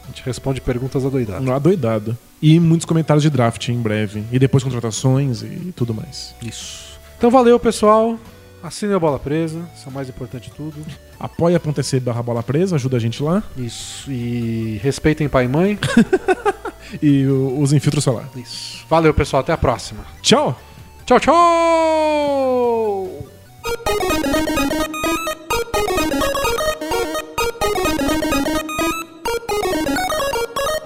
a 0.06 0.08
gente 0.08 0.24
responde 0.24 0.62
perguntas 0.62 1.06
adoidadas. 1.06 1.46
Adoidado. 1.50 2.18
E 2.42 2.58
muitos 2.58 2.86
comentários 2.86 3.22
de 3.22 3.30
draft 3.30 3.68
em 3.68 3.82
breve. 3.82 4.24
E 4.32 4.40
depois 4.40 4.64
contratações 4.64 5.42
e 5.42 5.74
tudo 5.76 5.94
mais. 5.94 6.34
Isso. 6.42 6.98
Então 7.18 7.30
valeu, 7.30 7.60
pessoal. 7.60 8.18
Assinem 8.64 8.96
a 8.96 9.00
bola 9.00 9.20
presa, 9.20 9.60
isso 9.76 9.88
é 9.88 9.90
o 9.90 9.94
mais 9.94 10.08
importante 10.08 10.50
de 10.50 10.56
tudo. 10.56 10.76
Apoia.se 11.20 12.00
barra 12.00 12.24
bola 12.24 12.42
presa, 12.42 12.78
ajuda 12.78 12.96
a 12.96 13.00
gente 13.00 13.22
lá. 13.22 13.44
Isso. 13.58 14.10
E 14.10 14.80
respeitem 14.82 15.28
pai 15.28 15.46
e 15.46 15.48
mãe. 15.50 15.78
E 17.02 17.26
usem 17.26 17.80
filtro 17.80 18.00
solar. 18.00 18.30
Isso. 18.36 18.86
Valeu, 18.88 19.14
pessoal. 19.14 19.42
Até 19.42 19.52
a 19.52 19.58
próxima. 19.58 20.06
Tchau! 20.22 20.58
Tchau, 21.06 21.20
tchau! 21.20 21.36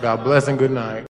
God 0.02 0.24
bless 0.26 0.50
and 0.50 0.60
good 0.60 0.72
night. 0.72 1.06